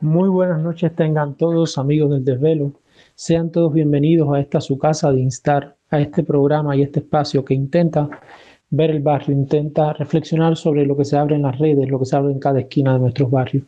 Muy 0.00 0.30
buenas 0.30 0.62
noches 0.62 0.94
tengan 0.96 1.34
todos 1.34 1.76
amigos 1.76 2.10
del 2.10 2.24
desvelo. 2.24 2.72
Sean 3.14 3.50
todos 3.52 3.74
bienvenidos 3.74 4.32
a 4.32 4.40
esta 4.40 4.62
su 4.62 4.78
casa 4.78 5.12
de 5.12 5.20
instar, 5.20 5.76
a 5.90 6.00
este 6.00 6.22
programa 6.22 6.74
y 6.74 6.82
este 6.82 7.00
espacio 7.00 7.44
que 7.44 7.52
intenta 7.52 8.08
ver 8.70 8.92
el 8.92 9.02
barrio, 9.02 9.34
intenta 9.34 9.92
reflexionar 9.92 10.56
sobre 10.56 10.86
lo 10.86 10.96
que 10.96 11.04
se 11.04 11.18
abre 11.18 11.36
en 11.36 11.42
las 11.42 11.58
redes, 11.58 11.90
lo 11.90 11.98
que 11.98 12.06
se 12.06 12.16
abre 12.16 12.32
en 12.32 12.38
cada 12.38 12.60
esquina 12.60 12.94
de 12.94 13.00
nuestros 13.00 13.30
barrios. 13.30 13.64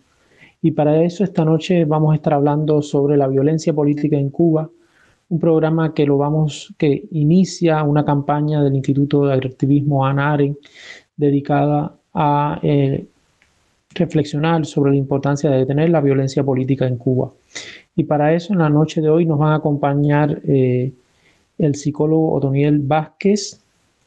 Y 0.63 0.71
para 0.71 1.03
eso 1.03 1.25
esta 1.25 1.45
noche 1.45 1.85
vamos 1.85 2.13
a 2.13 2.15
estar 2.15 2.35
hablando 2.35 2.81
sobre 2.83 3.17
la 3.17 3.27
violencia 3.27 3.75
política 3.75 4.17
en 4.17 4.31
Cuba, 4.31 4.71
un 5.29 5.41
programa 5.41 5.93
que 5.93 6.07
lo 6.07 6.19
vamos 6.19 6.73
que 6.79 7.09
inicia 7.11 7.83
una 7.83 8.05
campaña 8.05 8.63
del 8.63 8.77
Instituto 8.77 9.27
de 9.27 9.35
Activismo 9.35 10.07
Ana 10.07 10.39
dedicada 11.17 11.97
a 12.15 12.61
eh, 12.63 13.07
reflexionar 13.95 14.65
sobre 14.65 14.93
la 14.93 14.99
importancia 14.99 15.51
de 15.51 15.59
detener 15.59 15.91
la 15.91 16.01
violencia 16.01 16.45
política 16.45 16.87
en 16.87 16.97
Cuba. 16.97 17.33
Y 17.97 18.05
para 18.05 18.33
eso 18.33 18.53
en 18.53 18.61
la 18.61 18.69
noche 18.69 19.01
de 19.01 19.11
hoy 19.11 19.27
nos 19.27 19.39
van 19.39 19.53
a 19.53 19.57
acompañar 19.57 20.41
eh, 20.47 20.93
el 21.59 21.75
psicólogo 21.75 22.35
Otoniel 22.35 22.79
Vázquez, 22.79 23.61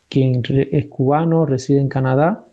quien 0.08 0.42
es 0.72 0.86
cubano, 0.86 1.45
reside 1.45 1.81
en 1.81 1.90
Canadá, 1.90 2.45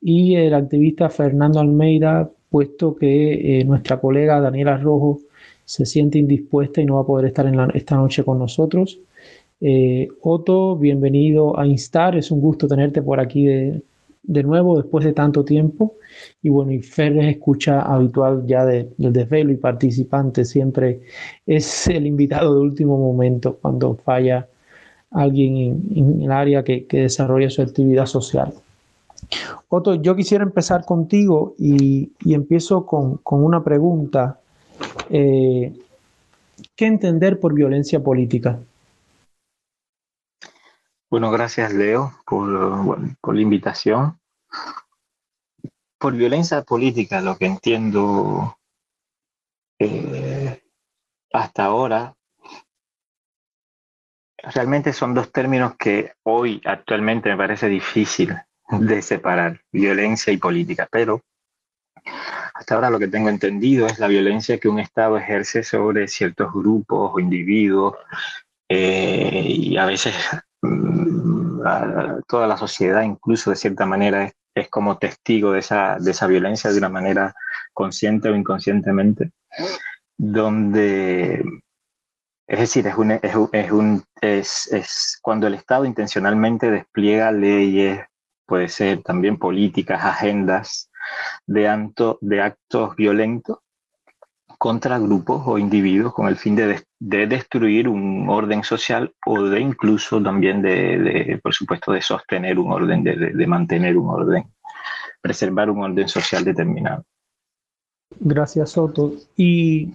y 0.00 0.36
el 0.36 0.54
activista 0.54 1.08
Fernando 1.08 1.60
Almeida, 1.60 2.30
puesto 2.50 2.96
que 2.96 3.60
eh, 3.60 3.64
nuestra 3.64 4.00
colega 4.00 4.40
Daniela 4.40 4.76
Rojo 4.76 5.20
se 5.64 5.86
siente 5.86 6.18
indispuesta 6.18 6.80
y 6.80 6.86
no 6.86 6.96
va 6.96 7.02
a 7.02 7.06
poder 7.06 7.26
estar 7.26 7.46
en 7.46 7.58
esta 7.74 7.96
noche 7.96 8.24
con 8.24 8.38
nosotros. 8.38 8.98
Eh, 9.60 10.08
Otto, 10.22 10.76
bienvenido 10.76 11.58
a 11.58 11.66
Instar, 11.66 12.16
es 12.16 12.30
un 12.30 12.40
gusto 12.40 12.68
tenerte 12.68 13.02
por 13.02 13.20
aquí 13.20 13.46
de, 13.46 13.82
de 14.28 14.42
nuevo 14.42 14.80
después 14.80 15.04
de 15.04 15.12
tanto 15.12 15.44
tiempo. 15.44 15.96
Y 16.42 16.48
bueno, 16.50 16.72
y 16.72 16.80
Fer 16.80 17.18
es 17.18 17.36
escucha 17.36 17.82
habitual 17.82 18.44
ya 18.46 18.64
del 18.64 18.94
desvelo 18.96 19.52
y 19.52 19.56
participante, 19.56 20.44
siempre 20.44 21.00
es 21.46 21.88
el 21.88 22.06
invitado 22.06 22.54
de 22.54 22.60
último 22.60 22.98
momento 22.98 23.58
cuando 23.60 23.96
falla 23.96 24.46
alguien 25.10 25.82
en, 25.94 26.22
el 26.22 26.30
área 26.32 26.62
que, 26.62 26.86
desarrolla 26.90 27.50
su 27.50 27.62
actividad 27.62 28.06
social. 28.06 28.52
Otto, 29.68 29.94
yo 29.94 30.16
quisiera 30.16 30.44
empezar 30.44 30.84
contigo 30.84 31.54
y, 31.58 32.12
empiezo 32.24 32.86
con, 32.86 33.20
una 33.24 33.62
pregunta. 33.62 34.40
Eh, 35.10 35.72
¿Qué 36.74 36.86
entender 36.86 37.38
por 37.38 37.54
violencia 37.54 38.02
política? 38.02 38.58
Bueno, 41.10 41.30
gracias 41.30 41.72
Leo 41.72 42.12
por, 42.26 43.34
la 43.34 43.40
invitación. 43.40 44.18
Por 45.98 46.14
violencia 46.14 46.62
política, 46.62 47.20
lo 47.20 47.36
que 47.36 47.46
entiendo 47.46 48.56
eh, 49.78 50.62
hasta 51.32 51.64
ahora, 51.64 52.14
realmente 54.38 54.92
son 54.92 55.14
dos 55.14 55.32
términos 55.32 55.76
que 55.76 56.12
hoy 56.22 56.60
actualmente 56.64 57.28
me 57.30 57.36
parece 57.36 57.68
difícil 57.68 58.36
de 58.70 59.02
separar, 59.02 59.60
violencia 59.72 60.32
y 60.32 60.36
política, 60.36 60.88
pero 60.90 61.22
hasta 62.54 62.74
ahora 62.74 62.90
lo 62.90 62.98
que 62.98 63.08
tengo 63.08 63.28
entendido 63.28 63.86
es 63.86 63.98
la 63.98 64.08
violencia 64.08 64.58
que 64.58 64.68
un 64.68 64.78
Estado 64.78 65.16
ejerce 65.16 65.62
sobre 65.62 66.08
ciertos 66.08 66.52
grupos 66.52 67.12
o 67.14 67.20
individuos 67.20 67.96
eh, 68.68 69.44
y 69.46 69.76
a 69.76 69.86
veces 69.86 70.14
mm, 70.62 71.60
toda 72.26 72.46
la 72.46 72.56
sociedad 72.56 73.02
incluso 73.02 73.50
de 73.50 73.56
cierta 73.56 73.86
manera 73.86 74.30
es, 74.54 74.68
como 74.68 74.98
testigo 74.98 75.52
de 75.52 75.60
esa, 75.60 75.98
de 75.98 76.10
esa 76.10 76.26
violencia 76.26 76.70
de 76.70 76.78
una 76.78 76.88
manera 76.88 77.34
consciente 77.72 78.28
o 78.28 78.34
inconscientemente, 78.34 79.30
donde 80.16 81.44
es 82.48 82.58
decir, 82.58 82.86
es, 82.86 82.96
un, 82.96 83.12
es, 83.12 83.70
un, 83.70 84.02
es, 84.22 84.72
es, 84.72 85.18
cuando 85.20 85.46
el 85.46 85.54
Estado 85.54 85.84
intencionalmente 85.84 86.70
despliega 86.70 87.30
leyes, 87.30 88.00
puede 88.48 88.68
ser 88.68 89.02
también 89.02 89.36
políticas, 89.36 90.02
agendas 90.02 90.90
de, 91.46 91.68
de 92.20 92.40
actos 92.40 92.96
violentos 92.96 93.58
contra 94.56 94.98
grupos 94.98 95.42
o 95.46 95.58
individuos 95.58 96.14
con 96.14 96.26
el 96.26 96.36
fin 96.36 96.56
de, 96.56 96.82
de, 96.98 97.26
destruir 97.28 97.88
un 97.88 98.28
orden 98.28 98.64
social 98.64 99.12
o 99.26 99.42
de 99.42 99.60
incluso 99.60 100.20
también 100.20 100.62
de, 100.62 100.98
de 100.98 101.40
por 101.42 101.54
supuesto, 101.54 101.92
de 101.92 102.00
sostener 102.02 102.58
un 102.58 102.72
orden, 102.72 103.04
de, 103.04 103.46
mantener 103.46 103.96
un 103.96 104.08
orden, 104.08 104.44
preservar 105.20 105.70
un 105.70 105.84
orden 105.84 106.08
social 106.08 106.42
determinado. 106.42 107.04
Gracias, 108.18 108.70
Soto. 108.70 109.12
Y 109.36 109.92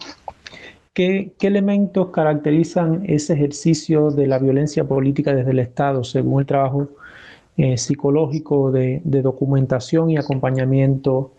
¿Qué, 0.94 1.34
elementos 1.42 2.12
caracterizan 2.12 3.04
ese 3.08 3.34
ejercicio 3.34 4.12
de 4.12 4.28
la 4.28 4.38
violencia 4.38 4.84
política 4.84 5.34
desde 5.34 5.50
el 5.50 5.60
Estado, 5.60 6.04
según 6.04 6.42
el 6.42 6.46
trabajo 6.46 6.88
eh, 7.56 7.78
psicológico 7.78 8.72
de, 8.72 9.02
documentación 9.06 10.10
y 10.10 10.18
acompañamiento 10.18 11.34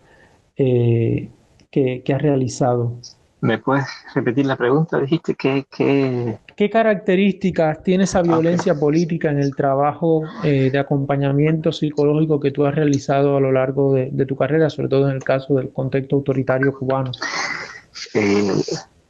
eh, 0.55 1.29
que, 1.69 2.03
has 2.13 2.21
realizado? 2.21 2.93
¿Me 3.41 3.57
puedes 3.57 3.85
repetir 4.13 4.45
la 4.45 4.55
pregunta? 4.55 4.99
Dijiste 4.99 5.35
que... 5.35 6.37
¿Qué 6.55 6.69
características 6.69 7.83
tiene 7.83 8.05
esa 8.05 8.21
violencia 8.21 8.79
política 8.79 9.29
en 9.29 9.39
el 9.39 9.55
trabajo 9.55 10.23
eh, 10.43 10.69
de 10.71 10.79
acompañamiento 10.79 11.73
psicológico 11.73 12.39
que 12.39 12.51
tú 12.51 12.65
has 12.65 12.73
realizado 12.73 13.35
a 13.35 13.41
lo 13.41 13.51
largo 13.51 13.93
de, 13.93 14.09
de, 14.11 14.25
tu 14.25 14.37
carrera, 14.37 14.69
sobre 14.69 14.87
todo 14.87 15.09
en 15.09 15.17
el 15.17 15.23
caso 15.23 15.55
del 15.55 15.69
contexto 15.71 16.15
autoritario 16.15 16.73
cubano? 16.73 17.11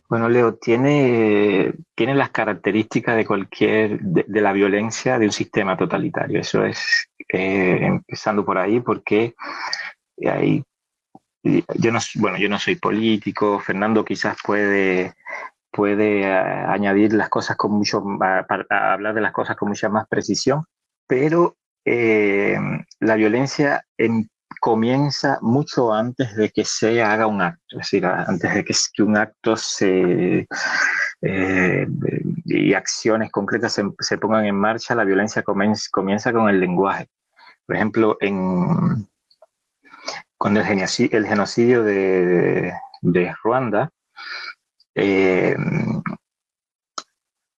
Bueno, 0.08 0.30
Leo, 0.30 0.56
tiene, 0.56 1.74
tiene 1.96 2.14
las 2.14 2.30
características 2.30 3.16
de 3.16 3.26
cualquier, 3.26 4.00
de, 4.00 4.42
la 4.42 4.54
violencia 4.54 5.18
de 5.18 5.26
un 5.26 5.32
sistema 5.32 5.76
totalitario. 5.76 6.40
Eso 6.40 6.64
es 6.64 7.10
eh, 7.30 7.80
empezando 7.82 8.46
por 8.46 8.60
ahí, 8.60 8.82
porque 8.82 9.34
hay, 10.24 10.64
yo 11.44 11.92
no, 11.92 12.00
bueno, 12.16 12.38
yo 12.38 12.50
no 12.50 12.60
soy 12.60 12.76
político, 12.76 13.60
Fernando 13.60 14.06
quizás 14.06 14.38
puede, 14.44 15.14
puede 15.72 16.22
eh, 16.22 16.26
añadir 16.28 17.14
las 17.14 17.30
cosas 17.30 17.58
con 17.58 17.72
mucho, 17.72 18.04
hablar 18.70 19.16
de 19.16 19.22
las 19.22 19.32
cosas 19.32 19.56
con 19.56 19.70
mucha 19.70 19.90
más 19.90 20.08
precisión, 20.08 20.66
pero 21.08 21.58
eh, 21.84 22.58
la 23.00 23.16
violencia 23.16 23.86
en 23.98 24.30
comienza 24.60 25.40
mucho 25.42 25.94
antes 25.94 26.36
de 26.36 26.50
que 26.50 26.66
se 26.66 27.02
haga 27.02 27.28
un 27.28 27.42
acto, 27.42 27.62
es 27.72 27.78
decir, 27.78 28.06
antes 28.06 28.54
de 28.54 28.64
que, 28.64 29.04
un 29.04 29.18
acto 29.18 29.56
se, 29.56 30.48
eh, 31.22 31.88
y 32.46 32.74
acciones 32.74 33.32
concretas 33.32 33.80
se, 34.00 34.18
pongan 34.18 34.46
en 34.46 34.56
marcha, 34.56 34.96
la 34.96 35.04
violencia 35.04 35.44
comienza, 35.44 36.34
con 36.34 36.50
el 36.50 36.60
lenguaje. 36.60 37.08
Por 37.66 37.76
ejemplo, 37.76 38.18
en, 38.22 39.08
con 40.38 40.58
el 40.58 40.64
genocidio, 40.64 41.18
el 41.18 41.26
genocidio 41.26 41.84
de, 41.84 42.74
Ruanda, 43.44 43.90
eh, 44.94 45.56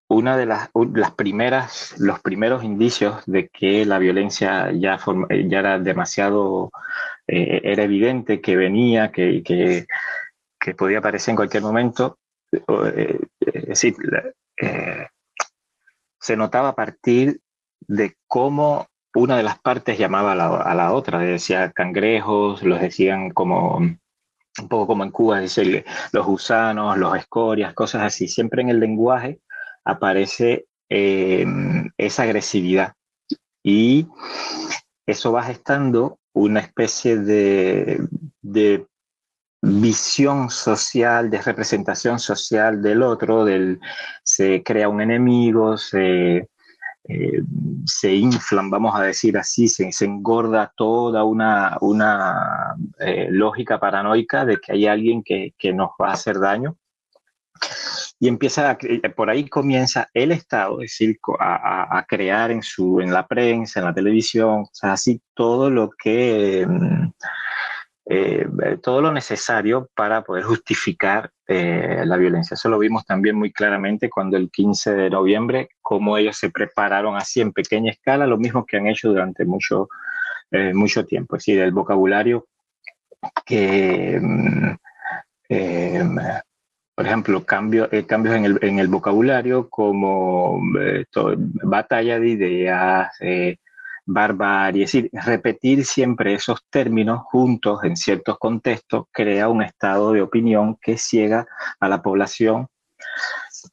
una 0.08 0.36
de 0.36 0.46
las, 0.46 0.70
las, 0.94 1.12
primeras, 1.12 1.94
los 1.98 2.20
primeros 2.20 2.62
indicios 2.62 3.24
de 3.26 3.48
que 3.48 3.84
la 3.84 3.98
violencia 3.98 4.70
ya, 4.72 4.98
ya 5.46 5.58
era 5.58 5.78
demasiado, 5.78 6.70
eh, 7.26 7.60
era 7.64 7.82
evidente 7.82 8.40
que 8.40 8.56
venía, 8.56 9.10
que, 9.10 9.42
que, 9.42 9.86
que, 10.60 10.74
podía 10.74 10.98
aparecer 10.98 11.32
en 11.32 11.36
cualquier 11.36 11.64
momento, 11.64 12.18
eh, 12.52 13.18
es 13.40 13.66
decir, 13.66 13.96
eh, 14.60 15.08
se 16.20 16.36
notaba 16.36 16.70
a 16.70 16.74
partir 16.74 17.40
de 17.80 18.14
cómo 18.28 18.86
una 19.14 19.36
de 19.36 19.42
las 19.42 19.58
partes 19.58 19.98
llamaba 19.98 20.32
a 20.32 20.74
la, 20.74 20.92
otra, 20.92 21.18
decía 21.18 21.72
cangrejos, 21.72 22.62
los 22.62 22.80
decían 22.80 23.30
como 23.30 23.78
un 23.78 24.68
poco 24.68 24.86
como 24.86 25.04
en 25.04 25.10
Cuba, 25.10 25.40
dice 25.40 25.84
los 26.12 26.26
gusanos, 26.26 26.96
los 26.96 27.16
escorias, 27.16 27.74
cosas 27.74 28.02
así, 28.02 28.28
siempre 28.28 28.62
en 28.62 28.68
el 28.68 28.80
lenguaje 28.80 29.40
aparece 29.86 30.66
esa 30.88 32.22
agresividad. 32.22 32.92
Y 33.62 34.06
eso 35.06 35.32
va 35.32 35.44
gestando 35.44 36.18
una 36.34 36.60
especie 36.60 37.16
de, 37.16 38.86
visión 39.62 40.50
social, 40.50 41.30
de 41.30 41.42
representación 41.42 42.18
social 42.20 42.82
del 42.82 43.02
otro, 43.02 43.44
del, 43.44 43.80
se 44.22 44.62
crea 44.62 44.88
un 44.88 45.00
enemigo, 45.00 45.76
se, 45.76 46.48
eh, 47.04 47.42
se 47.84 48.14
inflan, 48.14 48.70
vamos 48.70 48.94
a 48.94 49.02
decir 49.02 49.36
así, 49.38 49.66
se, 49.66 49.90
engorda 50.04 50.72
toda 50.76 51.24
una, 51.24 51.78
una 51.80 52.76
eh, 53.00 53.28
lógica 53.30 53.80
paranoica 53.80 54.44
de 54.44 54.58
que 54.58 54.72
hay 54.72 54.86
alguien 54.86 55.24
que, 55.24 55.54
que, 55.58 55.72
nos 55.72 55.90
va 56.00 56.10
a 56.10 56.14
hacer 56.14 56.38
daño 56.38 56.76
y 58.18 58.28
empieza 58.28 58.70
a, 58.70 58.78
por 59.14 59.30
ahí 59.30 59.48
comienza 59.48 60.08
el 60.14 60.32
Estado, 60.32 60.80
es 60.80 60.92
decir, 60.92 61.18
a, 61.38 62.04
crear 62.08 62.50
en, 62.50 62.62
su, 62.62 63.00
en 63.00 63.12
la 63.12 63.26
prensa, 63.26 63.80
en 63.80 63.86
la 63.86 63.94
televisión, 63.94 64.60
o 64.62 64.70
sea, 64.72 64.92
así 64.92 65.20
todo 65.34 65.70
lo 65.70 65.90
que... 65.90 66.66
Mm, 66.66 67.10
eh, 68.08 68.46
todo 68.84 69.00
lo 69.00 69.12
necesario 69.12 69.90
para 69.92 70.22
poder 70.22 70.44
justificar 70.44 71.32
eh, 71.48 72.04
la 72.04 72.16
violencia. 72.16 72.54
Eso 72.54 72.68
lo 72.68 72.78
vimos 72.78 73.04
también 73.04 73.34
muy 73.34 73.52
claramente 73.52 74.08
cuando 74.08 74.36
el 74.36 74.48
15 74.48 74.94
de 74.94 75.10
noviembre, 75.10 75.70
cómo 75.82 76.16
ellos 76.16 76.36
se 76.36 76.50
prepararon 76.50 77.16
así 77.16 77.40
en 77.40 77.52
pequeña 77.52 77.90
escala, 77.90 78.28
lo 78.28 78.38
mismo 78.38 78.64
que 78.64 78.76
han 78.76 78.86
hecho 78.86 79.08
durante 79.08 79.44
mucho, 79.44 79.88
eh, 80.52 80.72
mucho 80.72 81.04
tiempo. 81.04 81.34
Es 81.34 81.44
decir, 81.44 81.60
el 81.60 81.72
vocabulario 81.72 82.46
que, 83.44 84.20
mm, 84.22 84.76
por 86.96 87.06
ejemplo, 87.06 87.44
cambio, 87.44 87.90
cambios 88.08 88.36
en 88.36 88.44
el, 88.46 88.58
en 88.62 88.78
el, 88.78 88.88
vocabulario 88.88 89.68
como 89.68 90.58
batalla 91.62 92.18
de 92.18 92.28
ideas, 92.28 93.10
barbarie, 94.06 94.84
es 94.84 94.92
decir, 94.92 95.10
repetir 95.12 95.84
siempre 95.84 96.32
esos 96.32 96.60
términos 96.70 97.20
juntos 97.24 97.84
en 97.84 97.96
ciertos 97.96 98.38
contextos 98.38 99.04
crea 99.12 99.48
un 99.48 99.62
estado 99.62 100.12
de 100.12 100.22
opinión 100.22 100.78
que 100.80 100.96
ciega 100.96 101.46
a 101.80 101.88
la 101.88 102.00
población 102.00 102.68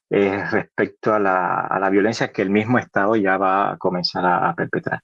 eh, 0.09 0.43
respecto 0.51 1.13
a 1.13 1.19
la, 1.19 1.89
violencia 1.89 2.31
que 2.31 2.41
el 2.41 2.49
mismo 2.49 2.77
Estado 2.77 3.15
ya 3.15 3.37
va 3.37 3.71
a 3.71 3.77
comenzar 3.77 4.25
a, 4.25 4.53
perpetrar. 4.53 4.99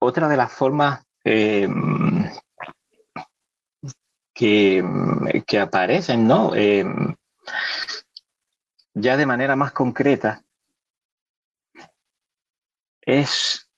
Otra 0.00 0.28
de 0.28 0.36
las 0.36 0.52
formas 0.52 1.02
que, 4.34 5.58
aparecen, 5.60 6.26
¿no? 6.26 6.54
Em, 6.54 7.14
ya 8.94 9.16
de 9.16 9.26
manera 9.26 9.56
más 9.56 9.72
concreta, 9.72 10.42
es, 13.02 13.70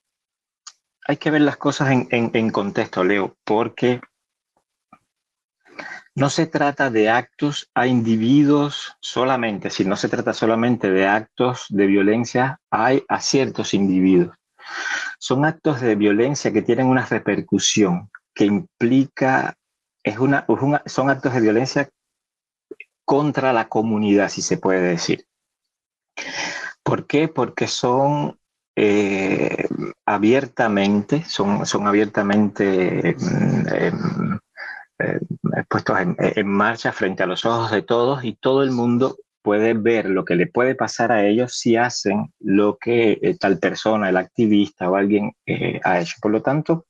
hay 1.05 1.17
que 1.17 1.31
ver 1.31 1.41
las 1.41 1.57
cosas 1.57 1.89
en, 1.91 2.49
contexto, 2.51 3.03
Leo, 3.03 3.37
porque 3.43 4.01
no 6.15 6.29
se 6.29 6.47
trata 6.47 6.89
de 6.89 7.09
actos 7.09 7.69
a 7.75 7.85
individuos 7.87 8.95
solamente, 8.99 9.69
si 9.69 9.85
no 9.85 9.95
se 9.95 10.09
trata 10.09 10.33
solamente 10.33 10.89
de 10.89 11.07
actos 11.07 11.65
de 11.69 11.85
violencia 11.85 12.59
hay 12.71 13.03
a 13.07 13.21
ciertos 13.21 13.73
individuos. 13.73 14.35
Son 15.19 15.45
actos 15.45 15.81
de 15.81 15.95
violencia 15.95 16.51
que 16.51 16.61
tienen 16.61 16.87
una 16.87 17.05
repercusión 17.05 18.09
que 18.33 18.45
implica, 18.45 19.55
es 20.07 20.19
una, 20.19 20.45
son 20.85 21.09
actos 21.09 21.33
de 21.33 21.41
violencia 21.41 21.89
contra 23.05 23.53
la 23.53 23.67
comunidad, 23.67 24.29
si 24.29 24.41
se 24.41 24.57
puede 24.57 24.81
decir. 24.81 25.25
¿Por 26.83 27.07
qué? 27.07 27.27
Porque 27.27 27.67
son 27.67 28.39
eh, 28.75 29.67
abiertamente, 30.05 31.23
son, 31.25 31.65
son 31.65 31.87
abiertamente 31.87 33.15
mm, 33.19 33.67
em, 33.73 34.39
em, 34.99 35.19
puestos 35.69 35.97
en, 35.99 36.47
marcha 36.47 36.91
frente 36.91 37.23
a 37.23 37.27
los 37.27 37.45
ojos 37.45 37.71
de 37.71 37.81
todos 37.81 38.23
y 38.23 38.35
todo 38.35 38.63
el 38.63 38.71
mundo 38.71 39.17
puede 39.41 39.73
ver 39.73 40.09
lo 40.09 40.25
que 40.25 40.35
le 40.35 40.47
puede 40.47 40.75
pasar 40.75 41.11
a 41.11 41.25
ellos 41.25 41.57
si 41.57 41.75
hacen 41.75 42.33
lo 42.39 42.77
que 42.77 43.19
eh, 43.21 43.37
tal 43.39 43.59
persona, 43.59 44.09
el 44.09 44.17
activista 44.17 44.89
o 44.89 44.95
alguien 44.95 45.31
eh, 45.45 45.79
ha 45.83 45.99
hecho. 45.99 46.15
Por 46.21 46.31
lo 46.31 46.41
tanto, 46.41 46.85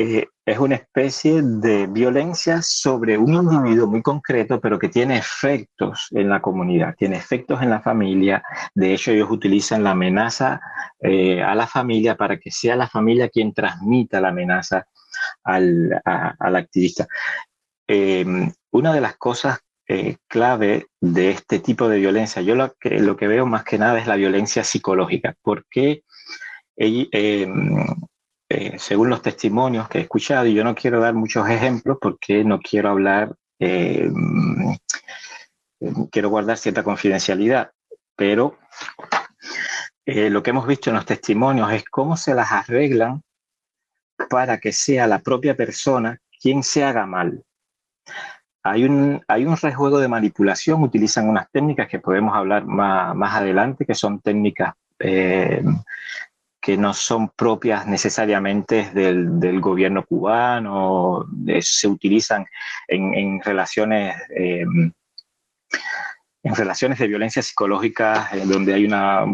eh, 0.00 0.28
es 0.46 0.58
una 0.60 0.76
especie 0.76 1.42
de 1.42 1.88
violencia 1.88 2.62
sobre 2.62 3.18
un 3.18 3.34
individuo 3.34 3.88
muy 3.88 4.00
concreto, 4.00 4.60
pero 4.60 4.78
que 4.78 4.88
tiene 4.88 5.18
efectos 5.18 6.06
en 6.12 6.28
la 6.28 6.40
comunidad, 6.40 6.94
tiene 6.96 7.16
efectos 7.16 7.60
en 7.62 7.70
la 7.70 7.80
familia. 7.80 8.40
De 8.76 8.94
hecho, 8.94 9.10
ellos 9.10 9.28
utilizan 9.28 9.82
la 9.82 9.90
amenaza 9.90 10.60
eh, 11.00 11.42
a 11.42 11.52
la 11.56 11.66
familia 11.66 12.16
para 12.16 12.38
que 12.38 12.52
sea 12.52 12.76
la 12.76 12.86
familia 12.86 13.28
quien 13.28 13.52
transmita 13.52 14.20
la 14.20 14.28
amenaza 14.28 14.86
al, 15.42 16.00
activista. 16.38 17.08
Em, 17.88 18.52
una 18.70 18.92
de 18.92 19.00
las 19.00 19.16
cosas 19.16 19.58
eh, 19.88 20.18
clave 20.28 20.86
de 21.00 21.30
este 21.30 21.58
tipo 21.58 21.88
de 21.88 21.98
violencia, 21.98 22.40
yo 22.40 22.54
lo 22.54 22.72
que, 22.78 23.00
lo 23.00 23.16
que 23.16 23.26
veo 23.26 23.46
más 23.46 23.64
que 23.64 23.78
nada 23.78 23.98
es 23.98 24.06
la 24.06 24.14
violencia 24.14 24.62
psicológica, 24.62 25.34
porque 25.42 26.04
em, 26.76 27.08
eh, 27.10 27.48
según 28.78 29.10
los 29.10 29.20
testimonios 29.20 29.88
que 29.88 29.98
he 29.98 30.02
escuchado, 30.02 30.46
y 30.46 30.54
yo 30.54 30.64
no 30.64 30.74
quiero 30.74 31.00
dar 31.00 31.14
muchos 31.14 31.48
ejemplos 31.48 31.98
porque 32.00 32.44
no 32.44 32.60
quiero 32.60 32.90
hablar, 32.90 33.34
eh, 33.58 34.08
mm, 34.10 34.74
quiero 36.10 36.30
guardar 36.30 36.56
cierta 36.56 36.82
confidencialidad, 36.82 37.70
pero 38.16 38.58
eh, 40.06 40.30
lo 40.30 40.42
que 40.42 40.50
hemos 40.50 40.66
visto 40.66 40.90
en 40.90 40.96
los 40.96 41.04
testimonios 41.04 41.70
es 41.72 41.84
cómo 41.84 42.16
se 42.16 42.34
las 42.34 42.50
arreglan 42.50 43.22
para 44.30 44.58
que 44.58 44.72
sea 44.72 45.06
la 45.06 45.18
propia 45.18 45.54
persona 45.54 46.18
quien 46.40 46.62
se 46.62 46.84
haga 46.84 47.06
mal. 47.06 47.44
Hay 48.62 48.84
un, 48.84 49.22
hay 49.28 49.44
un 49.44 49.56
rejuego 49.56 49.98
de 49.98 50.08
manipulación, 50.08 50.82
utilizan 50.82 51.28
unas 51.28 51.50
técnicas 51.50 51.88
que 51.88 52.00
podemos 52.00 52.34
hablar 52.34 52.64
más, 52.64 53.14
más 53.14 53.34
adelante, 53.34 53.84
que 53.84 53.94
son 53.94 54.20
técnicas 54.20 54.74
que 56.68 56.76
no 56.76 56.92
son 56.92 57.30
propias 57.30 57.86
necesariamente 57.86 58.90
del, 58.92 59.58
gobierno 59.58 60.04
cubano, 60.04 61.24
se 61.60 61.88
utilizan 61.88 62.44
en, 62.86 63.40
relaciones... 63.40 64.14
Em, 64.28 64.92
en 66.42 66.54
relaciones 66.54 66.98
de 66.98 67.06
violencia 67.06 67.40
psicológica, 67.40 68.28
donde 68.44 68.74
hay 68.74 68.84
una, 68.84 69.24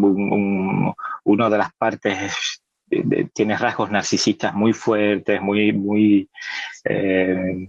una 1.25 1.51
de 1.51 1.59
las 1.59 1.73
partes 1.75 2.63
tiene 3.33 3.59
rasgos 3.59 3.91
narcisistas 3.91 4.55
muy 4.55 4.73
fuertes, 4.73 5.43
muy, 5.43 5.73
muy, 5.73 6.31
em, 6.85 7.69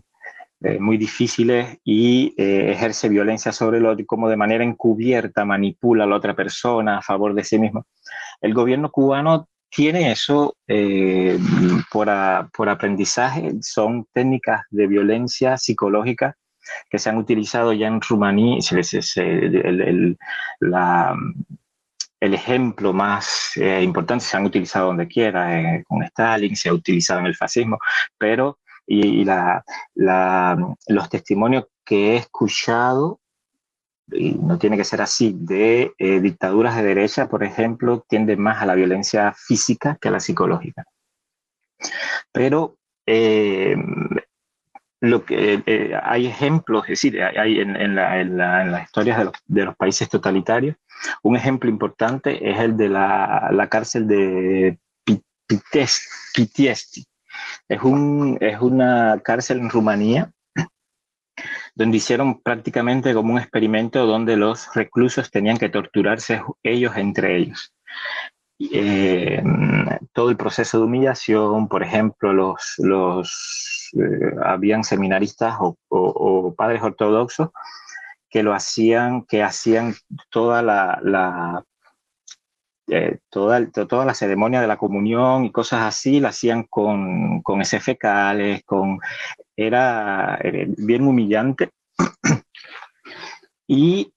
eh, 0.61 0.79
muy 0.79 0.97
difíciles 0.97 1.79
y 1.83 2.35
eh, 2.37 2.71
ejerce 2.71 3.09
violencia 3.09 3.51
sobre 3.51 3.79
el 3.79 3.87
otro 3.87 4.05
como 4.05 4.29
de 4.29 4.37
manera 4.37 4.63
encubierta 4.63 5.43
manipula 5.43 6.03
a 6.03 6.07
la 6.07 6.15
otra 6.15 6.35
persona 6.35 6.99
a 6.99 7.01
favor 7.01 7.33
de 7.33 7.43
sí 7.43 7.57
mismo. 7.57 7.87
El 8.41 8.53
gobierno 8.53 8.91
cubano 8.91 9.47
tiene 9.75 10.11
eso 10.11 10.55
eh, 10.67 11.37
por, 11.91 12.09
aprendizaje, 12.09 13.51
son 13.61 14.07
técnicas 14.13 14.61
de 14.69 14.87
violencia 14.87 15.57
psicológica 15.57 16.35
que 16.89 16.97
se 16.97 17.09
han 17.09 17.17
utilizado 17.17 17.73
ya 17.73 17.87
en 17.87 18.01
Rumanía, 18.01 18.57
el, 19.17 20.17
el, 22.21 22.33
ejemplo 22.33 22.93
más 22.93 23.51
eh, 23.57 23.83
importante 23.83 24.25
se 24.25 24.37
han 24.37 24.45
utilizado 24.45 24.87
donde 24.87 25.07
quiera, 25.07 25.59
eh, 25.59 25.83
con 25.85 26.01
Stalin, 26.03 26.55
se 26.55 26.69
ha 26.69 26.73
utilizado 26.73 27.19
en 27.19 27.27
el 27.27 27.35
fascismo, 27.35 27.77
pero 28.17 28.57
y, 28.87 29.25
los 29.95 31.09
testimonios 31.09 31.65
que 31.83 32.13
he 32.13 32.15
escuchado 32.17 33.19
y 34.11 34.33
no 34.33 34.57
tiene 34.57 34.77
que 34.77 34.83
ser 34.83 35.01
así, 35.01 35.35
de 35.37 35.93
eh, 35.97 36.19
dictaduras 36.19 36.75
de 36.75 36.83
derecha, 36.83 37.27
por 37.27 37.43
ejemplo, 37.43 38.05
tienden 38.07 38.39
más 38.39 38.61
a 38.61 38.65
la 38.65 38.75
violencia 38.75 39.33
física 39.33 39.97
que 39.99 40.09
a 40.09 40.11
la 40.11 40.19
psicológica. 40.19 40.85
Pero 42.31 42.77
eh, 43.05 43.75
lo 45.01 45.25
que, 45.25 45.63
eh, 45.65 45.99
hay 46.03 46.27
ejemplos, 46.27 46.83
es 46.83 46.89
decir, 46.89 47.21
hay 47.21 47.59
en, 47.59 47.95
las 47.95 48.83
historias 48.83 49.31
de 49.45 49.65
los, 49.65 49.75
países 49.75 50.09
totalitarios, 50.09 50.75
un 51.23 51.35
ejemplo 51.35 51.69
importante 51.69 52.49
es 52.49 52.59
el 52.59 52.77
de 52.77 52.89
la, 52.89 53.67
cárcel 53.69 54.07
de 54.07 54.79
Pitiesti. 55.47 57.05
Es, 57.67 57.81
un, 57.81 58.37
es 58.39 58.59
una 58.61 59.19
cárcel 59.23 59.59
en 59.59 59.69
Rumanía 59.69 60.31
donde 61.73 61.97
hicieron 61.97 62.41
prácticamente 62.41 63.13
como 63.13 63.33
un 63.33 63.39
experimento 63.39 64.05
donde 64.05 64.37
los 64.37 64.73
reclusos 64.73 65.31
tenían 65.31 65.57
que 65.57 65.69
torturarse 65.69 66.41
ellos 66.63 66.95
entre 66.97 67.37
ellos. 67.37 67.73
Eh, 68.59 69.43
todo 70.13 70.29
el 70.29 70.37
proceso 70.37 70.77
de 70.77 70.85
humillación, 70.85 71.67
por 71.67 71.83
ejemplo, 71.83 72.31
los, 72.31 72.75
los 72.77 73.89
eh, 73.93 74.35
habían 74.43 74.83
seminaristas 74.83 75.55
o, 75.59 76.55
padres 76.57 76.81
ortodoxos 76.81 77.49
que 78.29 78.43
lo 78.43 78.53
hacían, 78.53 79.23
que 79.25 79.43
hacían 79.43 79.93
toda 80.29 80.61
la, 80.61 81.63
eh, 82.87 83.19
toda, 83.29 83.65
toda 83.71 84.05
la 84.05 84.13
ceremonia 84.13 84.61
de 84.61 84.67
la 84.67 84.77
comunión 84.77 85.45
y 85.45 85.51
cosas 85.51 85.81
así, 85.81 86.19
la 86.21 86.29
hacían 86.29 86.63
con, 86.63 87.41
con 87.41 87.61
ese 87.61 87.79
fecales, 87.81 88.63
con 88.63 88.99
era, 89.55 90.39
bien 90.77 91.07
humillante. 91.07 91.71
y 93.67 94.13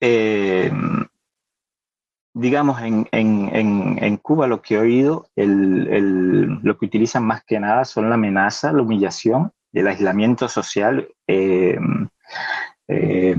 eh, 0.00 0.70
digamos, 2.34 2.80
en, 2.82 3.08
en, 3.12 3.98
en, 4.02 4.16
Cuba 4.16 4.46
lo 4.46 4.62
que 4.62 4.74
he 4.74 4.78
oído, 4.78 5.28
el, 5.36 5.88
el, 5.88 6.42
lo 6.62 6.78
que 6.78 6.86
utilizan 6.86 7.24
más 7.24 7.44
que 7.44 7.60
nada 7.60 7.84
son 7.84 8.08
la 8.08 8.14
amenaza, 8.14 8.72
la 8.72 8.82
humillación 8.82 9.52
el 9.72 9.88
aislamiento 9.88 10.48
social, 10.48 11.08
eh, 11.26 11.78
eh, 12.88 13.34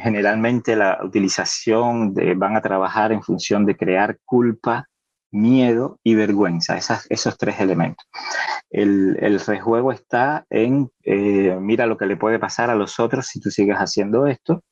generalmente 0.00 0.76
la 0.76 1.00
utilización 1.02 2.14
de, 2.14 2.34
van 2.34 2.56
a 2.56 2.62
trabajar 2.62 3.12
en 3.12 3.22
función 3.22 3.66
de 3.66 3.76
crear 3.76 4.18
culpa, 4.24 4.88
miedo 5.32 5.98
y 6.04 6.14
vergüenza, 6.14 6.76
esos 6.76 7.38
tres 7.38 7.58
elementos. 7.60 8.06
El, 8.70 9.16
el 9.20 9.40
rejuego 9.40 9.90
está 9.92 10.46
en, 10.50 10.90
eh, 11.02 11.56
mira 11.60 11.86
lo 11.86 11.96
que 11.96 12.06
le 12.06 12.16
puede 12.16 12.38
pasar 12.38 12.70
a 12.70 12.74
los 12.74 13.00
otros 13.00 13.26
si 13.26 13.40
tú 13.40 13.50
sigues 13.50 13.76
haciendo 13.76 14.26
esto. 14.26 14.62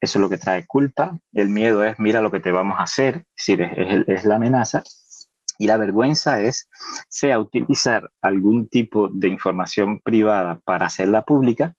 Eso 0.00 0.18
es 0.18 0.20
lo 0.20 0.28
que 0.28 0.38
trae 0.38 0.66
culpa. 0.66 1.18
El 1.32 1.48
miedo 1.48 1.84
es, 1.84 1.98
mira 1.98 2.20
lo 2.20 2.30
que 2.30 2.40
te 2.40 2.50
vamos 2.50 2.78
a 2.78 2.82
hacer, 2.82 3.24
es 3.36 3.46
decir, 3.46 3.62
es, 4.08 4.24
la 4.24 4.36
amenaza. 4.36 4.82
Y 5.58 5.66
la 5.68 5.76
vergüenza 5.76 6.40
es, 6.40 6.68
sea 7.08 7.38
utilizar 7.38 8.10
algún 8.20 8.68
tipo 8.68 9.08
de 9.08 9.28
información 9.28 10.00
privada 10.00 10.60
para 10.64 10.86
hacerla 10.86 11.22
pública, 11.22 11.74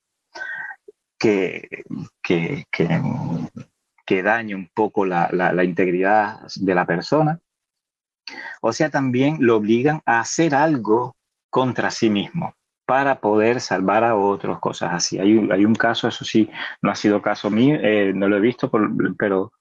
que, 1.20 1.84
que, 2.22 2.66
que, 4.06 4.24
dañe 4.24 4.56
un 4.56 4.70
poco 4.74 5.06
la, 5.06 5.30
la, 5.32 5.64
integridad 5.64 6.42
de 6.56 6.76
la 6.76 6.86
persona, 6.86 7.40
o 8.62 8.74
sea, 8.74 8.90
también 8.90 9.38
lo 9.40 9.58
obligan 9.58 10.02
a 10.06 10.20
hacer 10.20 10.56
algo 10.56 11.16
contra 11.50 11.92
sí 11.92 12.10
mismo 12.10 12.54
para 12.86 13.20
poder 13.20 13.62
salvar 13.62 14.04
a 14.04 14.16
otros, 14.16 14.60
cosas 14.60 14.94
así. 14.94 15.20
Hay 15.20 15.50
hay 15.52 15.66
un 15.66 15.76
caso, 15.76 16.08
eso 16.08 16.26
sí, 16.26 16.50
no 16.82 16.92
ha 16.92 16.96
sido 16.96 17.22
caso 17.22 17.50
mío, 17.50 17.78
eh, 17.82 18.12
no 18.14 18.28
lo 18.28 18.38
he 18.38 18.42
visto, 18.42 18.70
pero 19.18 19.54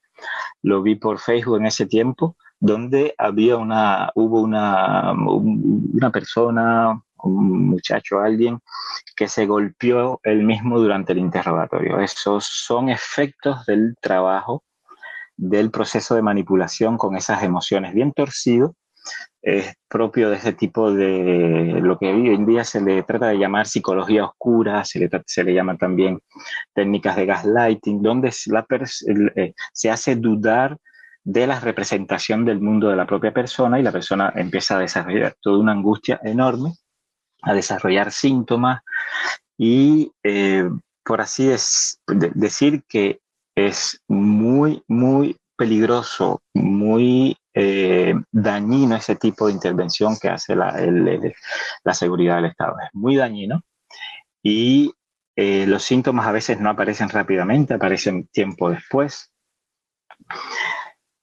lo 0.63 0.83
vi 0.83 0.97
por 0.97 1.19
Facebook 1.19 1.59
en 1.59 1.67
ese 1.67 1.87
tiempo, 1.87 2.37
donde 2.59 3.15
había 3.19 3.57
una, 3.57 4.11
hubo 4.15 4.41
una, 4.41 5.13
una 5.13 6.11
persona, 6.11 7.01
un 7.25 7.67
muchacho, 7.69 8.21
alguien 8.21 8.61
que 9.17 9.29
se 9.29 9.47
golpeó 9.47 10.21
él 10.23 10.43
mismo 10.45 10.79
durante 10.79 11.13
el 11.13 11.19
interrogatorio. 11.19 12.01
Esos 12.01 12.45
son 12.45 12.89
efectos 12.89 13.67
del 13.67 13.97
trabajo, 14.01 14.63
del 15.43 15.71
proceso 15.71 16.15
de 16.15 16.23
manipulación 16.23 16.97
con 16.97 17.17
esas 17.17 17.43
emociones 17.43 17.95
bien 17.95 18.13
torcido. 18.13 18.77
Es 19.43 19.75
propio 19.89 20.31
de 20.31 20.37
ese 20.37 20.53
tipo 20.53 20.93
de 20.93 21.81
lo 21.83 21.99
que 21.99 22.13
hoy 22.13 22.29
en 22.29 22.47
día 22.47 22.63
se 22.63 22.81
le 22.81 23.03
trata 23.03 23.27
de 23.27 23.39
llamar 23.39 23.67
psicología 23.67 24.25
oscura, 24.25 24.85
se 24.85 25.01
le, 25.01 25.11
se 25.27 25.43
le 25.43 25.53
llama 25.53 25.77
también 25.77 26.21
técnicas 26.73 27.17
de 27.17 27.27
gaslighting, 27.27 28.01
donde 28.01 28.33
la 28.47 28.67
eh, 29.35 29.53
se 29.73 29.91
hace 29.91 30.15
dudar 30.15 30.77
de 31.25 31.49
la 31.49 31.59
representación 31.59 32.45
del 32.45 32.61
mundo 32.61 32.89
de 32.89 32.97
la 32.97 33.07
propia 33.07 33.33
persona 33.33 33.81
y 33.81 33.83
la 33.83 33.93
persona 33.93 34.33
empieza 34.37 34.77
a 34.77 34.81
desarrollar 34.81 35.35
toda 35.41 35.59
una 35.59 35.73
angustia 35.73 36.21
enorme 36.23 36.75
a 37.43 37.53
desarrollar 37.55 38.13
síntomas 38.13 38.83
y, 39.59 40.13
eh, 40.23 40.71
por 41.05 41.21
así 41.21 41.51
decir, 42.07 42.85
que 42.89 43.22
es 43.55 44.03
muy, 44.09 44.83
muy 44.89 45.37
peligroso, 45.57 46.43
muy 46.55 47.37
eh, 47.55 48.15
dañino 48.31 48.97
ese 48.97 49.17
tipo 49.17 49.47
de 49.47 49.53
intervención 49.53 50.17
que 50.21 50.29
hace 50.29 50.57
la, 50.57 50.75
la, 51.85 51.95
seguridad 51.95 52.37
del 52.37 52.47
Estado. 52.47 52.75
Es 52.83 52.91
muy 52.95 53.17
dañino 53.17 53.63
y 54.43 54.93
eh, 55.37 55.67
los 55.67 55.83
síntomas 55.83 56.27
a 56.27 56.33
veces 56.33 56.61
no 56.61 56.71
aparecen 56.71 57.09
rápidamente, 57.09 57.75
aparecen 57.75 58.27
tiempo 58.29 58.71
después. 58.71 59.33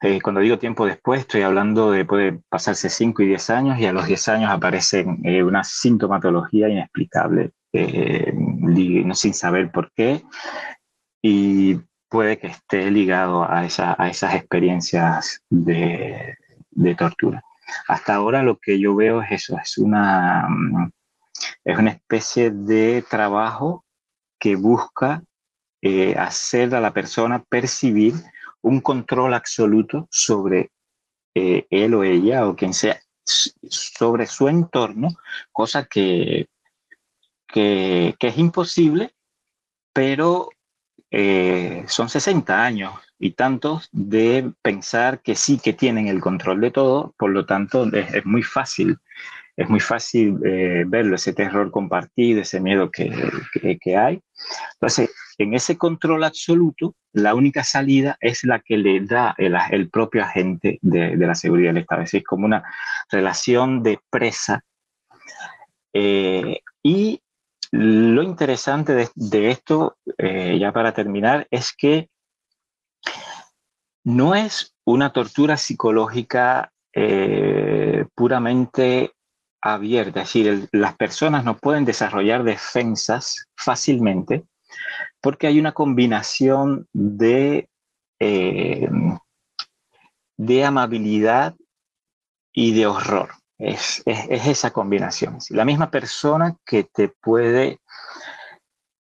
Eh, 0.02 0.22
cuando 0.22 0.40
digo 0.40 0.58
tiempo 0.58 0.86
después, 0.86 1.22
estoy 1.22 1.42
hablando 1.42 1.92
de 1.92 2.06
puede 2.06 2.40
pasarse 2.48 2.90
5 2.90 3.22
y 3.24 3.28
10 3.28 3.50
años 3.50 3.80
y 3.80 3.86
a 3.86 3.92
los 3.92 4.08
10 4.08 4.28
años 4.30 4.52
aparecen 4.52 5.20
eh, 5.26 5.44
una 5.44 5.64
sintomatología 5.64 6.70
inexplicable, 6.70 7.52
eh, 7.74 8.34
sin 9.14 9.34
saber 9.34 9.72
por 9.72 9.92
qué, 9.92 10.24
y 11.22 11.82
puede 12.10 12.40
que 12.40 12.48
esté 12.48 12.90
ligado 12.92 13.44
a, 13.44 13.60
a 13.62 14.10
esas 14.10 14.36
experiencias 14.36 15.42
de, 15.50 16.38
de, 16.72 16.96
tortura. 16.96 17.44
Hasta 17.88 18.16
ahora 18.16 18.44
lo 18.44 18.58
que 18.58 18.80
yo 18.80 18.96
veo 18.96 19.22
es 19.22 19.32
eso, 19.32 19.58
es 19.58 19.78
una, 19.78 20.48
es 21.64 21.78
una 21.78 21.92
especie 21.92 22.52
de 22.52 23.04
trabajo 23.08 23.86
que 24.40 24.56
busca 24.56 25.22
hacer 26.18 26.76
a 26.76 26.82
la 26.82 26.92
persona 26.92 27.44
percibir 27.44 28.14
un 28.62 28.82
control 28.82 29.34
absoluto 29.34 30.08
sobre 30.12 30.72
eh, 31.36 31.68
él 31.70 31.94
o 31.94 32.04
ella 32.04 32.48
o 32.48 32.56
quien 32.56 32.74
sea, 32.74 33.00
sobre 33.24 34.26
su 34.26 34.48
entorno, 34.48 35.10
cosa 35.52 35.86
que, 35.86 36.48
que, 37.48 38.16
es 38.20 38.38
imposible, 38.38 39.14
pero 39.94 40.50
eh, 41.12 41.84
son 41.88 42.10
60 42.10 42.64
años 42.64 42.94
y 43.18 43.32
tantos 43.32 43.90
de 43.92 44.52
pensar 44.62 45.22
que 45.22 45.36
sí 45.36 45.60
que 45.60 45.74
tienen 45.74 46.08
el 46.08 46.22
control 46.22 46.62
de 46.62 46.72
todo, 46.72 47.14
por 47.18 47.32
lo 47.32 47.46
tanto 47.46 47.86
es, 47.94 48.26
muy 48.26 48.44
fácil, 48.44 48.98
es 49.58 49.70
muy 49.70 49.80
fácil 49.80 50.38
eh, 50.46 50.84
verlo, 50.88 51.16
ese 51.16 51.34
terror 51.34 51.72
compartido, 51.72 52.42
ese 52.42 52.60
miedo 52.60 52.90
que, 52.92 53.12
que, 53.54 53.78
que 53.78 53.98
hay. 53.98 54.22
Entonces, 54.74 55.12
en 55.40 55.54
ese 55.54 55.78
control 55.78 56.26
absoluto, 56.26 56.96
la 57.14 57.34
única 57.34 57.64
salida 57.64 58.18
es 58.20 58.44
la 58.44 58.60
que 58.60 58.78
le 58.78 59.00
da 59.00 59.34
el, 59.38 59.90
propio 59.90 60.22
agente 60.24 60.80
de, 60.82 61.16
la 61.16 61.34
seguridad 61.34 61.70
del 61.70 61.84
Estado. 61.84 62.02
Es 62.02 62.12
decir, 62.12 62.24
como 62.24 62.46
una 62.46 62.64
relación 63.10 63.82
de 63.82 64.00
presa. 64.10 64.64
Eh, 65.94 66.60
y 66.84 67.22
lo 67.72 68.24
interesante 68.24 69.10
de, 69.16 69.50
esto, 69.50 69.98
eh, 70.18 70.58
ya 70.60 70.72
para 70.72 70.94
terminar, 70.94 71.48
es 71.52 71.74
que 71.76 72.10
no 74.04 74.34
es 74.36 74.76
una 74.86 75.12
tortura 75.14 75.58
psicológica 75.58 76.72
eh, 76.94 78.06
puramente 78.16 79.12
abierta, 79.62 80.22
es 80.22 80.34
decir, 80.34 80.70
las 80.72 80.96
personas 80.96 81.44
no 81.44 81.58
pueden 81.58 81.86
desarrollar 81.86 82.44
defensas 82.44 83.46
fácilmente 83.56 84.46
porque 85.22 85.48
hay 85.48 85.60
una 85.60 85.74
combinación 85.74 86.88
de, 86.94 87.70
eh, 88.20 88.90
de 90.38 90.66
amabilidad 90.66 91.56
y 92.54 92.74
de 92.74 92.88
horror. 92.88 93.32
Es, 93.60 94.02
esa 94.06 94.72
combinación. 94.72 95.38
La 95.50 95.66
misma 95.66 95.92
persona 95.92 96.56
que 96.66 96.86
te 96.86 97.10
puede 97.10 97.80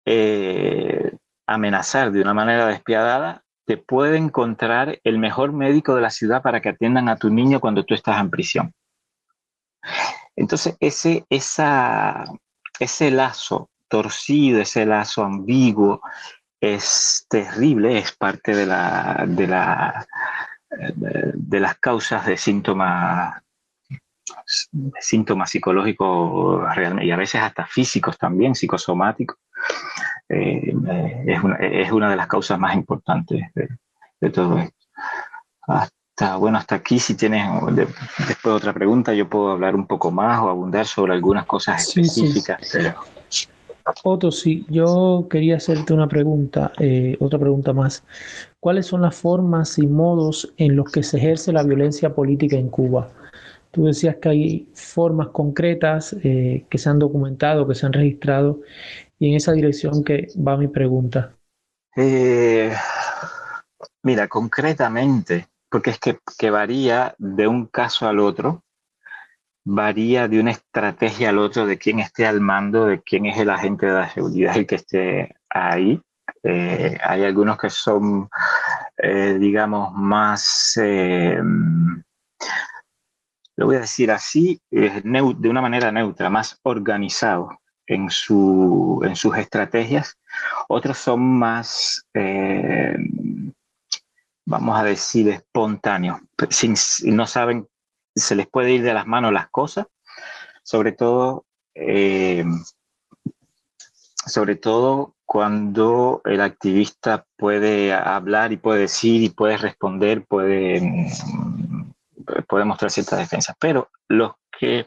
eh, 0.06 1.16
amenazar 1.46 2.12
de 2.12 2.20
una 2.20 2.34
manera 2.34 2.66
despiadada, 2.68 3.42
te 3.66 3.76
puede 3.78 4.16
encontrar 4.16 5.00
el 5.02 5.18
mejor 5.18 5.52
médico 5.52 5.96
de 5.96 6.02
la 6.02 6.10
ciudad 6.10 6.40
para 6.40 6.60
que 6.60 6.68
atiendan 6.68 7.08
a 7.08 7.16
tu 7.16 7.30
niño 7.30 7.60
cuando 7.60 7.84
tú 7.84 7.94
estás 7.94 8.20
en 8.20 8.30
prisión. 8.30 8.72
Entonces, 10.36 10.76
ese, 10.78 11.24
ese 11.28 13.10
lazo 13.10 13.70
torcido, 13.88 14.60
ese 14.60 14.86
lazo 14.86 15.24
ambiguo, 15.24 16.00
es 16.60 17.26
terrible, 17.28 17.98
es 17.98 18.12
parte 18.12 18.54
de, 18.54 18.66
la, 18.66 19.24
de, 19.26 19.46
la, 19.46 20.06
de 20.70 21.60
las 21.60 21.78
causas 21.78 22.26
de 22.26 22.36
síntomas 22.36 23.43
síntomas 25.00 25.50
psicológicos 25.50 26.62
y 27.02 27.10
a 27.10 27.16
veces 27.16 27.40
hasta 27.40 27.66
físicos 27.66 28.16
también, 28.18 28.54
psicosomáticos, 28.54 29.38
eh, 30.28 30.74
es, 31.26 31.42
una, 31.42 31.56
es, 31.58 31.92
una, 31.92 32.10
de 32.10 32.16
las 32.16 32.26
causas 32.26 32.58
más 32.58 32.74
importantes 32.74 33.42
de, 33.54 34.30
todo 34.30 34.58
esto. 34.58 34.74
Hasta, 35.66 36.36
bueno, 36.36 36.58
hasta 36.58 36.76
aquí 36.76 36.98
si 36.98 37.14
tienes 37.14 37.46
después 38.26 38.54
otra 38.54 38.72
pregunta, 38.72 39.12
yo 39.12 39.28
puedo 39.28 39.50
hablar 39.50 39.74
un 39.74 39.86
poco 39.86 40.10
más 40.10 40.40
o 40.40 40.48
abundar 40.48 40.86
sobre 40.86 41.12
algunas 41.12 41.44
cosas 41.44 41.86
específicas. 41.88 42.76
Otto, 44.02 44.32
sí, 44.32 44.64
yo 44.70 45.26
quería 45.28 45.56
hacerte 45.56 45.92
una 45.92 46.08
pregunta, 46.08 46.72
eh, 46.78 47.18
otra 47.20 47.38
pregunta 47.38 47.74
más. 47.74 48.02
¿Cuáles 48.58 48.86
son 48.86 49.02
las 49.02 49.14
formas 49.14 49.78
y 49.78 49.86
modos 49.86 50.54
en 50.56 50.74
los 50.74 50.90
que 50.90 51.02
se 51.02 51.18
ejerce 51.18 51.52
la 51.52 51.62
violencia 51.62 52.14
política 52.14 52.56
en 52.56 52.70
Cuba? 52.70 53.10
Tú 53.74 53.86
decías 53.86 54.16
que 54.22 54.28
hay 54.28 54.68
formas 54.72 55.28
concretas 55.28 56.14
eh, 56.22 56.64
que 56.70 56.78
se 56.78 56.88
han 56.88 57.00
documentado, 57.00 57.66
que 57.66 57.74
se 57.74 57.84
han 57.84 57.92
registrado, 57.92 58.60
y 59.18 59.30
en 59.30 59.34
esa 59.34 59.50
dirección 59.50 60.04
que 60.04 60.28
va 60.36 60.56
mi 60.56 60.68
pregunta. 60.68 61.34
Eh, 61.96 62.72
mira, 64.04 64.28
concretamente, 64.28 65.48
porque 65.68 65.90
es 65.90 65.98
que 66.38 66.50
varía 66.50 67.16
de 67.18 67.48
un 67.48 67.66
caso 67.66 68.06
al 68.06 68.20
otro, 68.20 68.62
varía 69.64 70.28
de 70.28 70.38
una 70.38 70.52
estrategia 70.52 71.30
al 71.30 71.38
otro 71.38 71.66
de 71.66 71.76
quién 71.76 71.98
esté 71.98 72.28
al 72.28 72.40
mando, 72.40 72.86
de 72.86 73.02
quién 73.02 73.26
es 73.26 73.36
el 73.38 73.50
agente 73.50 73.86
de 73.86 73.92
la 73.92 74.08
seguridad 74.08 74.56
el 74.56 74.68
que 74.68 74.76
esté 74.76 75.34
ahí. 75.50 76.00
Eh, 76.44 76.96
hay 77.02 77.24
algunos 77.24 77.58
que 77.58 77.70
son, 77.70 78.28
digamos, 79.38 79.92
más, 79.94 80.78
lo 83.56 83.66
voy 83.66 83.76
a 83.76 83.80
decir 83.80 84.10
así, 84.10 84.60
de 84.70 85.48
una 85.48 85.62
manera 85.62 85.92
neutra, 85.92 86.30
más 86.30 86.58
organizados. 86.62 87.54
en, 87.86 88.10
su, 88.10 89.02
en 89.04 89.16
sus 89.16 89.36
estrategias, 89.36 90.18
otros 90.68 90.98
son 90.98 91.20
más, 91.20 92.06
eh, 92.14 92.96
vamos 94.46 94.78
a 94.78 94.84
decir, 94.84 95.28
espontáneos, 95.28 96.20
sin, 96.50 96.74
no 97.14 97.26
saben, 97.26 97.68
se 98.14 98.34
les 98.34 98.46
puede 98.46 98.72
ir 98.72 98.82
de 98.82 98.94
las 98.94 99.06
manos 99.06 99.32
las 99.32 99.48
cosas, 99.50 99.86
sobre 100.62 100.92
todo, 100.92 101.44
eh, 101.74 102.44
sobre 104.26 104.56
todo 104.56 105.14
cuando 105.26 106.22
el 106.24 106.40
activista 106.40 107.26
puede 107.36 107.92
hablar 107.92 108.52
y 108.52 108.56
puede 108.56 108.82
decir 108.82 109.22
y 109.22 109.28
puede 109.30 109.56
responder, 109.56 110.24
puede, 110.24 111.10
puede 112.54 112.66
mostrar 112.66 112.88
ciertas 112.88 113.18
defensas. 113.18 113.56
Pero 113.58 113.90
los 114.08 114.34
que 114.56 114.86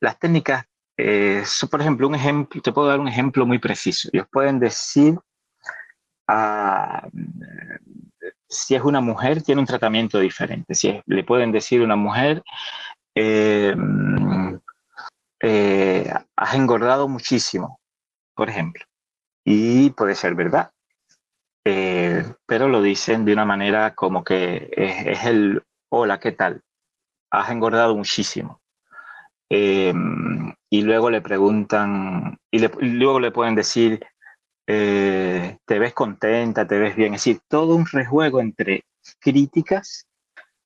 las 0.00 0.18
técnicas, 0.18 0.66
eh, 0.98 1.42
por 1.70 1.80
ejemplo, 1.80 2.06
un 2.06 2.14
ejemplo, 2.14 2.60
te 2.60 2.72
puedo 2.72 2.88
dar 2.88 3.00
un 3.00 3.08
ejemplo 3.08 3.46
muy 3.46 3.58
preciso. 3.58 4.10
Ellos 4.12 4.26
pueden 4.30 4.60
decir, 4.60 5.18
ah, 6.28 7.08
si 8.46 8.74
es 8.74 8.82
una 8.82 9.00
mujer, 9.00 9.42
tiene 9.42 9.62
un 9.62 9.66
tratamiento 9.66 10.18
diferente. 10.18 10.74
Si 10.74 11.00
le 11.06 11.24
pueden 11.24 11.52
decir 11.52 11.80
a 11.80 11.84
una 11.84 11.96
mujer, 11.96 12.42
eh, 13.14 13.74
eh, 15.40 16.12
has 16.36 16.54
engordado 16.54 17.08
muchísimo, 17.08 17.80
por 18.34 18.50
ejemplo. 18.50 18.84
Y 19.42 19.88
puede 19.88 20.14
ser 20.14 20.34
verdad. 20.34 20.70
pero 22.46 22.68
lo 22.68 22.82
dicen 22.82 23.24
de 23.24 23.32
una 23.32 23.46
manera 23.46 23.94
como 23.94 24.22
que 24.22 24.68
es 24.76 25.24
el, 25.24 25.62
hola, 25.96 26.18
¿qué 26.18 26.32
tal? 26.32 26.60
Has 27.30 27.50
engordado 27.50 27.94
muchísimo. 27.94 28.60
Em, 29.48 30.52
y 30.70 30.82
luego 30.82 31.10
le 31.10 31.20
preguntan, 31.20 32.38
y, 32.50 32.58
luego 32.80 33.20
le 33.20 33.30
pueden 33.30 33.54
decir, 33.54 34.04
eh, 34.66 35.58
te 35.64 35.78
ves 35.78 35.94
contenta, 35.94 36.66
te 36.66 36.78
ves 36.78 36.96
bien. 36.96 37.14
Es 37.14 37.24
decir, 37.24 37.40
todo 37.48 37.76
un 37.76 37.86
rejuego 37.86 38.40
entre 38.40 38.84
críticas 39.20 40.06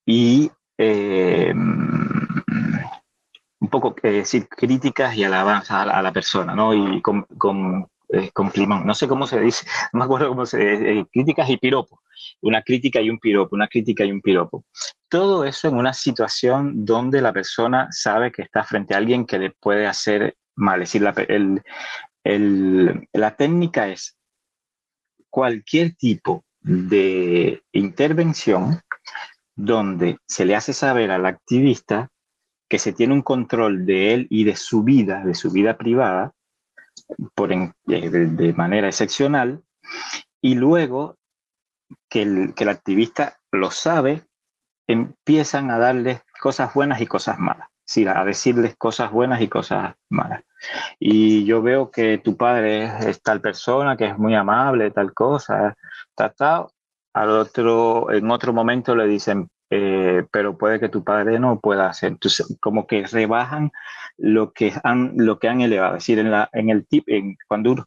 y 0.06 0.50
em, 0.78 1.52
un 3.60 3.68
poco, 3.68 3.94
es 4.02 4.12
decir, 4.12 4.48
críticas 4.48 5.14
y 5.16 5.24
alabanzas 5.24 5.88
a, 5.88 6.02
la 6.02 6.12
persona, 6.12 6.54
¿no? 6.54 6.72
Y 6.72 7.02
con, 7.02 7.26
eh, 8.10 8.30
no 8.84 8.94
sé 8.94 9.08
cómo 9.08 9.26
se 9.26 9.40
dice, 9.40 9.66
no 9.92 10.00
me 10.00 10.04
acuerdo 10.04 10.28
cómo 10.28 10.46
se 10.46 10.58
dice, 10.58 10.98
eh, 10.98 11.06
críticas 11.12 11.48
y 11.50 11.56
piropos 11.56 11.98
una 12.40 12.62
crítica 12.62 13.00
y 13.00 13.10
un 13.10 13.18
piropo, 13.18 13.56
una 13.56 13.68
crítica 13.68 14.04
y 14.04 14.12
un 14.12 14.20
piropo. 14.20 14.64
Todo 15.08 15.44
eso 15.44 15.68
en 15.68 15.76
una 15.76 15.92
situación 15.92 16.84
donde 16.84 17.20
la 17.20 17.32
persona 17.32 17.88
sabe 17.90 18.32
que 18.32 18.42
está 18.42 18.64
frente 18.64 18.94
a 18.94 18.98
alguien 18.98 19.26
que 19.26 19.38
le 19.38 19.50
puede 19.50 19.86
hacer 19.86 20.36
mal. 20.54 20.82
Es 20.82 20.92
decir, 20.92 21.02
la, 21.02 21.14
la 23.12 23.36
técnica 23.36 23.88
es 23.88 24.16
cualquier 25.30 25.94
tipo 25.94 26.44
de 26.60 27.62
intervención 27.72 28.80
donde 29.54 30.18
se 30.26 30.44
le 30.44 30.54
hace 30.54 30.72
saber 30.72 31.10
al 31.10 31.26
activista 31.26 32.10
que 32.68 32.78
se 32.78 32.92
tiene 32.92 33.14
un 33.14 33.22
control 33.22 33.86
de 33.86 34.12
él 34.12 34.26
y 34.30 34.44
de 34.44 34.56
su 34.56 34.82
vida, 34.82 35.24
de 35.24 35.34
su 35.34 35.50
vida 35.50 35.78
privada, 35.78 36.32
por 37.34 37.48
de, 37.48 37.70
de, 37.84 38.52
manera 38.52 38.88
excepcional, 38.88 39.62
y 40.40 40.54
luego 40.54 41.16
que 42.08 42.22
el, 42.22 42.68
activista 42.68 43.38
lo 43.52 43.70
sabe, 43.70 44.24
empiezan 44.86 45.70
a 45.70 45.78
darles 45.78 46.22
cosas 46.40 46.72
buenas 46.74 47.00
y 47.00 47.06
cosas 47.06 47.38
malas. 47.38 47.68
Sí, 47.84 48.06
a 48.06 48.22
decirles 48.24 48.76
cosas 48.76 49.10
buenas 49.10 49.40
y 49.40 49.48
cosas 49.48 49.94
malas. 50.10 50.44
Y 50.98 51.44
yo 51.46 51.62
veo 51.62 51.90
que 51.90 52.18
tu 52.18 52.36
padre 52.36 53.08
es, 53.08 53.22
tal 53.22 53.40
persona, 53.40 53.96
que 53.96 54.06
es 54.06 54.18
muy 54.18 54.34
amable, 54.34 54.90
tal 54.90 55.14
cosa, 55.14 55.74
tal, 56.14 56.66
Al 57.14 57.30
otro, 57.30 58.12
en 58.12 58.30
otro 58.30 58.52
momento 58.52 58.94
le 58.94 59.06
dicen, 59.06 59.48
eh, 59.70 60.24
pero 60.30 60.56
puede 60.56 60.80
que 60.80 60.88
tu 60.88 61.04
padre 61.04 61.38
no 61.38 61.60
pueda 61.60 61.88
hacer. 61.88 62.10
Entonces, 62.12 62.56
como 62.60 62.86
que 62.86 63.06
rebajan 63.06 63.70
lo 64.16 64.52
que 64.52 64.72
han, 64.82 65.12
lo 65.16 65.38
que 65.38 65.48
han 65.48 65.60
elevado. 65.60 65.96
Es 65.96 66.04
decir, 66.04 66.18
en, 66.18 66.30
la, 66.30 66.48
en 66.52 66.70
el 66.70 66.86
tip, 66.86 67.04
en, 67.08 67.36
cuando, 67.46 67.72
uno, 67.72 67.84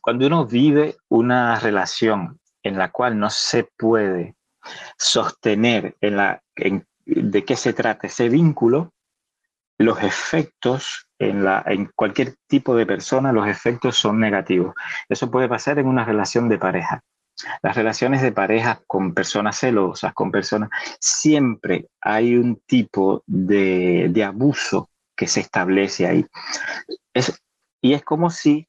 cuando 0.00 0.26
uno 0.26 0.46
vive 0.46 0.96
una 1.08 1.58
relación 1.58 2.38
en 2.62 2.78
la 2.78 2.90
cual 2.90 3.18
no 3.18 3.30
se 3.30 3.64
puede 3.76 4.36
sostener 4.96 5.96
en 6.00 6.16
la, 6.16 6.42
de 7.04 7.44
qué 7.44 7.56
se 7.56 7.72
trata 7.72 8.06
ese 8.06 8.28
vínculo, 8.28 8.92
los 9.78 10.02
efectos 10.02 11.08
en, 11.18 11.44
la, 11.44 11.62
en 11.66 11.90
cualquier 11.94 12.34
tipo 12.46 12.76
de 12.76 12.86
persona, 12.86 13.32
los 13.32 13.48
efectos 13.48 13.96
son 13.96 14.20
negativos. 14.20 14.74
Eso 15.08 15.30
puede 15.30 15.48
pasar 15.48 15.78
en 15.78 15.86
una 15.86 16.04
relación 16.04 16.48
de 16.48 16.58
pareja. 16.58 17.02
Las 17.62 17.76
relaciones 17.76 18.22
de 18.22 18.32
pareja 18.32 18.80
con 18.86 19.14
personas 19.14 19.58
celosas, 19.58 20.12
con 20.14 20.30
personas, 20.30 20.70
siempre 21.00 21.88
hay 22.00 22.36
un 22.36 22.60
tipo 22.66 23.22
de, 23.26 24.08
de 24.10 24.24
abuso 24.24 24.90
que 25.16 25.26
se 25.26 25.40
establece 25.40 26.06
ahí. 26.06 26.26
y 27.80 27.94
es 27.94 28.02
como 28.04 28.30
si 28.30 28.68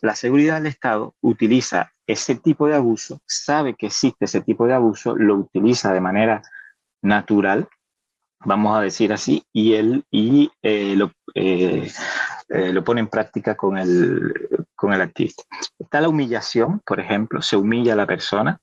la 0.00 0.14
seguridad 0.14 0.56
del 0.56 0.66
Estado 0.66 1.14
utiliza 1.20 1.92
ese 2.06 2.36
tipo 2.36 2.66
de 2.66 2.74
abuso, 2.74 3.20
sabe 3.26 3.74
que 3.74 3.86
existe 3.86 4.24
ese 4.24 4.40
tipo 4.40 4.66
de 4.66 4.74
abuso, 4.74 5.16
lo 5.16 5.34
utiliza 5.34 5.92
de 5.92 6.00
manera 6.00 6.42
natural, 7.02 7.68
vamos 8.44 8.76
a 8.76 8.82
decir 8.82 9.12
así, 9.12 9.44
y 9.52 9.74
él 9.74 10.04
y, 10.10 10.50
eh, 10.62 10.94
lo, 10.96 11.12
eh, 11.34 11.90
eh, 12.48 12.72
lo, 12.72 12.84
pone 12.84 13.00
en 13.00 13.08
práctica 13.08 13.56
con 13.56 13.76
el, 13.76 14.32
con 14.78 14.92
el 14.92 15.00
activista. 15.00 15.42
Está 15.76 16.00
la 16.00 16.08
humillación, 16.08 16.80
por 16.86 17.00
ejemplo, 17.00 17.42
se 17.42 17.56
humilla 17.56 17.94
a 17.94 17.96
la 17.96 18.06
persona, 18.06 18.60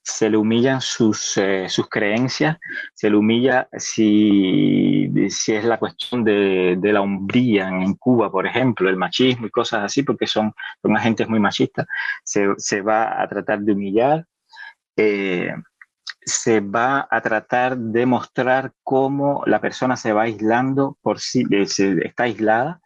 se 0.00 0.30
le 0.30 0.36
humillan 0.36 0.80
sus, 0.80 1.36
eh, 1.36 1.68
sus 1.68 1.88
creencias, 1.88 2.56
se 2.94 3.10
le 3.10 3.16
humilla 3.16 3.68
si, 3.76 5.10
si 5.28 5.54
es 5.54 5.64
la 5.64 5.78
cuestión 5.78 6.22
de, 6.22 6.76
de, 6.78 6.92
la 6.92 7.00
hombría 7.00 7.68
en 7.68 7.94
Cuba, 7.94 8.30
por 8.30 8.46
ejemplo, 8.46 8.88
el 8.88 8.96
machismo 8.96 9.48
y 9.48 9.50
cosas 9.50 9.82
así, 9.82 10.04
porque 10.04 10.28
son, 10.28 10.52
son 10.80 10.96
agentes 10.96 11.28
muy 11.28 11.40
machistas, 11.40 11.86
se, 12.22 12.46
se 12.58 12.80
va 12.82 13.20
a 13.20 13.28
tratar 13.28 13.58
de 13.60 13.72
humillar. 13.72 14.24
Eh, 14.96 15.52
se 16.26 16.58
va 16.58 17.06
a 17.08 17.20
tratar 17.20 17.78
de 17.78 18.04
mostrar 18.04 18.72
cómo 18.82 19.44
la 19.46 19.60
persona 19.60 19.96
se 19.96 20.12
va 20.12 20.22
aislando 20.22 20.98
por 21.00 21.20
sí, 21.20 21.44
está 21.50 22.24
aislada, 22.24 22.80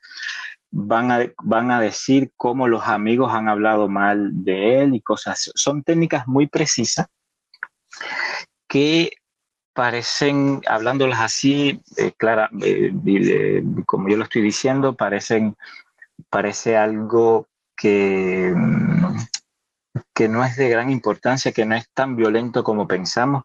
van 0.71 1.11
a, 1.11 1.21
van 1.43 1.71
a 1.71 1.81
decir 1.81 2.33
cómo 2.37 2.69
los 2.69 2.87
amigos 2.87 3.33
han 3.33 3.49
hablado 3.49 3.89
mal 3.89 4.31
de 4.45 4.83
él 4.83 4.95
y 4.95 5.01
cosas. 5.01 5.51
Son 5.55 5.83
técnicas 5.83 6.27
muy 6.29 6.47
precisas 6.47 7.07
que 8.69 9.11
parecen, 9.73 10.61
hablándolas 10.67 11.21
así, 11.21 11.81
eh, 11.97 12.13
clara, 12.17 12.51
eh, 12.63 13.63
como 13.87 14.09
yo 14.09 14.17
lo 14.17 14.25
estoy 14.25 14.43
diciendo, 14.43 14.95
parecen, 14.95 15.57
parece 16.29 16.77
algo 16.77 17.49
que, 17.77 18.53
mm, 18.55 19.17
que 20.15 20.29
no 20.29 20.45
es 20.45 20.57
de 20.57 20.69
gran 20.69 20.91
importancia, 20.91 21.53
que 21.53 21.65
no 21.65 21.75
es 21.75 21.89
tan 21.95 22.15
violento 22.15 22.63
como 22.63 22.87
pensamos. 22.87 23.45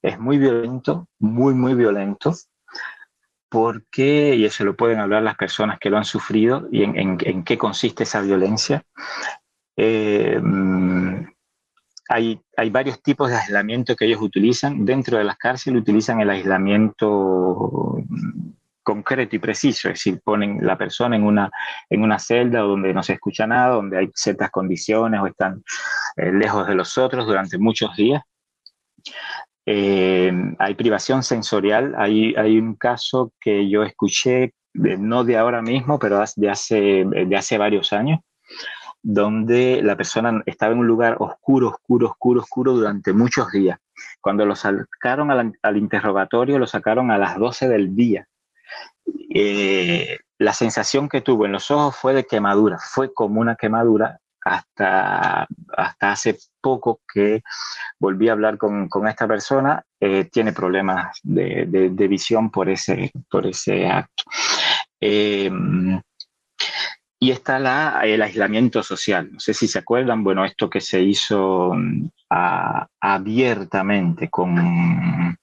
Es 0.00 0.18
muy 0.18 0.38
violento, 0.38 1.08
muy, 1.18 1.54
muy 1.54 1.74
violento, 1.74 2.34
porque, 3.54 4.34
y 4.34 4.44
eso 4.44 4.64
lo 4.64 4.74
pueden 4.74 4.98
hablar 4.98 5.22
las 5.22 5.36
personas 5.36 5.78
que 5.78 5.88
lo 5.88 5.96
han 5.96 6.04
sufrido 6.04 6.66
y 6.72 6.82
en, 6.82 7.44
qué 7.44 7.56
consiste 7.56 8.02
esa 8.02 8.20
violencia. 8.20 8.82
Eh, 9.76 10.40
hay, 12.08 12.40
hay, 12.56 12.70
varios 12.70 13.00
tipos 13.00 13.30
de 13.30 13.36
aislamiento 13.36 13.94
que 13.94 14.06
ellos 14.06 14.20
utilizan. 14.20 14.84
Dentro 14.84 15.18
de 15.18 15.22
las 15.22 15.36
cárceles 15.36 15.82
utilizan 15.82 16.20
el 16.20 16.30
aislamiento 16.30 18.02
concreto 18.82 19.36
y 19.36 19.38
preciso, 19.38 19.86
es 19.86 20.00
decir, 20.00 20.20
ponen 20.24 20.58
la 20.60 20.76
persona 20.76 21.14
en 21.14 21.22
una, 21.22 21.48
en 21.88 22.02
una 22.02 22.18
celda 22.18 22.58
donde 22.58 22.92
no 22.92 23.04
se 23.04 23.12
escucha 23.12 23.46
nada, 23.46 23.76
donde 23.76 23.98
hay 23.98 24.10
ciertas 24.16 24.50
condiciones 24.50 25.20
o 25.20 25.28
están 25.28 25.62
eh, 26.16 26.32
lejos 26.32 26.66
de 26.66 26.74
los 26.74 26.98
otros 26.98 27.24
durante 27.24 27.56
muchos 27.56 27.94
días. 27.94 28.20
Eh, 29.66 30.32
hay 30.58 30.74
privación 30.74 31.22
sensorial. 31.22 31.94
Hay, 31.96 32.58
un 32.58 32.74
caso 32.74 33.32
que 33.40 33.68
yo 33.68 33.82
escuché, 33.82 34.54
no 34.74 35.24
de 35.24 35.36
ahora 35.36 35.62
mismo, 35.62 35.98
pero 35.98 36.22
de 36.36 36.50
hace, 36.50 37.04
de 37.04 37.36
hace 37.36 37.58
varios 37.58 37.92
años, 37.92 38.20
donde 39.02 39.82
la 39.82 39.96
persona 39.96 40.42
estaba 40.46 40.72
en 40.72 40.80
un 40.80 40.86
lugar 40.86 41.16
oscuro, 41.20 41.68
oscuro, 41.68 42.08
oscuro, 42.08 42.40
oscuro 42.40 42.72
durante 42.72 43.12
muchos 43.12 43.50
días. 43.52 43.78
Cuando 44.20 44.44
lo 44.46 44.56
sacaron 44.56 45.30
al, 45.30 45.76
interrogatorio, 45.76 46.58
lo 46.58 46.66
sacaron 46.66 47.10
a 47.10 47.18
las 47.18 47.38
12 47.38 47.68
del 47.68 47.94
día. 47.94 48.26
Eh, 49.34 50.18
la 50.38 50.52
sensación 50.52 51.08
que 51.08 51.20
tuvo 51.20 51.46
en 51.46 51.52
los 51.52 51.70
ojos 51.70 51.96
fue 51.96 52.14
de 52.14 52.24
quemadura, 52.24 52.78
fue 52.78 53.12
como 53.12 53.40
una 53.40 53.56
quemadura 53.56 54.18
hasta, 54.44 55.46
hasta 55.76 56.12
hace 56.12 56.38
poco 56.60 57.00
que 57.12 57.42
volví 57.98 58.28
a 58.28 58.32
hablar 58.32 58.58
con, 58.58 58.88
con 58.88 59.08
esta 59.08 59.26
persona, 59.26 59.82
eh, 59.98 60.28
tiene 60.30 60.52
problemas 60.52 61.18
de, 61.22 61.66
de, 61.66 62.08
visión 62.08 62.50
por 62.50 62.68
ese, 62.68 63.10
por 63.30 63.46
ese 63.46 63.86
acto. 63.86 64.24
Eh, 65.00 65.50
y 67.18 67.30
está 67.30 67.58
la, 67.58 68.02
el 68.04 68.20
aislamiento 68.20 68.82
social. 68.82 69.32
No 69.32 69.40
sé 69.40 69.54
si 69.54 69.66
se 69.66 69.78
acuerdan, 69.78 70.22
bueno, 70.22 70.44
esto 70.44 70.68
que 70.68 70.82
se 70.82 71.00
hizo 71.00 71.72
mm, 71.74 72.08
abiertamente 73.00 74.28
con 74.28 75.38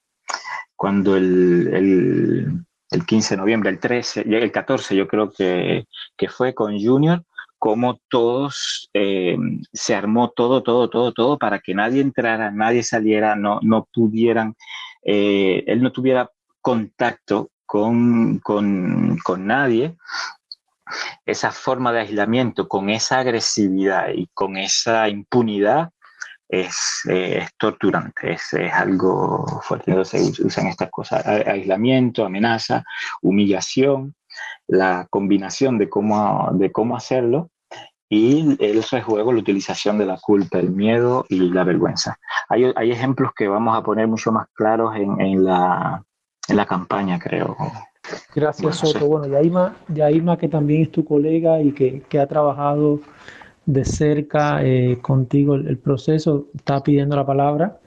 cuando 0.76 1.16
el, 1.16 2.64
el, 2.92 3.06
15 3.06 3.34
de 3.34 3.38
noviembre, 3.38 3.70
el 3.72 3.80
13, 3.80 4.22
el 4.22 4.52
14 4.52 4.96
yo 4.96 5.08
creo 5.08 5.32
que, 5.32 5.86
que 6.18 6.28
fue 6.28 6.54
con 6.54 6.80
Junior, 6.80 7.24
como 7.62 8.00
todos 8.10 8.90
eh, 8.92 9.38
se 9.72 9.94
armó 9.94 10.32
todo, 10.32 10.64
todo, 10.64 10.90
todo, 10.90 11.14
todo 11.14 11.38
para 11.38 11.60
que 11.60 11.76
nadie 11.76 12.02
entrara, 12.02 12.50
nadie 12.50 12.82
saliera, 12.82 13.36
no, 13.36 13.60
no 13.62 13.88
pudieran, 13.94 14.56
eh, 15.04 15.64
él 15.68 15.84
no 15.84 15.92
tuviera 15.92 16.28
contacto 16.60 17.52
con, 17.68 18.40
con, 18.40 19.20
con 19.24 19.46
nadie 19.46 19.96
esa 21.24 21.52
forma 21.52 21.94
de 21.94 22.00
aislamiento, 22.00 22.68
con 22.68 22.90
esa 22.90 23.20
agresividad 23.20 24.10
y 24.10 24.28
con 24.34 24.58
esa 24.58 25.08
impunidad, 25.08 25.92
es, 26.50 27.04
eh, 27.10 27.48
torturante, 27.60 28.34
es, 28.34 28.56
algo 28.74 29.46
fuerte. 29.62 29.92
Entonces 29.92 30.40
usan 30.40 30.66
estas 30.66 30.90
cosas, 30.90 31.24
aislamiento, 31.28 32.26
amenaza, 32.26 32.84
humillación, 33.22 34.16
la 34.68 35.08
combinación 35.10 35.78
de 35.78 35.90
cómo, 35.90 36.50
de 36.54 36.72
cómo 36.72 36.96
hacerlo 36.96 37.50
y 38.12 38.58
el 38.64 38.84
rejuego, 38.84 39.32
la 39.32 39.40
utilización 39.40 39.98
de 39.98 40.06
la 40.06 40.18
culpa, 40.18 40.60
el 40.60 40.70
miedo 40.70 41.26
y 41.30 41.50
la 41.50 41.64
vergüenza. 41.64 42.18
Hay, 42.50 42.66
hay 42.76 42.92
ejemplos 42.92 43.32
que 43.34 43.48
vamos 43.48 43.78
a 43.78 43.82
poner 43.82 44.06
mucho 44.08 44.34
más 44.34 44.48
claros 44.54 44.96
en, 44.98 45.20
en, 45.22 45.46
la, 45.46 46.04
en 46.50 46.58
la 46.58 46.66
campaña, 46.66 47.18
creo. 47.18 47.56
Gracias, 48.36 48.78
Soto. 48.78 49.08
Bueno, 49.08 49.28
Yaima, 49.28 49.78
Yaima, 49.88 50.38
que 50.38 50.50
también 50.50 50.82
es 50.82 50.92
tu 50.92 51.06
colega 51.06 51.62
y 51.62 51.72
que, 51.72 52.02
que 52.02 52.20
ha 52.20 52.28
trabajado 52.28 53.00
de 53.66 53.86
cerca 53.86 54.62
eh, 54.62 54.98
contigo 55.02 55.56
el, 55.56 55.78
proceso, 55.78 56.48
está 56.54 56.84
pidiendo 56.84 57.16
la 57.16 57.26
palabra. 57.26 57.80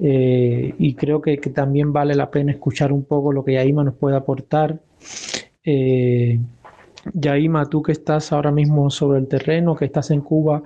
Eh, 0.00 0.74
y 0.76 0.94
creo 0.94 1.20
que, 1.22 1.38
que, 1.38 1.50
también 1.50 1.92
vale 1.92 2.16
la 2.16 2.30
pena 2.32 2.50
escuchar 2.50 2.92
un 2.92 3.04
poco 3.04 3.32
lo 3.32 3.44
que 3.44 3.52
Yaima 3.52 3.84
nos 3.84 3.94
puede 3.94 4.16
aportar. 4.16 4.80
Eh, 5.64 6.38
Yaima, 7.12 7.68
tú 7.68 7.82
que 7.82 7.92
estás 7.92 8.32
ahora 8.32 8.50
mismo 8.50 8.90
sobre 8.90 9.18
el 9.18 9.28
terreno, 9.28 9.74
que 9.74 9.84
estás 9.84 10.10
en 10.10 10.20
Cuba, 10.20 10.62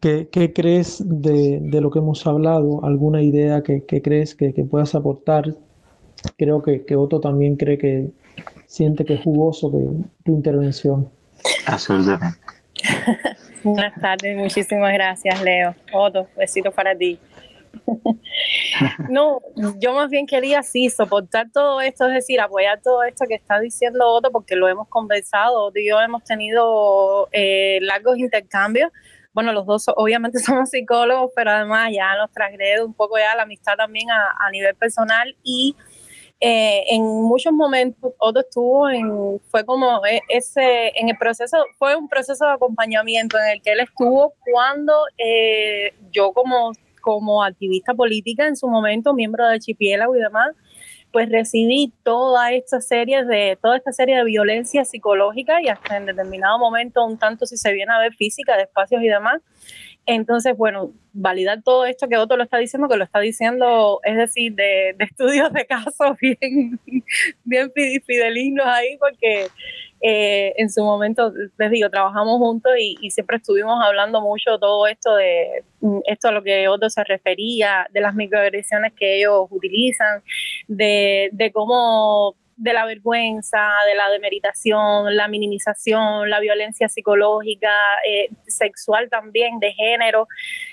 ¿qué, 0.00 0.28
qué 0.30 0.52
crees 0.52 1.02
de, 1.04 1.60
de, 1.60 1.80
lo 1.80 1.90
que 1.90 2.00
hemos 2.00 2.26
hablado? 2.26 2.84
¿Alguna 2.84 3.22
idea 3.22 3.62
que, 3.62 3.84
que 3.84 4.02
crees 4.02 4.34
que, 4.34 4.52
puedas 4.68 4.94
aportar? 4.94 5.54
Creo 6.36 6.62
que, 6.62 6.84
que 6.84 6.96
Otto 6.96 7.20
también 7.20 7.56
cree 7.56 7.78
que 7.78 8.10
siente 8.66 9.04
que 9.04 9.14
es 9.14 9.22
jugoso 9.22 9.70
tu 10.24 10.32
intervención. 10.32 11.08
Absolutamente. 11.66 12.38
Buenas 13.64 14.00
tardes, 14.00 14.36
muchísimas 14.36 14.92
gracias, 14.92 15.42
Leo. 15.42 15.74
Otto, 15.92 16.28
besito 16.36 16.70
para 16.70 16.96
ti. 16.96 17.18
no, 19.10 19.40
yo 19.78 19.94
más 19.94 20.10
bien 20.10 20.26
quería 20.26 20.62
sí 20.62 20.90
soportar 20.90 21.50
todo 21.52 21.80
esto, 21.80 22.06
es 22.06 22.14
decir, 22.14 22.40
apoyar 22.40 22.80
todo 22.82 23.02
esto 23.02 23.24
que 23.28 23.34
está 23.34 23.60
diciendo 23.60 24.06
Otto, 24.06 24.30
porque 24.30 24.56
lo 24.56 24.68
hemos 24.68 24.88
conversado, 24.88 25.66
Otto 25.66 25.78
y 25.78 25.88
yo 25.88 26.00
hemos 26.00 26.24
tenido 26.24 27.28
eh, 27.32 27.78
largos 27.82 28.18
intercambios. 28.18 28.90
Bueno, 29.32 29.52
los 29.52 29.66
dos 29.66 29.86
obviamente 29.96 30.38
somos 30.40 30.70
psicólogos, 30.70 31.30
pero 31.34 31.50
además 31.50 31.90
ya 31.92 32.16
nos 32.16 32.30
transgrede 32.32 32.84
un 32.84 32.94
poco 32.94 33.18
ya 33.18 33.34
la 33.36 33.42
amistad 33.42 33.76
también 33.76 34.10
a, 34.10 34.36
a 34.38 34.50
nivel 34.50 34.74
personal 34.74 35.36
y 35.42 35.76
eh, 36.38 36.84
en 36.90 37.02
muchos 37.02 37.50
momentos 37.50 38.12
Otto 38.18 38.40
estuvo 38.40 38.90
en, 38.90 39.40
fue 39.50 39.64
como 39.64 40.04
e, 40.04 40.20
ese, 40.28 40.92
en 40.94 41.08
el 41.08 41.16
proceso, 41.16 41.56
fue 41.78 41.96
un 41.96 42.08
proceso 42.08 42.44
de 42.44 42.52
acompañamiento 42.52 43.38
en 43.38 43.52
el 43.52 43.62
que 43.62 43.72
él 43.72 43.80
estuvo 43.80 44.34
cuando 44.44 44.92
eh, 45.16 45.94
yo 46.10 46.32
como, 46.32 46.72
como 47.06 47.44
activista 47.44 47.94
política 47.94 48.48
en 48.48 48.56
su 48.56 48.66
momento, 48.66 49.14
miembro 49.14 49.46
de 49.46 49.54
Archipiélago 49.54 50.16
y 50.16 50.18
demás, 50.18 50.56
pues 51.12 51.30
recibí 51.30 51.92
toda 52.02 52.50
esta 52.50 52.80
serie 52.80 53.24
de 53.24 53.56
toda 53.62 53.76
esta 53.76 53.92
serie 53.92 54.16
de 54.16 54.24
violencia 54.24 54.84
psicológica 54.84 55.62
y 55.62 55.68
hasta 55.68 55.98
en 55.98 56.06
determinado 56.06 56.58
momento 56.58 57.06
un 57.06 57.16
tanto 57.16 57.46
si 57.46 57.56
se 57.58 57.72
viene 57.72 57.92
a 57.92 58.00
ver 58.00 58.12
física 58.14 58.56
de 58.56 58.64
espacios 58.64 59.02
y 59.02 59.06
demás 59.06 59.40
entonces, 60.06 60.56
bueno, 60.56 60.92
validar 61.12 61.62
todo 61.62 61.84
esto 61.84 62.08
que 62.08 62.16
Otto 62.16 62.36
lo 62.36 62.44
está 62.44 62.58
diciendo, 62.58 62.88
que 62.88 62.96
lo 62.96 63.04
está 63.04 63.18
diciendo, 63.18 64.00
es 64.04 64.16
decir, 64.16 64.54
de, 64.54 64.94
estudios 65.00 65.52
de 65.52 65.66
casos 65.66 66.16
bien, 66.20 66.78
bien 67.44 67.72
fidelinos 68.06 68.66
ahí, 68.66 68.96
porque 68.98 69.48
eh, 70.00 70.54
en 70.58 70.70
su 70.70 70.84
momento, 70.84 71.32
les 71.58 71.70
digo, 71.72 71.90
trabajamos 71.90 72.38
juntos 72.38 72.72
y, 72.78 73.10
siempre 73.10 73.38
estuvimos 73.38 73.82
hablando 73.82 74.20
mucho 74.20 74.58
todo 74.60 74.86
esto 74.86 75.16
de 75.16 75.64
mm, 75.80 75.98
esto 76.04 76.28
a 76.28 76.32
lo 76.32 76.42
que 76.44 76.68
Otto 76.68 76.88
se 76.88 77.02
refería, 77.02 77.88
de 77.90 78.00
las 78.00 78.14
microagresiones 78.14 78.92
que 78.92 79.18
ellos 79.18 79.48
utilizan, 79.50 80.22
de, 80.68 81.30
de 81.32 81.50
cómo 81.50 82.36
de 82.56 82.72
la 82.72 82.86
vergüenza, 82.86 83.70
de 83.86 83.94
la 83.94 84.08
demeritación, 84.08 85.14
la 85.14 85.28
minimización, 85.28 86.30
la 86.30 86.40
violencia 86.40 86.88
psicológica, 86.88 87.70
eh, 88.08 88.30
sexual 88.46 89.10
también, 89.10 89.58
de 89.60 89.72
género. 89.72 90.26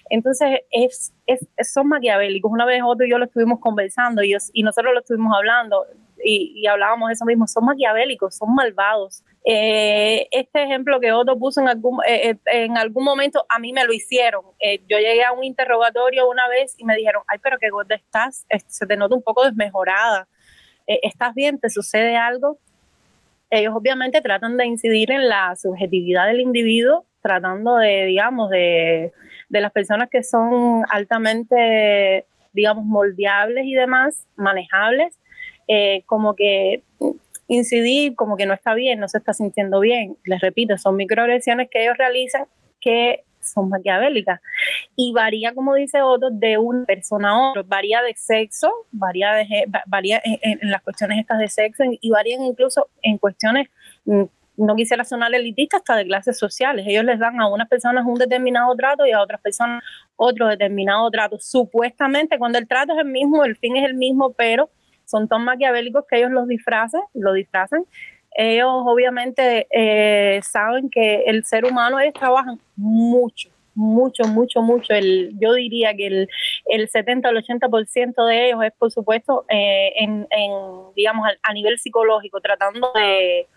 Entonces, 0.09 0.61
es, 0.71 1.13
es, 1.25 1.45
son 1.71 1.89
maquiavélicos. 1.89 2.51
Una 2.51 2.65
vez 2.65 2.81
Otto 2.83 3.03
y 3.03 3.11
yo 3.11 3.17
lo 3.17 3.25
estuvimos 3.25 3.59
conversando 3.59 4.23
y, 4.23 4.35
y 4.53 4.63
nosotros 4.63 4.93
lo 4.93 5.01
estuvimos 5.01 5.35
hablando 5.35 5.85
y, 6.23 6.53
y, 6.55 6.67
hablábamos 6.67 7.11
eso 7.11 7.25
mismo, 7.25 7.47
son 7.47 7.65
maquiavélicos, 7.65 8.37
son 8.37 8.55
malvados. 8.55 9.25
Eh, 9.45 10.29
este 10.31 10.63
ejemplo 10.63 11.01
que 11.01 11.11
Otto 11.11 11.37
puso 11.37 11.59
en 11.59 11.67
algún, 11.67 11.99
eh, 12.07 12.37
en 12.45 12.77
algún 12.77 13.03
momento, 13.03 13.45
a 13.49 13.59
mí 13.59 13.73
me 13.73 13.83
lo 13.83 13.91
hicieron. 13.91 14.45
yo 14.87 14.97
llegué 14.99 15.25
a 15.25 15.33
un 15.33 15.43
interrogatorio 15.43 16.29
una 16.29 16.47
vez 16.47 16.75
y 16.77 16.85
me 16.85 16.95
dijeron, 16.95 17.23
ay, 17.27 17.39
pero 17.43 17.57
qué 17.59 17.69
gorda 17.69 17.95
estás, 17.95 18.45
se 18.67 18.87
te 18.87 18.95
nota 18.95 19.15
un 19.15 19.23
poco 19.23 19.43
desmejorada. 19.43 20.29
Eh, 20.87 20.99
¿estás 21.03 21.33
bien? 21.33 21.59
¿Te 21.59 21.69
sucede 21.69 22.17
algo? 22.17 22.57
Ellos 23.49 23.73
obviamente 23.75 24.21
tratan 24.21 24.57
de 24.57 24.65
incidir 24.65 25.11
en 25.11 25.29
la 25.29 25.55
subjetividad 25.55 26.27
del 26.27 26.41
individuo, 26.41 27.05
tratando 27.21 27.77
de, 27.77 28.05
digamos, 28.05 28.49
de, 28.49 29.11
las 29.49 29.71
personas 29.71 30.09
que 30.09 30.23
son 30.23 30.83
altamente, 30.89 32.25
digamos, 32.51 32.85
moldeables 32.85 33.65
y 33.65 33.75
demás, 33.75 34.25
manejables, 34.35 35.19
eh, 35.67 36.03
como 36.07 36.35
que 36.35 36.83
incidir 37.47 38.15
como 38.15 38.35
que 38.37 38.45
no 38.45 38.53
está 38.53 38.73
bien, 38.73 38.99
no 38.99 39.07
se 39.07 39.19
está 39.19 39.33
sintiendo 39.33 39.79
bien. 39.79 40.17
Les 40.25 40.41
repito, 40.41 40.77
son 40.77 40.95
microagresiones 40.95 41.69
que 41.69 41.83
ellos 41.83 41.97
realizan 41.97 42.45
que 42.81 43.23
son 43.43 43.69
maquiavélicas. 43.69 44.41
Y 44.95 45.11
varía, 45.13 45.53
como 45.53 45.75
dice 45.75 46.01
Otto, 46.01 46.29
de 46.31 46.57
una 46.57 46.85
persona 46.85 47.29
a 47.31 47.49
otra. 47.49 47.63
Varía 47.65 48.01
de 48.01 48.13
sexo, 48.15 48.71
varía, 48.91 49.33
de, 49.33 49.65
varía 49.85 50.21
en, 50.23 50.71
las 50.71 50.81
cuestiones 50.81 51.19
estas 51.19 51.39
de 51.39 51.49
sexo 51.49 51.83
y 51.87 52.09
varían 52.09 52.43
incluso 52.43 52.89
en 53.01 53.17
cuestiones, 53.17 53.69
mm, 54.05 54.23
no 54.55 54.75
quisiera 54.75 55.03
sonar 55.03 55.33
elitista, 55.33 55.77
hasta 55.77 55.95
de 55.95 56.05
clases 56.05 56.37
sociales. 56.37 56.85
Ellos 56.87 57.03
les 57.03 57.19
dan 57.19 57.41
a 57.41 57.47
unas 57.47 57.67
personas 57.67 58.05
un 58.05 58.15
determinado 58.15 58.75
trato 58.75 59.05
y 59.05 59.11
a 59.11 59.21
otras 59.21 59.41
personas 59.41 59.83
otro 60.15 60.47
determinado 60.47 61.09
trato. 61.09 61.37
Supuestamente, 61.39 62.37
cuando 62.37 62.59
el 62.59 62.67
trato 62.67 62.93
es 62.93 62.99
el 62.99 63.11
mismo, 63.11 63.43
el 63.43 63.55
fin 63.55 63.75
es 63.77 63.85
el 63.85 63.95
mismo, 63.95 64.33
pero 64.33 64.69
son 65.05 65.27
tan 65.27 65.43
maquiavélicos 65.43 66.05
que 66.07 66.17
ellos 66.17 66.31
los 66.31 66.47
disfrazan, 66.47 67.01
lo 67.13 67.33
disfrazan 67.33 67.85
ellos 68.35 68.83
obviamente 68.85 69.67
eh, 69.71 70.41
saben 70.43 70.89
que 70.89 71.23
el 71.25 71.43
ser 71.45 71.65
humano, 71.65 71.99
ellos 71.99 72.13
trabajan 72.13 72.59
mucho, 72.75 73.49
mucho, 73.75 74.23
mucho, 74.25 74.61
mucho. 74.61 74.93
El, 74.93 75.33
yo 75.39 75.53
diría 75.53 75.95
que 75.95 76.07
el, 76.07 76.29
el 76.65 76.89
70 76.89 77.29
al 77.29 77.37
80% 77.37 78.27
de 78.27 78.47
ellos 78.47 78.63
es, 78.63 78.73
por 78.73 78.91
supuesto, 78.91 79.45
eh, 79.49 79.93
en, 79.97 80.27
digamos, 80.95 81.27
a, 81.41 81.53
nivel 81.53 81.77
psicológico, 81.79 82.41
tratando 82.41 82.91
de, 82.95 83.47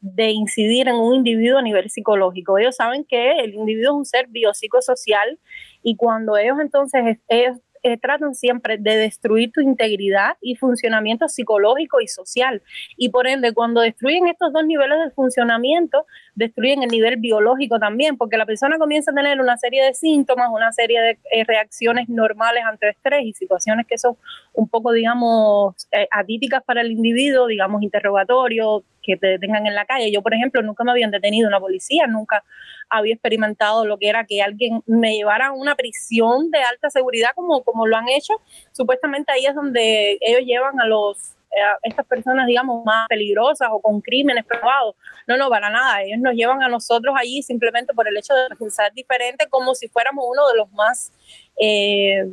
de 0.00 0.30
incidir 0.30 0.88
en 0.88 0.96
un 0.96 1.16
individuo 1.16 1.58
a 1.58 1.62
nivel 1.62 1.90
psicológico. 1.90 2.58
Ellos 2.58 2.76
saben 2.76 3.04
que 3.04 3.38
el 3.40 3.54
individuo 3.54 3.92
es 3.92 3.98
un 3.98 4.06
ser 4.06 4.26
biopsicosocial 4.28 5.38
y 5.82 5.96
cuando 5.96 6.36
ellos 6.36 6.58
entonces 6.60 7.18
ellos 7.28 7.58
eh, 7.82 7.96
tratan 7.96 8.34
siempre 8.34 8.78
de 8.78 8.96
destruir 8.96 9.52
tu 9.52 9.60
integridad 9.60 10.36
y 10.40 10.56
funcionamiento 10.56 11.28
psicológico 11.28 12.00
y 12.00 12.08
social. 12.08 12.62
Y 12.96 13.10
por 13.10 13.26
ende, 13.26 13.52
cuando 13.52 13.80
destruyen 13.80 14.26
estos 14.28 14.52
dos 14.52 14.64
niveles 14.64 14.98
de 15.04 15.10
funcionamiento, 15.10 16.06
destruyen 16.34 16.82
el 16.82 16.90
nivel 16.90 17.16
biológico 17.16 17.78
también, 17.78 18.16
porque 18.16 18.36
la 18.36 18.46
persona 18.46 18.78
comienza 18.78 19.10
a 19.10 19.14
tener 19.14 19.40
una 19.40 19.56
serie 19.56 19.84
de 19.84 19.94
síntomas, 19.94 20.48
una 20.52 20.72
serie 20.72 21.00
de 21.00 21.18
eh, 21.32 21.44
reacciones 21.44 22.08
normales 22.08 22.62
ante 22.64 22.90
estrés 22.90 23.24
y 23.24 23.32
situaciones 23.32 23.86
que 23.86 23.98
son 23.98 24.16
un 24.52 24.68
poco, 24.68 24.92
digamos, 24.92 25.74
eh, 25.92 26.08
atípicas 26.10 26.62
para 26.64 26.80
el 26.80 26.92
individuo, 26.92 27.46
digamos, 27.46 27.82
interrogatorio, 27.82 28.84
que 29.02 29.16
te 29.16 29.26
detengan 29.26 29.66
en 29.66 29.74
la 29.74 29.84
calle. 29.84 30.10
Yo, 30.12 30.22
por 30.22 30.34
ejemplo, 30.34 30.62
nunca 30.62 30.84
me 30.84 30.90
habían 30.90 31.10
detenido 31.10 31.48
una 31.48 31.60
policía, 31.60 32.06
nunca 32.06 32.44
había 32.88 33.14
experimentado 33.14 33.84
lo 33.84 33.98
que 33.98 34.08
era 34.08 34.24
que 34.24 34.42
alguien 34.42 34.82
me 34.86 35.16
llevara 35.16 35.48
a 35.48 35.52
una 35.52 35.74
prisión 35.74 36.50
de 36.50 36.58
alta 36.58 36.90
seguridad 36.90 37.30
como, 37.34 37.62
como 37.62 37.86
lo 37.86 37.96
han 37.96 38.08
hecho. 38.08 38.34
Supuestamente 38.72 39.32
ahí 39.32 39.46
es 39.46 39.54
donde 39.54 40.18
ellos 40.20 40.42
llevan 40.44 40.80
a 40.80 40.86
los 40.86 41.34
estas 41.82 42.06
personas, 42.06 42.46
digamos, 42.46 42.84
más 42.84 43.08
peligrosas 43.08 43.68
o 43.70 43.80
con 43.80 44.00
crímenes 44.00 44.44
probados. 44.44 44.94
No, 45.26 45.36
no, 45.36 45.48
para 45.48 45.70
nada. 45.70 46.02
Ellos 46.02 46.18
nos 46.20 46.34
llevan 46.34 46.62
a 46.62 46.68
nosotros 46.68 47.14
allí 47.18 47.42
simplemente 47.42 47.94
por 47.94 48.08
el 48.08 48.16
hecho 48.16 48.34
de 48.34 48.54
pensar 48.56 48.92
diferente, 48.92 49.46
como 49.48 49.74
si 49.74 49.88
fuéramos 49.88 50.24
uno 50.28 50.48
de 50.48 50.56
los 50.56 50.70
más, 50.72 51.12
eh, 51.60 52.26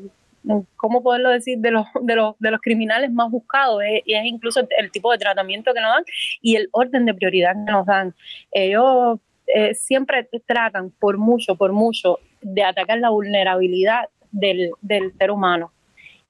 ¿cómo 0.75 1.03
poderlo 1.03 1.29
decir? 1.29 1.60
De 1.60 1.71
los, 1.71 1.86
de 2.01 2.15
los, 2.15 2.36
de 2.39 2.51
los 2.51 2.62
criminales 2.62 3.12
más 3.12 3.29
buscados. 3.29 3.81
y 4.05 4.13
es 4.13 4.25
incluso 4.25 4.67
el 4.77 4.91
tipo 4.91 5.12
de 5.12 5.17
tratamiento 5.17 5.73
que 5.73 5.81
nos 5.81 5.91
dan 5.91 6.03
y 6.41 6.55
el 6.55 6.69
orden 6.71 7.05
de 7.05 7.13
prioridad 7.13 7.53
que 7.65 7.71
nos 7.71 7.86
dan. 7.86 8.13
Ellos 8.51 9.19
eh, 9.47 9.73
siempre 9.75 10.27
tratan 10.45 10.91
por 10.91 11.17
mucho, 11.17 11.55
por 11.55 11.71
mucho, 11.71 12.19
de 12.41 12.63
atacar 12.63 12.99
la 12.99 13.10
vulnerabilidad 13.10 14.10
del, 14.31 14.71
del 14.81 15.13
ser 15.17 15.31
humano. 15.31 15.71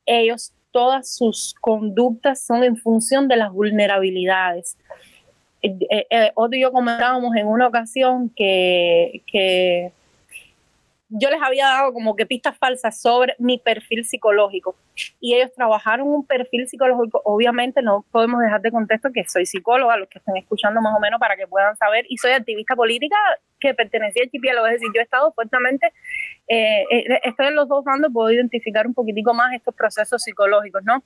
Ellos 0.05 0.53
todas 0.71 1.15
sus 1.15 1.55
conductas 1.61 2.45
son 2.45 2.63
en 2.63 2.75
función 2.75 3.27
de 3.27 3.37
las 3.37 3.51
vulnerabilidades. 3.51 4.77
Eh, 5.61 5.77
eh, 5.89 6.07
eh 6.09 6.31
y 6.51 6.61
yo 6.61 6.71
comentábamos 6.71 7.35
en 7.35 7.47
una 7.47 7.67
ocasión 7.67 8.29
que, 8.35 9.23
que 9.25 9.93
yo 11.09 11.29
les 11.29 11.41
había 11.41 11.67
dado 11.67 11.93
como 11.93 12.15
que 12.15 12.25
pistas 12.25 12.57
falsas 12.57 12.99
sobre 12.99 13.35
mi 13.37 13.59
perfil 13.59 14.05
psicológico 14.05 14.75
y 15.19 15.35
ellos 15.35 15.51
trabajaron 15.55 16.07
un 16.07 16.25
perfil 16.25 16.67
psicológico. 16.67 17.21
Obviamente 17.25 17.81
no 17.81 18.05
podemos 18.11 18.41
dejar 18.41 18.61
de 18.61 18.71
contexto 18.71 19.11
que 19.13 19.23
soy 19.27 19.45
psicóloga, 19.45 19.97
los 19.97 20.09
que 20.09 20.19
estén 20.19 20.37
escuchando 20.37 20.81
más 20.81 20.95
o 20.95 20.99
menos 20.99 21.19
para 21.19 21.35
que 21.35 21.47
puedan 21.47 21.75
saber, 21.77 22.05
y 22.09 22.17
soy 22.17 22.31
activista 22.31 22.75
política 22.75 23.15
que 23.59 23.73
pertenecía 23.73 24.23
al 24.23 24.29
chipielo, 24.29 24.65
es 24.65 24.73
decir, 24.73 24.89
yo 24.93 24.99
he 24.99 25.03
estado 25.03 25.31
fuertemente, 25.33 25.93
eh, 26.47 26.83
eh, 26.91 27.19
estoy 27.23 27.47
en 27.47 27.55
los 27.55 27.67
dos 27.67 27.83
bandos, 27.83 28.11
puedo 28.11 28.31
identificar 28.31 28.87
un 28.87 28.93
poquitico 28.93 29.33
más 29.33 29.53
estos 29.53 29.75
procesos 29.75 30.23
psicológicos, 30.23 30.83
¿no? 30.83 31.03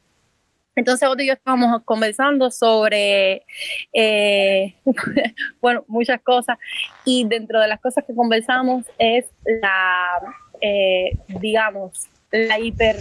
Entonces, 0.76 1.08
otro 1.10 1.24
y 1.24 1.28
yo 1.28 1.34
estábamos 1.34 1.82
conversando 1.84 2.52
sobre, 2.52 3.46
eh, 3.94 4.76
bueno, 5.62 5.84
muchas 5.88 6.22
cosas. 6.22 6.58
Y 7.06 7.26
dentro 7.28 7.60
de 7.60 7.68
las 7.68 7.80
cosas 7.82 8.06
que 8.06 8.16
conversamos 8.16 8.86
es 8.98 9.26
la, 9.46 10.22
eh, 10.62 11.18
digamos, 11.28 12.08
la 12.32 12.60
hiper, 12.60 12.98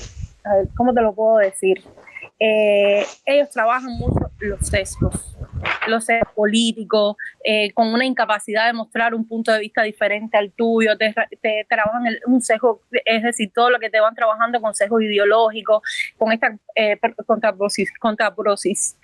¿cómo 0.77 0.93
te 0.93 1.03
lo 1.03 1.15
puedo 1.15 1.39
decir? 1.39 1.83
Eh, 2.38 3.05
ellos 3.27 3.51
trabajan 3.51 3.92
mucho 3.92 4.31
los 4.40 4.66
sesgos 4.66 5.37
los 5.88 6.07
políticos, 6.35 7.16
eh, 7.42 7.72
con 7.72 7.92
una 7.92 8.05
incapacidad 8.05 8.66
de 8.66 8.72
mostrar 8.72 9.14
un 9.14 9.27
punto 9.27 9.53
de 9.53 9.61
vista 9.61 9.83
diferente 9.83 10.37
al 10.37 10.53
tuyo, 10.53 10.96
te, 10.96 11.14
trabajan 11.68 12.05
un 12.27 12.40
sesgo, 12.40 12.83
es 13.05 13.22
decir, 13.22 13.51
todo 13.55 13.70
lo 13.70 13.79
que 13.79 13.90
te 13.90 14.01
van 14.01 14.14
trabajando 14.14 14.61
con 14.61 14.74
sesgos 14.74 15.03
ideológicos, 15.03 15.83
con 16.16 16.33
esta 16.33 16.57
eh, 16.74 16.98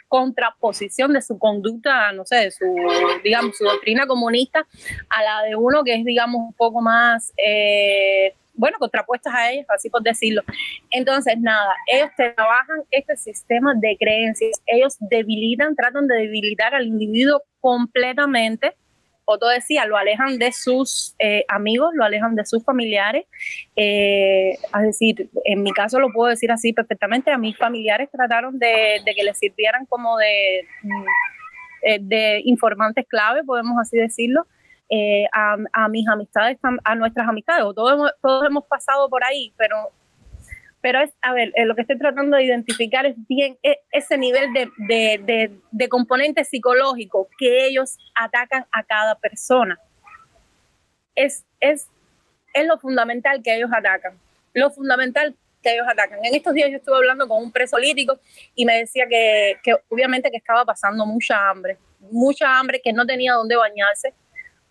contraposición 0.08 1.12
de 1.12 1.22
su 1.22 1.38
conducta, 1.38 2.12
no 2.12 2.24
sé, 2.24 2.36
de 2.36 2.50
su, 2.50 2.64
digamos, 3.22 3.56
su 3.56 3.64
doctrina 3.64 4.06
comunista 4.06 4.66
a 5.08 5.22
la 5.22 5.42
de 5.42 5.56
uno 5.56 5.82
que 5.84 5.94
es, 5.94 6.04
digamos, 6.04 6.40
un 6.40 6.52
poco 6.52 6.80
más... 6.80 7.32
Eh, 7.36 8.34
bueno, 8.54 8.78
contrapuestas 8.78 9.34
a 9.34 9.50
ellos, 9.50 9.66
así 9.68 9.90
por 9.90 10.02
decirlo. 10.02 10.42
Entonces, 10.90 11.36
nada, 11.38 11.74
ellos 11.92 12.10
trabajan 12.16 12.82
este 12.90 13.16
sistema 13.16 13.74
de 13.74 13.96
creencias, 13.98 14.62
ellos 14.66 14.96
debilitan, 15.00 15.74
tratan 15.76 16.06
de 16.06 16.16
debilitar 16.16 16.74
al 16.74 16.86
individuo 16.86 17.42
completamente. 17.60 18.74
Otto 19.26 19.48
decía, 19.48 19.86
lo 19.86 19.96
alejan 19.96 20.38
de 20.38 20.52
sus 20.52 21.14
eh, 21.18 21.44
amigos, 21.48 21.94
lo 21.94 22.04
alejan 22.04 22.34
de 22.34 22.44
sus 22.44 22.62
familiares. 22.62 23.24
Eh, 23.74 24.52
es 24.52 24.82
decir, 24.82 25.30
en 25.44 25.62
mi 25.62 25.72
caso 25.72 25.98
lo 25.98 26.12
puedo 26.12 26.28
decir 26.28 26.52
así 26.52 26.72
perfectamente, 26.72 27.30
a 27.30 27.38
mis 27.38 27.56
familiares 27.56 28.10
trataron 28.10 28.58
de, 28.58 29.00
que 29.04 29.24
les 29.24 29.38
sirvieran 29.38 29.86
como 29.86 30.18
de, 30.18 30.66
mm, 30.82 31.04
eh, 31.82 31.98
de 32.02 32.42
informantes 32.44 33.06
clave, 33.08 33.42
podemos 33.44 33.78
así 33.80 33.96
decirlo. 33.96 34.46
Eh, 34.96 35.26
a, 35.32 35.88
mis 35.88 36.06
amistades, 36.06 36.56
a 36.84 36.94
nuestras 36.94 37.28
amistades, 37.28 37.64
o 37.64 37.74
todos 37.74 37.94
hemos, 37.94 38.12
todos 38.22 38.46
hemos 38.46 38.64
pasado 38.66 39.10
por 39.10 39.24
ahí, 39.24 39.52
pero, 39.56 39.90
pero 40.80 41.00
es, 41.00 41.10
a 41.20 41.32
ver, 41.32 41.52
eh, 41.56 41.64
lo 41.64 41.74
que 41.74 41.80
estoy 41.80 41.98
tratando 41.98 42.36
de 42.36 42.44
identificar 42.44 43.04
es 43.04 43.16
bien 43.26 43.58
e, 43.64 43.80
ese 43.90 44.16
nivel 44.16 44.52
de, 44.52 45.88
componente 45.88 46.44
psicológico 46.44 47.28
que 47.36 47.66
ellos 47.66 47.98
atacan 48.14 48.66
a 48.70 48.84
cada 48.84 49.16
persona. 49.16 49.80
Es, 51.16 51.44
es, 51.58 51.88
es 52.52 52.66
lo 52.66 52.78
fundamental 52.78 53.42
que 53.42 53.56
ellos 53.56 53.70
atacan, 53.76 54.16
lo 54.52 54.70
fundamental 54.70 55.34
que 55.60 55.74
ellos 55.74 55.88
atacan. 55.90 56.24
En 56.24 56.36
estos 56.36 56.54
días 56.54 56.70
yo 56.70 56.76
estuve 56.76 56.98
hablando 56.98 57.26
con 57.26 57.42
un 57.42 57.50
preso 57.50 57.78
político 57.78 58.20
y 58.54 58.64
me 58.64 58.78
decía 58.78 59.06
que, 59.08 59.56
que 59.60 59.74
obviamente 59.88 60.30
que 60.30 60.36
estaba 60.36 60.64
pasando 60.64 61.04
mucha 61.04 61.50
hambre, 61.50 61.78
mucha 62.12 62.60
hambre, 62.60 62.80
que 62.80 62.92
no 62.92 63.04
tenía 63.04 63.32
dónde 63.32 63.56
bañarse, 63.56 64.14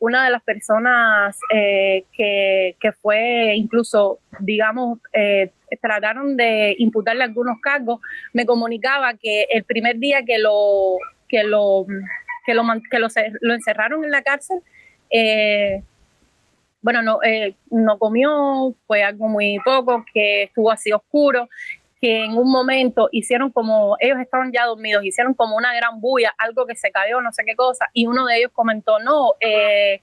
una 0.04 0.26
de 0.26 0.32
las 0.32 0.44
personas 0.44 1.40
eh, 1.50 2.04
que, 2.12 2.92
fue 3.02 3.56
incluso, 3.56 4.20
digamos, 4.40 5.00
eh, 5.14 5.50
trataron 5.82 6.36
de 6.36 6.76
imputarle 6.78 7.24
algunos 7.24 7.62
cargos, 7.62 8.02
me 8.34 8.46
comunicaba 8.46 9.14
que 9.14 9.44
el 9.50 9.64
primer 9.64 10.00
día 10.00 10.26
que 10.26 10.40
lo, 10.40 10.98
que 11.30 11.46
lo, 11.46 11.86
que 12.46 12.54
lo, 12.54 12.64
que 12.92 13.00
lo, 13.00 13.54
encerraron 13.54 14.04
en 14.04 14.12
la 14.12 14.24
cárcel, 14.24 14.60
eh, 15.10 15.82
bueno, 16.82 17.02
no, 17.02 17.20
no 17.72 17.98
comió, 17.98 18.76
fue 18.86 19.04
algo 19.04 19.30
muy 19.30 19.58
poco, 19.64 20.04
que 20.14 20.44
estuvo 20.44 20.70
así 20.70 20.92
oscuro, 20.92 21.48
que 22.04 22.26
en 22.26 22.34
un 22.34 22.52
momento 22.52 23.08
hicieron 23.14 23.50
como, 23.50 23.96
ellos 23.98 24.18
estaban 24.20 24.52
ya 24.52 24.66
dormidos, 24.66 25.06
hicieron 25.06 25.34
como 25.34 25.56
una 25.56 25.74
gran 25.74 26.02
bulla, 26.02 26.36
algo 26.38 26.66
que 26.66 26.76
se 26.76 26.92
cayó, 26.92 27.22
no 27.22 27.32
sé 27.32 27.46
qué 27.46 27.56
cosa, 27.56 27.86
y 27.94 28.08
uno 28.08 28.26
de 28.26 28.40
ellos 28.40 28.52
comentó, 28.52 29.00
no, 29.00 29.36
eh, 29.40 30.02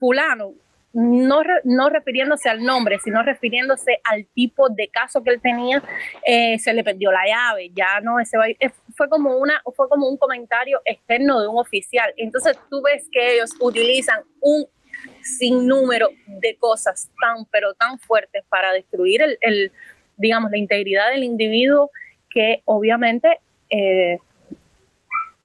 fulano, 0.00 0.54
no, 0.92 1.42
no 1.62 1.90
refiriéndose 1.90 2.48
al 2.48 2.64
nombre, 2.64 2.98
sino 2.98 3.22
refiriéndose 3.22 4.00
al 4.02 4.26
tipo 4.34 4.68
de 4.68 4.88
caso 4.88 5.22
que 5.22 5.30
él 5.30 5.40
tenía, 5.40 5.80
eh, 6.26 6.58
se 6.58 6.72
le 6.72 6.82
perdió 6.82 7.12
la 7.12 7.24
llave, 7.24 7.70
ya 7.72 8.00
no, 8.00 8.18
ese 8.18 8.36
fue 8.96 9.08
como 9.08 9.36
una, 9.36 9.62
fue 9.76 9.88
como 9.88 10.08
un 10.08 10.16
comentario 10.16 10.82
externo 10.84 11.40
de 11.40 11.46
un 11.46 11.58
oficial. 11.58 12.12
Entonces 12.16 12.58
tú 12.68 12.82
ves 12.82 13.08
que 13.12 13.34
ellos 13.34 13.50
utilizan 13.60 14.24
un 14.40 14.66
sinnúmero 15.22 16.08
de 16.26 16.56
cosas 16.56 17.08
tan, 17.20 17.44
pero 17.44 17.74
tan 17.74 18.00
fuertes 18.00 18.42
para 18.48 18.72
destruir 18.72 19.22
el 19.22 19.70
digamos, 20.18 20.50
la 20.50 20.58
integridad 20.58 21.10
del 21.10 21.24
individuo 21.24 21.90
que 22.28 22.62
obviamente 22.66 23.38
eh, 23.70 24.18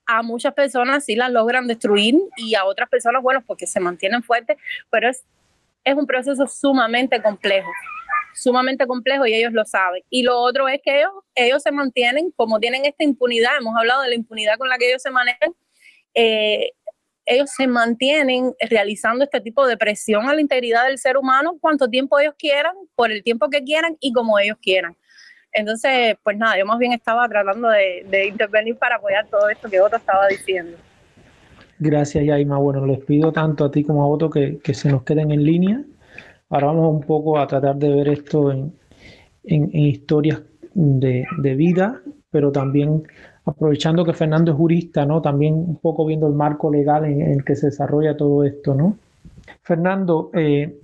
a 0.06 0.22
muchas 0.22 0.54
personas 0.54 1.06
sí 1.06 1.16
la 1.16 1.30
logran 1.30 1.68
destruir 1.68 2.16
y 2.36 2.56
a 2.56 2.66
otras 2.66 2.90
personas, 2.90 3.22
bueno, 3.24 3.42
porque 3.46 3.68
se 3.68 3.80
mantienen 3.80 4.24
fuertes, 4.24 4.58
pero 4.90 5.10
es, 5.10 5.24
es 5.84 5.96
un 5.96 6.06
proceso 6.06 6.46
sumamente 6.48 7.22
complejo, 7.22 7.70
sumamente 8.34 8.86
complejo 8.86 9.26
y 9.26 9.34
ellos 9.34 9.54
lo 9.54 9.64
saben. 9.66 10.04
Y 10.10 10.24
lo 10.24 10.40
otro 10.40 10.68
es 10.68 10.82
que 10.84 11.00
ellos, 11.00 11.12
ellos 11.36 11.64
se 11.64 11.72
mantienen, 11.72 12.32
como 12.32 12.60
tienen 12.60 12.86
esta 12.86 13.04
impunidad, 13.04 13.58
hemos 13.58 13.76
hablado 13.78 14.02
de 14.02 14.10
la 14.10 14.16
impunidad 14.16 14.58
con 14.58 14.70
la 14.70 14.78
que 14.78 14.90
ellos 14.90 15.02
se 15.02 15.12
manejan, 15.12 15.56
eh, 16.16 16.72
ellos 17.26 17.50
se 17.56 17.68
mantienen 17.68 18.54
realizando 18.70 19.24
este 19.24 19.42
tipo 19.42 19.66
de 19.66 19.78
presión 19.78 20.28
a 20.28 20.34
la 20.34 20.42
integridad 20.42 20.86
del 20.86 20.98
ser 20.98 21.18
humano 21.18 21.58
cuanto 21.60 21.90
tiempo 21.90 22.20
ellos 22.20 22.36
quieran, 22.38 22.74
por 22.96 23.12
el 23.12 23.24
tiempo 23.24 23.50
que 23.50 23.64
quieran 23.64 23.96
y 24.00 24.12
como 24.14 24.40
ellos 24.40 24.58
quieran. 24.62 24.96
Entonces, 25.54 26.16
pues 26.24 26.38
nada, 26.38 26.58
yo 26.58 26.66
más 26.66 26.80
bien 26.80 26.94
estaba 26.94 27.28
tratando 27.30 27.70
de, 27.70 28.28
intervenir 28.28 28.76
para 28.76 28.96
apoyar 28.96 29.28
todo 29.28 29.48
esto 29.50 29.70
que 29.70 29.80
Otto 29.80 29.98
estaba 29.98 30.28
diciendo. 30.28 30.78
Gracias, 31.78 32.26
Yaima. 32.26 32.58
Bueno, 32.58 32.86
les 32.86 33.00
pido 33.06 33.32
tanto 33.32 33.66
a 33.66 33.72
ti 33.72 33.84
como 33.84 34.04
a 34.04 34.08
Otto 34.08 34.30
que, 34.30 34.60
se 34.74 34.90
nos 34.90 35.04
queden 35.04 35.32
en 35.32 35.44
línea. 35.44 35.84
Ahora 36.50 36.68
vamos 36.68 36.96
un 36.96 37.02
poco 37.02 37.38
a 37.38 37.48
tratar 37.48 37.76
de 37.76 37.90
ver 37.90 38.08
esto 38.10 38.52
en, 38.52 38.74
historias 39.44 40.42
de, 40.74 41.26
de 41.38 41.56
vida, 41.56 42.02
pero 42.32 42.52
también 42.52 43.04
aprovechando 43.46 44.06
que 44.06 44.14
Fernando 44.14 44.52
es 44.52 44.58
jurista, 44.58 45.06
¿no? 45.06 45.22
También 45.22 45.54
un 45.56 45.78
poco 45.78 46.06
viendo 46.06 46.28
el 46.28 46.34
marco 46.34 46.72
legal 46.72 47.06
en, 47.06 47.22
el 47.22 47.44
que 47.44 47.56
se 47.56 47.68
desarrolla 47.68 48.16
todo 48.16 48.44
esto, 48.44 48.74
¿no? 48.74 48.98
Fernando, 49.62 50.32
eh, 50.34 50.80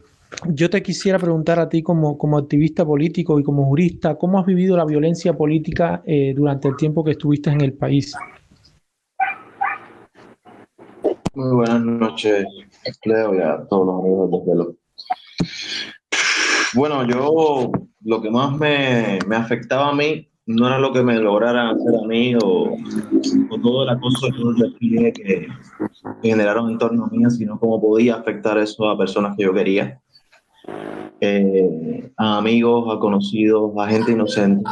yo 0.48 0.70
te 0.70 0.84
quisiera 0.84 1.18
preguntar 1.18 1.60
a 1.60 1.70
ti 1.70 1.82
como, 1.82 2.18
como, 2.18 2.38
activista 2.38 2.86
político 2.86 3.40
y 3.40 3.44
como 3.44 3.66
jurista, 3.66 4.16
¿cómo 4.16 4.40
has 4.40 4.46
vivido 4.46 4.78
la 4.78 4.86
violencia 4.86 5.34
política 5.34 6.04
eh, 6.06 6.34
durante 6.36 6.68
el 6.68 6.76
tiempo 6.76 7.04
que 7.04 7.12
estuviste 7.12 7.50
en 7.50 7.62
el 7.62 7.74
país? 7.74 8.16
Muy 11.34 11.56
buenas 11.56 11.82
noches, 11.82 12.46
Leo, 13.06 13.36
y 13.36 13.40
a 13.40 13.66
todos 13.70 13.88
los 13.88 14.00
amigos 14.02 14.32
de 14.32 14.52
Velo. 14.52 14.76
Bueno, 16.76 17.08
yo 17.08 17.72
lo 18.04 18.22
que 18.22 18.30
más 18.30 18.58
me, 18.58 19.20
me 19.28 19.36
afectaba 19.36 19.90
a 19.90 19.96
mí 19.96 20.29
no 20.50 20.66
era 20.66 20.80
lo 20.80 20.92
que 20.92 21.04
me 21.04 21.20
lograran 21.20 21.76
hacer 21.76 21.94
a 22.04 22.08
mí 22.08 22.34
o, 22.44 22.76
todo 23.62 23.84
el 23.84 23.90
acoso 23.90 24.28
que, 24.80 25.48
generaron 26.24 26.72
en 26.72 26.78
torno 26.80 27.06
a 27.06 27.08
mí, 27.10 27.24
sino 27.30 27.60
cómo 27.60 27.80
podía 27.80 28.16
afectar 28.16 28.58
eso 28.58 28.90
a 28.90 28.98
personas 28.98 29.38
que 29.38 29.44
yo 29.44 29.54
quería, 29.54 30.02
eh, 31.22 32.12
a 32.18 32.38
amigos, 32.40 32.92
a 32.92 33.00
conocidos, 33.00 33.74
a 33.78 33.88
gente 33.90 34.14
inocente. 34.14 34.68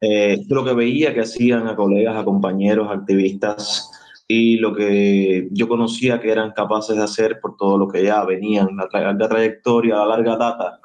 eh, 0.00 0.42
lo 0.48 0.64
que 0.64 0.72
veía 0.72 1.12
que 1.12 1.20
hacían 1.20 1.68
a 1.68 1.76
colegas, 1.76 2.16
a 2.16 2.24
compañeros, 2.24 2.88
activistas 2.90 3.90
y 4.26 4.56
lo 4.56 4.74
que 4.74 5.48
yo 5.50 5.68
conocía 5.68 6.18
que 6.18 6.32
eran 6.32 6.52
capaces 6.52 6.96
de 6.96 7.02
hacer 7.02 7.40
por 7.42 7.58
todo 7.58 7.76
lo 7.76 7.88
que 7.88 8.02
ya 8.02 8.24
venían, 8.24 8.68
la 8.74 8.88
trayectoria, 9.28 9.96
la 9.96 10.06
larga 10.06 10.38
data, 10.38 10.80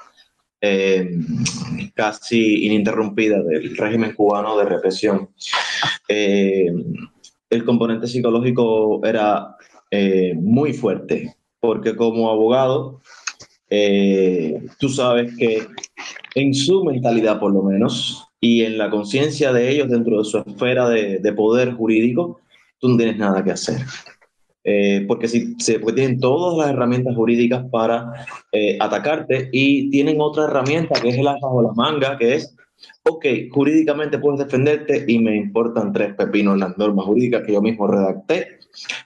eh, 0.62 1.18
casi 1.94 2.66
ininterrumpida 2.66 3.42
del 3.44 3.76
régimen 3.78 4.14
cubano 4.14 4.58
de 4.58 4.66
represión. 4.66 5.30
Eh, 6.08 6.72
el 7.50 7.66
componente 7.66 8.08
psicológico 8.08 9.04
era 9.06 9.56
muy 10.36 10.74
fuerte, 10.74 11.36
porque 11.60 11.96
como 11.96 12.30
abogado, 12.30 13.02
tú 14.80 14.90
sabes 14.90 15.36
que 15.36 15.66
en 16.36 16.54
su 16.54 16.84
mentalidad 16.84 17.40
por 17.40 17.52
lo 17.52 17.64
menos, 17.64 18.30
y 18.42 18.64
en 18.64 18.78
la 18.78 18.90
conciencia 18.90 19.52
de 19.52 19.70
ellos 19.70 19.90
dentro 19.90 20.20
de 20.20 20.26
su 20.26 20.38
esfera 20.38 20.88
de, 20.90 21.20
de, 21.20 21.34
poder 21.34 21.74
jurídico, 21.74 22.40
tú 22.80 22.90
no 22.90 22.98
tienes 22.98 23.18
nada 23.18 23.44
que 23.44 23.52
hacer. 23.52 23.78
Eh, 24.72 25.04
porque, 25.08 25.28
si, 25.28 25.56
porque 25.80 25.94
tienen 25.94 26.20
todas 26.20 26.56
las 26.56 26.76
herramientas 26.76 27.16
jurídicas 27.16 27.66
para 27.72 28.14
eh, 28.52 28.78
atacarte 28.80 29.50
y 29.52 29.90
tienen 29.90 30.22
otra 30.22 30.44
herramienta 30.44 31.02
que 31.02 31.10
es 31.10 31.18
el 31.18 31.28
as 31.28 31.42
bajo 31.42 31.64
la 31.64 31.72
manga, 31.74 32.20
que 32.20 32.36
es, 32.36 32.56
ok, 33.04 33.26
jurídicamente 33.52 34.20
puedes 34.20 34.42
defenderte 34.42 35.06
y 35.08 35.18
me 35.18 35.36
importan 35.36 35.92
tres 35.92 36.14
pepinos 36.14 36.60
las 36.60 36.78
normas 36.78 37.08
jurídicas 37.08 37.42
que 37.48 37.54
yo 37.54 37.64
mismo 37.64 37.88
redacté, 37.88 38.60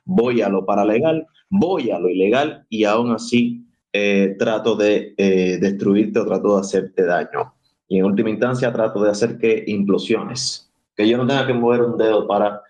voy 0.04 0.42
a 0.42 0.50
lo 0.50 0.66
paralegal, 0.66 1.28
voy 1.50 1.92
a 1.92 2.00
lo 2.00 2.10
ilegal 2.10 2.66
y 2.68 2.84
aún 2.84 3.12
así 3.12 3.66
eh, 3.94 4.36
trato 4.38 4.76
de 4.76 5.14
destruirte 5.62 6.20
o 6.20 6.26
trato 6.26 6.56
de 6.56 6.60
hacerte 6.60 7.06
daño 7.06 7.54
y 7.88 8.00
en 8.00 8.06
última 8.06 8.30
instancia 8.30 8.74
trato 8.74 9.02
de 9.02 9.12
hacer 9.12 9.38
que 9.38 9.64
implosiones, 9.68 10.70
que 10.94 11.08
yo 11.08 11.18
no 11.18 11.26
tenga 11.26 11.48
que 11.48 11.54
mover 11.54 11.84
un 11.84 11.98
dedo 11.98 12.28
para 12.28 12.64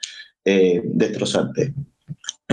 eh, 0.46 0.82
destrozarte. 0.84 1.74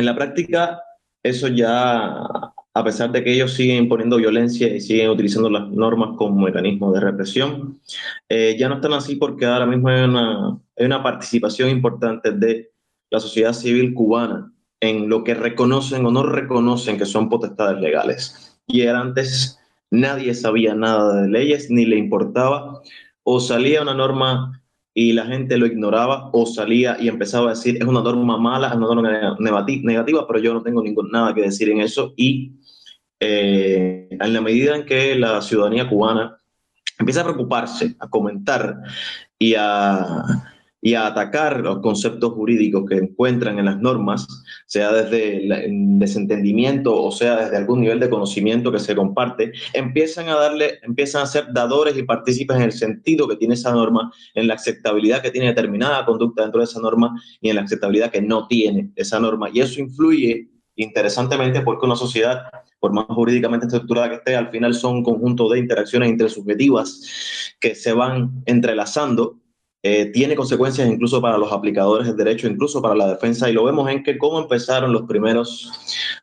En 0.00 0.06
la 0.06 0.14
práctica, 0.14 0.82
eso 1.22 1.48
ya, 1.48 2.24
a 2.72 2.84
pesar 2.84 3.12
de 3.12 3.22
que 3.22 3.34
ellos 3.34 3.52
siguen 3.52 3.82
imponiendo 3.82 4.16
violencia 4.16 4.74
y 4.74 4.80
siguen 4.80 5.10
utilizando 5.10 5.50
las 5.50 5.68
normas 5.68 6.16
como 6.16 6.46
mecanismo 6.46 6.90
de 6.90 7.00
represión, 7.00 7.78
eh, 8.26 8.56
ya 8.58 8.70
no 8.70 8.76
están 8.76 8.94
así 8.94 9.16
porque 9.16 9.44
ahora 9.44 9.66
mismo 9.66 9.90
hay 9.90 10.04
una, 10.04 11.02
participación 11.02 11.68
importante 11.68 12.30
de 12.30 12.70
la 13.10 13.20
sociedad 13.20 13.52
civil 13.52 13.92
cubana 13.92 14.50
en 14.80 15.10
lo 15.10 15.22
que 15.22 15.34
reconocen 15.34 16.06
o 16.06 16.10
no 16.10 16.22
reconocen 16.22 16.96
que 16.96 17.04
son 17.04 17.28
potestades 17.28 17.78
legales. 17.82 18.58
Y 18.66 18.80
era 18.80 19.02
antes 19.02 19.60
nadie 19.90 20.32
sabía 20.32 20.74
nada 20.74 21.20
de 21.20 21.28
leyes 21.28 21.70
ni 21.70 21.84
le 21.84 21.98
importaba, 21.98 22.80
o 23.22 23.38
salía 23.38 23.82
una 23.82 23.92
norma 23.92 24.59
y 25.00 25.14
la 25.14 25.24
gente 25.24 25.56
lo 25.56 25.64
ignoraba, 25.64 26.28
o 26.34 26.44
salía 26.44 26.98
y 27.00 27.08
empezaba 27.08 27.46
a 27.46 27.54
decir, 27.54 27.78
es 27.80 27.88
una 27.88 28.02
norma 28.02 28.36
mala, 28.36 28.68
es 28.68 28.74
una 28.74 28.86
norma 28.86 29.34
negativa, 29.38 30.26
pero 30.26 30.38
yo 30.40 30.52
no 30.52 30.62
tengo 30.62 30.82
ningún, 30.82 31.10
nada 31.10 31.32
que 31.32 31.40
decir 31.40 31.70
en 31.70 31.80
eso. 31.80 32.12
Y 32.18 32.52
eh, 33.18 34.08
en 34.10 34.32
la 34.34 34.42
medida 34.42 34.76
en 34.76 34.84
que 34.84 35.14
la 35.14 35.40
ciudadanía 35.40 35.88
cubana 35.88 36.36
empieza 36.98 37.22
a 37.22 37.24
preocuparse, 37.24 37.96
a 37.98 38.10
comentar 38.10 38.76
y 39.38 39.54
a 39.56 40.49
y 40.82 40.94
a 40.94 41.06
atacar 41.06 41.60
los 41.60 41.80
conceptos 41.80 42.32
jurídicos 42.32 42.84
que 42.88 42.96
encuentran 42.96 43.58
en 43.58 43.66
las 43.66 43.78
normas, 43.78 44.26
sea 44.66 44.92
desde 44.92 45.44
el 45.46 45.98
desentendimiento 45.98 46.94
o 47.02 47.10
sea 47.10 47.44
desde 47.44 47.56
algún 47.56 47.80
nivel 47.80 48.00
de 48.00 48.08
conocimiento 48.08 48.72
que 48.72 48.78
se 48.78 48.94
comparte, 48.94 49.52
empiezan 49.74 50.28
a 50.28 50.36
darle, 50.36 50.78
empiezan 50.82 51.22
a 51.22 51.26
ser 51.26 51.46
dadores 51.52 51.96
y 51.96 52.02
partícipes 52.02 52.56
en 52.56 52.62
el 52.62 52.72
sentido 52.72 53.28
que 53.28 53.36
tiene 53.36 53.54
esa 53.54 53.72
norma, 53.72 54.10
en 54.34 54.48
la 54.48 54.54
aceptabilidad 54.54 55.22
que 55.22 55.30
tiene 55.30 55.48
determinada 55.48 56.04
conducta 56.06 56.42
dentro 56.42 56.60
de 56.60 56.64
esa 56.64 56.80
norma 56.80 57.20
y 57.40 57.50
en 57.50 57.56
la 57.56 57.62
aceptabilidad 57.62 58.10
que 58.10 58.22
no 58.22 58.46
tiene 58.46 58.90
esa 58.96 59.20
norma. 59.20 59.48
Y 59.52 59.60
eso 59.60 59.80
influye 59.80 60.48
interesantemente 60.76 61.60
porque 61.60 61.86
una 61.86 61.96
sociedad, 61.96 62.44
por 62.78 62.92
más 62.92 63.04
jurídicamente 63.06 63.66
estructurada 63.66 64.08
que 64.08 64.14
esté, 64.16 64.36
al 64.36 64.50
final 64.50 64.74
son 64.74 64.96
un 64.96 65.04
conjunto 65.04 65.48
de 65.50 65.58
interacciones 65.58 66.08
intersubjetivas 66.08 67.54
que 67.60 67.74
se 67.74 67.92
van 67.92 68.42
entrelazando 68.46 69.39
eh, 69.82 70.06
tiene 70.12 70.36
consecuencias 70.36 70.88
incluso 70.88 71.22
para 71.22 71.38
los 71.38 71.52
aplicadores 71.52 72.06
del 72.06 72.16
derecho, 72.16 72.46
incluso 72.46 72.82
para 72.82 72.94
la 72.94 73.08
defensa, 73.08 73.48
y 73.48 73.54
lo 73.54 73.64
vemos 73.64 73.90
en 73.90 74.02
que 74.02 74.18
cómo 74.18 74.38
empezaron 74.38 74.92
los 74.92 75.02
primeros 75.02 75.70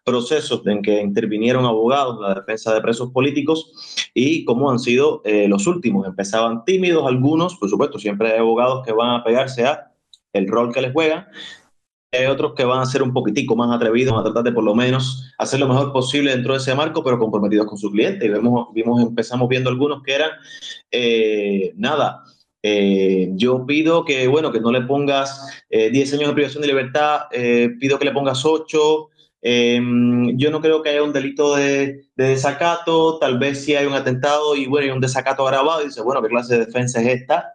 procesos 0.04 0.62
en 0.68 0.82
que 0.82 1.02
intervinieron 1.02 1.66
abogados 1.66 2.18
en 2.18 2.24
la 2.24 2.36
defensa 2.36 2.74
de 2.74 2.82
presos 2.82 3.12
políticos 3.12 3.72
y 4.14 4.46
cómo 4.46 4.70
han 4.70 4.80
sido 4.80 5.22
eh, 5.26 5.48
los 5.48 5.66
últimos. 5.66 6.06
Empezaban 6.06 6.66
tímidos 6.66 7.08
algunos, 7.08 7.56
por 7.56 7.70
supuesto, 7.70 7.98
siempre 7.98 8.32
hay 8.32 8.40
abogados 8.40 8.86
que 8.86 8.94
van 8.94 9.20
a 9.20 9.24
pegarse 9.24 9.66
a 9.66 9.92
el 10.34 10.48
rol 10.48 10.72
que 10.72 10.82
les 10.82 10.94
juega, 10.94 11.28
hay 12.12 12.26
otros 12.28 12.54
que 12.54 12.64
van 12.64 12.80
a 12.80 12.86
ser 12.86 13.04
un 13.04 13.12
poquitico 13.12 13.56
más 13.56 13.76
atrevidos 13.76 14.18
a 14.18 14.24
tratar 14.24 14.44
de 14.44 14.52
por 14.52 14.64
lo 14.64 14.74
menos 14.74 15.34
hacer 15.38 15.60
lo 15.60 15.68
mejor 15.68 15.92
posible 15.92 16.32
dentro 16.32 16.54
de 16.54 16.60
ese 16.60 16.74
marco, 16.74 17.04
pero 17.04 17.20
comprometidos 17.20 17.68
con 17.68 17.78
su 17.78 17.92
cliente. 17.92 18.26
Y 18.26 18.30
vemos, 18.30 18.68
vimos, 18.74 19.02
empezamos 19.02 19.50
viendo 19.50 19.70
algunos 19.70 20.02
que 20.04 20.16
eran, 20.16 20.32
eh, 20.92 21.74
nada, 21.76 22.24
eh, 22.64 23.30
yo 23.34 23.66
pido 23.66 24.04
que, 24.04 24.28
bueno, 24.28 24.52
que 24.52 24.60
no 24.60 24.72
le 24.72 24.82
pongas 24.82 25.64
10 25.70 25.94
eh, 25.94 26.16
años 26.16 26.30
de 26.30 26.34
privación 26.34 26.62
de 26.62 26.68
libertad, 26.68 27.22
eh, 27.32 27.70
pido 27.80 28.00
que 28.00 28.06
le 28.06 28.12
pongas 28.12 28.46
8. 28.46 29.10
Em, 29.42 30.38
yo 30.38 30.50
no 30.52 30.62
creo 30.62 30.82
que 30.82 30.90
haya 30.90 31.04
un 31.04 31.14
delito 31.14 31.56
de, 31.56 32.08
desacato, 32.16 33.20
tal 33.20 33.38
vez 33.38 33.64
sí 33.64 33.76
hay 33.76 33.86
un 33.86 33.94
atentado 33.94 34.56
y 34.56 34.66
bueno, 34.66 34.86
hay 34.86 34.92
un 34.92 35.02
desacato 35.02 35.48
agravado 35.48 35.84
y 35.84 35.86
dice, 35.86 36.02
bueno, 36.02 36.22
¿qué 36.22 36.30
clase 36.30 36.58
de 36.58 36.66
defensa 36.66 37.02
es 37.02 37.22
esta? 37.22 37.54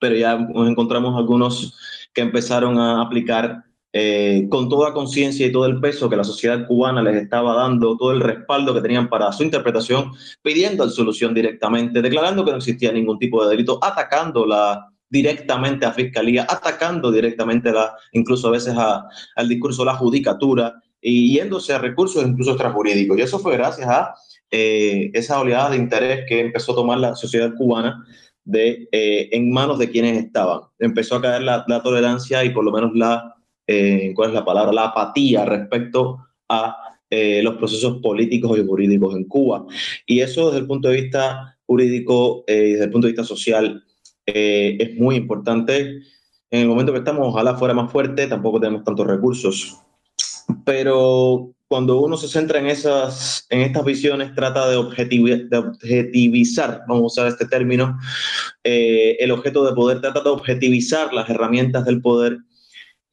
Pero 0.00 0.16
ya 0.16 0.36
nos 0.36 0.68
encontramos 0.68 1.16
algunos 1.16 1.78
que 2.12 2.22
empezaron 2.22 2.78
a 2.78 3.02
aplicar 3.02 3.64
eh, 3.98 4.46
con 4.50 4.68
toda 4.68 4.92
conciencia 4.92 5.46
y 5.46 5.50
todo 5.50 5.64
el 5.64 5.80
peso 5.80 6.10
que 6.10 6.16
la 6.16 6.24
sociedad 6.24 6.66
cubana 6.66 7.00
les 7.00 7.16
estaba 7.16 7.54
dando, 7.54 7.96
todo 7.96 8.12
el 8.12 8.20
respaldo 8.20 8.74
que 8.74 8.82
tenían 8.82 9.08
para 9.08 9.32
su 9.32 9.42
interpretación, 9.42 10.12
pidiendo 10.42 10.86
solución 10.90 11.32
directamente, 11.32 12.02
declarando 12.02 12.44
que 12.44 12.50
no 12.50 12.58
existía 12.58 12.92
ningún 12.92 13.18
tipo 13.18 13.42
de 13.42 13.48
delito, 13.48 13.82
atacándola 13.82 14.86
directamente 15.08 15.86
a 15.86 15.92
fiscalía, 15.92 16.46
atacando 16.46 17.10
directamente 17.10 17.72
la, 17.72 17.96
incluso 18.12 18.48
a 18.48 18.50
veces 18.50 18.74
al 18.76 19.48
discurso 19.48 19.80
de 19.80 19.86
la 19.86 19.96
judicatura 19.96 20.74
y 21.00 21.32
yéndose 21.32 21.72
a 21.72 21.78
recursos 21.78 22.22
incluso 22.22 22.50
extrajurídicos. 22.50 23.16
Y 23.16 23.22
eso 23.22 23.38
fue 23.38 23.56
gracias 23.56 23.88
a 23.88 24.14
eh, 24.50 25.10
esa 25.14 25.40
oleada 25.40 25.70
de 25.70 25.78
interés 25.78 26.26
que 26.28 26.40
empezó 26.40 26.72
a 26.72 26.76
tomar 26.76 26.98
la 26.98 27.14
sociedad 27.14 27.54
cubana 27.56 28.04
de, 28.44 28.90
eh, 28.92 29.30
en 29.32 29.50
manos 29.50 29.78
de 29.78 29.88
quienes 29.88 30.22
estaban. 30.22 30.60
Empezó 30.78 31.16
a 31.16 31.22
caer 31.22 31.44
la, 31.44 31.64
la 31.66 31.82
tolerancia 31.82 32.44
y 32.44 32.50
por 32.50 32.62
lo 32.62 32.72
menos 32.72 32.90
la 32.94 33.35
eh, 33.66 34.12
¿cuál 34.14 34.30
es 34.30 34.34
la 34.34 34.44
palabra? 34.44 34.72
La 34.72 34.84
apatía 34.86 35.44
respecto 35.44 36.18
a 36.48 36.76
eh, 37.10 37.42
los 37.42 37.56
procesos 37.56 37.98
políticos 37.98 38.58
y 38.58 38.64
jurídicos 38.64 39.14
en 39.16 39.24
Cuba. 39.24 39.66
Y 40.06 40.20
eso 40.20 40.46
desde 40.46 40.60
el 40.60 40.66
punto 40.66 40.88
de 40.88 41.02
vista 41.02 41.58
jurídico 41.66 42.44
y 42.46 42.52
eh, 42.52 42.62
desde 42.72 42.84
el 42.84 42.90
punto 42.90 43.06
de 43.06 43.12
vista 43.12 43.24
social 43.24 43.82
es 44.24 44.96
muy 44.96 45.14
importante. 45.14 46.00
En 46.50 46.60
el 46.62 46.68
momento 46.68 46.92
que 46.92 46.98
estamos, 46.98 47.28
ojalá 47.28 47.54
fuera 47.56 47.74
más 47.74 47.92
fuerte, 47.92 48.26
tampoco 48.26 48.58
tenemos 48.58 48.82
tantos 48.82 49.06
recursos. 49.06 49.80
Pero 50.64 51.52
cuando 51.68 52.00
uno 52.00 52.16
se 52.16 52.26
centra 52.26 52.58
en, 52.58 52.66
esas, 52.66 53.46
en 53.50 53.60
estas 53.60 53.84
visiones, 53.84 54.34
trata 54.34 54.68
de, 54.68 54.74
de 54.74 55.56
objetivizar, 55.56 56.82
vamos 56.88 57.02
a 57.02 57.06
usar 57.06 57.26
este 57.28 57.46
término, 57.46 57.96
el 58.64 59.30
objeto 59.30 59.64
de 59.64 59.74
poder, 59.74 60.00
trata 60.00 60.22
de 60.22 60.30
objetivizar 60.30 61.12
las 61.12 61.30
herramientas 61.30 61.84
del 61.84 62.00
poder 62.00 62.38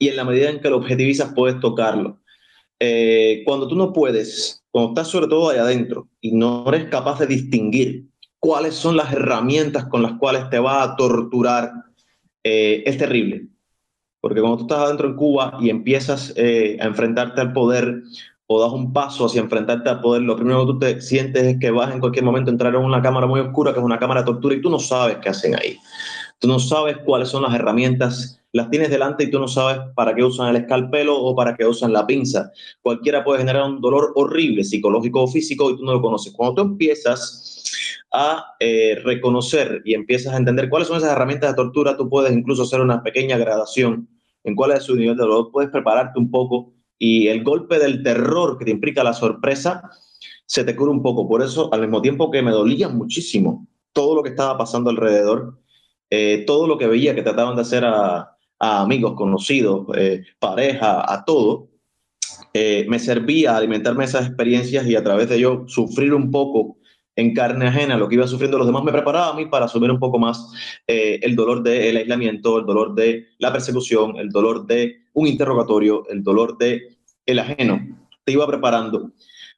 y 0.04 0.10
en 0.10 0.18
la 0.18 0.26
medida 0.26 0.50
en 0.50 0.60
que 0.60 0.70
lo 0.70 0.78
objetivizas 0.78 1.34
puedes 1.34 1.60
tocarlo. 1.62 2.20
Eh, 2.78 3.44
cuando 3.46 3.70
tú 3.70 3.76
no 3.76 3.94
puedes, 3.94 4.66
cuando 4.70 4.90
estás 4.90 5.08
sobre 5.08 5.28
todo 5.28 5.50
ahí 5.50 5.58
adentro 5.58 6.10
y 6.20 6.34
no 6.34 6.66
eres 6.68 6.90
capaz 6.90 7.20
de 7.20 7.28
distinguir 7.28 8.08
cuáles 8.40 8.74
son 8.74 8.98
las 8.98 9.14
herramientas 9.14 9.86
con 9.86 10.02
las 10.02 10.14
cuales 10.20 10.50
te 10.50 10.60
va 10.60 10.84
a 10.84 10.98
torturar, 10.98 11.72
eh, 12.44 12.84
es 12.86 12.98
terrible. 12.98 13.48
Porque 14.20 14.42
cuando 14.42 14.58
tú 14.58 14.64
estás 14.64 14.80
adentro 14.80 15.08
en 15.08 15.16
Cuba 15.16 15.58
y 15.62 15.70
empiezas 15.70 16.34
eh, 16.36 16.78
a 16.82 16.86
enfrentarte 16.86 17.40
al 17.40 17.54
poder 17.54 18.04
o 18.46 18.62
das 18.62 18.74
un 18.74 18.92
paso 18.92 19.26
hacia 19.26 19.40
enfrentarte 19.40 19.90
al 19.90 20.02
poder, 20.02 20.24
lo 20.24 20.36
primero 20.36 20.66
que 20.66 20.74
tú 20.74 20.80
te 20.80 21.02
sientes 21.02 21.44
es 21.44 21.60
que 21.60 21.72
vas 21.72 21.94
en 21.94 22.02
cualquier 22.02 22.26
momento 22.26 22.50
a 22.50 22.54
entrar 22.54 22.76
en 22.76 22.82
una 22.82 23.02
cámara 23.02 23.26
muy 23.26 23.40
oscura, 23.40 23.72
que 23.72 23.80
es 23.80 23.86
una 23.86 24.00
cámara 24.00 24.22
de 24.22 24.26
tortura, 24.26 24.56
y 24.56 24.62
tú 24.62 24.70
no 24.70 24.80
sabes 24.80 25.20
qué 25.20 25.30
hacen 25.30 25.56
ahí. 25.56 25.78
Tú 26.44 26.50
no 26.50 26.60
sabes 26.60 26.98
cuáles 27.06 27.30
son 27.30 27.44
las 27.44 27.56
herramientas 27.56 28.38
las 28.52 28.70
tienes 28.70 28.90
delante 28.90 29.24
y 29.24 29.32
tú 29.32 29.40
no 29.40 29.48
sabes 29.48 29.80
para 29.96 30.14
qué 30.14 30.26
usan 30.26 30.50
el 30.50 30.58
escalpelo 30.58 31.18
o 31.18 31.34
para 31.34 31.56
qué 31.56 31.66
usan 31.66 31.94
la 31.94 32.06
pinza. 32.06 32.52
Cualquiera 32.82 33.24
puede 33.24 33.40
generar 33.40 33.64
un 33.64 33.80
dolor 33.80 34.12
horrible, 34.16 34.66
psicológico 34.66 35.24
o 35.24 35.28
físico, 35.30 35.72
y 35.72 35.78
tú 35.78 35.86
no 35.86 35.94
lo 35.94 36.02
conoces. 36.02 36.34
Cuando 36.34 36.56
tú 36.56 36.62
empiezas 36.64 38.04
a 38.12 38.44
eh, 38.60 39.00
reconocer 39.06 39.84
y 39.86 39.94
empiezas 39.94 40.34
a 40.34 40.38
entender 40.38 40.68
cuáles 40.68 40.90
son 40.90 40.98
esas 40.98 41.14
herramientas 41.14 41.52
de 41.52 41.56
tortura, 41.56 41.96
tú 41.96 42.10
puedes 42.10 42.34
incluso 42.34 42.64
hacer 42.64 42.82
una 42.82 43.02
pequeña 43.02 43.38
gradación 43.38 44.10
en 44.44 44.54
cuál 44.54 44.74
es 44.74 44.84
su 44.84 44.98
nivel 44.98 45.16
de 45.16 45.24
dolor, 45.24 45.50
puedes 45.50 45.72
prepararte 45.72 46.20
un 46.20 46.30
poco 46.30 46.74
y 47.00 47.30
el 47.30 47.42
golpe 47.42 47.80
del 47.80 48.04
terror 48.04 48.58
que 48.58 48.66
te 48.66 48.72
implica 48.72 49.02
la 49.02 49.14
sorpresa 49.14 49.90
se 50.46 50.66
te 50.66 50.76
cura 50.76 50.92
un 50.92 51.02
poco. 51.02 51.26
Por 51.26 51.42
eso, 51.42 51.74
al 51.74 51.80
mismo 51.80 52.02
tiempo 52.02 52.30
que 52.30 52.42
me 52.42 52.52
dolía 52.52 52.90
muchísimo 52.90 53.66
todo 53.94 54.14
lo 54.14 54.24
que 54.24 54.30
estaba 54.32 54.58
pasando 54.58 54.90
alrededor, 54.90 55.63
eh, 56.16 56.44
todo 56.46 56.68
lo 56.68 56.78
que 56.78 56.86
veía 56.86 57.16
que 57.16 57.24
trataban 57.24 57.56
de 57.56 57.64
hacer 57.64 57.84
a, 57.84 58.38
amigos, 58.60 59.16
conocidos, 59.16 59.88
eh, 59.98 60.24
pareja, 60.38 61.12
a 61.12 61.26
todo, 61.26 61.70
eh, 62.54 62.86
me 62.88 63.00
servía 63.00 63.58
alimentarme 63.58 64.04
esas 64.04 64.28
experiencias 64.28 64.86
y 64.86 64.96
a 64.96 65.04
través 65.04 65.28
de 65.28 65.38
ello 65.38 65.64
sufrir 65.66 66.14
un 66.14 66.30
poco 66.30 66.78
en 67.16 67.34
carne 67.34 67.66
ajena 67.66 67.98
lo 67.98 68.08
que 68.08 68.14
iba 68.14 68.28
sufriendo 68.28 68.60
los 68.60 68.68
demás, 68.68 68.84
me 68.84 68.92
preparaba 68.92 69.30
a 69.30 69.34
mí 69.34 69.48
para 69.48 69.66
asumir 69.66 69.90
un 69.90 69.98
poco 69.98 70.20
más 70.20 70.52
el 70.86 71.36
dolor 71.36 71.64
del 71.64 71.98
aislamiento, 71.98 72.60
el 72.60 72.66
dolor 72.68 72.94
de 72.94 73.30
la 73.40 73.52
persecución, 73.52 74.16
el 74.18 74.30
dolor 74.30 74.68
de 74.68 74.98
un 75.14 75.26
interrogatorio, 75.26 76.08
el 76.10 76.24
dolor 76.24 76.60
de 76.60 76.96
el 77.26 77.40
ajeno. 77.40 77.82
Te 78.24 78.34
iba 78.34 78.46
preparando. 78.46 79.14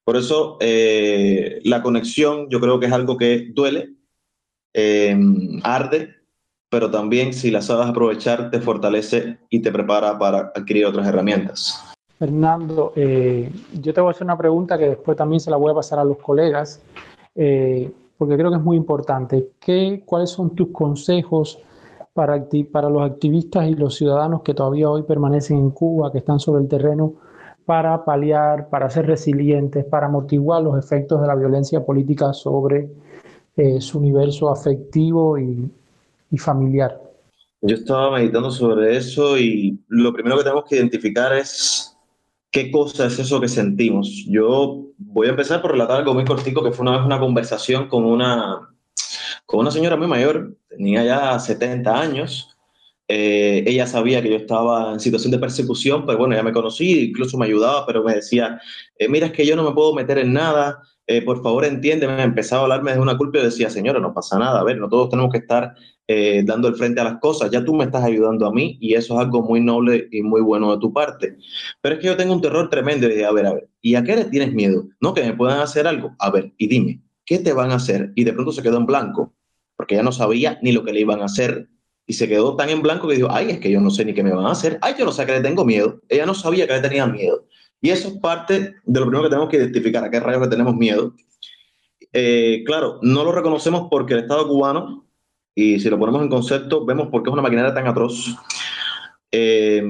Por 0.05 0.15
eso 0.15 0.57
la 0.61 1.81
conexión 1.81 2.47
yo 2.49 2.61
creo 2.61 2.79
que 2.79 2.85
es 2.85 2.93
algo 2.93 3.17
que 3.17 3.49
duele, 3.53 3.89
arde, 5.63 6.14
pero 6.75 6.91
también 6.91 7.31
si 7.31 7.51
la 7.51 7.61
sabes 7.61 7.87
aprovechar 7.87 8.51
te 8.51 8.59
fortalece 8.59 9.37
y 9.49 9.61
te 9.61 9.71
prepara 9.71 10.19
para 10.19 10.51
adquirir 10.53 10.85
otras 10.85 11.07
herramientas. 11.07 11.81
Fernando, 12.19 12.91
eh, 12.97 13.49
yo 13.81 13.93
te 13.93 14.01
voy 14.01 14.09
a 14.09 14.11
hacer 14.11 14.25
una 14.25 14.37
pregunta 14.37 14.77
que 14.77 14.89
después 14.89 15.15
también 15.15 15.39
se 15.39 15.49
la 15.49 15.55
voy 15.55 15.71
a 15.71 15.75
pasar 15.75 15.99
a 15.99 16.03
los 16.03 16.17
colegas, 16.17 16.81
eh, 17.33 17.89
porque 18.17 18.35
creo 18.35 18.49
que 18.49 18.57
es 18.57 18.61
muy 18.61 18.75
importante. 18.75 19.51
¿Qué, 19.57 20.03
¿Cuáles 20.05 20.31
son 20.31 20.53
tus 20.53 20.67
consejos 20.73 21.59
para, 22.11 22.45
para 22.73 22.89
los 22.89 23.09
activistas 23.09 23.69
y 23.69 23.75
los 23.75 23.95
ciudadanos 23.95 24.41
que 24.41 24.53
todavía 24.53 24.89
hoy 24.89 25.03
permanecen 25.03 25.55
en 25.55 25.69
Cuba, 25.69 26.11
que 26.11 26.17
están 26.17 26.41
sobre 26.41 26.61
el 26.61 26.67
terreno, 26.67 27.13
para 27.65 28.03
paliar, 28.03 28.67
para 28.67 28.89
ser 28.89 29.05
resilientes, 29.05 29.85
para 29.85 30.07
amortiguar 30.07 30.61
los 30.61 30.77
efectos 30.77 31.21
de 31.21 31.27
la 31.27 31.35
violencia 31.35 31.85
política 31.85 32.33
sobre 32.33 32.89
eh, 33.55 33.79
su 33.79 33.99
universo 33.99 34.49
afectivo 34.49 35.37
y, 35.37 35.71
familiar. 36.37 36.99
Yo 37.61 37.75
estaba 37.75 38.11
meditando 38.11 38.51
sobre 38.51 38.95
eso 38.95 39.37
y 39.37 39.79
lo 39.87 40.13
primero 40.13 40.37
que 40.37 40.43
tenemos 40.43 40.65
que 40.65 40.75
identificar 40.75 41.33
es 41.33 41.97
qué 42.51 42.69
cosa 42.71 43.07
es 43.07 43.17
eso 43.19 43.41
que 43.41 43.47
sentimos. 43.47 44.25
Yo 44.27 44.85
voy 44.97 45.27
a 45.27 45.31
empezar 45.31 45.61
por 45.61 45.71
relatar 45.71 45.97
algo 45.97 46.13
muy 46.13 46.25
cortico 46.25 46.63
que 46.63 46.71
fue 46.71 46.83
una 46.83 46.97
vez 46.97 47.05
una 47.05 47.19
conversación 47.19 47.87
con 47.87 48.05
una, 48.05 48.69
con 49.45 49.61
una 49.61 49.71
señora 49.71 49.95
muy 49.95 50.07
mayor, 50.07 50.55
tenía 50.69 51.03
ya 51.03 51.39
70 51.39 51.99
años. 51.99 52.55
Eh, 53.07 53.63
ella 53.67 53.85
sabía 53.85 54.21
que 54.21 54.29
yo 54.29 54.35
estaba 54.35 54.93
en 54.93 54.99
situación 54.99 55.31
de 55.31 55.39
persecución, 55.39 56.05
pero 56.05 56.17
bueno, 56.17 56.35
ya 56.35 56.43
me 56.43 56.53
conocí, 56.53 57.09
incluso 57.09 57.37
me 57.37 57.45
ayudaba, 57.45 57.85
pero 57.85 58.03
me 58.03 58.15
decía, 58.15 58.59
eh, 58.97 59.07
mira, 59.07 59.27
es 59.27 59.33
que 59.33 59.45
yo 59.45 59.55
no 59.55 59.63
me 59.63 59.73
puedo 59.73 59.93
meter 59.93 60.17
en 60.17 60.33
nada, 60.33 60.81
eh, 61.07 61.21
por 61.21 61.43
favor 61.43 61.65
entiéndeme, 61.65 62.23
empezaba 62.23 62.61
a 62.61 62.63
hablarme 62.63 62.93
de 62.93 62.99
una 62.99 63.17
culpa 63.17 63.39
y 63.39 63.43
decía, 63.43 63.69
señora, 63.69 63.99
no 63.99 64.13
pasa 64.13 64.39
nada, 64.39 64.59
a 64.59 64.63
ver, 64.63 64.77
no 64.77 64.89
todos 64.89 65.09
tenemos 65.09 65.31
que 65.31 65.37
estar 65.39 65.75
eh, 66.07 66.43
dando 66.45 66.67
el 66.67 66.75
frente 66.75 67.01
a 67.01 67.03
las 67.03 67.19
cosas, 67.19 67.49
ya 67.51 67.63
tú 67.63 67.73
me 67.73 67.85
estás 67.85 68.03
ayudando 68.03 68.45
a 68.45 68.51
mí 68.51 68.77
y 68.79 68.93
eso 68.93 69.15
es 69.15 69.19
algo 69.19 69.41
muy 69.41 69.61
noble 69.61 70.07
y 70.11 70.21
muy 70.21 70.41
bueno 70.41 70.71
de 70.71 70.79
tu 70.79 70.93
parte. 70.93 71.37
Pero 71.81 71.95
es 71.95 72.01
que 72.01 72.07
yo 72.07 72.17
tengo 72.17 72.33
un 72.33 72.41
terror 72.41 72.69
tremendo 72.69 73.07
y 73.07 73.11
dije, 73.11 73.25
a 73.25 73.31
ver, 73.31 73.45
a 73.45 73.53
ver, 73.53 73.69
¿y 73.81 73.95
a 73.95 74.03
qué 74.03 74.15
le 74.15 74.25
tienes 74.25 74.53
miedo? 74.53 74.87
No, 74.99 75.13
que 75.13 75.23
me 75.23 75.33
puedan 75.33 75.59
hacer 75.59 75.87
algo. 75.87 76.15
A 76.19 76.29
ver, 76.29 76.53
y 76.57 76.67
dime, 76.67 77.01
¿qué 77.25 77.39
te 77.39 77.53
van 77.53 77.71
a 77.71 77.75
hacer? 77.75 78.11
Y 78.15 78.23
de 78.23 78.33
pronto 78.33 78.51
se 78.51 78.61
quedó 78.61 78.77
en 78.77 78.85
blanco, 78.85 79.33
porque 79.75 79.95
ya 79.95 80.03
no 80.03 80.11
sabía 80.11 80.59
ni 80.61 80.71
lo 80.71 80.83
que 80.83 80.93
le 80.93 81.01
iban 81.01 81.21
a 81.21 81.25
hacer. 81.25 81.69
Y 82.07 82.13
se 82.13 82.27
quedó 82.27 82.55
tan 82.55 82.69
en 82.69 82.83
blanco 82.83 83.07
que 83.07 83.15
dijo, 83.15 83.29
ay, 83.31 83.49
es 83.49 83.59
que 83.59 83.71
yo 83.71 83.81
no 83.81 83.89
sé 83.89 84.05
ni 84.05 84.13
qué 84.13 84.23
me 84.23 84.31
van 84.31 84.45
a 84.45 84.51
hacer. 84.51 84.77
Ay, 84.81 84.93
yo 84.97 85.05
no 85.05 85.11
sé 85.11 85.25
que 85.25 85.31
le 85.31 85.41
tengo 85.41 85.65
miedo. 85.65 86.01
Ella 86.07 86.27
no 86.27 86.35
sabía 86.35 86.67
que 86.67 86.73
le 86.73 86.81
tenía 86.81 87.07
miedo. 87.07 87.47
Y 87.85 87.91
eso 87.91 88.07
es 88.07 88.15
parte 88.15 88.77
de 88.83 88.99
lo 88.99 89.05
primero 89.05 89.21
que 89.21 89.29
tenemos 89.29 89.47
que 89.47 89.57
identificar, 89.57 90.03
a 90.03 90.09
qué 90.09 90.19
rayos 90.19 90.41
le 90.41 90.47
tenemos 90.47 90.75
miedo. 90.75 91.13
Eh, 92.11 92.63
claro, 92.65 92.97
no 93.03 93.23
lo 93.23 93.31
reconocemos 93.31 93.89
porque 93.91 94.15
el 94.15 94.21
Estado 94.21 94.47
cubano 94.47 95.05
y 95.53 95.79
si 95.79 95.87
lo 95.91 95.99
ponemos 95.99 96.23
en 96.23 96.29
concepto, 96.29 96.83
vemos 96.83 97.09
por 97.09 97.21
qué 97.21 97.29
es 97.29 97.33
una 97.33 97.43
maquinaria 97.43 97.75
tan 97.75 97.85
atroz. 97.85 98.35
Eh, 99.31 99.83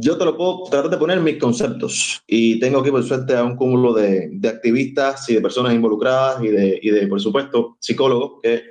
yo 0.00 0.18
te 0.18 0.24
lo 0.26 0.36
puedo 0.36 0.64
tratar 0.64 0.90
de 0.90 0.98
poner 0.98 1.18
mis 1.20 1.38
conceptos 1.38 2.22
y 2.26 2.60
tengo 2.60 2.80
aquí 2.80 2.90
por 2.90 3.04
suerte 3.04 3.34
a 3.34 3.42
un 3.42 3.56
cúmulo 3.56 3.94
de, 3.94 4.28
de 4.32 4.48
activistas 4.50 5.26
y 5.30 5.36
de 5.36 5.40
personas 5.40 5.72
involucradas 5.72 6.44
y 6.44 6.48
de, 6.48 6.78
y 6.82 6.90
de, 6.90 7.06
por 7.06 7.22
supuesto, 7.22 7.78
psicólogos 7.80 8.42
que 8.42 8.64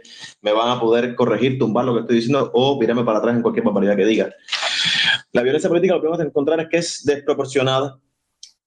me 0.43 0.53
van 0.53 0.77
a 0.77 0.79
poder 0.79 1.15
corregir, 1.15 1.57
tumbar 1.57 1.85
lo 1.85 1.95
que 1.95 2.01
estoy 2.01 2.17
diciendo 2.17 2.51
o 2.53 2.79
mirarme 2.79 3.03
para 3.03 3.17
atrás 3.17 3.35
en 3.35 3.41
cualquier 3.41 3.65
barbaridad 3.65 3.97
que 3.97 4.05
diga. 4.05 4.29
La 5.31 5.41
violencia 5.41 5.69
política 5.69 5.95
lo 5.95 6.01
que 6.01 6.07
vamos 6.07 6.21
a 6.21 6.27
encontrar 6.27 6.59
es 6.59 6.67
que 6.69 6.77
es 6.77 7.03
desproporcionada, 7.03 7.99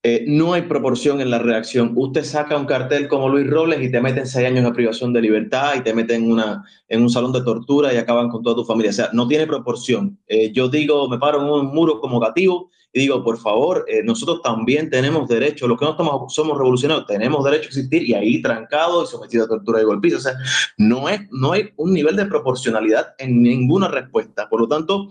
eh, 0.05 0.24
no 0.26 0.53
hay 0.53 0.62
proporción 0.62 1.20
en 1.20 1.30
la 1.30 1.38
reacción. 1.38 1.92
Usted 1.94 2.24
saca 2.24 2.57
un 2.57 2.66
cartel 2.66 3.07
como 3.07 3.28
Luis 3.28 3.48
Robles 3.48 3.80
y 3.82 3.90
te 3.90 4.00
meten 4.00 4.26
seis 4.26 4.48
años 4.48 4.64
de 4.64 4.72
privación 4.72 5.12
de 5.12 5.20
libertad 5.20 5.74
y 5.76 5.80
te 5.82 5.94
meten 5.94 6.24
en, 6.24 6.32
una, 6.32 6.64
en 6.88 7.03
un 7.03 7.09
salón 7.09 7.32
de 7.32 7.42
tortura 7.42 7.94
y 7.94 7.98
acaban 7.98 8.28
con 8.28 8.42
toda 8.42 8.57
tu 8.57 8.64
familia. 8.64 8.90
O 8.90 8.94
sea, 8.94 9.11
no 9.12 9.28
tiene 9.28 9.46
proporción. 9.46 10.18
Eh, 10.26 10.50
yo 10.53 10.68
digo, 10.68 11.09
me 11.09 11.18
paro 11.18 11.40
en 11.40 11.48
un 11.48 11.72
muro 11.72 12.00
como 12.00 12.18
gativo 12.18 12.70
y 12.92 13.00
digo, 13.00 13.22
por 13.22 13.38
favor, 13.38 13.84
eh, 13.88 14.03
nosotros 14.03 14.42
también 14.42 14.90
tenemos 14.90 15.28
derecho, 15.28 15.68
los 15.68 15.78
que 15.78 15.84
no 15.84 15.92
estamos, 15.92 16.34
somos 16.34 16.59
revolucionarios, 16.59 17.07
tenemos 17.07 17.44
derecho 17.44 17.66
a 17.66 17.68
existir 17.68 18.03
y 18.03 18.14
ahí 18.14 18.42
trancado 18.42 19.05
y 19.05 19.07
sometido 19.07 19.44
a 19.44 19.48
tortura 19.48 19.80
y 19.80 19.84
golpiza. 19.84 20.16
O 20.16 20.20
sea, 20.20 20.34
no, 20.78 21.09
es, 21.09 21.20
no 21.30 21.53
hay 21.53 21.70
un 21.76 21.94
nivel 21.94 22.16
de 22.16 22.26
proporcionalidad 22.26 23.14
en 23.18 23.40
ninguna 23.40 23.86
respuesta. 23.86 24.48
Por 24.48 24.62
lo 24.62 24.66
tanto, 24.68 25.09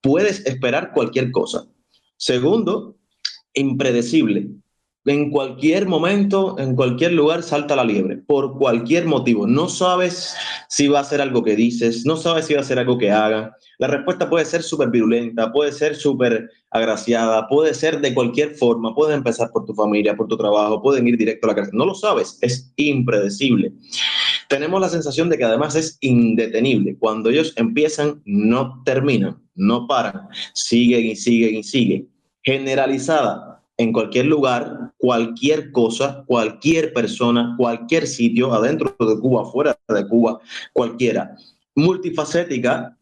puedes 0.00 0.46
esperar 0.46 0.92
cualquier 0.92 1.32
cosa. 1.32 1.66
Segundo, 2.16 2.97
impredecible. 3.54 4.48
En 5.08 5.30
cualquier 5.30 5.86
momento, 5.86 6.58
en 6.58 6.76
cualquier 6.76 7.12
lugar, 7.12 7.42
salta 7.42 7.74
la 7.74 7.84
liebre, 7.84 8.18
por 8.18 8.58
cualquier 8.58 9.06
motivo. 9.06 9.46
No 9.46 9.68
sabes 9.68 10.34
si 10.68 10.86
va 10.86 11.00
a 11.00 11.04
ser 11.04 11.22
algo 11.22 11.42
que 11.42 11.56
dices, 11.56 12.04
no 12.04 12.16
sabes 12.16 12.44
si 12.44 12.54
va 12.54 12.60
a 12.60 12.64
ser 12.64 12.78
algo 12.78 12.98
que 12.98 13.10
haga. 13.10 13.56
La 13.78 13.86
respuesta 13.86 14.28
puede 14.28 14.44
ser 14.44 14.62
súper 14.62 14.90
virulenta, 14.90 15.50
puede 15.50 15.72
ser 15.72 15.96
súper 15.96 16.50
agraciada, 16.70 17.48
puede 17.48 17.72
ser 17.72 18.02
de 18.02 18.12
cualquier 18.12 18.54
forma, 18.56 18.94
puede 18.94 19.14
empezar 19.14 19.50
por 19.50 19.64
tu 19.64 19.72
familia, 19.72 20.14
por 20.14 20.28
tu 20.28 20.36
trabajo, 20.36 20.82
pueden 20.82 21.08
ir 21.08 21.16
directo 21.16 21.46
a 21.46 21.50
la 21.50 21.54
cárcel. 21.54 21.78
No 21.78 21.86
lo 21.86 21.94
sabes, 21.94 22.38
es 22.42 22.70
impredecible. 22.76 23.72
Tenemos 24.50 24.78
la 24.78 24.90
sensación 24.90 25.30
de 25.30 25.38
que 25.38 25.44
además 25.44 25.74
es 25.74 25.96
indetenible. 26.02 26.98
Cuando 26.98 27.30
ellos 27.30 27.54
empiezan, 27.56 28.20
no 28.26 28.82
terminan, 28.84 29.38
no 29.54 29.86
paran, 29.86 30.28
siguen 30.52 31.06
y 31.06 31.16
siguen 31.16 31.54
y 31.54 31.62
siguen 31.62 32.17
generalizada 32.42 33.62
en 33.78 33.92
cualquier 33.92 34.26
lugar, 34.26 34.92
cualquier 34.98 35.70
cosa, 35.70 36.24
cualquier 36.26 36.92
persona, 36.92 37.54
cualquier 37.56 38.06
sitio, 38.06 38.52
adentro 38.52 38.94
de 38.98 39.20
Cuba, 39.20 39.44
fuera 39.50 39.78
de 39.88 40.06
Cuba, 40.08 40.40
cualquiera. 40.72 41.36
Multifacética, 41.76 42.98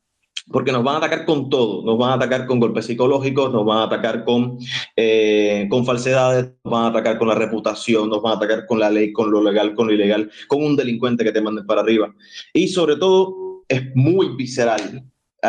porque 0.53 0.72
nos 0.72 0.84
van 0.84 0.97
a 0.97 0.99
atacar 0.99 1.24
con 1.24 1.49
todo, 1.49 1.82
nos 1.84 1.99
van 1.99 2.11
a 2.11 2.14
atacar 2.14 2.47
con 2.47 2.61
golpes 2.61 2.84
psicológicos, 2.87 3.53
nos 3.53 3.64
van 3.64 3.78
a 3.78 3.84
atacar 3.84 4.24
con, 4.24 4.59
eh, 4.95 5.66
con 5.70 5.87
falsedades, 5.87 6.53
nos 6.62 6.72
van 6.72 6.84
a 6.84 6.89
atacar 6.89 7.18
con 7.18 7.28
la 7.28 7.34
reputación, 7.34 8.11
nos 8.11 8.22
van 8.22 8.34
a 8.34 8.37
atacar 8.37 8.66
con 8.66 8.78
la 8.78 8.91
ley, 8.91 9.12
con 9.12 9.30
lo 9.30 9.43
legal, 9.43 9.74
con 9.74 9.89
lo 9.89 9.95
ilegal, 9.95 10.30
con 10.47 10.62
un 10.62 10.76
delincuente 10.76 11.24
que 11.24 11.32
te 11.32 11.41
manden 11.41 11.66
para 11.66 11.80
arriba. 11.80 12.14
Y 12.53 12.68
sobre 12.68 12.97
todo 12.97 13.64
es 13.66 13.82
muy 13.95 14.37
visceral. 14.37 15.05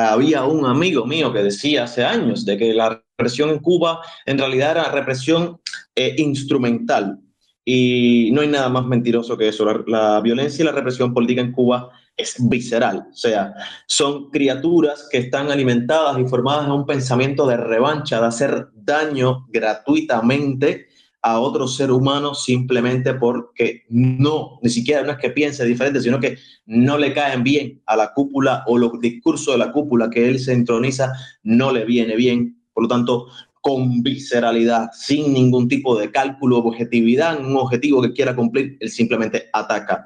Había 0.05 0.43
un 0.43 0.65
amigo 0.65 1.05
mío 1.05 1.33
que 1.33 1.43
decía 1.43 1.85
hace 1.85 2.05
años 2.05 2.45
de 2.45 2.57
que 2.57 2.73
la 2.73 3.01
represión 3.17 3.49
en 3.49 3.59
Cuba 3.59 4.01
en 4.25 4.37
realidad 4.37 4.71
era 4.71 4.91
represión 4.91 5.59
eh, 5.95 6.13
instrumental. 6.17 7.19
Y 7.65 8.29
no 8.31 8.41
hay 8.41 8.47
nada 8.47 8.69
más 8.69 8.85
mentiroso 8.85 9.37
que 9.37 9.47
eso. 9.47 9.65
La, 9.87 10.21
violencia 10.21 10.63
y 10.63 10.65
la 10.65 10.71
represión 10.71 11.13
política 11.13 11.41
en 11.41 11.51
Cuba 11.51 11.89
es 12.15 12.35
visceral. 12.47 13.07
O 13.11 13.15
sea, 13.15 13.53
son 13.87 14.29
criaturas 14.29 15.09
que 15.11 15.17
están 15.17 15.51
alimentadas 15.51 16.17
y 16.19 16.25
formadas 16.25 16.65
en 16.65 16.71
un 16.71 16.85
pensamiento 16.85 17.47
de 17.47 17.57
revancha, 17.57 18.21
de 18.21 18.27
hacer 18.27 18.67
daño 18.73 19.47
gratuitamente 19.49 20.87
a 21.21 21.39
otro 21.39 21.67
ser 21.67 21.91
humano 21.91 22.33
simplemente 22.33 23.13
porque 23.13 23.83
no, 23.89 24.59
ni 24.61 24.69
siquiera 24.69 25.03
no 25.03 25.11
es 25.11 25.17
que 25.17 25.31
piense 25.31 25.65
diferente, 25.65 26.01
sino 26.01 26.19
que 26.19 26.37
no 26.65 26.97
le 26.97 27.13
caen 27.13 27.43
bien 27.43 27.81
a 27.85 27.95
la 27.95 28.13
cúpula 28.13 28.63
o 28.67 28.77
los 28.77 28.99
discursos 28.99 29.53
de 29.53 29.57
la 29.57 29.71
cúpula 29.71 30.09
que 30.09 30.29
él 30.29 30.39
se 30.39 30.53
entroniza, 30.53 31.11
no 31.43 31.71
le 31.71 31.85
viene 31.85 32.15
bien 32.15 32.57
por 32.77 32.83
lo 32.83 32.89
tanto, 32.89 33.25
con 33.59 34.03
visceralidad, 34.03 34.91
sin 34.93 35.33
ningún 35.33 35.67
tipo 35.67 35.97
de 35.97 36.11
cálculo 36.11 36.59
objetividad, 36.59 37.39
un 37.39 37.57
objetivo 37.57 38.03
que 38.03 38.13
quiera 38.13 38.35
cumplir, 38.35 38.77
él 38.79 38.91
simplemente 38.91 39.49
ataca. 39.51 40.05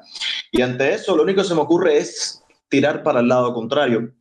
Y 0.54 0.62
ante 0.62 0.94
eso, 0.94 1.18
lo 1.18 1.24
único 1.24 1.42
que 1.42 1.50
se 1.50 1.54
me 1.54 1.60
ocurre 1.60 1.98
es 1.98 2.42
tirar 2.70 3.04
para 3.04 3.20
el 3.20 3.28
lado 3.28 3.54
contrario. 3.54 4.14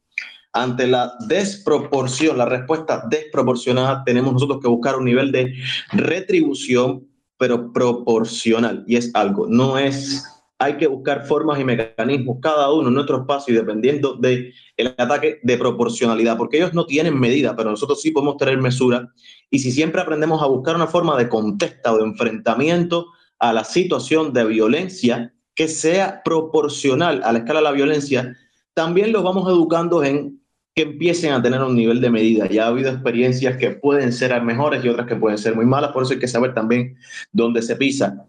Ante 0.52 0.86
la 0.86 1.12
desproporción, 1.28 2.36
la 2.36 2.46
respuesta 2.46 3.04
desproporcionada, 3.08 4.02
tenemos 4.04 4.32
nosotros 4.32 4.60
que 4.60 4.68
buscar 4.68 4.96
un 4.96 5.04
nivel 5.04 5.30
de 5.30 5.54
retribución, 5.92 7.06
pero 7.38 7.72
proporcional. 7.72 8.84
Y 8.86 8.96
es 8.96 9.10
algo, 9.14 9.46
no 9.46 9.78
es 9.78 10.24
hay 10.62 10.76
que 10.76 10.86
buscar 10.86 11.24
formas 11.24 11.58
y 11.58 11.64
mecanismos, 11.64 12.36
cada 12.42 12.70
uno 12.70 12.88
en 12.88 12.94
nuestro 12.94 13.20
espacio 13.20 13.54
y 13.54 13.56
dependiendo 13.56 14.14
del 14.16 14.52
el 14.76 14.88
ataque 14.98 15.40
de 15.42 15.56
proporcionalidad, 15.56 16.36
porque 16.36 16.58
ellos 16.58 16.74
no 16.74 16.84
tienen 16.84 17.18
medida, 17.18 17.56
pero 17.56 17.70
nosotros 17.70 18.02
sí 18.02 18.10
podemos 18.10 18.36
tener 18.36 18.58
mesura. 18.58 19.08
Y 19.50 19.60
si 19.60 19.72
siempre 19.72 20.02
aprendemos 20.02 20.42
a 20.42 20.46
buscar 20.46 20.76
una 20.76 20.86
forma 20.86 21.16
de 21.16 21.30
contesta 21.30 21.94
o 21.94 21.96
de 21.96 22.04
enfrentamiento 22.04 23.06
a 23.38 23.54
la 23.54 23.64
situación 23.64 24.34
de 24.34 24.44
violencia 24.44 25.32
que 25.54 25.66
sea 25.66 26.20
proporcional 26.22 27.22
a 27.24 27.32
la 27.32 27.38
escala 27.38 27.60
de 27.60 27.64
la 27.64 27.72
violencia, 27.72 28.36
también 28.74 29.12
los 29.12 29.22
vamos 29.22 29.48
educando 29.48 30.04
en 30.04 30.39
que 30.74 30.82
empiecen 30.82 31.32
a 31.32 31.42
tener 31.42 31.60
un 31.62 31.74
nivel 31.74 32.00
de 32.00 32.10
medida. 32.10 32.48
Ya 32.48 32.64
ha 32.64 32.68
habido 32.68 32.90
experiencias 32.90 33.56
que 33.56 33.70
pueden 33.70 34.12
ser 34.12 34.40
mejores 34.42 34.84
y 34.84 34.88
otras 34.88 35.06
que 35.06 35.16
pueden 35.16 35.38
ser 35.38 35.54
muy 35.56 35.66
malas, 35.66 35.92
por 35.92 36.02
eso 36.02 36.12
hay 36.12 36.18
que 36.18 36.28
saber 36.28 36.54
también 36.54 36.96
dónde 37.32 37.62
se 37.62 37.76
pisa. 37.76 38.26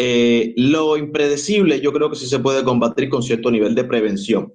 Eh, 0.00 0.54
lo 0.56 0.96
impredecible 0.96 1.80
yo 1.80 1.92
creo 1.92 2.08
que 2.08 2.14
sí 2.14 2.26
se 2.26 2.38
puede 2.38 2.62
combatir 2.62 3.08
con 3.08 3.22
cierto 3.22 3.50
nivel 3.50 3.74
de 3.74 3.84
prevención. 3.84 4.52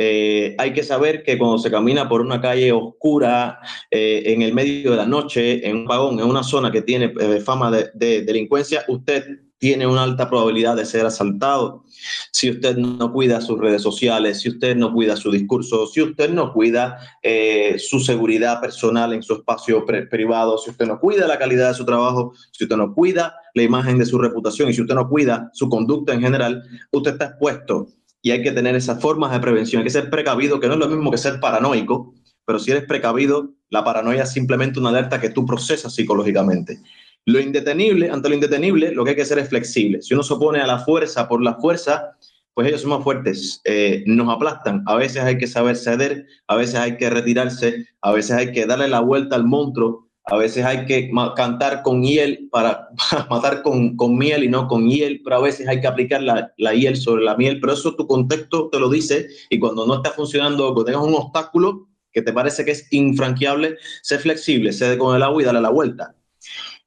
Eh, 0.00 0.54
hay 0.58 0.72
que 0.72 0.84
saber 0.84 1.24
que 1.24 1.36
cuando 1.36 1.58
se 1.58 1.72
camina 1.72 2.08
por 2.08 2.20
una 2.20 2.40
calle 2.40 2.70
oscura, 2.70 3.58
eh, 3.90 4.22
en 4.26 4.42
el 4.42 4.54
medio 4.54 4.92
de 4.92 4.96
la 4.96 5.06
noche, 5.06 5.68
en 5.68 5.78
un 5.78 5.86
vagón, 5.86 6.20
en 6.20 6.26
una 6.26 6.44
zona 6.44 6.70
que 6.70 6.82
tiene 6.82 7.12
fama 7.40 7.72
de 7.72 8.22
delincuencia, 8.22 8.84
usted 8.86 9.24
tiene 9.58 9.86
una 9.86 10.04
alta 10.04 10.30
probabilidad 10.30 10.76
de 10.76 10.86
ser 10.86 11.04
asaltado. 11.04 11.84
Si 12.32 12.50
usted 12.50 12.76
no 12.76 13.12
cuida 13.12 13.40
sus 13.40 13.58
redes 13.58 13.82
sociales, 13.82 14.40
si 14.40 14.50
usted 14.50 14.76
no 14.76 14.92
cuida 14.92 15.16
su 15.16 15.30
discurso, 15.30 15.86
si 15.86 16.02
usted 16.02 16.30
no 16.30 16.52
cuida 16.52 16.98
eh, 17.22 17.76
su 17.78 18.00
seguridad 18.00 18.60
personal 18.60 19.12
en 19.12 19.22
su 19.22 19.34
espacio 19.34 19.84
privado, 19.84 20.58
si 20.58 20.70
usted 20.70 20.86
no 20.86 20.98
cuida 21.00 21.26
la 21.26 21.38
calidad 21.38 21.68
de 21.68 21.74
su 21.74 21.84
trabajo, 21.84 22.32
si 22.52 22.64
usted 22.64 22.76
no 22.76 22.94
cuida 22.94 23.34
la 23.54 23.62
imagen 23.62 23.98
de 23.98 24.06
su 24.06 24.18
reputación 24.18 24.68
y 24.68 24.74
si 24.74 24.82
usted 24.82 24.94
no 24.94 25.08
cuida 25.08 25.50
su 25.52 25.68
conducta 25.68 26.14
en 26.14 26.20
general, 26.20 26.62
usted 26.92 27.12
está 27.12 27.26
expuesto 27.26 27.88
y 28.22 28.30
hay 28.30 28.42
que 28.42 28.52
tener 28.52 28.74
esas 28.74 29.00
formas 29.00 29.32
de 29.32 29.40
prevención. 29.40 29.80
Hay 29.80 29.84
que 29.84 29.90
ser 29.90 30.10
precavido, 30.10 30.60
que 30.60 30.66
no 30.66 30.74
es 30.74 30.80
lo 30.80 30.88
mismo 30.88 31.10
que 31.10 31.18
ser 31.18 31.40
paranoico, 31.40 32.14
pero 32.44 32.58
si 32.58 32.70
eres 32.70 32.84
precavido, 32.84 33.54
la 33.70 33.84
paranoia 33.84 34.22
es 34.22 34.32
simplemente 34.32 34.80
una 34.80 34.88
alerta 34.88 35.20
que 35.20 35.30
tú 35.30 35.44
procesas 35.44 35.94
psicológicamente. 35.94 36.80
Lo 37.28 37.38
indetenible, 37.40 38.10
ante 38.10 38.30
lo 38.30 38.34
indetenible, 38.36 38.90
lo 38.90 39.04
que 39.04 39.10
hay 39.10 39.16
que 39.16 39.20
hacer 39.20 39.38
es 39.38 39.50
flexible. 39.50 40.00
Si 40.00 40.14
uno 40.14 40.22
se 40.22 40.32
opone 40.32 40.60
a 40.60 40.66
la 40.66 40.78
fuerza 40.78 41.28
por 41.28 41.42
la 41.42 41.56
fuerza, 41.56 42.16
pues 42.54 42.68
ellos 42.68 42.80
son 42.80 42.88
más 42.88 43.04
fuertes, 43.04 43.60
eh, 43.64 44.02
nos 44.06 44.34
aplastan. 44.34 44.82
A 44.86 44.94
veces 44.96 45.22
hay 45.22 45.36
que 45.36 45.46
saber 45.46 45.76
ceder, 45.76 46.24
a 46.46 46.56
veces 46.56 46.76
hay 46.76 46.96
que 46.96 47.10
retirarse, 47.10 47.84
a 48.00 48.12
veces 48.12 48.30
hay 48.30 48.52
que 48.52 48.64
darle 48.64 48.88
la 48.88 49.00
vuelta 49.00 49.36
al 49.36 49.44
monstruo, 49.44 50.08
a 50.24 50.38
veces 50.38 50.64
hay 50.64 50.86
que 50.86 51.10
cantar 51.36 51.82
con 51.82 52.02
hiel 52.02 52.48
para, 52.50 52.88
matar 53.28 53.60
con, 53.60 53.94
con, 53.98 54.16
miel 54.16 54.44
y 54.44 54.48
no 54.48 54.66
con 54.66 54.88
hiel, 54.88 55.20
pero 55.22 55.36
a 55.36 55.42
veces 55.42 55.68
hay 55.68 55.82
que 55.82 55.86
aplicar 55.86 56.22
la, 56.22 56.54
la, 56.56 56.72
hiel 56.72 56.96
sobre 56.96 57.24
la 57.24 57.36
miel, 57.36 57.60
pero 57.60 57.74
eso 57.74 57.94
tu 57.94 58.06
contexto 58.06 58.70
te 58.70 58.80
lo 58.80 58.88
dice 58.88 59.28
y 59.50 59.58
cuando 59.58 59.86
no 59.86 59.96
está 59.96 60.12
funcionando, 60.12 60.64
cuando 60.72 60.86
tengas 60.86 61.02
un 61.02 61.14
obstáculo 61.14 61.88
que 62.10 62.22
te 62.22 62.32
parece 62.32 62.64
que 62.64 62.70
es 62.70 62.90
infranqueable, 62.90 63.76
sé 64.00 64.18
flexible, 64.18 64.72
cede 64.72 64.96
con 64.96 65.14
el 65.14 65.22
agua 65.22 65.42
y 65.42 65.44
dale 65.44 65.60
la 65.60 65.68
vuelta. 65.68 66.14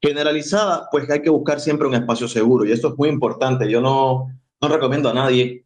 Generalizada, 0.02 0.88
pues 0.90 1.08
hay 1.08 1.22
que 1.22 1.30
buscar 1.30 1.60
siempre 1.60 1.86
un 1.86 1.94
espacio 1.94 2.26
seguro 2.26 2.66
y 2.66 2.72
esto 2.72 2.88
es 2.88 2.98
muy 2.98 3.08
importante. 3.08 3.70
Yo 3.70 3.80
no, 3.80 4.28
no 4.60 4.68
recomiendo 4.68 5.08
a 5.08 5.14
nadie 5.14 5.64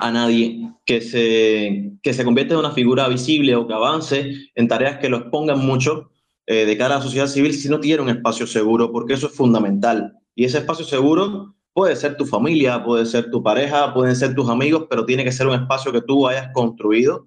a 0.00 0.12
nadie 0.12 0.70
que 0.86 1.00
se, 1.00 1.92
que 2.02 2.14
se 2.14 2.24
convierta 2.24 2.54
en 2.54 2.60
una 2.60 2.70
figura 2.70 3.08
visible 3.08 3.56
o 3.56 3.66
que 3.66 3.74
avance 3.74 4.32
en 4.54 4.68
tareas 4.68 4.98
que 4.98 5.08
lo 5.08 5.18
expongan 5.18 5.58
mucho 5.58 6.10
eh, 6.46 6.64
de 6.64 6.78
cara 6.78 6.94
a 6.94 6.98
la 6.98 7.04
sociedad 7.04 7.26
civil 7.26 7.52
si 7.52 7.68
no 7.68 7.80
tiene 7.80 8.02
un 8.02 8.08
espacio 8.08 8.46
seguro, 8.46 8.92
porque 8.92 9.14
eso 9.14 9.26
es 9.26 9.34
fundamental. 9.34 10.14
Y 10.34 10.44
ese 10.44 10.58
espacio 10.58 10.84
seguro 10.84 11.56
puede 11.72 11.96
ser 11.96 12.16
tu 12.16 12.26
familia, 12.26 12.84
puede 12.84 13.06
ser 13.06 13.30
tu 13.30 13.42
pareja, 13.42 13.92
pueden 13.92 14.14
ser 14.14 14.34
tus 14.34 14.48
amigos, 14.48 14.86
pero 14.88 15.04
tiene 15.04 15.24
que 15.24 15.32
ser 15.32 15.48
un 15.48 15.54
espacio 15.54 15.92
que 15.92 16.00
tú 16.00 16.26
hayas 16.28 16.48
construido 16.52 17.26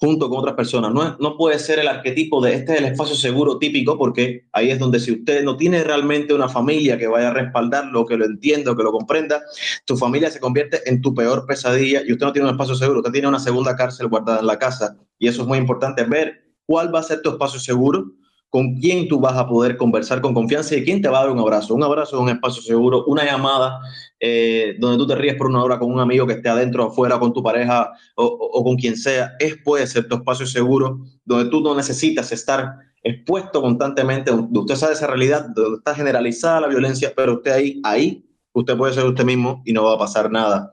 junto 0.00 0.30
con 0.30 0.38
otras 0.38 0.54
personas. 0.54 0.92
No, 0.94 1.16
no 1.20 1.36
puede 1.36 1.58
ser 1.58 1.78
el 1.78 1.86
arquetipo 1.86 2.40
de 2.40 2.54
este 2.54 2.72
es 2.72 2.78
el 2.78 2.86
espacio 2.86 3.14
seguro 3.14 3.58
típico, 3.58 3.98
porque 3.98 4.46
ahí 4.52 4.70
es 4.70 4.78
donde 4.78 4.98
si 4.98 5.12
usted 5.12 5.44
no 5.44 5.56
tiene 5.56 5.84
realmente 5.84 6.32
una 6.32 6.48
familia 6.48 6.96
que 6.96 7.06
vaya 7.06 7.28
a 7.28 7.34
respaldarlo, 7.34 8.06
que 8.06 8.16
lo 8.16 8.24
entienda, 8.24 8.74
que 8.74 8.82
lo 8.82 8.92
comprenda, 8.92 9.42
tu 9.84 9.98
familia 9.98 10.30
se 10.30 10.40
convierte 10.40 10.80
en 10.88 11.02
tu 11.02 11.14
peor 11.14 11.44
pesadilla 11.46 12.02
y 12.06 12.12
usted 12.12 12.24
no 12.24 12.32
tiene 12.32 12.48
un 12.48 12.54
espacio 12.54 12.74
seguro, 12.74 13.00
usted 13.00 13.12
tiene 13.12 13.28
una 13.28 13.38
segunda 13.38 13.76
cárcel 13.76 14.08
guardada 14.08 14.40
en 14.40 14.46
la 14.46 14.58
casa. 14.58 14.96
Y 15.18 15.28
eso 15.28 15.42
es 15.42 15.48
muy 15.48 15.58
importante, 15.58 16.02
ver 16.04 16.46
cuál 16.64 16.94
va 16.94 17.00
a 17.00 17.02
ser 17.02 17.20
tu 17.20 17.30
espacio 17.30 17.60
seguro, 17.60 18.12
con 18.50 18.74
quién 18.74 19.06
tú 19.08 19.20
vas 19.20 19.36
a 19.36 19.48
poder 19.48 19.76
conversar 19.76 20.20
con 20.20 20.34
confianza 20.34 20.74
y 20.74 20.84
quién 20.84 21.00
te 21.00 21.08
va 21.08 21.20
a 21.20 21.22
dar 21.22 21.30
un 21.30 21.38
abrazo. 21.38 21.72
Un 21.72 21.84
abrazo 21.84 22.16
es 22.16 22.22
un 22.22 22.28
espacio 22.28 22.60
seguro, 22.60 23.04
una 23.06 23.24
llamada 23.24 23.78
eh, 24.18 24.74
donde 24.80 24.98
tú 24.98 25.06
te 25.06 25.14
ríes 25.14 25.36
por 25.36 25.46
una 25.46 25.62
hora 25.62 25.78
con 25.78 25.90
un 25.90 26.00
amigo 26.00 26.26
que 26.26 26.34
esté 26.34 26.48
adentro, 26.48 26.84
afuera, 26.84 27.18
con 27.20 27.32
tu 27.32 27.42
pareja 27.44 27.92
o, 28.16 28.64
con 28.64 28.76
quien 28.76 28.96
sea, 28.96 29.32
es 29.38 29.56
puede 29.64 29.86
ser 29.86 30.08
tu 30.08 30.16
espacio 30.16 30.46
seguro, 30.46 30.98
donde 31.24 31.48
tú 31.48 31.60
no 31.60 31.76
necesitas 31.76 32.32
estar 32.32 32.74
expuesto 33.02 33.62
constantemente, 33.62 34.30
usted 34.32 34.74
sabe 34.74 34.92
esa 34.92 35.06
realidad, 35.06 35.46
donde 35.54 35.78
está 35.78 35.94
generalizada 35.94 36.60
la 36.60 36.66
violencia, 36.66 37.12
pero 37.16 37.34
usted 37.34 37.52
ahí, 37.52 37.80
ahí, 37.84 38.24
usted 38.52 38.76
puede 38.76 38.92
ser 38.92 39.06
usted 39.06 39.24
mismo 39.24 39.62
y 39.64 39.72
no 39.72 39.84
va 39.84 39.94
a 39.94 39.98
pasar 39.98 40.30
nada. 40.30 40.72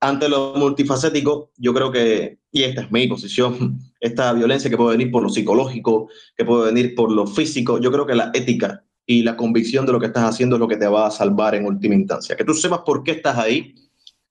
Ante 0.00 0.28
lo 0.28 0.54
multifacético, 0.54 1.50
yo 1.56 1.74
creo 1.74 1.90
que, 1.90 2.38
y 2.52 2.62
esta 2.62 2.82
es 2.82 2.92
mi 2.92 3.08
posición, 3.08 3.80
esta 4.00 4.32
violencia 4.32 4.70
que 4.70 4.76
puede 4.76 4.96
venir 4.96 5.12
por 5.12 5.22
lo 5.22 5.28
psicológico, 5.28 6.08
que 6.36 6.44
puede 6.44 6.72
venir 6.72 6.94
por 6.94 7.12
lo 7.12 7.26
físico, 7.26 7.78
yo 7.78 7.92
creo 7.92 8.06
que 8.06 8.14
la 8.14 8.30
ética 8.34 8.82
y 9.06 9.22
la 9.22 9.36
convicción 9.36 9.86
de 9.86 9.92
lo 9.92 10.00
que 10.00 10.06
estás 10.06 10.24
haciendo 10.24 10.56
es 10.56 10.60
lo 10.60 10.68
que 10.68 10.76
te 10.76 10.86
va 10.86 11.06
a 11.06 11.10
salvar 11.10 11.54
en 11.54 11.66
última 11.66 11.94
instancia. 11.94 12.36
Que 12.36 12.44
tú 12.44 12.54
sepas 12.54 12.80
por 12.80 13.02
qué 13.02 13.12
estás 13.12 13.36
ahí, 13.36 13.74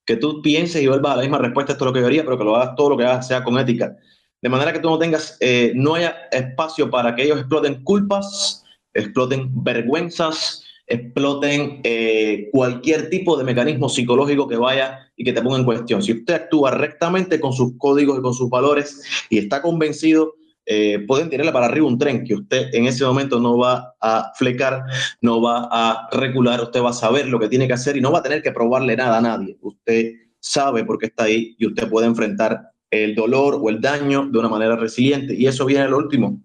que 0.04 0.16
tú 0.16 0.42
pienses 0.42 0.82
y 0.82 0.86
vuelvas 0.86 1.12
a 1.12 1.16
la 1.16 1.22
misma 1.22 1.38
respuesta, 1.38 1.72
esto 1.72 1.84
es 1.84 1.86
lo 1.86 1.92
que 1.92 2.00
yo 2.00 2.06
haría, 2.06 2.24
pero 2.24 2.38
que 2.38 2.44
lo 2.44 2.56
hagas 2.56 2.74
todo 2.74 2.90
lo 2.90 2.96
que 2.96 3.04
hagas 3.04 3.28
sea 3.28 3.44
con 3.44 3.58
ética. 3.58 3.96
De 4.42 4.48
manera 4.48 4.72
que 4.72 4.78
tú 4.78 4.88
no 4.88 4.98
tengas, 4.98 5.36
eh, 5.40 5.72
no 5.74 5.94
haya 5.94 6.16
espacio 6.32 6.90
para 6.90 7.14
que 7.14 7.24
ellos 7.24 7.38
exploten 7.38 7.84
culpas, 7.84 8.64
exploten 8.94 9.50
vergüenzas, 9.62 10.64
exploten 10.90 11.80
eh, 11.84 12.48
cualquier 12.52 13.08
tipo 13.10 13.36
de 13.36 13.44
mecanismo 13.44 13.88
psicológico 13.88 14.48
que 14.48 14.56
vaya 14.56 14.98
y 15.16 15.24
que 15.24 15.32
te 15.32 15.40
ponga 15.40 15.58
en 15.58 15.64
cuestión. 15.64 16.02
Si 16.02 16.12
usted 16.12 16.34
actúa 16.34 16.72
rectamente 16.72 17.38
con 17.40 17.52
sus 17.52 17.78
códigos 17.78 18.18
y 18.18 18.22
con 18.22 18.34
sus 18.34 18.50
valores 18.50 19.02
y 19.30 19.38
está 19.38 19.62
convencido, 19.62 20.34
eh, 20.66 20.98
pueden 21.06 21.30
tirarle 21.30 21.52
para 21.52 21.66
arriba 21.66 21.86
un 21.86 21.96
tren 21.96 22.24
que 22.24 22.34
usted 22.34 22.74
en 22.74 22.86
ese 22.86 23.04
momento 23.04 23.38
no 23.38 23.56
va 23.56 23.94
a 24.00 24.32
flecar, 24.34 24.84
no 25.20 25.40
va 25.40 25.68
a 25.70 26.08
recular, 26.12 26.60
usted 26.60 26.82
va 26.82 26.90
a 26.90 26.92
saber 26.92 27.28
lo 27.28 27.38
que 27.38 27.48
tiene 27.48 27.68
que 27.68 27.74
hacer 27.74 27.96
y 27.96 28.00
no 28.00 28.10
va 28.10 28.18
a 28.18 28.22
tener 28.22 28.42
que 28.42 28.52
probarle 28.52 28.96
nada 28.96 29.18
a 29.18 29.22
nadie. 29.22 29.56
Usted 29.60 30.12
sabe 30.40 30.84
por 30.84 30.98
qué 30.98 31.06
está 31.06 31.24
ahí 31.24 31.54
y 31.56 31.66
usted 31.66 31.88
puede 31.88 32.08
enfrentar 32.08 32.72
el 32.90 33.14
dolor 33.14 33.60
o 33.62 33.68
el 33.68 33.80
daño 33.80 34.26
de 34.26 34.38
una 34.38 34.48
manera 34.48 34.74
resiliente. 34.74 35.34
Y 35.34 35.46
eso 35.46 35.64
viene 35.66 35.84
al 35.84 35.94
último, 35.94 36.42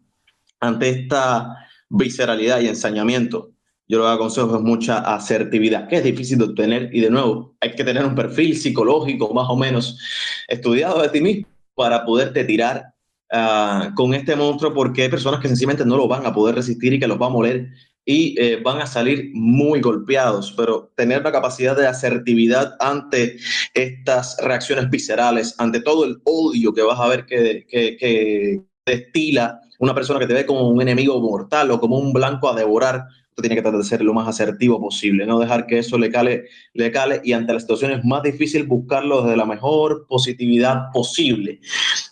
ante 0.60 0.90
esta 0.90 1.58
visceralidad 1.90 2.62
y 2.62 2.68
ensañamiento 2.68 3.55
yo 3.88 4.00
lo 4.00 4.06
que 4.06 4.12
aconsejo 4.12 4.56
es 4.56 4.62
mucha 4.62 5.00
asertividad, 5.00 5.88
que 5.88 5.98
es 5.98 6.04
difícil 6.04 6.38
de 6.40 6.46
obtener. 6.46 6.90
Y 6.94 7.02
de 7.02 7.10
nuevo 7.10 7.56
hay 7.62 7.72
que 7.72 7.84
tener 7.84 8.06
un 8.06 8.16
perfil 8.16 8.58
psicológico 8.58 9.34
más 9.34 9.48
o 9.50 9.56
menos 9.56 10.00
estudiado 10.48 11.02
de 11.02 11.10
ti 11.10 11.22
mismo 11.22 11.48
para 11.76 12.06
poderte 12.06 12.44
tirar 12.46 12.94
uh, 13.32 13.94
con 13.96 14.14
este 14.14 14.36
monstruo 14.36 14.74
porque 14.74 15.04
hay 15.04 15.10
personas 15.10 15.40
que 15.40 15.48
sencillamente 15.48 15.86
no 15.86 15.98
lo 15.98 16.08
van 16.08 16.26
a 16.26 16.34
poder 16.34 16.56
resistir 16.56 16.94
y 16.94 17.00
que 17.00 17.08
los 17.08 17.22
va 17.22 17.28
a 17.28 17.30
moler 17.30 17.70
y 18.06 18.40
eh, 18.40 18.62
van 18.64 18.82
a 18.82 18.86
salir 18.86 19.32
muy 19.34 19.82
golpeados, 19.82 20.54
pero 20.56 20.92
tener 20.96 21.24
la 21.24 21.32
capacidad 21.32 21.76
de 21.76 21.88
asertividad 21.88 22.76
ante 22.80 23.38
estas 23.74 24.38
reacciones 24.44 24.90
viscerales, 24.92 25.56
ante 25.58 25.82
todo 25.82 26.06
el 26.06 26.22
odio 26.24 26.72
que 26.72 26.84
vas 26.84 27.00
a 27.00 27.08
ver 27.08 27.26
que, 27.26 27.66
que, 27.68 27.98
que 27.98 28.62
destila 28.86 29.60
una 29.80 29.96
persona 29.96 30.20
que 30.20 30.28
te 30.28 30.36
ve 30.36 30.46
como 30.46 30.70
un 30.70 30.82
enemigo 30.82 31.20
mortal 31.20 31.72
o 31.72 31.80
como 31.80 31.98
un 31.98 32.14
blanco 32.14 32.48
a 32.48 32.56
devorar, 32.56 33.06
tiene 33.42 33.56
que 33.56 33.62
tratar 33.62 33.80
de 33.80 33.86
ser 33.86 34.02
lo 34.02 34.14
más 34.14 34.28
asertivo 34.28 34.80
posible, 34.80 35.26
no 35.26 35.40
dejar 35.40 35.68
que 35.68 35.80
eso 35.80 35.98
le 35.98 36.10
cale, 36.10 36.46
le 36.74 36.92
y 37.24 37.34
ante 37.34 37.54
la 37.54 37.60
situación 37.60 37.92
es 37.92 38.06
más 38.06 38.24
difícil 38.24 38.64
buscarlo 38.64 39.24
desde 39.24 39.38
la 39.38 39.46
mejor 39.46 40.06
positividad 40.08 40.92
posible. 40.94 41.60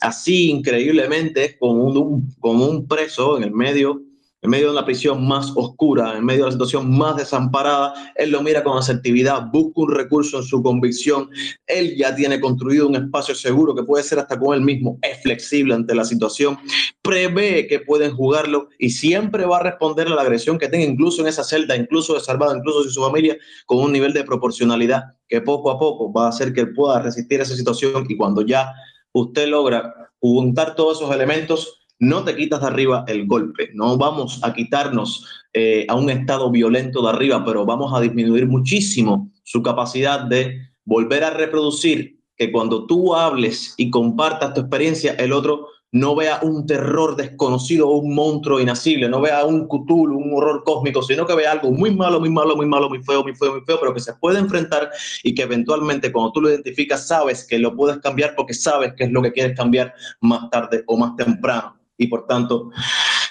Así, 0.01 0.49
increíblemente, 0.49 1.57
con 1.57 1.79
un, 1.79 2.29
con 2.39 2.61
un 2.61 2.87
preso 2.87 3.37
en 3.37 3.43
el 3.43 3.51
medio 3.51 4.01
en 4.43 4.49
medio 4.49 4.69
de 4.69 4.75
la 4.75 4.85
prisión 4.85 5.25
más 5.25 5.53
oscura, 5.55 6.17
en 6.17 6.25
medio 6.25 6.41
de 6.41 6.47
la 6.47 6.51
situación 6.51 6.95
más 6.97 7.15
desamparada, 7.15 7.93
él 8.15 8.29
lo 8.29 8.43
mira 8.43 8.61
con 8.61 8.77
asertividad, 8.77 9.47
busca 9.51 9.81
un 9.81 9.91
recurso 9.91 10.39
en 10.39 10.43
su 10.43 10.61
convicción, 10.61 11.29
él 11.65 11.95
ya 11.95 12.13
tiene 12.13 12.41
construido 12.41 12.87
un 12.87 12.95
espacio 12.97 13.35
seguro 13.35 13.73
que 13.73 13.83
puede 13.83 14.03
ser 14.03 14.19
hasta 14.19 14.37
con 14.37 14.53
él 14.53 14.61
mismo, 14.61 14.99
es 15.01 15.21
flexible 15.23 15.73
ante 15.73 15.95
la 15.95 16.03
situación, 16.03 16.57
prevé 17.01 17.67
que 17.67 17.79
pueden 17.79 18.13
jugarlo 18.15 18.67
y 18.77 18.89
siempre 18.89 19.45
va 19.45 19.57
a 19.57 19.63
responder 19.63 20.07
a 20.07 20.15
la 20.15 20.21
agresión 20.21 20.59
que 20.59 20.67
tenga, 20.67 20.85
incluso 20.85 21.21
en 21.21 21.29
esa 21.29 21.45
celda, 21.45 21.77
incluso 21.77 22.13
desarmado, 22.13 22.55
incluso 22.55 22.83
sin 22.83 22.91
su 22.91 23.01
familia, 23.01 23.37
con 23.65 23.79
un 23.79 23.93
nivel 23.93 24.11
de 24.11 24.25
proporcionalidad 24.25 25.03
que 25.29 25.39
poco 25.39 25.71
a 25.71 25.79
poco 25.79 26.11
va 26.11 26.25
a 26.25 26.29
hacer 26.29 26.51
que 26.51 26.61
él 26.61 26.73
pueda 26.73 26.99
resistir 27.01 27.39
esa 27.39 27.55
situación 27.55 28.05
y 28.09 28.17
cuando 28.17 28.41
ya 28.41 28.73
usted 29.13 29.47
logra 29.47 30.11
juntar 30.19 30.75
todos 30.75 31.01
esos 31.01 31.13
elementos, 31.15 31.82
no 31.99 32.23
te 32.23 32.35
quitas 32.35 32.61
de 32.61 32.67
arriba 32.67 33.05
el 33.07 33.25
golpe, 33.27 33.69
no 33.73 33.97
vamos 33.97 34.39
a 34.43 34.53
quitarnos 34.53 35.25
eh, 35.53 35.85
a 35.87 35.95
un 35.95 36.09
estado 36.09 36.51
violento 36.51 37.01
de 37.01 37.09
arriba, 37.09 37.43
pero 37.45 37.65
vamos 37.65 37.93
a 37.93 38.01
disminuir 38.01 38.47
muchísimo 38.47 39.31
su 39.43 39.61
capacidad 39.61 40.21
de 40.21 40.57
volver 40.85 41.23
a 41.23 41.29
reproducir 41.29 42.19
que 42.35 42.51
cuando 42.51 42.87
tú 42.87 43.15
hables 43.15 43.75
y 43.77 43.89
compartas 43.89 44.53
tu 44.53 44.61
experiencia, 44.61 45.13
el 45.13 45.31
otro 45.31 45.67
no 45.93 46.15
vea 46.15 46.39
un 46.41 46.65
terror 46.65 47.15
desconocido 47.15 47.87
o 47.87 47.97
un 47.97 48.15
monstruo 48.15 48.59
inacible, 48.59 49.07
no 49.07 49.21
vea 49.21 49.45
un 49.45 49.67
Cthulhu, 49.67 50.17
un 50.17 50.33
horror 50.33 50.63
cósmico, 50.65 51.03
sino 51.03 51.27
que 51.27 51.35
vea 51.35 51.51
algo 51.51 51.71
muy 51.71 51.95
malo, 51.95 52.19
muy 52.19 52.31
malo, 52.31 52.55
muy 52.55 52.65
malo, 52.65 52.89
muy 52.89 53.03
feo, 53.03 53.21
muy 53.21 53.35
feo, 53.35 53.51
muy 53.51 53.61
feo, 53.61 53.79
pero 53.79 53.93
que 53.93 53.99
se 53.99 54.13
puede 54.15 54.39
enfrentar 54.39 54.89
y 55.21 55.35
que 55.35 55.43
eventualmente 55.43 56.11
cuando 56.11 56.31
tú 56.31 56.41
lo 56.41 56.49
identificas 56.49 57.07
sabes 57.07 57.45
que 57.47 57.59
lo 57.59 57.75
puedes 57.75 57.99
cambiar 57.99 58.33
porque 58.35 58.55
sabes 58.55 58.93
que 58.95 59.03
es 59.03 59.11
lo 59.11 59.21
que 59.21 59.31
quieres 59.31 59.55
cambiar 59.55 59.93
más 60.19 60.49
tarde 60.49 60.83
o 60.87 60.97
más 60.97 61.15
temprano 61.15 61.82
y 62.03 62.07
por 62.07 62.27
tanto 62.27 62.69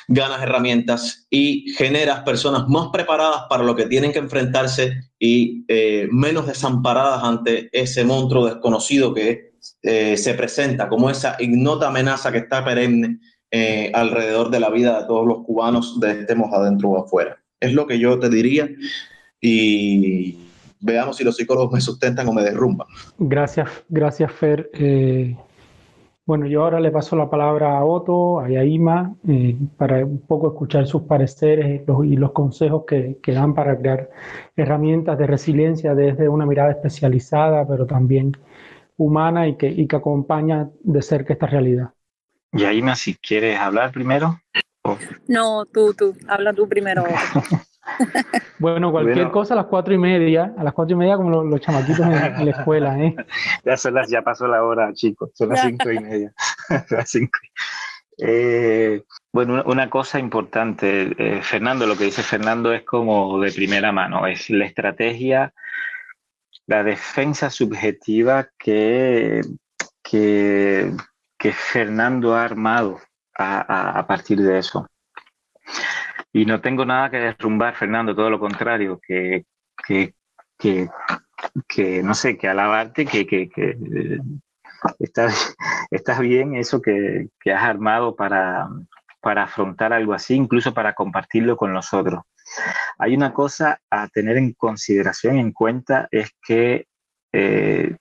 ganas 0.09 0.43
herramientas 0.43 1.27
y 1.31 1.70
generas 1.77 2.20
personas 2.20 2.68
más 2.68 2.89
preparadas 2.93 3.43
para 3.49 3.62
lo 3.62 3.75
que 3.77 3.87
tienen 3.87 4.12
que 4.12 4.18
enfrentarse 4.18 5.01
y 5.18 5.64
eh, 5.68 6.09
menos 6.11 6.47
desamparadas 6.47 7.23
ante 7.23 7.68
ese 7.73 8.05
monstruo 8.05 8.47
desconocido 8.47 9.14
que 9.14 9.53
eh, 9.83 10.16
se 10.16 10.35
presenta 10.35 10.89
como 10.89 11.09
esa 11.09 11.37
ignota 11.39 11.89
amenaza 11.89 12.33
que 12.33 12.39
está 12.39 12.64
perenne 12.64 13.20
eh, 13.51 13.91
alrededor 13.95 14.51
de 14.51 14.61
la 14.61 14.70
vida 14.70 15.01
de 15.01 15.07
todos 15.07 15.27
los 15.27 15.45
cubanos, 15.45 16.01
de 16.01 16.20
estemos 16.20 16.53
adentro 16.53 16.91
o 16.91 17.05
afuera. 17.05 17.39
Es 17.61 17.73
lo 17.73 17.87
que 17.87 17.99
yo 17.99 18.18
te 18.18 18.29
diría 18.29 18.68
y 19.41 20.37
veamos 20.81 21.16
si 21.16 21.25
los 21.25 21.37
psicólogos 21.37 21.73
me 21.73 21.81
sustentan 21.81 22.27
o 22.29 22.33
me 22.33 22.43
derrumban. 22.43 22.89
Gracias, 23.18 23.68
gracias 23.89 24.33
Fer. 24.33 24.68
Eh, 26.23 26.27
bueno, 26.27 26.47
yo 26.47 26.62
ahora 26.62 26.81
le 26.81 26.91
paso 26.91 27.16
la 27.16 27.29
palabra 27.29 27.79
a 27.79 27.85
Otto, 27.85 28.41
a 28.41 28.49
Yaima, 28.49 29.14
para 29.77 30.05
un 30.05 30.25
poco 30.27 30.49
escuchar 30.49 30.87
sus 30.87 31.03
pareceres 31.03 31.83
y 32.05 32.16
los 32.16 32.33
consejos 32.33 32.85
que, 32.87 33.18
que, 33.23 33.33
dan 33.33 33.55
para 33.55 33.77
crear 33.77 34.11
herramientas 34.57 35.18
de 35.18 35.27
resiliencia 35.27 35.95
desde 35.95 36.29
una 36.29 36.47
mirada 36.47 36.70
especializada, 36.70 37.66
pero 37.66 37.87
también 37.87 38.33
humana 38.97 39.49
y 39.49 39.57
que, 39.57 39.68
y 39.68 39.87
que 39.87 39.97
acompaña 39.97 40.70
de 40.83 41.03
cerca 41.03 41.33
esta 41.33 41.47
realidad. 41.47 41.91
Yaima, 42.53 42.95
si 42.95 43.16
quieres 43.16 43.59
hablar 43.59 43.93
primero. 43.93 44.41
No, 45.29 45.64
tú, 45.66 45.95
tú, 45.95 46.14
habla 46.29 46.53
tú 46.53 46.68
primero. 46.68 47.05
bueno, 48.59 48.90
cualquier 48.90 49.30
cosa 49.30 49.55
a 49.55 49.59
las 49.59 49.66
cuatro 49.66 49.95
y 49.95 49.99
media, 49.99 50.55
a 50.57 50.64
las 50.64 50.72
cuatro 50.72 50.95
y 50.95 50.99
media 50.99 51.16
como 51.16 51.43
los, 51.43 51.61
chamaquitos 51.61 52.07
en, 52.07 52.45
la 52.45 52.51
escuela, 52.51 52.99
¿eh? 52.99 53.14
Ya, 53.64 53.76
son 53.76 53.95
las, 53.95 54.09
ya 54.11 54.22
pasó 54.22 54.47
la 54.47 54.62
hora, 54.62 54.93
chicos, 54.93 55.30
son 55.34 55.51
las 55.51 55.62
cinco 55.62 55.90
y 55.90 55.99
media. 55.99 56.32
Eh, 58.24 59.03
bueno, 59.32 59.62
una 59.66 59.88
cosa 59.88 60.18
importante, 60.18 61.14
eh, 61.16 61.43
Fernando, 61.43 61.86
lo 61.86 61.97
que 61.97 62.05
dice 62.05 62.22
Fernando 62.22 62.72
es 62.72 62.84
como 62.84 63.40
de 63.40 63.51
primera 63.51 63.90
mano, 63.90 64.26
es 64.26 64.51
la 64.51 64.66
estrategia 64.66 65.53
la 66.66 66.82
defensa 66.82 67.51
subjetiva 67.51 68.49
que, 68.59 69.40
que, 70.03 70.95
Fernando 71.53 72.34
ha 72.34 72.45
armado 72.45 73.01
a, 73.36 74.05
partir 74.07 74.40
de 74.40 74.59
eso. 74.59 74.86
Y 76.33 76.47
no 76.47 76.61
tengo 76.61 76.85
nada 76.85 77.11
que 77.11 77.18
derrumbar, 77.18 77.74
Fernando, 77.76 78.14
todo 78.14 78.30
lo 78.30 78.41
contrario, 78.41 78.99
que, 79.07 79.45
que, 79.87 80.14
que, 81.68 82.03
no 82.03 82.14
sé, 82.14 82.39
que 82.39 82.49
alabarte, 82.49 83.05
que, 83.05 83.26
que, 83.26 83.51
que 83.51 83.76
estás, 84.99 85.55
estás 85.91 86.18
bien 86.20 86.55
eso 86.55 86.80
que, 86.80 87.28
que 87.41 87.53
has 87.53 87.64
armado 87.64 88.16
para, 88.16 88.68
para 89.20 89.45
afrontar 89.45 89.93
algo 89.93 90.14
así, 90.14 90.35
incluso 90.35 90.72
para 90.72 90.95
compartirlo 90.95 91.57
con 91.57 91.72
los 91.72 91.93
otros. 91.93 92.22
Hay 92.99 93.14
una 93.14 93.33
cosa 93.33 93.80
a 93.91 94.09
tener 94.09 94.37
en 94.37 94.53
consideración, 94.53 95.39
en 95.39 95.53
cuenta, 95.53 96.09
es 96.11 96.30
que 96.43 96.87
eh, 97.33 97.97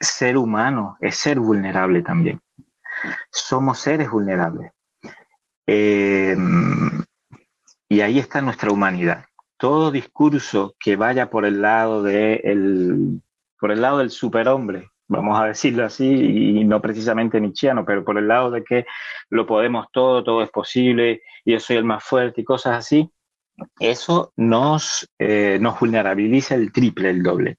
ser 0.00 0.36
humano 0.36 0.96
es 1.00 1.16
ser 1.16 1.38
vulnerable 1.40 2.02
también. 2.02 2.40
Somos 3.30 3.78
seres 3.80 4.10
vulnerables. 4.10 4.72
Eh, 5.66 6.36
y 7.88 8.00
ahí 8.00 8.18
está 8.18 8.40
nuestra 8.40 8.70
humanidad. 8.70 9.26
Todo 9.58 9.90
discurso 9.90 10.74
que 10.78 10.96
vaya 10.96 11.30
por 11.30 11.46
el 11.46 11.62
lado 11.62 12.02
de 12.02 13.20
por 13.58 13.72
el 13.72 13.80
lado 13.80 13.98
del 13.98 14.10
superhombre, 14.10 14.90
vamos 15.08 15.40
a 15.40 15.46
decirlo 15.46 15.84
así, 15.84 16.06
y 16.06 16.64
no 16.64 16.82
precisamente 16.82 17.40
nietzscheano, 17.40 17.84
pero 17.84 18.04
por 18.04 18.18
el 18.18 18.28
lado 18.28 18.50
de 18.50 18.64
que 18.64 18.86
lo 19.30 19.46
podemos 19.46 19.86
todo, 19.92 20.22
todo 20.22 20.42
es 20.42 20.50
posible, 20.50 21.22
yo 21.44 21.58
soy 21.58 21.76
el 21.76 21.84
más 21.84 22.04
fuerte 22.04 22.42
y 22.42 22.44
cosas 22.44 22.76
así, 22.76 23.10
eso 23.80 24.32
nos, 24.36 25.08
eh, 25.18 25.58
nos 25.60 25.80
vulnerabiliza 25.80 26.54
el 26.54 26.72
triple, 26.72 27.10
el 27.10 27.22
doble. 27.22 27.58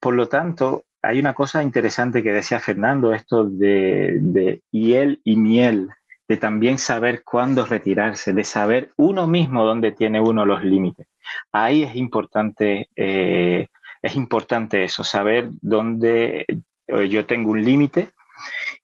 Por 0.00 0.14
lo 0.14 0.28
tanto, 0.28 0.84
hay 1.02 1.20
una 1.20 1.34
cosa 1.34 1.62
interesante 1.62 2.22
que 2.22 2.32
decía 2.32 2.58
Fernando, 2.58 3.12
esto 3.12 3.44
de, 3.44 4.18
de 4.20 4.62
hiel 4.72 5.20
y 5.24 5.36
miel, 5.36 5.88
de 6.28 6.36
también 6.36 6.78
saber 6.78 7.22
cuándo 7.24 7.64
retirarse, 7.64 8.32
de 8.32 8.44
saber 8.44 8.92
uno 8.96 9.26
mismo 9.26 9.64
dónde 9.64 9.92
tiene 9.92 10.20
uno 10.20 10.44
los 10.44 10.64
límites. 10.64 11.06
Ahí 11.52 11.82
es 11.82 11.94
importante, 11.96 12.88
eh, 12.96 13.68
es 14.02 14.16
importante 14.16 14.84
eso, 14.84 15.04
saber 15.04 15.50
dónde 15.60 16.44
eh, 16.86 17.08
yo 17.08 17.26
tengo 17.26 17.50
un 17.52 17.64
límite 17.64 18.10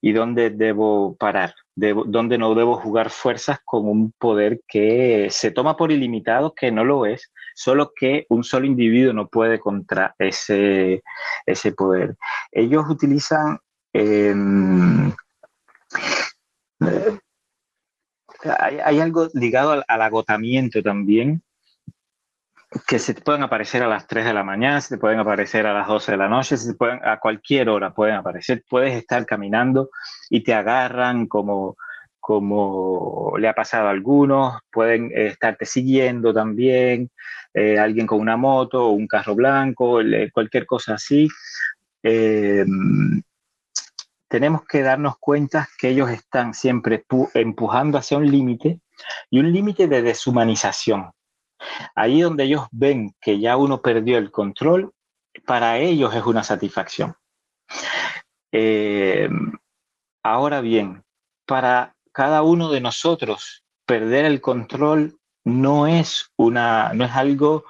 y 0.00 0.12
dónde 0.12 0.50
debo 0.50 1.16
parar 1.16 1.54
donde 1.74 2.38
no 2.38 2.54
debo 2.54 2.76
jugar 2.76 3.10
fuerzas 3.10 3.58
con 3.64 3.88
un 3.88 4.12
poder 4.12 4.60
que 4.68 5.28
se 5.30 5.50
toma 5.50 5.76
por 5.76 5.90
ilimitado, 5.90 6.54
que 6.54 6.70
no 6.70 6.84
lo 6.84 7.06
es, 7.06 7.32
solo 7.54 7.92
que 7.94 8.26
un 8.28 8.44
solo 8.44 8.66
individuo 8.66 9.12
no 9.12 9.28
puede 9.28 9.58
contra 9.58 10.14
ese, 10.18 11.02
ese 11.46 11.72
poder. 11.72 12.16
Ellos 12.50 12.84
utilizan... 12.88 13.58
Eh, 13.94 14.34
hay, 18.58 19.00
algo 19.00 19.28
ligado 19.34 19.82
al 19.86 20.02
agotamiento 20.02 20.82
también, 20.82 21.42
que 22.86 22.98
se 22.98 23.14
te 23.14 23.20
pueden 23.20 23.42
aparecer 23.42 23.82
a 23.82 23.88
las 23.88 24.06
3 24.06 24.24
de 24.24 24.34
la 24.34 24.44
mañana, 24.44 24.80
se 24.80 24.94
te 24.96 25.00
pueden 25.00 25.18
aparecer 25.18 25.66
a 25.66 25.74
las 25.74 25.86
12 25.86 26.12
de 26.12 26.18
la 26.18 26.28
noche, 26.28 26.56
se 26.56 26.74
pueden, 26.74 27.00
a 27.04 27.18
cualquier 27.18 27.68
hora 27.68 27.92
pueden 27.92 28.16
aparecer. 28.16 28.64
Puedes 28.68 28.94
estar 28.94 29.24
caminando 29.26 29.90
y 30.30 30.42
te 30.42 30.54
agarran 30.54 31.26
como, 31.26 31.76
como 32.20 33.34
le 33.38 33.48
ha 33.48 33.52
pasado 33.52 33.88
a 33.88 33.90
algunos, 33.90 34.58
pueden 34.70 35.10
estarte 35.14 35.66
siguiendo 35.66 36.32
también, 36.32 37.10
eh, 37.52 37.78
alguien 37.78 38.06
con 38.06 38.20
una 38.20 38.36
moto 38.36 38.86
o 38.86 38.92
un 38.92 39.06
carro 39.06 39.34
blanco, 39.34 40.00
cualquier 40.32 40.66
cosa 40.66 40.94
así. 40.94 41.28
Eh, 42.02 42.64
tenemos 44.32 44.64
que 44.64 44.80
darnos 44.80 45.18
cuenta 45.18 45.68
que 45.76 45.90
ellos 45.90 46.08
están 46.08 46.54
siempre 46.54 47.04
empujando 47.34 47.98
hacia 47.98 48.16
un 48.16 48.30
límite 48.30 48.80
y 49.28 49.40
un 49.40 49.52
límite 49.52 49.88
de 49.88 50.00
deshumanización 50.00 51.10
Ahí 51.94 52.22
donde 52.22 52.44
ellos 52.44 52.66
ven 52.70 53.14
que 53.20 53.38
ya 53.38 53.58
uno 53.58 53.82
perdió 53.82 54.16
el 54.16 54.30
control, 54.30 54.94
para 55.44 55.76
ellos 55.76 56.14
es 56.14 56.24
una 56.24 56.42
satisfacción. 56.42 57.14
Eh, 58.52 59.28
ahora 60.24 60.62
bien, 60.62 61.04
para 61.46 61.94
cada 62.10 62.42
uno 62.42 62.70
de 62.70 62.80
nosotros, 62.80 63.64
perder 63.84 64.24
el 64.24 64.40
control 64.40 65.18
no 65.44 65.86
es, 65.86 66.32
una, 66.36 66.94
no 66.94 67.04
es 67.04 67.12
algo 67.12 67.64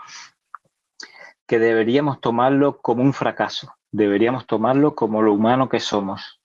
que 1.49 1.59
deberíamos 1.59 2.21
tomarlo 2.21 2.79
como 2.79 3.03
un 3.03 3.13
fracaso, 3.13 3.75
deberíamos 3.91 4.47
tomarlo 4.47 4.95
como 4.95 5.23
lo 5.23 5.33
humano 5.33 5.69
que 5.69 5.81
somos. 5.81 6.39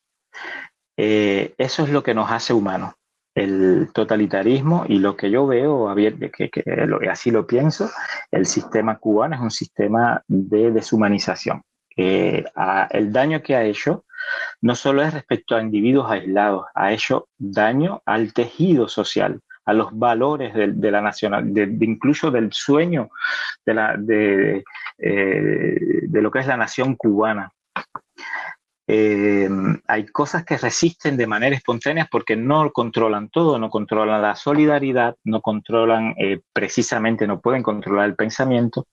Eh, 0.98 1.54
eso 1.58 1.84
es 1.84 1.90
lo 1.90 2.04
que 2.04 2.14
nos 2.14 2.32
hace 2.32 2.54
humanos 2.54 2.94
el 3.38 3.90
totalitarismo 3.94 4.86
y 4.88 4.98
lo 4.98 5.16
que 5.16 5.30
yo 5.30 5.46
veo, 5.46 5.94
que, 5.96 6.50
así 7.10 7.30
lo 7.30 7.46
pienso, 7.46 7.92
el 8.32 8.48
sistema 8.48 8.98
cubano 8.98 9.36
es 9.36 9.42
un 9.42 9.52
sistema 9.52 10.24
de 10.28 10.72
deshumanización. 10.72 11.62
el 11.96 13.12
daño 13.14 13.44
que 13.44 13.56
ha 13.56 13.64
hecho 13.64 14.06
no 14.62 14.74
solo 14.76 15.04
es 15.04 15.14
respecto 15.14 15.56
a 15.56 15.62
individuos 15.62 16.10
aislados, 16.10 16.66
ha 16.74 16.92
hecho 16.92 17.30
daño 17.38 18.02
al 18.06 18.34
tejido 18.34 18.88
social, 18.88 19.40
a 19.66 19.74
los 19.74 19.90
valores 19.98 20.54
de, 20.54 20.92
la 20.92 21.02
nacional, 21.02 21.48
incluso 21.82 22.32
del 22.32 22.52
sueño 22.52 23.10
eh, 23.66 24.64
de 24.98 26.22
lo 26.22 26.32
que 26.32 26.40
es 26.40 26.48
la 26.48 26.58
nación 26.58 26.96
cubana. 26.96 27.52
Eh, 28.90 29.50
hay 29.88 30.06
cosas 30.08 30.46
que 30.46 30.58
resisten 30.58 31.18
de 31.18 31.28
manera 31.28 31.56
espontánea 31.56 32.08
porque 32.10 32.38
no 32.38 32.72
controlan 32.72 33.30
todo, 33.30 33.60
no 33.60 33.70
controlan 33.70 34.22
la 34.22 34.36
solidaridad, 34.36 35.18
no 35.26 35.42
controlan 35.42 36.16
eh, 36.18 36.40
precisamente, 36.54 37.28
no 37.28 37.42
pueden 37.42 37.64
controlar 37.64 38.06
el 38.06 38.16
pensamiento. 38.16 38.88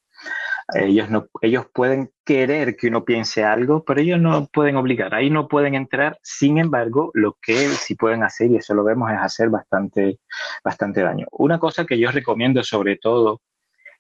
Ellos, 0.74 1.11
no, 1.11 1.26
ellos 1.42 1.66
pueden 1.72 2.11
querer 2.24 2.74
que 2.76 2.88
uno 2.88 3.05
piense 3.05 3.45
algo, 3.45 3.84
pero 3.84 4.01
ellos 4.01 4.18
no 4.18 4.47
pueden 4.47 4.76
obligar, 4.76 5.14
ahí 5.14 5.28
no 5.30 5.47
pueden 5.47 5.74
entrar. 5.74 6.18
Sin 6.22 6.59
embargo, 6.59 7.11
lo 7.14 7.36
que 7.40 7.68
sí 7.68 7.95
pueden 7.95 8.22
hacer, 8.22 8.51
y 8.51 8.57
eso 8.57 8.74
lo 8.74 8.82
vemos, 8.82 9.12
es 9.12 9.18
hacer 9.18 9.51
bastante, 9.51 10.18
bastante 10.64 11.03
daño. 11.03 11.26
Una 11.32 11.59
cosa 11.59 11.84
que 11.84 11.99
yo 11.99 12.11
recomiendo 12.11 12.64
sobre 12.64 12.97
todo 12.97 13.42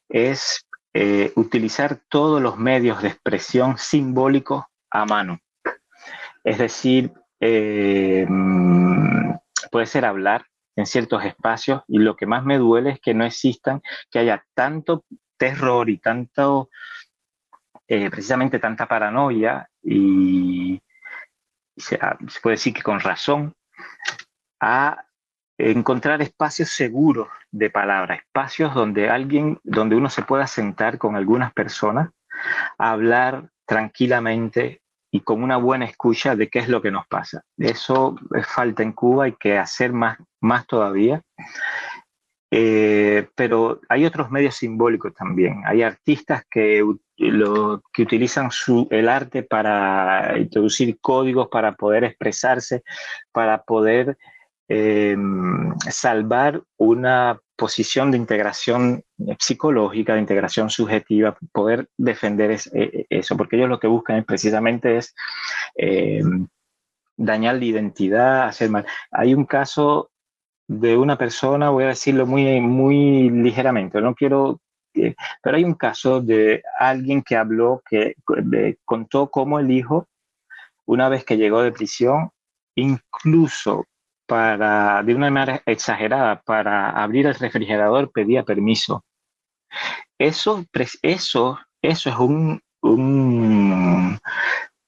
es 0.08 0.66
eh, 0.94 1.32
utilizar 1.36 2.00
todos 2.08 2.40
los 2.40 2.56
medios 2.56 3.02
de 3.02 3.08
expresión 3.08 3.76
simbólicos 3.78 4.64
a 4.90 5.04
mano 5.04 5.40
es 6.44 6.58
decir, 6.58 7.12
eh, 7.40 8.26
puede 9.70 9.86
ser 9.86 10.04
hablar 10.04 10.46
en 10.76 10.86
ciertos 10.86 11.24
espacios 11.24 11.82
y 11.88 11.98
lo 11.98 12.16
que 12.16 12.26
más 12.26 12.44
me 12.44 12.58
duele 12.58 12.90
es 12.90 13.00
que 13.00 13.14
no 13.14 13.24
existan, 13.24 13.80
que 14.10 14.18
haya 14.18 14.44
tanto 14.54 15.04
terror 15.36 15.88
y 15.88 15.98
tanto, 15.98 16.70
eh, 17.88 18.10
precisamente 18.10 18.58
tanta 18.58 18.86
paranoia 18.86 19.68
y, 19.82 20.80
se, 21.76 21.98
se, 22.28 22.40
puede 22.40 22.54
decir 22.54 22.74
que 22.74 22.82
con 22.82 23.00
razón, 23.00 23.54
a 24.60 25.04
encontrar 25.58 26.20
espacios 26.22 26.70
seguros 26.70 27.28
de 27.50 27.70
palabra, 27.70 28.16
espacios 28.16 28.74
donde 28.74 29.08
alguien, 29.08 29.58
donde 29.62 29.96
uno 29.96 30.10
se 30.10 30.22
pueda 30.22 30.46
sentar 30.46 30.98
con 30.98 31.16
algunas 31.16 31.52
personas, 31.52 32.10
a 32.78 32.90
hablar 32.90 33.50
tranquilamente 33.66 34.82
y 35.14 35.20
con 35.20 35.44
una 35.44 35.58
buena 35.58 35.84
escucha 35.84 36.34
de 36.34 36.48
qué 36.48 36.58
es 36.58 36.68
lo 36.68 36.82
que 36.82 36.90
nos 36.90 37.06
pasa. 37.06 37.44
Eso 37.56 38.16
es 38.34 38.44
falta 38.48 38.82
en 38.82 38.90
Cuba, 38.90 39.26
hay 39.26 39.36
que 39.38 39.56
hacer 39.56 39.92
más, 39.92 40.18
más 40.40 40.66
todavía. 40.66 41.22
Eh, 42.50 43.28
pero 43.36 43.80
hay 43.88 44.06
otros 44.06 44.32
medios 44.32 44.56
simbólicos 44.56 45.14
también. 45.14 45.62
Hay 45.66 45.82
artistas 45.82 46.42
que, 46.50 46.84
lo, 47.16 47.80
que 47.92 48.02
utilizan 48.02 48.50
su, 48.50 48.88
el 48.90 49.08
arte 49.08 49.44
para 49.44 50.36
introducir 50.36 50.98
códigos, 51.00 51.46
para 51.46 51.76
poder 51.76 52.02
expresarse, 52.02 52.82
para 53.30 53.62
poder 53.62 54.18
eh, 54.68 55.16
salvar 55.90 56.60
una 56.76 57.38
posición 57.56 58.10
de 58.10 58.18
integración 58.18 59.02
psicológica, 59.38 60.14
de 60.14 60.20
integración 60.20 60.70
subjetiva, 60.70 61.36
poder 61.52 61.88
defender 61.96 62.58
e, 62.72 63.06
eso, 63.08 63.36
porque 63.36 63.56
ellos 63.56 63.68
lo 63.68 63.78
que 63.78 63.86
buscan 63.86 64.24
precisamente 64.24 64.96
es 64.96 65.14
eh, 65.76 66.22
dañar 67.16 67.56
la 67.56 67.64
identidad, 67.64 68.44
hacer 68.44 68.70
mal. 68.70 68.86
Hay 69.10 69.34
un 69.34 69.44
caso 69.44 70.10
de 70.66 70.96
una 70.96 71.16
persona, 71.16 71.70
voy 71.70 71.84
a 71.84 71.88
decirlo 71.88 72.26
muy, 72.26 72.60
muy 72.60 73.30
ligeramente, 73.30 74.00
no 74.00 74.14
quiero, 74.14 74.60
eh, 74.94 75.14
pero 75.42 75.56
hay 75.56 75.64
un 75.64 75.74
caso 75.74 76.20
de 76.20 76.62
alguien 76.78 77.22
que 77.22 77.36
habló, 77.36 77.82
que 77.88 78.14
contó 78.84 79.30
cómo 79.30 79.58
el 79.58 79.70
hijo, 79.70 80.08
una 80.86 81.08
vez 81.08 81.24
que 81.24 81.36
llegó 81.36 81.62
de 81.62 81.72
prisión, 81.72 82.30
incluso 82.74 83.86
para, 84.26 85.02
de 85.02 85.14
una 85.14 85.30
manera 85.30 85.62
exagerada, 85.66 86.42
para 86.42 86.90
abrir 86.90 87.26
el 87.26 87.34
refrigerador 87.34 88.10
pedía 88.12 88.44
permiso. 88.44 89.04
Eso, 90.18 90.64
eso, 91.02 91.58
eso 91.82 92.10
es 92.10 92.16
un, 92.16 92.60
un, 92.82 94.18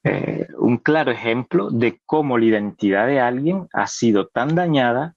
eh, 0.03 0.47
un 0.57 0.77
claro 0.77 1.11
ejemplo 1.11 1.69
de 1.69 1.99
cómo 2.05 2.37
la 2.37 2.45
identidad 2.45 3.07
de 3.07 3.19
alguien 3.19 3.67
ha 3.73 3.87
sido 3.87 4.27
tan 4.27 4.55
dañada 4.55 5.15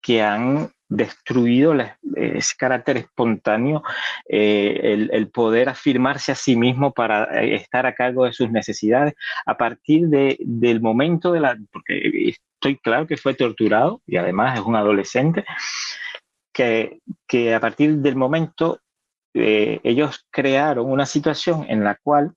que 0.00 0.22
han 0.22 0.70
destruido 0.96 1.74
ese 2.16 2.54
carácter 2.56 2.98
espontáneo, 2.98 3.82
eh, 4.28 5.08
el, 5.10 5.30
poder 5.30 5.68
afirmarse 5.68 6.32
a 6.32 6.34
sí 6.34 6.56
mismo 6.56 6.92
para 6.92 7.24
eh, 7.42 7.54
estar 7.54 7.86
a 7.86 7.94
cargo 7.94 8.24
de 8.24 8.32
sus 8.32 8.50
necesidades. 8.50 9.14
A 9.46 9.56
partir 9.56 10.08
de, 10.08 10.36
del 10.40 10.80
momento 10.80 11.32
de 11.32 11.40
la, 11.40 11.58
porque 11.72 12.30
estoy 12.30 12.78
claro 12.78 13.06
que 13.06 13.16
fue 13.16 13.34
torturado 13.34 14.02
y 14.06 14.16
además 14.16 14.58
es 14.58 14.64
un 14.64 14.76
adolescente, 14.76 15.44
que, 16.52 17.00
que 17.26 17.54
a 17.54 17.60
partir 17.60 17.96
del 17.96 18.16
momento 18.16 18.80
eh, 19.34 19.80
ellos 19.82 20.26
crearon 20.30 20.90
una 20.90 21.06
situación 21.06 21.64
en 21.68 21.84
la 21.84 21.96
cual 22.02 22.34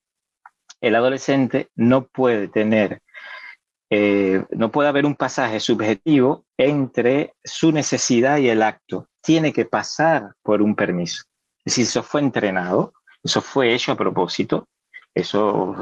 el 0.80 0.96
adolescente 0.96 1.70
no 1.76 2.08
puede 2.08 2.48
tener 2.48 3.02
eh, 3.90 4.44
no 4.50 4.72
puede 4.72 4.90
haber 4.90 5.06
un 5.06 5.16
pasaje 5.16 5.60
subjetivo 5.60 6.45
entre 6.58 7.34
su 7.44 7.72
necesidad 7.72 8.38
y 8.38 8.50
el 8.50 8.62
acto. 8.62 9.08
Tiene 9.22 9.52
que 9.52 9.66
pasar 9.66 10.34
por 10.42 10.62
un 10.62 10.76
permiso. 10.76 11.24
Es 11.60 11.74
decir, 11.74 11.86
eso 11.86 12.04
fue 12.04 12.22
entrenado, 12.22 12.94
eso 13.24 13.42
fue 13.42 13.74
hecho 13.74 13.92
a 13.92 13.98
propósito, 13.98 14.68
eso 15.16 15.74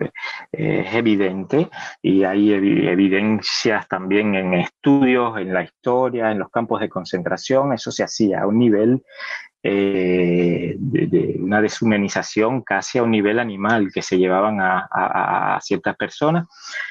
eh, 0.00 0.84
es 0.86 0.94
evidente 0.94 1.68
y 2.00 2.24
hay 2.24 2.52
evidencias 2.54 3.86
también 3.86 4.34
en 4.34 4.54
estudios, 4.54 5.38
en 5.38 5.52
la 5.52 5.62
historia, 5.62 6.32
en 6.32 6.38
los 6.38 6.50
campos 6.50 6.80
de 6.80 6.88
concentración, 6.88 7.74
eso 7.74 7.90
se 7.90 8.02
hacía 8.02 8.40
a 8.40 8.46
un 8.46 8.58
nivel 8.58 9.02
eh, 9.62 10.76
de, 10.78 11.36
una 11.40 11.60
deshumanización 11.60 12.62
casi 12.62 12.98
a 12.98 13.02
un 13.02 13.10
nivel 13.10 13.38
animal 13.38 13.90
que 13.92 14.02
se 14.02 14.16
llevaban 14.16 14.58
a, 14.60 15.58
ciertas 15.60 15.96
personas 15.96 16.46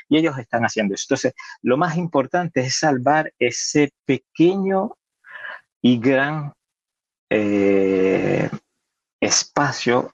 y 0.07 0.17
ellos 0.17 0.37
están 0.37 0.63
haciendo 0.63 0.93
eso. 0.93 1.05
Entonces, 1.09 1.33
lo 1.63 1.77
más 1.77 1.97
importante 1.97 2.59
es 2.59 2.77
salvar 2.77 3.33
ese 3.39 3.91
pequeño 4.05 4.91
y 5.81 5.97
gran 5.97 6.53
eh, 7.29 8.49
espacio 9.19 10.11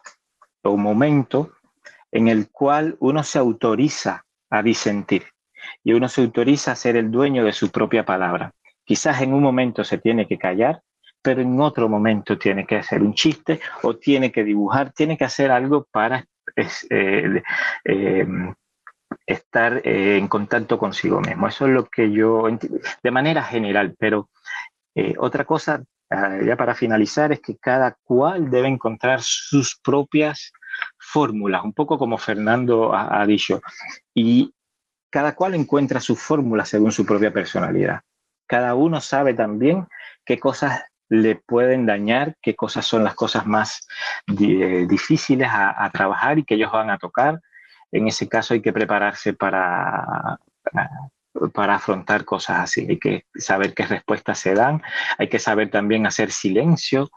o 0.62 0.78
momento 0.78 1.52
en 2.14 2.28
el 2.28 2.50
cual 2.50 2.96
uno 3.00 3.24
se 3.24 3.40
autoriza 3.40 4.24
a 4.50 4.62
disentir 4.62 5.24
y 5.84 5.94
uno 5.94 6.08
se 6.08 6.22
autoriza 6.22 6.72
a 6.72 6.76
ser 6.76 6.96
el 6.96 7.10
dueño 7.10 7.44
de 7.44 7.54
su 7.54 7.72
propia 7.72 8.06
palabra. 8.06 8.54
Quizás 8.86 9.22
en 9.22 9.34
un 9.34 9.42
momento 9.42 9.84
se 9.84 9.98
tiene 9.98 10.28
que 10.28 10.38
callar, 10.38 10.82
pero 11.22 11.42
en 11.42 11.60
otro 11.60 11.90
momento 11.90 12.38
tiene 12.38 12.66
que 12.66 12.76
hacer 12.78 13.02
un 13.02 13.16
chiste 13.16 13.60
o 13.82 13.96
tiene 13.96 14.32
que 14.32 14.44
dibujar, 14.44 14.94
tiene 14.94 15.18
que 15.18 15.26
hacer 15.26 15.50
algo 15.50 15.88
para 15.92 16.26
eh, 16.56 17.42
eh, 17.86 18.28
estar 19.26 19.82
eh, 19.84 20.18
en 20.18 20.28
contacto 20.28 20.78
consigo 20.78 21.20
mismo. 21.20 21.48
Eso 21.48 21.66
es 21.66 21.74
lo 21.74 21.86
que 21.86 22.12
yo, 22.12 22.48
de 23.02 23.12
manera 23.12 23.44
general, 23.44 23.96
pero 23.98 24.30
otra 25.18 25.46
cosa, 25.46 25.82
ah, 26.12 26.38
ya 26.46 26.56
para 26.56 26.76
finalizar, 26.76 27.32
es 27.32 27.40
que 27.40 27.58
cada 27.58 27.98
cual 28.04 28.52
debe 28.52 28.68
encontrar 28.68 29.22
sus 29.24 29.80
propias 29.84 30.52
fórmulas, 30.98 31.64
un 31.64 31.74
poco 31.74 31.98
como 31.98 32.18
Fernando 32.18 32.94
ha, 32.94 33.26
dicho, 33.26 33.62
y 34.14 34.54
cada 35.10 35.36
cual 35.36 35.56
encuentra 35.56 36.00
su 36.00 36.16
fórmula 36.16 36.66
según 36.66 36.92
su 36.92 37.06
propia 37.06 37.32
personalidad. 37.32 38.02
Cada 38.48 38.76
uno 38.76 39.00
sabe 39.00 39.34
también 39.34 39.88
qué 40.26 40.40
cosas 40.40 40.82
le 41.10 41.36
pueden 41.36 41.86
dañar, 41.86 42.36
qué 42.42 42.56
cosas 42.56 42.86
son 42.86 43.04
las 43.04 43.14
cosas 43.14 43.46
más 43.46 43.88
eh, 44.40 44.86
difíciles 44.90 45.48
a, 45.52 45.90
trabajar 45.94 46.40
y 46.40 46.44
que 46.44 46.56
ellos 46.56 46.72
van 46.72 46.90
a 46.90 46.98
tocar. 46.98 47.40
En 47.92 48.08
ese 48.08 48.28
caso 48.28 48.56
hay 48.56 48.62
que 48.62 48.74
prepararse 48.74 49.34
para, 49.34 50.40
para, 51.54 51.76
afrontar 51.76 52.26
cosas 52.26 52.62
así. 52.62 52.88
Hay 52.90 52.98
que 52.98 53.26
saber 53.36 53.76
qué 53.76 53.86
respuestas 53.86 54.40
se 54.40 54.56
dan, 54.56 54.82
hay 55.20 55.30
que 55.30 55.40
saber 55.40 55.70
también 55.70 56.08
hacer 56.08 56.32
silencio, 56.32 57.12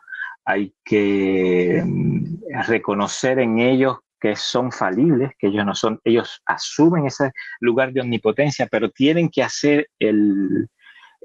hay 0.47 0.73
que 0.85 1.83
mm, 1.85 2.37
reconocer 2.69 3.41
en 3.41 3.59
ellos 3.59 3.99
que 4.19 4.37
son 4.37 4.73
falibles, 4.73 5.33
que 5.39 5.49
ellos 5.49 5.67
no 5.67 5.75
son, 5.75 6.01
ellos 6.05 6.41
asumen 6.47 7.07
ese 7.07 7.33
lugar 7.61 7.93
de 7.93 8.01
omnipotencia, 8.01 8.67
pero 8.71 8.91
tienen 8.91 9.29
que 9.29 9.43
hacer 9.43 9.89
el, 9.99 10.69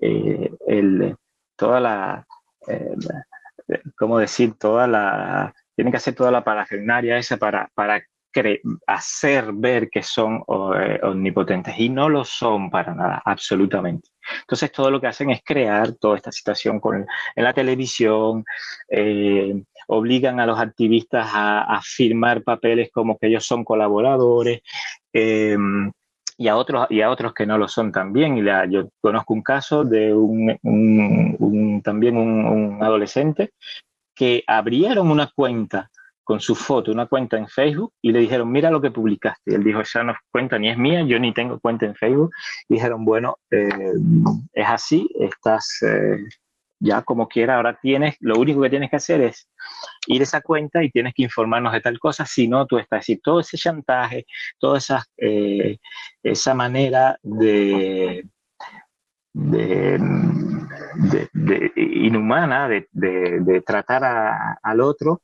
eh, 0.01 0.51
el 0.67 1.15
toda 1.55 1.80
la, 1.80 2.26
eh, 2.67 2.95
¿cómo 3.97 4.17
decir? 4.17 4.55
Toda 4.57 4.88
la, 4.88 5.53
tienen 5.76 5.91
que 5.91 5.97
hacer 5.97 6.15
toda 6.15 6.32
la 6.32 6.43
parafernaria 6.43 7.17
esa 7.17 7.38
para, 7.38 7.69
para 7.74 8.03
hacer 8.88 9.51
ver 9.53 9.89
que 9.89 10.03
son 10.03 10.43
eh, 10.75 10.99
omnipotentes 11.03 11.77
y 11.77 11.89
no 11.89 12.09
lo 12.09 12.23
son 12.23 12.69
para 12.69 12.93
nada, 12.93 13.21
absolutamente. 13.25 14.09
Entonces 14.41 14.71
todo 14.71 14.91
lo 14.91 15.01
que 15.01 15.07
hacen 15.07 15.29
es 15.32 15.41
crear 15.43 15.93
toda 15.93 16.17
esta 16.17 16.32
situación 16.32 16.79
con, 16.79 17.05
en 17.36 17.43
la 17.43 17.53
televisión, 17.53 18.45
eh, 18.89 19.63
obligan 19.88 20.39
a 20.39 20.45
los 20.45 20.59
activistas 20.59 21.29
a, 21.34 21.79
firmar 21.84 22.43
papeles 22.43 22.89
como 22.91 23.17
que 23.17 23.27
ellos 23.27 23.45
son 23.45 23.63
colaboradores. 23.63 24.61
Eh, 25.13 25.57
y 26.41 26.47
a 26.47 26.57
otros 26.57 26.88
y 26.89 27.01
a 27.01 27.11
otros 27.11 27.36
que 27.36 27.45
no 27.45 27.59
lo 27.59 27.67
son 27.67 27.91
también. 27.91 28.36
Y 28.36 28.41
la, 28.41 28.65
yo 28.65 28.89
conozco 28.99 29.34
un 29.36 29.43
caso 29.43 29.84
de 29.84 30.11
un, 30.11 31.82
también 31.84 32.17
un, 32.17 32.79
adolescente 32.82 33.51
que 34.15 34.43
abrieron 34.47 35.11
una 35.11 35.27
cuenta 35.27 35.91
con 36.24 36.39
su 36.39 36.55
foto, 36.55 36.91
una 36.91 37.07
cuenta 37.07 37.38
en 37.38 37.47
Facebook, 37.47 37.93
y 38.01 38.11
le 38.11 38.19
dijeron, 38.19 38.51
mira 38.51 38.69
lo 38.72 38.82
que 38.82 38.91
publicaste. 38.91 39.51
Y 39.51 39.55
él 39.55 39.63
dijo, 39.63 39.82
esa 39.82 40.03
no 40.03 40.11
es 40.13 40.17
cuenta 40.32 40.57
ni 40.59 40.69
es 40.69 40.78
mía, 40.78 41.03
yo 41.03 41.19
ni 41.19 41.34
tengo 41.34 41.59
cuenta 41.59 41.86
en 41.86 41.95
Facebook. 41.95 42.32
Y 42.69 42.76
dijeron, 42.76 43.03
bueno, 43.05 43.38
eh, 43.49 43.93
es 44.53 44.67
así, 44.67 45.09
estás, 45.19 45.80
eh, 45.82 46.17
ya 46.80 47.01
como 47.03 47.28
quiera, 47.28 47.57
ahora 47.57 47.78
tienes, 47.82 48.15
lo 48.19 48.39
único 48.39 48.61
que 48.61 48.69
tienes 48.69 48.89
que 48.89 48.95
hacer 48.95 49.22
es 49.22 49.47
ir 50.07 50.22
a 50.22 50.24
esa 50.24 50.41
cuenta 50.41 50.84
y 50.84 50.89
tienes 50.89 51.13
que 51.13 51.24
informarnos 51.24 51.74
de 51.74 51.82
tal 51.82 51.99
cosa, 51.99 52.26
si 52.26 52.47
no, 52.47 52.65
tú 52.65 52.78
estás, 52.78 53.01
decir, 53.01 53.19
todo 53.24 53.39
ese 53.39 53.57
chantaje, 53.57 54.26
toda 54.59 54.78
esa, 54.80 55.03
eh, 55.17 55.78
esa 56.24 56.53
manera 56.53 57.17
de, 57.22 58.26
de, 59.34 59.99
inhumana 61.76 62.67
de, 62.67 63.63
tratar 63.65 64.03
al 64.61 64.82
otro, 64.82 65.22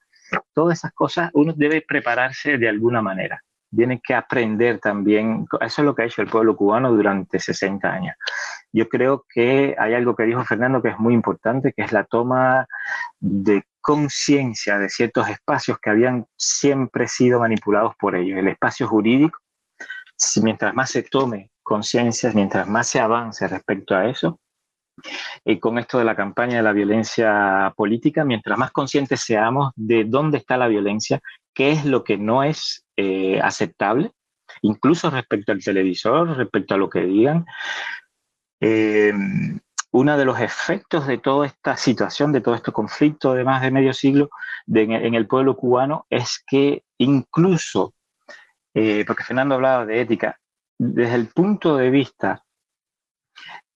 todas 0.54 0.80
esas 0.80 0.94
cosas 0.94 1.30
uno 1.34 1.54
debe 1.56 1.82
prepararse 1.82 2.58
de 2.58 2.70
alguna 2.70 3.02
manera. 3.02 3.42
tiene 3.76 4.00
que 4.02 4.14
aprender 4.16 4.80
también, 4.80 5.46
eso 5.60 5.82
es 5.82 5.86
lo 5.86 5.94
que 5.94 6.04
ha 6.04 6.06
hecho 6.06 6.22
el 6.22 6.30
pueblo 6.30 6.56
cubano 6.56 6.94
durante 6.94 7.38
60 7.38 7.88
años. 7.92 8.16
Yo 8.72 8.88
creo 8.88 9.26
que 9.30 9.76
hay 9.78 9.94
algo 9.94 10.16
que 10.16 10.24
dijo 10.24 10.44
Fernando 10.46 10.82
que 10.82 10.90
es 10.90 11.00
muy 11.00 11.14
importante, 11.14 11.74
que 11.74 11.84
es 11.84 11.92
la 11.92 12.06
toma 12.06 12.66
de 13.20 13.64
conciencia 13.82 14.78
de 14.78 14.90
ciertos 14.90 15.30
espacios 15.30 15.80
que 15.80 15.90
habían 15.90 16.26
siempre 16.38 17.08
sido 17.08 17.40
manipulados 17.40 17.94
por 18.00 18.16
ellos. 18.16 18.38
El 18.38 18.48
espacio 18.48 18.88
jurídico, 18.88 19.38
mientras 20.42 20.74
más 20.74 20.92
se 20.92 21.04
tome 21.04 21.52
conciencia, 21.64 22.32
mientras 22.34 22.68
más 22.68 22.88
se 22.88 23.00
avance 23.00 23.48
respecto 23.48 23.96
a 23.96 24.10
eso, 24.10 24.40
y 25.46 25.60
con 25.60 25.78
esto 25.78 25.98
de 25.98 26.06
la 26.06 26.16
campaña 26.16 26.58
de 26.58 26.64
la 26.64 26.74
violencia 26.74 27.74
política, 27.76 28.26
mientras 28.26 28.58
más 28.58 28.72
conscientes 28.72 29.22
seamos 29.22 29.72
de 29.76 30.04
dónde 30.06 30.38
está 30.38 30.58
la 30.58 30.68
violencia, 30.68 31.22
qué 31.54 31.72
es 31.72 31.86
lo 31.86 32.04
que 32.04 32.18
no 32.18 32.44
es 32.44 32.86
eh, 32.96 33.40
aceptable, 33.42 34.12
incluso 34.62 35.10
respecto 35.10 35.52
al 35.52 35.64
televisor, 35.64 36.36
respecto 36.38 36.74
a 36.74 36.78
lo 36.78 36.90
que 36.90 37.02
digan. 37.02 37.46
Eh, 38.60 39.14
uno 39.92 40.18
de 40.18 40.26
los 40.26 40.40
efectos 40.40 41.08
de 41.08 41.18
toda 41.18 41.48
esta 41.48 41.78
situación, 41.78 42.32
de 42.32 42.42
todo 42.42 42.56
este 42.56 42.72
conflicto 42.72 43.34
de 43.34 43.44
más 43.44 43.62
de 43.62 43.72
medio 43.72 43.94
siglo 43.94 44.30
en 44.68 45.16
el 45.16 45.28
pueblo 45.28 45.56
cubano 45.56 46.06
es 46.10 46.44
que 46.46 46.84
incluso, 46.98 47.94
eh, 48.74 49.04
porque 49.08 49.24
Fernando 49.24 49.56
hablaba 49.56 49.86
de 49.86 50.02
ética, 50.02 50.40
desde 50.78 51.16
el 51.16 51.28
punto 51.28 51.78
de 51.78 51.90
vista 51.90 52.44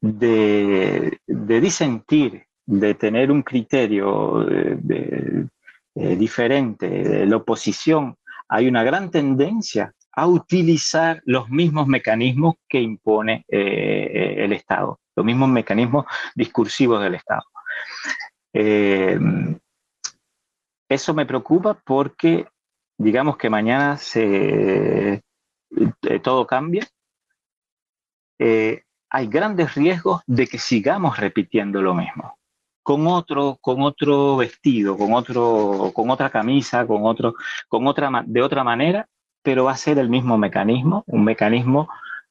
de, 0.01 1.19
disentir, 1.27 2.43
de 2.65 2.95
tener 2.95 3.31
un 3.31 3.43
criterio 3.43 4.47
eh, 4.49 5.47
diferente 5.93 6.89
de 6.89 7.25
la 7.25 7.37
oposición, 7.37 8.17
hay 8.49 8.67
una 8.67 8.83
gran 8.83 9.11
tendencia 9.11 9.93
a 10.13 10.27
utilizar 10.27 11.21
los 11.25 11.49
mismos 11.49 11.87
mecanismos 11.87 12.55
que 12.67 12.81
impone 12.81 13.45
eh, 13.47 14.35
el 14.39 14.51
Estado, 14.53 14.99
los 15.15 15.25
mismos 15.25 15.49
mecanismos 15.49 16.05
discursivos 16.35 17.01
del 17.01 17.15
Estado. 17.15 17.43
Eh, 18.53 19.17
eso 20.89 21.13
me 21.13 21.25
preocupa 21.25 21.79
porque, 21.85 22.45
digamos 22.97 23.37
que 23.37 23.49
mañana 23.49 23.95
se, 23.95 25.21
todo 26.21 26.45
cambia 26.45 26.85
hay 29.11 29.27
grandes 29.27 29.75
riesgos 29.75 30.21
de 30.25 30.47
que 30.47 30.57
sigamos 30.57 31.17
repitiendo 31.17 31.81
lo 31.81 31.93
mismo, 31.93 32.37
con 32.81 33.05
otro, 33.07 33.57
con 33.59 33.81
otro 33.81 34.37
vestido, 34.37 34.97
con, 34.97 35.13
otro, 35.13 35.91
con 35.93 36.09
otra 36.09 36.29
camisa, 36.29 36.87
con 36.87 37.05
otro, 37.05 37.35
con 37.67 37.85
otra, 37.87 38.23
de 38.25 38.41
otra 38.41 38.63
manera, 38.63 39.07
pero 39.43 39.65
va 39.65 39.73
a 39.73 39.77
ser 39.77 39.99
el 39.99 40.09
mismo 40.09 40.37
mecanismo, 40.37 41.03
un 41.07 41.25
mecanismo 41.25 41.89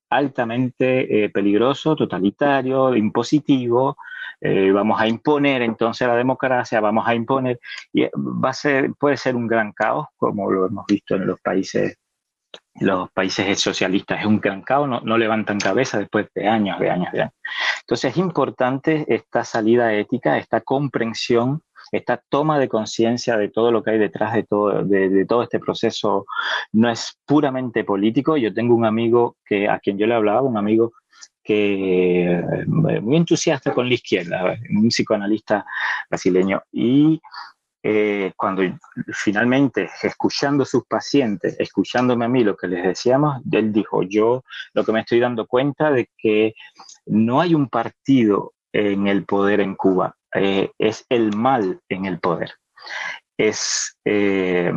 altamente 0.08 1.24
eh, 1.24 1.28
peligroso, 1.28 1.94
totalitario, 1.94 2.96
impositivo. 2.96 3.96
Eh, 4.40 4.72
vamos 4.72 4.98
a 4.98 5.06
imponer 5.06 5.60
entonces 5.60 6.08
la 6.08 6.16
democracia, 6.16 6.80
vamos 6.80 7.06
a 7.06 7.14
imponer, 7.14 7.60
y 7.92 8.04
va 8.04 8.50
a 8.50 8.54
ser, 8.54 8.94
puede 8.98 9.18
ser 9.18 9.36
un 9.36 9.46
gran 9.46 9.72
caos, 9.72 10.06
como 10.16 10.50
lo 10.50 10.66
hemos 10.66 10.86
visto 10.86 11.14
en 11.14 11.26
los 11.26 11.38
países 11.40 11.98
los 12.80 13.10
países 13.10 13.60
socialistas 13.60 14.20
es 14.20 14.26
un 14.26 14.40
gran 14.40 14.62
caos, 14.62 14.88
no, 14.88 15.18
levantan 15.18 15.58
cabeza 15.58 15.98
después 15.98 16.28
de 16.34 16.48
años, 16.48 16.78
de 16.78 16.90
años, 16.90 17.12
de 17.12 17.22
años. 17.22 17.34
Entonces 17.80 18.12
es 18.12 18.16
importante 18.16 19.04
esta 19.08 19.44
salida 19.44 19.92
ética, 19.92 20.38
esta 20.38 20.60
comprensión, 20.60 21.62
esta 21.92 22.22
toma 22.28 22.58
de 22.58 22.68
conciencia 22.68 23.36
de 23.36 23.48
todo 23.48 23.70
lo 23.70 23.82
que 23.82 23.90
hay 23.90 23.98
detrás 23.98 24.32
de 24.32 24.44
todo, 24.44 24.84
de, 24.84 25.26
todo 25.26 25.42
este 25.42 25.58
proceso. 25.58 26.24
No 26.72 26.90
es 26.90 27.18
puramente 27.26 27.84
político. 27.84 28.36
Yo 28.36 28.54
tengo 28.54 28.74
un 28.74 28.84
amigo 28.84 29.36
que, 29.44 29.68
a 29.68 29.78
quien 29.80 29.98
yo 29.98 30.06
le 30.06 30.14
hablaba, 30.14 30.42
un 30.42 30.56
amigo 30.56 30.92
que 31.42 32.32
eh, 32.32 32.66
muy 32.66 33.16
entusiasta 33.16 33.72
con 33.74 33.88
la 33.88 33.94
izquierda, 33.94 34.56
un 34.70 34.88
psicoanalista 34.88 35.66
brasileño, 36.08 36.62
y 36.70 37.20
eh, 37.82 38.32
cuando 38.36 38.62
finalmente, 39.12 39.88
escuchando 40.02 40.64
a 40.64 40.66
sus 40.66 40.84
pacientes, 40.84 41.58
escuchándome 41.58 42.26
a 42.26 42.28
mí 42.28 42.44
lo 42.44 42.56
que 42.56 42.68
les 42.68 42.84
decíamos, 42.84 43.40
él 43.50 43.72
dijo, 43.72 44.02
yo 44.02 44.44
lo 44.74 44.84
que 44.84 44.92
me 44.92 45.00
estoy 45.00 45.20
dando 45.20 45.46
cuenta 45.46 45.90
de 45.90 46.10
que 46.18 46.54
no 47.06 47.40
hay 47.40 47.54
un 47.54 47.68
partido 47.68 48.52
en 48.72 49.06
el 49.06 49.24
poder 49.24 49.60
en 49.60 49.74
Cuba, 49.76 50.14
eh, 50.34 50.70
es 50.78 51.06
el 51.08 51.34
mal 51.34 51.80
en 51.88 52.04
el 52.04 52.20
poder. 52.20 52.52
Es, 53.38 53.96
eh, 54.04 54.72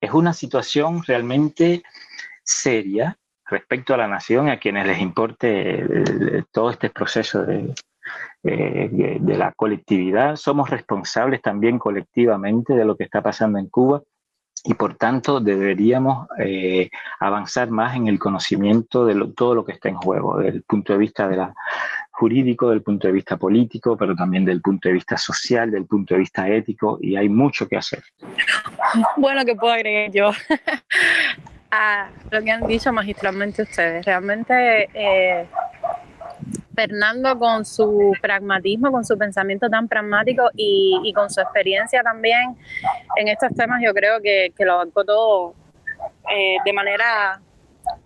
es 0.00 0.12
una 0.12 0.32
situación 0.32 1.04
realmente 1.04 1.84
seria 2.42 3.16
respecto 3.46 3.94
a 3.94 3.98
la 3.98 4.08
nación, 4.08 4.48
a 4.48 4.58
quienes 4.58 4.86
les 4.86 4.98
importe 4.98 6.44
todo 6.50 6.70
este 6.70 6.90
proceso 6.90 7.44
de, 7.44 7.72
eh, 8.42 9.18
de 9.20 9.36
la 9.36 9.52
colectividad, 9.52 10.36
somos 10.36 10.70
responsables 10.70 11.42
también 11.42 11.78
colectivamente 11.78 12.74
de 12.74 12.84
lo 12.84 12.96
que 12.96 13.04
está 13.04 13.22
pasando 13.22 13.58
en 13.58 13.68
Cuba 13.68 14.02
y 14.66 14.74
por 14.74 14.96
tanto 14.96 15.40
deberíamos 15.40 16.26
eh, 16.38 16.88
avanzar 17.20 17.70
más 17.70 17.96
en 17.96 18.08
el 18.08 18.18
conocimiento 18.18 19.04
de 19.04 19.32
todo 19.36 19.54
lo 19.54 19.64
que 19.64 19.72
está 19.72 19.90
en 19.90 19.96
juego, 19.96 20.38
desde 20.38 20.58
el 20.58 20.62
punto 20.62 20.94
de 20.94 20.98
vista 20.98 21.54
jurídico, 22.10 22.70
del 22.70 22.82
punto 22.82 23.06
de 23.06 23.12
vista 23.12 23.36
político, 23.36 23.96
pero 23.96 24.14
también 24.14 24.44
del 24.44 24.62
punto 24.62 24.88
de 24.88 24.94
vista 24.94 25.18
social, 25.18 25.70
del 25.70 25.84
punto 25.84 26.14
de 26.14 26.20
vista 26.20 26.48
ético, 26.48 26.98
y 27.00 27.16
hay 27.16 27.28
mucho 27.28 27.68
que 27.68 27.76
hacer. 27.76 28.02
Bueno, 29.18 29.44
que 29.44 29.54
puedo 29.54 29.74
agregar 29.74 30.10
yo 30.10 30.30
lo 32.30 32.42
que 32.42 32.50
han 32.50 32.66
dicho 32.66 32.92
magistralmente 32.92 33.62
ustedes. 33.62 34.06
Realmente 34.06 34.88
eh, 34.94 35.46
Fernando 36.74 37.38
con 37.38 37.64
su 37.64 38.12
pragmatismo, 38.20 38.90
con 38.90 39.04
su 39.04 39.16
pensamiento 39.16 39.68
tan 39.68 39.88
pragmático 39.88 40.50
y, 40.56 41.12
con 41.14 41.30
su 41.30 41.40
experiencia 41.40 42.02
también 42.02 42.56
en 43.16 43.28
estos 43.28 43.54
temas, 43.54 43.80
yo 43.84 43.92
creo 43.94 44.20
que, 44.20 44.52
lo 44.58 44.74
abarcó 44.74 45.04
todo 45.04 45.54
eh, 46.34 46.56
de 46.64 46.72
manera 46.72 47.40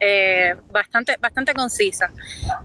eh, 0.01 0.55
bastante, 0.71 1.17
bastante 1.21 1.55
concisa. 1.55 2.11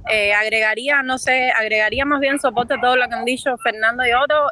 Eh, 0.10 0.34
agregaría, 0.34 1.04
no 1.04 1.18
sé, 1.18 1.52
agregaría 1.52 2.06
más 2.06 2.20
bien 2.20 2.40
soporte 2.40 2.74
a 2.74 2.82
todo 2.82 2.96
lo 2.96 3.08
que 3.08 3.16
han 3.16 3.26
dicho 3.26 3.56
Fernando 3.58 4.06
y 4.06 4.14
Otto. 4.14 4.50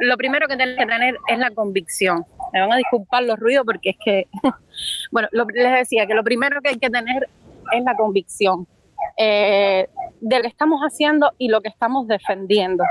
lo 0.00 0.16
primero 0.16 0.48
que 0.48 0.56
tienen 0.56 0.76
que 0.76 0.86
tener 0.86 1.16
es 1.28 1.38
la 1.38 1.50
convicción. 1.50 2.24
Me 2.52 2.60
van 2.60 2.72
a 2.72 2.76
disculpar 2.76 3.22
los 3.22 3.38
ruidos 3.38 3.64
porque 3.64 3.90
es 3.90 3.96
que, 4.02 4.26
bueno, 5.10 5.28
les 5.32 5.72
decía 5.72 6.06
que 6.06 6.14
lo 6.14 6.24
primero 6.24 6.60
que 6.62 6.70
hay 6.70 6.78
que 6.78 6.90
tener 6.90 7.28
es 7.72 7.84
la 7.84 7.94
convicción 7.94 8.66
eh, 9.22 9.86
de 10.22 10.36
lo 10.36 10.42
que 10.42 10.48
estamos 10.48 10.80
haciendo 10.80 11.32
y 11.36 11.48
lo 11.48 11.60
que 11.60 11.68
estamos 11.68 12.08
defendiendo. 12.08 12.84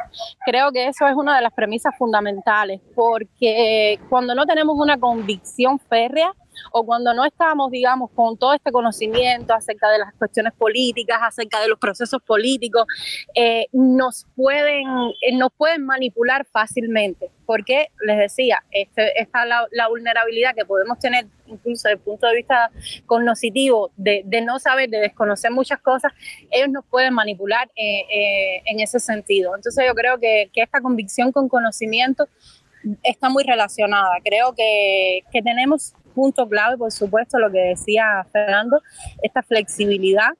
Creo 0.45 0.71
que 0.71 0.87
eso 0.87 1.07
es 1.07 1.15
una 1.15 1.35
de 1.35 1.41
las 1.41 1.51
premisas 1.53 1.95
fundamentales, 1.97 2.81
porque 2.93 3.99
cuando 4.09 4.35
no 4.35 4.45
tenemos 4.45 4.77
una 4.77 4.99
convicción 4.99 5.79
férrea, 5.79 6.35
o 6.71 6.85
cuando 6.85 7.13
no 7.13 7.25
estamos, 7.25 7.71
digamos, 7.71 8.11
con 8.11 8.37
todo 8.37 8.53
este 8.53 8.71
conocimiento 8.71 9.53
acerca 9.53 9.89
de 9.89 9.99
las 9.99 10.13
cuestiones 10.13 10.53
políticas, 10.53 11.19
acerca 11.21 11.59
de 11.61 11.67
los 11.67 11.79
procesos 11.79 12.21
políticos, 12.21 12.85
eh, 13.35 13.67
nos, 13.71 14.27
pueden, 14.35 14.85
eh, 15.21 15.35
nos 15.35 15.49
pueden 15.55 15.85
manipular 15.85 16.45
fácilmente. 16.51 17.29
Porque, 17.45 17.87
les 18.05 18.17
decía, 18.17 18.63
este, 18.69 19.19
está 19.19 19.43
la, 19.45 19.87
vulnerabilidad 19.87 20.53
que 20.53 20.65
podemos 20.65 20.99
tener 20.99 21.25
incluso 21.47 21.87
desde 21.87 21.93
el 21.93 21.99
punto 21.99 22.27
de 22.27 22.35
vista 22.35 22.69
cognoscitivo, 23.07 23.89
de, 23.97 24.23
no 24.43 24.59
saber, 24.59 24.87
de 24.91 24.99
desconocer 24.99 25.49
muchas 25.49 25.79
cosas, 25.79 26.13
ellos 26.51 26.69
nos 26.69 26.85
pueden 26.85 27.15
manipular 27.15 27.67
eh, 27.75 28.61
en 28.65 28.79
ese 28.79 28.99
sentido. 28.99 29.55
Entonces 29.55 29.83
yo 29.87 29.95
creo 29.95 30.19
que, 30.19 30.51
esta 30.53 30.79
convicción 30.81 31.31
con 31.31 31.49
conocimiento 31.49 32.27
está 33.01 33.29
muy 33.29 33.43
relacionada. 33.43 34.11
Creo 34.23 34.53
que 34.53 35.23
tenemos 35.31 35.95
punto 36.19 36.49
clave, 36.49 36.77
por 36.77 36.91
supuesto, 36.91 37.39
lo 37.39 37.49
que 37.49 37.59
decía 37.59 38.25
Fernando, 38.29 38.81
esta 39.23 39.41
flexibilidad. 39.41 40.31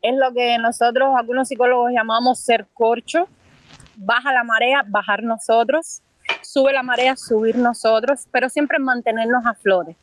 Es 0.00 0.16
lo 0.16 0.32
que 0.32 0.56
nosotros, 0.56 1.10
algunos 1.14 1.48
psicólogos 1.48 1.92
llamamos 1.92 2.40
ser 2.40 2.66
corcho. 2.72 3.28
Baja 3.96 4.32
la 4.32 4.42
marea, 4.42 4.82
bajar 4.88 5.22
nosotros. 5.22 6.00
Sube 6.40 6.72
la 6.72 6.82
marea, 6.82 7.14
subir 7.14 7.56
nosotros, 7.56 8.26
pero 8.30 8.48
siempre 8.48 8.78
mantenernos 8.78 9.44
a 9.44 9.52
flores 9.52 9.96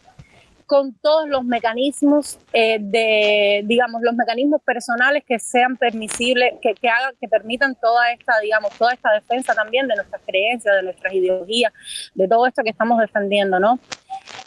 con 0.68 0.94
todos 0.96 1.30
los 1.30 1.46
mecanismos 1.46 2.38
eh, 2.52 2.78
de, 2.80 3.64
digamos, 3.66 4.02
los 4.02 4.14
mecanismos 4.16 4.62
personales 4.62 5.24
que 5.26 5.40
sean 5.40 5.78
permisibles, 5.78 6.56
que, 6.62 6.76
que, 6.76 6.90
hagan, 6.90 7.16
que 7.20 7.30
permitan 7.30 7.74
toda 7.76 8.12
esta, 8.12 8.38
digamos, 8.40 8.72
toda 8.78 8.94
esta 8.94 9.14
defensa 9.14 9.56
también 9.56 9.88
de 9.88 9.96
nuestras 9.96 10.22
creencias, 10.28 10.76
de 10.76 10.84
nuestras 10.84 11.14
ideologías, 11.14 11.72
de 12.14 12.28
todo 12.28 12.46
esto 12.46 12.64
que 12.64 12.72
estamos 12.72 13.00
defendiendo, 13.00 13.62
¿no? 13.62 13.80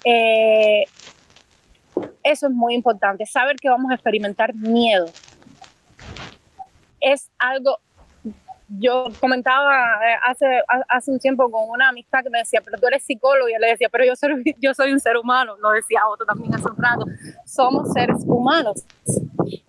Eh, 0.04 0.84
eso 2.22 2.46
es 2.48 2.52
muy 2.52 2.74
importante, 2.74 3.24
saber 3.24 3.56
que 3.56 3.70
vamos 3.70 3.90
a 3.90 3.94
experimentar 3.94 4.54
miedo. 4.54 5.06
Es 7.00 7.30
algo 7.38 7.78
yo 8.78 9.06
comentaba 9.18 9.82
eh, 10.06 10.16
hace, 10.26 10.46
hace 10.88 11.10
un 11.10 11.18
tiempo 11.18 11.50
con 11.50 11.68
una 11.68 11.88
amistad 11.88 12.22
que 12.22 12.30
me 12.30 12.38
decía, 12.38 12.60
pero 12.64 12.78
tú 12.78 12.86
eres 12.86 13.02
psicólogo, 13.02 13.48
y 13.48 13.52
yo 13.52 13.58
le 13.58 13.68
decía, 13.68 13.88
pero 13.88 14.04
yo 14.04 14.14
soy, 14.14 14.42
yo 14.60 14.74
soy 14.74 14.92
un 14.92 15.00
ser 15.00 15.16
humano, 15.16 15.56
lo 15.60 15.70
decía 15.70 16.06
otro 16.08 16.24
también 16.24 16.54
hace 16.54 16.68
un 16.68 16.76
rato, 16.76 17.04
somos 17.44 17.92
seres 17.92 18.18
humanos. 18.26 18.84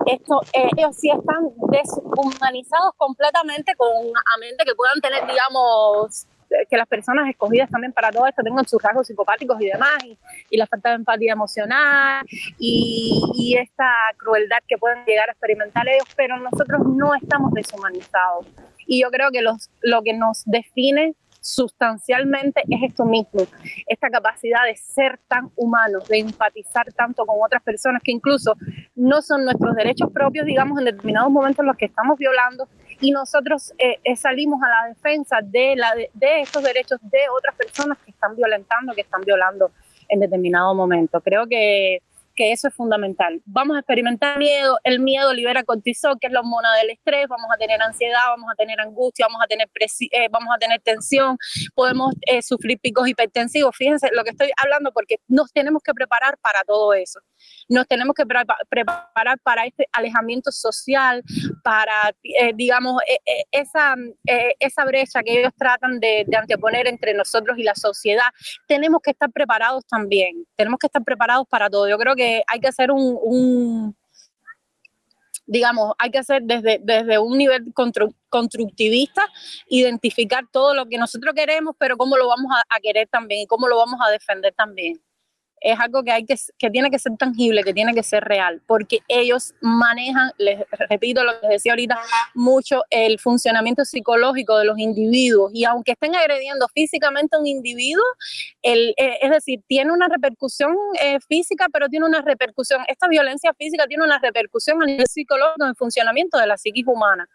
Esto, 0.06 0.42
ellos 0.54 0.96
sí 0.96 1.10
están 1.10 1.50
deshumanizados 1.70 2.94
completamente 2.98 3.74
con 3.76 3.90
a 3.90 4.38
mente 4.40 4.64
que 4.66 4.76
puedan 4.76 5.00
tener, 5.02 5.26
digamos, 5.26 6.28
que 6.70 6.78
las 6.78 6.88
personas 6.88 7.30
escogidas 7.30 7.70
también 7.70 7.94
para 7.94 8.12
todo 8.12 8.28
esto 8.28 8.44
tengan 8.44 8.68
sus 8.68 8.82
rasgos 8.84 9.08
psicopáticos 9.08 9.60
y 9.62 9.68
demás, 9.68 9.98
y, 10.50 10.58
la 10.58 10.68
falta 10.68 10.90
de 10.90 10.96
empatía 10.96 11.34
emocional 11.34 12.26
y, 12.60 13.22
y, 13.36 13.58
esta 13.58 13.90
crueldad 14.18 14.60
que 14.68 14.78
pueden 14.78 15.04
llegar 15.06 15.30
a 15.30 15.32
experimentar 15.32 15.88
ellos, 15.88 16.08
pero 16.16 16.38
nosotros 16.38 16.82
no 16.86 17.16
estamos 17.16 17.52
deshumanizados. 17.54 18.46
Y 18.86 19.02
yo 19.02 19.10
creo 19.10 19.32
que 19.32 19.42
los, 19.42 19.70
lo 19.82 20.02
que 20.02 20.14
nos 20.14 20.44
define 20.46 21.16
sustancialmente 21.42 22.62
es 22.70 22.84
esto 22.84 23.04
mismo, 23.04 23.42
esta 23.88 24.10
capacidad 24.10 24.64
de 24.66 24.76
ser 24.76 25.20
tan 25.28 25.50
humanos, 25.56 26.08
de 26.08 26.20
empatizar 26.20 26.94
tanto 26.94 27.26
con 27.26 27.38
otras 27.44 27.64
personas 27.64 28.02
que 28.04 28.12
incluso 28.12 28.56
no 28.96 29.22
son 29.24 29.44
nuestros 29.44 29.76
derechos 29.76 30.12
propios, 30.14 30.46
digamos, 30.46 30.78
en 30.78 30.86
determinados 30.86 31.32
momentos 31.32 31.66
los 31.66 31.76
que 31.76 31.86
estamos 31.86 32.18
violando 32.20 32.68
y 33.00 33.10
nosotros 33.10 33.74
eh, 33.80 34.00
eh, 34.04 34.16
salimos 34.16 34.62
a 34.62 34.70
la 34.70 34.90
defensa 34.90 35.40
de, 35.44 35.76
la, 35.76 35.96
de, 35.96 36.12
de 36.14 36.42
estos 36.42 36.64
derechos 36.64 37.00
de 37.02 37.20
otras 37.36 37.56
personas 37.56 37.98
que 38.06 38.12
están 38.12 38.36
violentando, 38.36 38.94
que 38.94 39.02
están 39.02 39.22
violando 39.22 39.72
en 40.10 40.20
determinado 40.20 40.76
momento. 40.76 41.20
Creo 41.22 41.48
que 41.48 42.04
que 42.36 42.52
eso 42.52 42.68
es 42.68 42.74
fundamental. 42.74 43.42
Vamos 43.46 43.76
a 43.76 43.80
experimentar 43.80 44.38
miedo, 44.38 44.78
el 44.84 45.00
miedo 45.00 45.34
libera 45.34 45.64
cortisol, 45.64 46.18
que 46.20 46.28
es 46.28 46.34
la 46.34 46.40
hormona 46.40 46.76
del 46.76 46.92
estrés, 46.92 47.28
vamos 47.28 47.48
a 47.54 47.58
tener 47.58 47.82
ansiedad, 47.82 48.22
vamos 48.30 48.50
a 48.52 48.56
tener 48.56 48.80
angustia, 48.80 49.26
vamos 49.28 49.42
a 49.44 49.48
tener, 49.48 49.70
eh, 50.12 50.28
vamos 50.30 50.54
a 50.56 50.58
tener 50.58 50.82
tensión, 50.82 51.38
podemos 51.76 52.14
eh, 52.28 52.42
sufrir 52.42 52.80
picos 52.80 53.08
hipertensivos. 53.08 53.76
Fíjense 53.76 54.10
lo 54.14 54.24
que 54.24 54.32
estoy 54.32 54.52
hablando 54.58 54.92
porque 54.92 55.18
nos 55.28 55.52
tenemos 55.52 55.82
que 55.84 55.94
preparar 55.94 56.38
para 56.38 56.64
todo 56.64 56.94
eso. 56.94 57.20
Nos 57.70 57.88
tenemos 57.88 58.16
que 58.16 58.26
preparar 58.26 59.40
para 59.44 59.66
este 59.66 59.88
alejamiento 59.92 60.52
social, 60.52 61.24
para, 61.64 62.14
eh, 62.24 62.52
digamos, 62.56 63.02
esa, 63.52 63.96
esa 64.26 64.86
brecha 64.86 65.24
que 65.24 65.40
ellos 65.40 65.54
tratan 65.58 66.00
de, 66.00 66.26
anteponer 66.38 66.88
entre 66.88 67.14
nosotros 67.14 67.58
y 67.58 67.64
la 67.64 67.76
sociedad. 67.76 68.28
Tenemos 68.68 69.02
que 69.02 69.12
estar 69.12 69.32
preparados 69.32 69.86
también, 69.86 70.46
tenemos 70.56 70.80
que 70.80 70.88
estar 70.88 71.04
preparados 71.04 71.48
para 71.48 71.70
todo. 71.70 71.88
Yo 71.88 71.98
creo 71.98 72.16
que 72.16 72.44
hay 72.48 72.60
que 72.60 72.68
hacer 72.68 72.92
un, 72.92 73.96
digamos, 75.46 75.94
hay 75.98 76.12
que 76.12 76.20
hacer 76.20 76.44
desde, 76.44 76.80
desde 76.82 77.20
un 77.20 77.38
nivel 77.38 77.74
constructivista, 78.30 79.26
identificar 79.68 80.46
todo 80.52 80.74
lo 80.74 80.86
que 80.88 80.98
nosotros 80.98 81.34
queremos, 81.36 81.76
pero 81.78 81.98
cómo 81.98 82.18
lo 82.18 82.28
vamos 82.28 82.52
a 82.70 82.80
querer 82.80 83.08
también 83.08 83.42
y 83.42 83.48
cómo 83.48 83.68
lo 83.68 83.78
vamos 83.78 84.00
a 84.06 84.12
defender 84.12 84.54
también 84.54 85.02
es 85.62 85.80
algo 85.80 86.04
que, 86.04 86.12
hay 86.12 86.26
que, 86.26 86.36
que 86.58 86.70
tiene 86.72 86.90
que 86.90 87.00
ser 87.00 87.16
tangible, 87.18 87.64
que 87.64 87.74
tiene 87.74 87.94
que 87.94 88.04
ser 88.04 88.24
real, 88.24 88.62
porque 88.66 89.00
ellos 89.08 89.54
manejan, 89.62 90.32
les 90.38 90.60
repito 90.90 91.24
lo 91.24 91.40
que 91.40 91.48
decía 91.48 91.74
ahorita, 91.74 92.00
mucho 92.34 92.84
el 92.90 93.20
funcionamiento 93.20 93.86
psicológico 93.86 94.58
de 94.58 94.66
los 94.66 94.80
individuos. 94.80 95.52
Y 95.54 95.64
aunque 95.66 95.92
estén 95.92 96.16
agrediendo 96.16 96.68
físicamente 96.74 97.36
a 97.36 97.40
un 97.40 97.48
individuo, 97.48 98.04
el, 98.64 98.94
eh, 98.98 99.20
es 99.22 99.30
decir, 99.30 99.62
tiene 99.68 99.92
una 99.92 100.08
repercusión 100.08 100.76
eh, 101.00 101.20
física, 101.28 101.68
pero 101.72 101.88
tiene 101.90 102.08
una 102.08 102.22
repercusión, 102.22 102.82
esta 102.88 103.08
violencia 103.08 103.54
física 103.54 103.86
tiene 103.88 104.04
una 104.04 104.20
repercusión 104.20 104.82
a 104.82 104.86
nivel 104.86 105.08
psicológico 105.08 105.64
en 105.64 105.70
el 105.70 105.76
funcionamiento 105.76 106.38
de 106.40 106.48
la 106.48 106.58
psiquis 106.58 106.88
humana 106.88 107.30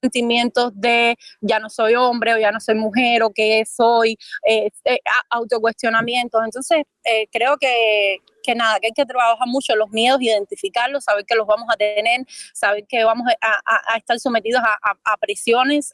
sentimientos 0.00 0.72
de 0.74 1.16
ya 1.40 1.58
no 1.58 1.68
soy 1.68 1.94
hombre 1.94 2.34
o 2.34 2.38
ya 2.38 2.50
no 2.50 2.60
soy 2.60 2.74
mujer 2.74 3.22
o 3.22 3.30
qué 3.30 3.64
soy, 3.66 4.16
eh, 4.46 4.70
eh, 4.84 4.98
autocuestionamientos. 5.30 6.40
Entonces, 6.44 6.84
eh, 7.04 7.28
creo 7.30 7.56
que, 7.56 8.18
que, 8.42 8.54
nada, 8.54 8.80
que 8.80 8.88
hay 8.88 8.92
que 8.92 9.04
trabajar 9.04 9.46
mucho 9.46 9.74
los 9.76 9.90
miedos, 9.90 10.20
identificarlos, 10.20 11.04
saber 11.04 11.24
que 11.24 11.34
los 11.34 11.46
vamos 11.46 11.66
a 11.72 11.76
tener, 11.76 12.22
saber 12.54 12.86
que 12.88 13.04
vamos 13.04 13.26
a, 13.40 13.92
a, 13.94 13.96
estar 13.96 14.18
sometidos 14.18 14.62
a, 14.64 15.16
presiones, 15.18 15.92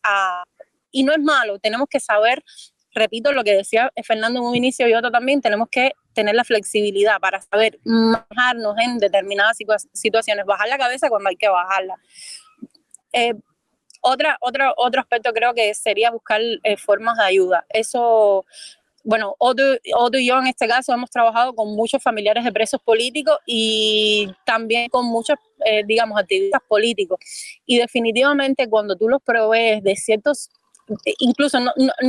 y 0.90 1.02
no 1.02 1.12
es 1.12 1.18
malo, 1.18 1.58
tenemos 1.58 1.88
que 1.90 2.00
saber 2.00 2.42
repito 2.94 3.32
lo 3.32 3.44
que 3.44 3.52
decía 3.52 3.92
Fernando 4.04 4.40
en 4.40 4.46
un 4.46 4.56
inicio 4.56 4.88
y 4.88 4.94
otro 4.94 5.10
también, 5.10 5.42
tenemos 5.42 5.68
que 5.70 5.92
tener 6.14 6.34
la 6.34 6.44
flexibilidad 6.44 7.20
para 7.20 7.42
saber 7.42 7.78
manejarnos 7.84 8.74
en 8.78 8.98
determinadas 8.98 9.58
situaciones, 9.92 10.46
bajar 10.46 10.68
la 10.68 10.78
cabeza 10.78 11.10
cuando 11.10 11.28
hay 11.28 11.36
que 11.36 11.48
bajarla. 11.48 11.96
Eh, 13.12 13.34
otra, 14.06 14.38
otra, 14.40 14.72
otro 14.76 15.00
aspecto 15.00 15.32
creo 15.32 15.52
que 15.52 15.74
sería 15.74 16.10
buscar 16.10 16.40
eh, 16.62 16.76
formas 16.76 17.18
de 17.18 17.24
ayuda. 17.24 17.66
Eso, 17.68 18.44
bueno, 19.02 19.34
Otto, 19.38 19.62
y 20.18 20.26
yo 20.26 20.38
en 20.38 20.46
este 20.46 20.68
caso 20.68 20.92
hemos 20.92 21.10
trabajado 21.10 21.54
con 21.54 21.74
muchos 21.74 22.00
familiares 22.02 22.44
de 22.44 22.52
presos 22.52 22.80
políticos 22.80 23.36
y 23.46 24.30
también 24.44 24.88
con 24.90 25.06
muchos, 25.06 25.36
eh, 25.64 25.82
digamos, 25.84 26.18
activistas 26.18 26.62
políticos. 26.68 27.18
Y 27.66 27.78
definitivamente 27.78 28.68
cuando 28.68 28.96
tú 28.96 29.08
los 29.08 29.20
provees 29.22 29.82
de 29.82 29.96
ciertos 29.96 30.50
incluso 31.18 31.58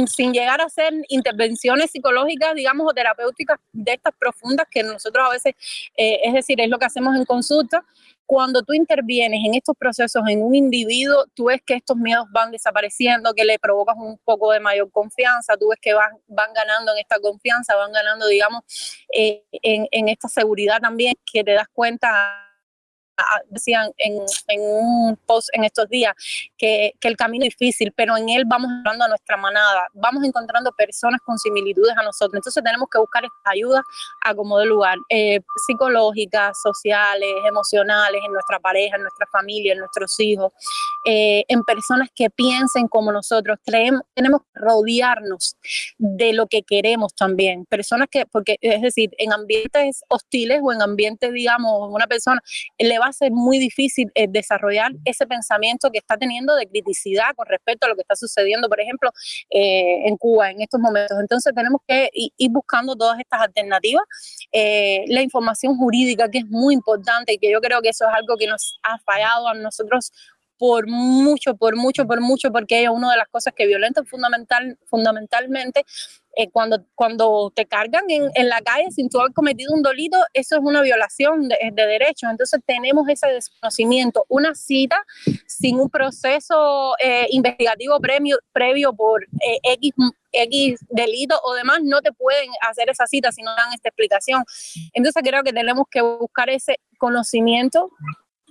sin 0.07 0.33
llegar 0.33 0.61
a 0.61 0.65
hacer 0.65 0.93
intervenciones 1.09 1.91
psicológicas, 1.91 2.55
digamos, 2.55 2.87
o 2.89 2.93
terapéuticas 2.93 3.59
de 3.71 3.93
estas 3.93 4.13
profundas 4.17 4.67
que 4.69 4.83
nosotros 4.83 5.25
a 5.27 5.31
veces, 5.31 5.53
eh, 5.95 6.19
es 6.23 6.33
decir, 6.33 6.59
es 6.61 6.69
lo 6.69 6.77
que 6.77 6.85
hacemos 6.85 7.15
en 7.15 7.25
consulta, 7.25 7.83
cuando 8.25 8.61
tú 8.61 8.73
intervienes 8.73 9.39
en 9.45 9.55
estos 9.55 9.75
procesos 9.77 10.21
en 10.27 10.43
un 10.43 10.53
individuo, 10.53 11.25
tú 11.33 11.45
ves 11.45 11.61
que 11.65 11.75
estos 11.75 11.95
miedos 11.95 12.27
van 12.31 12.51
desapareciendo, 12.51 13.33
que 13.33 13.45
le 13.45 13.57
provocas 13.57 13.95
un 13.97 14.17
poco 14.17 14.51
de 14.51 14.59
mayor 14.59 14.91
confianza, 14.91 15.55
tú 15.57 15.69
ves 15.69 15.79
que 15.81 15.93
van, 15.93 16.11
van 16.27 16.51
ganando 16.53 16.91
en 16.91 16.99
esta 16.99 17.19
confianza, 17.19 17.75
van 17.75 17.93
ganando, 17.93 18.27
digamos, 18.27 18.63
eh, 19.13 19.45
en, 19.51 19.87
en 19.91 20.09
esta 20.09 20.27
seguridad 20.27 20.79
también, 20.81 21.15
que 21.31 21.43
te 21.43 21.53
das 21.53 21.67
cuenta 21.71 22.46
decían 23.49 23.91
en, 23.97 24.19
un 24.59 25.17
post 25.25 25.49
en 25.53 25.63
estos 25.63 25.89
días 25.89 26.13
que, 26.57 26.93
el 27.01 27.15
camino 27.15 27.45
es 27.45 27.55
difícil, 27.57 27.93
pero 27.95 28.17
en 28.17 28.27
él 28.27 28.43
vamos 28.45 28.69
encontrando 28.69 29.05
a 29.05 29.07
nuestra 29.07 29.37
manada, 29.37 29.87
vamos 29.93 30.25
encontrando 30.25 30.73
personas 30.73 31.21
con 31.25 31.37
similitudes 31.39 31.95
a 31.97 32.03
nosotros. 32.03 32.33
Entonces 32.35 32.61
tenemos 32.61 32.89
que 32.91 32.99
buscar 32.99 33.23
ayudas 33.45 33.81
a 34.25 34.35
como 34.35 34.59
de 34.59 34.65
lugar, 34.65 34.97
eh, 35.07 35.39
psicológicas, 35.65 36.59
sociales, 36.61 37.29
emocionales, 37.47 38.21
en 38.25 38.33
nuestra 38.33 38.59
pareja, 38.59 38.97
en 38.97 39.03
nuestra 39.03 39.25
familia, 39.31 39.71
en 39.71 39.79
nuestros 39.79 40.19
hijos, 40.19 40.51
eh, 41.05 41.45
en 41.47 41.63
personas 41.63 42.09
que 42.13 42.29
piensen 42.29 42.89
como 42.89 43.13
nosotros. 43.13 43.57
Creemos, 43.65 44.01
tenemos 44.13 44.41
que 44.41 44.59
rodearnos 44.59 45.55
de 45.97 46.33
lo 46.33 46.47
que 46.47 46.63
queremos 46.63 47.13
también. 47.15 47.65
Personas 47.65 48.09
que, 48.11 48.25
porque 48.25 48.57
es 48.59 48.81
decir, 48.81 49.11
en 49.17 49.31
ambientes 49.31 50.03
hostiles 50.09 50.59
o 50.61 50.73
en 50.73 50.81
ambientes, 50.81 51.31
digamos, 51.31 51.89
una 51.89 52.07
persona 52.07 52.41
le 52.77 52.99
va 52.99 53.06
a 53.07 53.13
ser 53.13 53.31
muy 53.31 53.59
difícil 53.59 54.11
eh, 54.15 54.27
desarrollar 54.29 54.91
ese 55.05 55.25
pensamiento 55.25 55.89
que 55.91 55.99
está 55.99 56.17
teniendo 56.17 56.55
de 56.55 56.67
criticidad 56.67 57.35
con 57.35 57.45
respecto 57.47 57.85
a 57.85 57.89
lo 57.89 57.95
que 57.95 58.01
está 58.01 58.15
sucediendo, 58.15 58.69
por 58.69 58.79
ejemplo, 58.79 59.11
eh, 59.49 60.07
en 60.07 60.17
Cuba 60.17 60.51
en 60.51 60.61
estos 60.61 60.79
momentos. 60.79 61.17
Entonces 61.19 61.53
tenemos 61.55 61.81
que 61.87 62.09
ir 62.13 62.51
buscando 62.51 62.95
todas 62.95 63.19
estas 63.19 63.41
alternativas. 63.41 64.03
Eh, 64.51 65.05
la 65.07 65.21
información 65.21 65.75
jurídica, 65.77 66.29
que 66.29 66.39
es 66.39 66.45
muy 66.47 66.73
importante 66.73 67.33
y 67.33 67.37
que 67.37 67.51
yo 67.51 67.61
creo 67.61 67.81
que 67.81 67.89
eso 67.89 68.05
es 68.07 68.13
algo 68.13 68.35
que 68.37 68.47
nos 68.47 68.79
ha 68.83 68.97
fallado 68.99 69.47
a 69.47 69.53
nosotros 69.53 70.11
por 70.57 70.87
mucho, 70.87 71.55
por 71.55 71.75
mucho, 71.75 72.05
por 72.07 72.21
mucho, 72.21 72.51
porque 72.51 72.83
es 72.83 72.89
una 72.89 73.11
de 73.11 73.17
las 73.17 73.27
cosas 73.27 73.53
que 73.55 73.67
violentan 73.67 74.05
fundamental, 74.05 74.77
fundamentalmente. 74.85 75.85
Eh, 76.39 76.51
cuando, 76.51 76.85
cuando 76.93 77.51
te 77.55 77.65
cargan 77.65 78.03
en, 78.09 78.29
en, 78.35 78.47
la 78.47 78.61
calle 78.61 78.91
sin 78.91 79.09
tú 79.09 79.19
haber 79.19 79.33
cometido 79.33 79.73
un 79.73 79.81
delito, 79.81 80.19
eso 80.33 80.55
es 80.55 80.61
una 80.63 80.83
violación 80.83 81.47
de, 81.47 81.57
de 81.73 81.87
derechos. 81.87 82.29
Entonces 82.29 82.61
tenemos 82.63 83.09
ese 83.09 83.25
desconocimiento. 83.27 84.23
Una 84.27 84.53
cita 84.53 85.03
sin 85.47 85.79
un 85.79 85.89
proceso 85.89 86.93
eh, 86.99 87.25
investigativo 87.31 87.99
previo, 87.99 88.37
previo 88.53 88.93
por 88.93 89.23
eh, 89.23 89.59
X, 89.63 89.93
X 90.31 90.79
delito 90.89 91.39
o 91.43 91.55
demás, 91.55 91.79
no 91.83 92.01
te 92.01 92.11
pueden 92.11 92.51
hacer 92.69 92.87
esa 92.91 93.07
cita 93.07 93.31
si 93.31 93.41
no 93.41 93.55
dan 93.55 93.73
esta 93.73 93.89
explicación. 93.89 94.43
Entonces 94.93 95.23
creo 95.25 95.41
que 95.41 95.53
tenemos 95.53 95.87
que 95.89 96.01
buscar 96.01 96.51
ese 96.51 96.75
conocimiento 96.99 97.89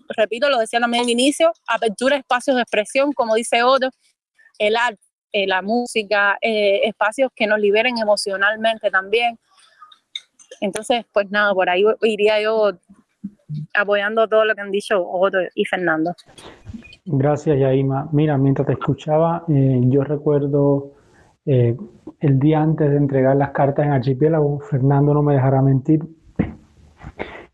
repito, 0.08 0.48
lo 0.48 0.58
decía 0.58 0.80
también 0.80 1.04
al 1.04 1.10
inicio, 1.10 1.52
apertura 1.66 2.16
espacios 2.16 2.56
de 2.56 2.62
expresión, 2.62 3.12
como 3.12 3.34
dice 3.34 3.62
Otto, 3.62 3.90
el 4.58 4.76
arte, 4.76 5.00
eh, 5.32 5.46
la 5.46 5.62
música, 5.62 6.38
eh, 6.40 6.80
espacios 6.84 7.30
que 7.34 7.46
nos 7.46 7.58
liberen 7.58 7.98
emocionalmente 7.98 8.90
también. 8.90 9.38
Entonces, 10.60 11.04
pues 11.12 11.30
nada, 11.30 11.52
por 11.52 11.68
ahí 11.68 11.84
iría 12.02 12.40
yo 12.40 12.72
apoyando 13.74 14.26
todo 14.28 14.44
lo 14.44 14.54
que 14.54 14.60
han 14.60 14.70
dicho 14.70 15.06
Otto 15.06 15.38
y 15.54 15.64
Fernando. 15.64 16.14
Gracias, 17.04 17.58
Yaima. 17.58 18.08
Mira, 18.12 18.36
mientras 18.38 18.66
te 18.66 18.72
escuchaba, 18.72 19.44
eh, 19.48 19.80
yo 19.84 20.02
recuerdo 20.04 20.92
el 21.48 22.40
día 22.40 22.60
antes 22.60 22.90
de 22.90 22.96
entregar 22.96 23.36
las 23.36 23.52
cartas 23.52 23.86
en 23.86 23.92
Archipiélago, 23.92 24.58
Fernando 24.68 25.14
no 25.14 25.22
me 25.22 25.34
dejará 25.34 25.62
mentir, 25.62 26.02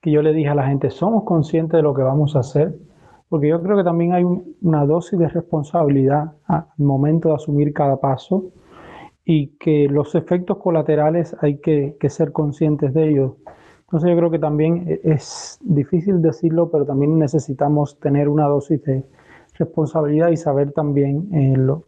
que 0.02 0.10
yo 0.10 0.20
le 0.20 0.32
dije 0.32 0.48
a 0.48 0.54
la 0.54 0.66
gente, 0.66 0.90
somos 0.90 1.22
conscientes 1.22 1.78
de 1.78 1.82
lo 1.82 1.94
que 1.94 2.02
vamos 2.02 2.34
a 2.34 2.40
hacer, 2.40 2.76
porque 3.28 3.48
yo 3.48 3.62
creo 3.62 3.76
que 3.76 3.84
también 3.84 4.12
hay 4.12 4.24
una 4.60 4.84
dosis 4.84 5.18
de 5.18 5.28
responsabilidad 5.28 6.32
al 6.46 6.66
momento 6.76 7.28
de 7.28 7.36
asumir 7.36 7.72
cada 7.72 7.98
paso 7.98 8.50
y 9.24 9.56
que 9.58 9.88
los 9.88 10.14
efectos 10.16 10.58
colaterales 10.58 11.36
hay 11.40 11.58
que, 11.58 11.96
ser 12.08 12.32
conscientes 12.32 12.92
de 12.92 13.10
ellos. 13.10 13.32
Entonces 13.82 14.10
yo 14.10 14.16
creo 14.16 14.30
que 14.30 14.40
también 14.40 14.84
e, 14.88 15.00
es 15.04 15.58
difícil 15.62 16.20
decirlo, 16.20 16.70
pero 16.70 16.84
también 16.84 17.16
necesitamos 17.18 18.00
tener 18.00 18.28
una 18.28 18.48
dosis 18.48 18.82
de 18.82 19.04
responsabilidad 19.54 20.30
y 20.30 20.36
saber 20.36 20.72
también 20.72 21.28
eh, 21.32 21.56
lo, 21.56 21.84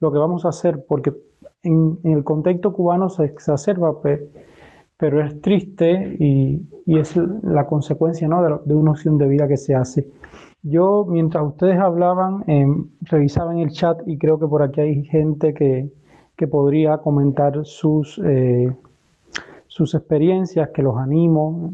lo, 0.00 0.12
que 0.12 0.18
vamos 0.18 0.44
a 0.44 0.50
hacer, 0.50 0.84
porque 0.86 1.14
en, 1.62 1.98
el 2.04 2.24
contexto 2.24 2.74
cubano 2.74 3.08
se 3.08 3.24
exacerba, 3.24 4.02
pero, 4.98 5.24
es 5.24 5.40
triste 5.40 6.16
y, 6.18 6.66
es 6.86 7.16
la 7.42 7.66
consecuencia 7.66 8.28
¿no? 8.28 8.42
de, 8.42 8.58
de, 8.64 8.74
una 8.74 8.92
opción 8.92 9.18
de 9.18 9.28
vida 9.28 9.46
que 9.46 9.56
se 9.56 9.74
hace. 9.74 10.06
Yo, 10.62 11.06
mientras 11.08 11.44
ustedes 11.44 11.78
hablaban, 11.78 12.42
eh, 12.48 12.66
revisaba 13.02 13.52
en 13.52 13.60
el 13.60 13.70
chat 13.70 14.00
y 14.06 14.18
creo 14.18 14.40
que 14.40 14.46
por 14.48 14.62
aquí 14.62 14.80
hay 14.80 15.04
gente 15.04 15.54
que, 15.54 15.90
podría 16.50 16.98
comentar 16.98 17.64
sus, 17.64 18.20
eh, 18.24 18.72
sus 19.66 19.94
experiencias, 19.94 20.70
que 20.70 20.82
los 20.82 20.96
animo. 20.96 21.72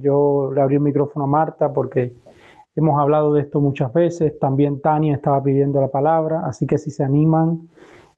Yo 0.00 0.52
le 0.54 0.60
abrí 0.60 0.76
el 0.76 0.82
micrófono 0.82 1.24
a 1.24 1.28
Marta 1.28 1.72
porque 1.72 2.14
hemos 2.76 3.00
hablado 3.00 3.32
de 3.32 3.40
esto 3.42 3.60
muchas 3.60 3.92
veces. 3.92 4.38
También 4.38 4.80
Tania 4.80 5.14
estaba 5.14 5.42
pidiendo 5.42 5.80
la 5.80 5.88
palabra, 5.88 6.46
así 6.46 6.64
que 6.66 6.78
si 6.78 6.90
se 6.90 7.02
animan 7.02 7.68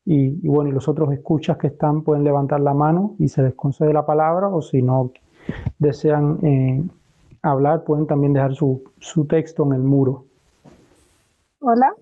y, 0.08 0.46
bueno, 0.46 0.70
y 0.70 0.72
los 0.72 0.86
otros 0.88 1.12
escuchas 1.12 1.58
que 1.58 1.66
están 1.66 2.02
pueden 2.02 2.22
levantar 2.22 2.60
la 2.60 2.72
mano 2.72 3.16
y 3.18 3.28
se 3.28 3.42
les 3.42 3.54
concede 3.54 3.92
la 3.92 4.06
palabra 4.06 4.48
o 4.48 4.62
si 4.62 4.80
no 4.80 5.10
desean 5.78 6.38
eh, 6.44 6.84
hablar, 7.42 7.82
pueden 7.82 8.06
también 8.06 8.32
dejar 8.32 8.54
su, 8.54 8.84
su 9.00 9.26
texto 9.26 9.64
en 9.64 9.72
el 9.72 9.82
muro. 9.82 10.24
Hola. 11.58 11.92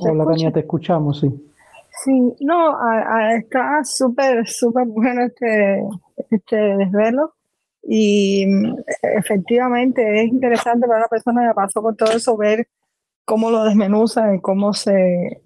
Hola, 0.00 0.24
Tania, 0.24 0.52
te 0.52 0.60
escuchamos, 0.60 1.20
sí. 1.20 1.46
Sí, 2.04 2.34
no, 2.40 2.76
está 3.36 3.84
súper, 3.84 4.48
súper 4.48 4.86
bueno 4.86 5.22
este, 5.22 5.84
este 6.30 6.56
desvelo 6.56 7.34
y 7.82 8.44
mm, 8.46 8.76
efectivamente 9.02 10.24
es 10.24 10.32
interesante 10.32 10.86
para 10.88 11.00
una 11.00 11.08
persona 11.08 11.48
que 11.48 11.54
pasó 11.54 11.80
por 11.80 11.94
todo 11.94 12.10
eso 12.12 12.36
ver 12.36 12.66
cómo 13.24 13.50
lo 13.50 13.64
desmenuza 13.64 14.34
y 14.34 14.40
cómo 14.40 14.72
se, 14.72 15.42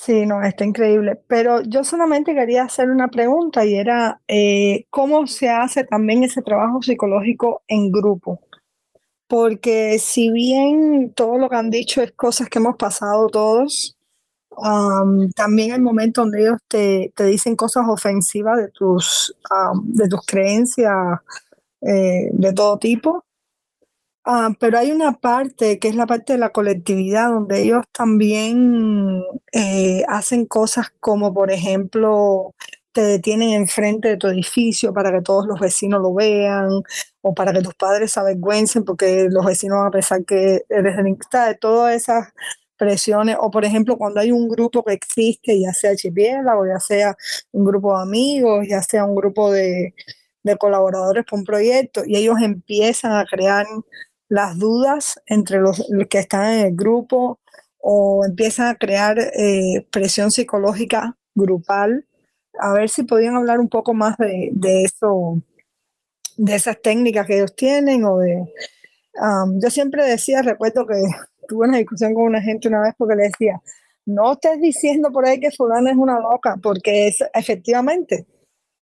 Sí, 0.00 0.26
no, 0.26 0.42
está 0.42 0.64
increíble. 0.64 1.20
Pero 1.26 1.62
yo 1.62 1.82
solamente 1.82 2.34
quería 2.34 2.64
hacer 2.64 2.90
una 2.90 3.08
pregunta 3.08 3.64
y 3.64 3.74
era, 3.74 4.20
eh, 4.28 4.86
¿cómo 4.90 5.26
se 5.26 5.48
hace 5.48 5.84
también 5.84 6.22
ese 6.24 6.42
trabajo 6.42 6.82
psicológico 6.82 7.62
en 7.66 7.90
grupo? 7.90 8.40
Porque 9.28 9.98
si 9.98 10.30
bien 10.30 11.12
todo 11.14 11.38
lo 11.38 11.50
que 11.50 11.56
han 11.56 11.70
dicho 11.70 12.02
es 12.02 12.12
cosas 12.12 12.48
que 12.48 12.58
hemos 12.60 12.76
pasado 12.76 13.28
todos, 13.28 13.96
también 15.36 15.72
hay 15.72 15.80
momentos 15.80 16.24
donde 16.24 16.42
ellos 16.42 16.58
te, 16.68 17.12
dicen 17.18 17.56
cosas 17.56 17.84
ofensivas 17.88 18.58
de 18.58 18.68
tus, 18.68 19.36
de 19.84 20.08
tus 20.08 20.20
creencias 20.26 21.20
eh, 21.80 22.30
de 22.32 22.52
todo 22.52 22.78
tipo. 22.78 23.24
Ah, 24.30 24.50
pero 24.60 24.78
hay 24.78 24.92
una 24.92 25.12
parte 25.14 25.78
que 25.78 25.88
es 25.88 25.94
la 25.94 26.04
parte 26.06 26.34
de 26.34 26.38
la 26.38 26.50
colectividad 26.50 27.30
donde 27.30 27.62
ellos 27.62 27.82
también 27.92 29.22
eh, 29.52 30.02
hacen 30.06 30.44
cosas 30.44 30.88
como, 31.00 31.32
por 31.32 31.50
ejemplo, 31.50 32.54
te 32.92 33.00
detienen 33.00 33.50
enfrente 33.54 34.08
de 34.08 34.16
tu 34.18 34.26
edificio 34.26 34.92
para 34.92 35.10
que 35.12 35.22
todos 35.22 35.46
los 35.46 35.58
vecinos 35.58 36.02
lo 36.02 36.12
vean 36.12 36.68
o 37.22 37.34
para 37.34 37.54
que 37.54 37.62
tus 37.62 37.74
padres 37.74 38.12
se 38.12 38.20
avergüencen 38.20 38.84
porque 38.84 39.28
los 39.30 39.46
vecinos 39.46 39.78
van 39.78 39.86
a 39.86 39.90
pensar 39.92 40.22
que 40.26 40.62
eres 40.68 40.96
delincuente, 40.98 41.38
de 41.38 41.54
todas 41.54 41.94
esas 41.96 42.28
presiones, 42.76 43.36
o 43.40 43.50
por 43.50 43.64
ejemplo 43.64 43.96
cuando 43.96 44.20
hay 44.20 44.30
un 44.30 44.46
grupo 44.48 44.84
que 44.84 44.92
existe, 44.92 45.58
ya 45.58 45.72
sea 45.72 45.92
o 45.92 46.66
ya 46.66 46.80
sea 46.80 47.16
un 47.52 47.64
grupo 47.64 47.96
de 47.96 48.02
amigos, 48.02 48.66
ya 48.68 48.82
sea 48.82 49.06
un 49.06 49.14
grupo 49.14 49.50
de, 49.50 49.94
de 50.42 50.56
colaboradores 50.58 51.24
con 51.26 51.40
un 51.40 51.44
proyecto, 51.46 52.02
y 52.06 52.16
ellos 52.16 52.36
empiezan 52.42 53.12
a 53.12 53.24
crear 53.24 53.66
las 54.28 54.58
dudas 54.58 55.20
entre 55.26 55.58
los, 55.58 55.86
que 56.08 56.18
están 56.18 56.52
en 56.52 56.66
el 56.66 56.76
grupo 56.76 57.40
o 57.78 58.24
empiezan 58.24 58.68
a 58.68 58.74
crear 58.74 59.18
eh, 59.18 59.86
presión 59.90 60.30
psicológica 60.30 61.16
grupal. 61.34 62.06
A 62.58 62.72
ver 62.72 62.90
si 62.90 63.04
podían 63.04 63.36
hablar 63.36 63.60
un 63.60 63.68
poco 63.68 63.94
más 63.94 64.16
de, 64.18 64.82
eso, 64.82 65.40
de 66.36 66.54
esas 66.54 66.80
técnicas 66.82 67.26
que 67.26 67.36
ellos 67.36 67.54
tienen 67.54 68.04
o 68.04 68.18
de... 68.18 68.52
yo 69.62 69.70
siempre 69.70 70.04
decía, 70.04 70.42
recuerdo 70.42 70.86
que 70.86 70.94
tuve 71.48 71.68
una 71.68 71.78
discusión 71.78 72.14
con 72.14 72.24
una 72.24 72.42
gente 72.42 72.68
una 72.68 72.82
vez 72.82 72.94
porque 72.98 73.16
le 73.16 73.24
decía, 73.24 73.60
no 74.04 74.32
estés 74.32 74.60
diciendo 74.60 75.12
por 75.12 75.26
ahí 75.26 75.38
que 75.38 75.50
fulana 75.50 75.90
es 75.90 75.96
una 75.96 76.18
loca, 76.18 76.56
porque 76.62 77.08
es 77.08 77.18
efectivamente, 77.34 78.26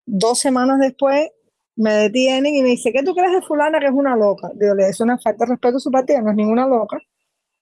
dos 0.07 0.39
semanas 0.39 0.79
después 0.79 1.31
me 1.77 1.93
detienen 1.93 2.55
y 2.55 2.63
me 2.63 2.71
dice, 2.71 2.93
¿qué 2.93 3.03
tú 3.03 3.15
crees 3.15 3.33
de 3.33 3.43
fulana 3.43 3.79
que 3.79 3.87
es 3.87 3.93
una 3.93 4.17
loca? 4.17 4.51
Digo, 4.55 4.75
le 4.75 4.89
es 4.89 5.01
una 5.01 5.19
falta 5.19 5.45
de 5.45 5.53
respeto 5.53 5.77
a 5.77 5.81
su 5.81 5.91
partida, 5.91 6.21
no 6.23 6.31
es 6.31 6.37
ninguna 6.37 6.67
loca. 6.67 6.99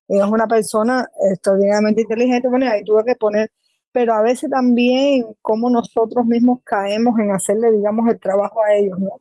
Es 0.09 0.23
una 0.25 0.47
persona 0.47 1.09
extraordinariamente 1.31 2.03
inteligente, 2.03 2.49
bueno, 2.49 2.71
ahí 2.71 2.85
tuve 2.85 3.05
que 3.05 3.17
poner, 3.17 3.51
pero 3.93 4.15
a 4.15 4.23
veces 4.23 4.51
también 4.51 5.27
como 5.43 5.71
nosotros 5.71 6.27
mismos 6.27 6.61
caemos 6.65 7.19
en 7.19 7.33
hacerle, 7.33 7.73
digamos, 7.73 8.09
el 8.11 8.21
trabajo 8.21 8.63
a 8.63 8.75
ellos, 8.75 8.99
¿no? 8.99 9.21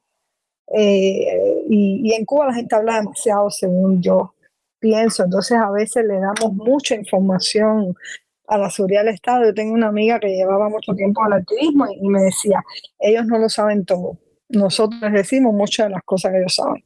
Eh, 0.76 1.66
y, 1.70 2.02
y 2.04 2.14
en 2.14 2.26
Cuba 2.26 2.48
la 2.48 2.54
gente 2.54 2.76
habla 2.76 2.96
demasiado, 2.98 3.50
según 3.52 4.02
yo 4.02 4.36
pienso, 4.80 5.24
entonces 5.24 5.58
a 5.58 5.72
veces 5.72 6.06
le 6.06 6.20
damos 6.20 6.54
mucha 6.54 6.96
información 6.96 7.96
a 8.48 8.58
la 8.58 8.70
seguridad 8.70 9.04
del 9.06 9.16
Estado. 9.16 9.46
Yo 9.46 9.54
tengo 9.54 9.74
una 9.74 9.88
amiga 9.88 10.20
que 10.20 10.30
llevaba 10.36 10.70
mucho 10.70 10.94
tiempo 10.96 11.24
al 11.24 11.34
activismo 11.34 11.88
y 11.92 12.08
me 12.08 12.24
decía, 12.24 12.64
ellos 13.00 13.26
no 13.26 13.40
lo 13.40 13.50
saben 13.50 13.86
todo 13.86 14.18
nosotros 14.54 15.12
decimos 15.12 15.54
muchas 15.54 15.88
de 15.88 15.92
las 15.94 16.04
cosas 16.04 16.32
que 16.32 16.40
ellos 16.40 16.56
saben. 16.56 16.84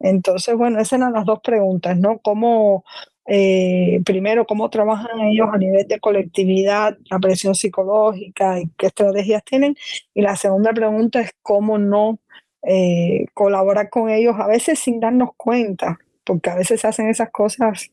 Entonces, 0.00 0.56
bueno, 0.56 0.80
esas 0.80 0.94
eran 0.98 1.12
las 1.12 1.24
dos 1.24 1.40
preguntas, 1.40 1.96
¿no? 1.96 2.18
¿Cómo, 2.18 2.84
eh, 3.26 4.00
primero, 4.04 4.46
cómo 4.46 4.68
trabajan 4.70 5.20
ellos 5.20 5.48
a 5.52 5.58
nivel 5.58 5.86
de 5.86 6.00
colectividad, 6.00 6.98
la 7.10 7.18
presión 7.20 7.54
psicológica 7.54 8.60
y 8.60 8.68
qué 8.76 8.86
estrategias 8.86 9.44
tienen? 9.44 9.76
Y 10.14 10.22
la 10.22 10.36
segunda 10.36 10.72
pregunta 10.72 11.20
es 11.20 11.30
cómo 11.42 11.78
no 11.78 12.18
eh, 12.62 13.26
colaborar 13.34 13.90
con 13.90 14.10
ellos, 14.10 14.36
a 14.38 14.46
veces 14.48 14.78
sin 14.80 15.00
darnos 15.00 15.30
cuenta, 15.36 15.98
porque 16.24 16.50
a 16.50 16.56
veces 16.56 16.84
hacen 16.84 17.08
esas 17.08 17.30
cosas, 17.30 17.90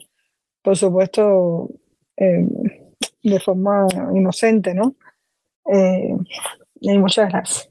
por 0.64 0.78
supuesto, 0.78 1.70
eh, 2.18 2.46
de 3.24 3.40
forma 3.40 3.88
inocente, 4.14 4.74
¿no? 4.74 4.96
y 6.82 6.98
muchas 6.98 7.30
gracias. 7.30 7.69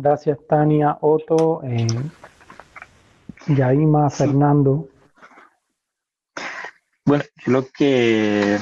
Gracias, 0.00 0.38
Tania, 0.48 0.96
Otto, 1.00 1.60
eh, 1.64 1.88
Fernando. 4.10 4.88
Bueno, 7.04 7.24
lo 7.46 7.66
que 7.66 8.58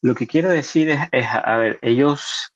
lo 0.00 0.14
que 0.14 0.26
quiero 0.26 0.48
decir 0.48 0.96
es, 1.12 1.26
a 1.30 1.56
ver, 1.58 1.78
ellos 1.82 2.54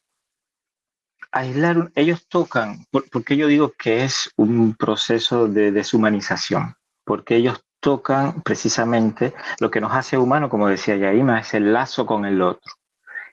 aislar, 1.30 1.92
ellos 1.94 2.26
tocan, 2.26 2.86
porque 3.12 3.36
yo 3.36 3.46
digo 3.46 3.74
que 3.78 4.04
es 4.04 4.30
un 4.36 4.74
proceso 4.76 5.46
de 5.46 5.72
deshumanización, 5.72 6.74
porque 7.04 7.36
ellos 7.36 7.62
tocan 7.80 8.40
precisamente 8.40 9.34
lo 9.58 9.70
que 9.70 9.82
nos 9.82 9.92
hace 9.92 10.16
humano, 10.16 10.48
como 10.48 10.68
decía 10.68 10.96
Yaima, 10.96 11.40
es 11.40 11.52
el 11.52 11.74
lazo 11.74 12.06
con 12.06 12.24
el 12.24 12.40
otro 12.40 12.79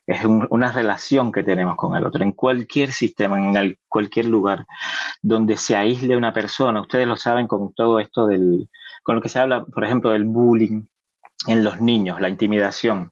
es 0.08 0.24
una 0.24 0.72
relación 0.72 1.34
que 1.34 1.44
tenemos 1.44 1.76
con 1.76 1.96
el 1.96 2.06
otro. 2.06 2.24
En 2.24 2.32
cualquier 2.32 2.94
sistema, 2.94 3.38
en 3.38 3.78
cualquier 3.90 4.26
lugar 4.28 4.66
donde 5.22 5.58
se 5.58 5.76
aísle 5.76 6.16
una 6.16 6.32
persona, 6.34 6.80
ustedes 6.80 7.06
lo 7.06 7.18
saben 7.18 7.46
con 7.46 7.74
todo 7.74 8.00
esto 8.00 8.26
del, 8.26 8.70
con 9.04 9.16
lo 9.16 9.22
que 9.22 9.28
se 9.28 9.40
habla, 9.40 9.66
por 9.66 9.84
ejemplo, 9.84 10.12
del 10.12 10.24
bullying 10.24 10.84
en 11.48 11.64
los 11.64 11.82
niños, 11.82 12.22
la 12.22 12.30
intimidación. 12.30 13.12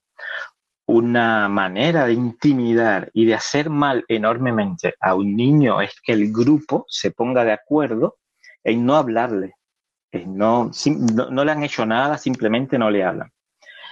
Una 0.87 1.49
manera 1.49 2.05
de 2.05 2.13
intimidar 2.13 3.09
y 3.13 3.25
de 3.25 3.33
hacer 3.33 3.69
mal 3.69 4.05
enormemente 4.07 4.93
a 5.01 5.15
un 5.15 5.35
niño 5.35 5.81
es 5.81 5.99
que 6.01 6.13
el 6.13 6.31
grupo 6.31 6.85
se 6.87 7.11
ponga 7.11 7.43
de 7.43 7.51
acuerdo 7.51 8.15
en 8.63 8.85
no 8.85 8.95
hablarle, 8.95 9.55
no, 10.25 10.71
no 11.29 11.43
le 11.43 11.51
han 11.51 11.63
hecho 11.63 11.85
nada, 11.85 12.17
simplemente 12.17 12.77
no 12.77 12.89
le 12.89 13.03
hablan 13.03 13.34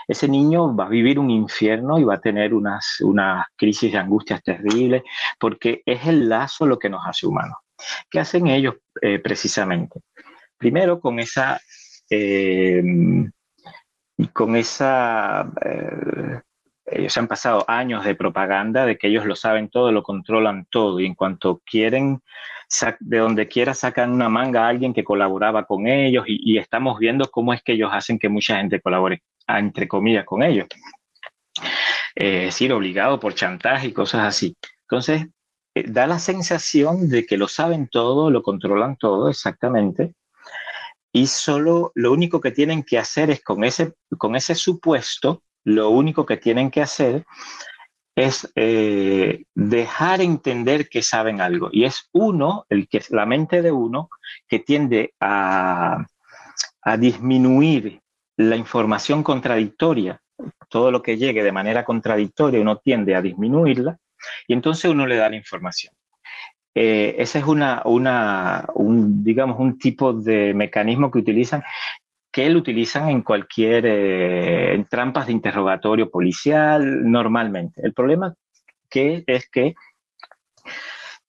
ese 0.07 0.27
niño 0.27 0.75
va 0.75 0.85
a 0.85 0.89
vivir 0.89 1.19
un 1.19 1.29
infierno 1.29 1.99
y 1.99 2.03
va 2.03 2.15
a 2.15 2.21
tener 2.21 2.53
unas, 2.53 2.99
unas 3.01 3.45
crisis 3.55 3.91
de 3.91 3.97
angustias 3.97 4.41
terribles, 4.43 5.03
porque 5.39 5.81
es 5.85 6.05
el 6.07 6.29
lazo 6.29 6.65
lo 6.65 6.77
que 6.79 6.89
nos 6.89 7.05
hace 7.05 7.27
humanos. 7.27 7.57
¿Qué 8.09 8.19
hacen 8.19 8.47
ellos 8.47 8.75
eh, 9.01 9.19
precisamente? 9.19 10.01
Primero, 10.57 10.99
con 10.99 11.19
esa, 11.19 11.59
eh, 12.09 12.81
con 14.31 14.55
esa, 14.55 15.51
eh, 15.65 16.39
ellos 16.85 17.17
han 17.17 17.27
pasado 17.27 17.65
años 17.67 18.05
de 18.05 18.15
propaganda 18.15 18.85
de 18.85 18.97
que 18.97 19.07
ellos 19.07 19.25
lo 19.25 19.35
saben 19.35 19.69
todo, 19.69 19.91
lo 19.91 20.03
controlan 20.03 20.65
todo 20.69 20.99
y 20.99 21.05
en 21.05 21.15
cuanto 21.15 21.61
quieren, 21.65 22.21
de 22.99 23.17
donde 23.17 23.47
quiera 23.47 23.73
sacan 23.73 24.11
una 24.11 24.29
manga 24.29 24.65
a 24.65 24.69
alguien 24.69 24.93
que 24.93 25.03
colaboraba 25.03 25.65
con 25.65 25.87
ellos 25.87 26.25
y, 26.27 26.57
estamos 26.57 26.99
viendo 26.99 27.29
cómo 27.29 27.53
es 27.53 27.61
que 27.61 27.73
ellos 27.73 27.89
hacen 27.93 28.19
que 28.19 28.29
mucha 28.29 28.57
gente 28.57 28.81
colabore, 28.81 29.21
entre 29.47 29.87
comillas, 29.87 30.25
con 30.25 30.43
ellos. 30.43 30.67
Eh, 32.15 32.39
es 32.39 32.45
decir, 32.45 32.73
obligado 32.73 33.19
por 33.19 33.33
chantaje 33.33 33.87
y 33.87 33.93
cosas 33.93 34.27
así. 34.27 34.55
Entonces, 34.81 35.27
eh, 35.75 35.85
da 35.87 36.07
la 36.07 36.19
sensación 36.19 37.09
de 37.09 37.25
que 37.25 37.37
lo 37.37 37.47
saben 37.47 37.87
todo, 37.87 38.29
lo 38.29 38.43
controlan 38.43 38.97
todo 38.97 39.29
exactamente, 39.29 40.13
y 41.11 41.27
solo 41.27 41.91
lo 41.93 42.11
único 42.11 42.41
que 42.41 42.51
tienen 42.51 42.83
que 42.83 42.97
hacer 42.97 43.29
es 43.29 43.43
con 43.43 43.63
ese, 43.63 43.93
con 44.17 44.35
ese 44.35 44.55
supuesto, 44.55 45.43
lo 45.63 45.89
único 45.91 46.25
que 46.25 46.37
tienen 46.37 46.71
que 46.71 46.81
hacer 46.81 47.25
es 48.15 48.51
eh, 48.55 49.43
dejar 49.53 50.21
entender 50.21 50.89
que 50.89 51.03
saben 51.03 51.39
algo. 51.39 51.69
Y 51.71 51.85
es 51.85 52.09
uno, 52.13 52.65
el 52.69 52.87
que, 52.87 53.01
la 53.09 53.25
mente 53.25 53.61
de 53.61 53.71
uno, 53.71 54.09
que 54.47 54.59
tiende 54.59 55.13
a, 55.19 56.05
a 56.81 56.97
disminuir 56.97 58.01
la 58.37 58.55
información 58.55 59.23
contradictoria. 59.23 60.19
Todo 60.69 60.91
lo 60.91 61.01
que 61.01 61.17
llegue 61.17 61.43
de 61.43 61.51
manera 61.51 61.85
contradictoria, 61.85 62.59
uno 62.59 62.77
tiende 62.77 63.15
a 63.15 63.21
disminuirla 63.21 63.97
y 64.47 64.53
entonces 64.53 64.89
uno 64.89 65.05
le 65.05 65.17
da 65.17 65.29
la 65.29 65.35
información. 65.35 65.93
Eh, 66.75 67.15
ese 67.19 67.39
es 67.39 67.45
una, 67.45 67.83
una, 67.85 68.65
un, 68.73 69.23
digamos, 69.23 69.59
un 69.59 69.77
tipo 69.77 70.11
de 70.13 70.53
mecanismo 70.53 71.11
que 71.11 71.19
utilizan 71.19 71.63
que 72.31 72.49
lo 72.49 72.57
utilizan 72.57 73.09
en 73.09 73.21
cualquier 73.21 73.85
eh, 73.85 74.73
en 74.73 74.85
trampas 74.85 75.27
de 75.27 75.33
interrogatorio 75.33 76.09
policial 76.09 77.09
normalmente. 77.09 77.79
El 77.83 77.93
problema 77.93 78.33
que 78.89 79.23
es 79.27 79.47
que 79.49 79.75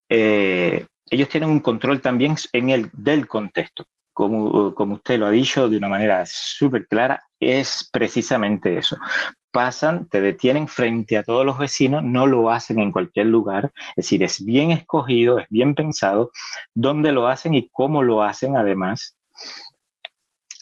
eh, 0.09 0.87
ellos 1.11 1.29
tienen 1.29 1.51
un 1.51 1.61
control 1.61 2.01
también 2.01 2.37
en 2.55 2.71
el 2.71 2.91
del 2.95 3.27
contexto. 3.27 3.85
Como, 4.15 4.75
como 4.75 4.95
usted 4.95 5.19
lo 5.19 5.27
ha 5.27 5.31
dicho 5.31 5.69
de 5.69 5.77
una 5.77 5.89
manera 5.89 6.25
súper 6.25 6.87
clara, 6.87 7.23
es 7.39 7.89
precisamente 7.93 8.79
eso. 8.79 8.97
Pasan, 9.51 10.09
te 10.09 10.21
detienen 10.21 10.69
frente 10.69 11.19
a 11.19 11.23
todos 11.23 11.45
los 11.45 11.59
vecinos, 11.59 12.03
no 12.03 12.27
lo 12.27 12.51
hacen 12.51 12.79
en 12.79 12.93
cualquier 12.93 13.27
lugar, 13.27 13.73
es 13.91 14.07
decir, 14.07 14.23
es 14.23 14.45
bien 14.45 14.71
escogido, 14.71 15.39
es 15.39 15.47
bien 15.51 15.75
pensado 15.75 16.31
dónde 16.75 17.13
lo 17.13 17.29
hacen 17.29 17.55
y 17.55 17.69
cómo 17.71 18.03
lo 18.03 18.23
hacen 18.23 18.57
además 18.57 19.17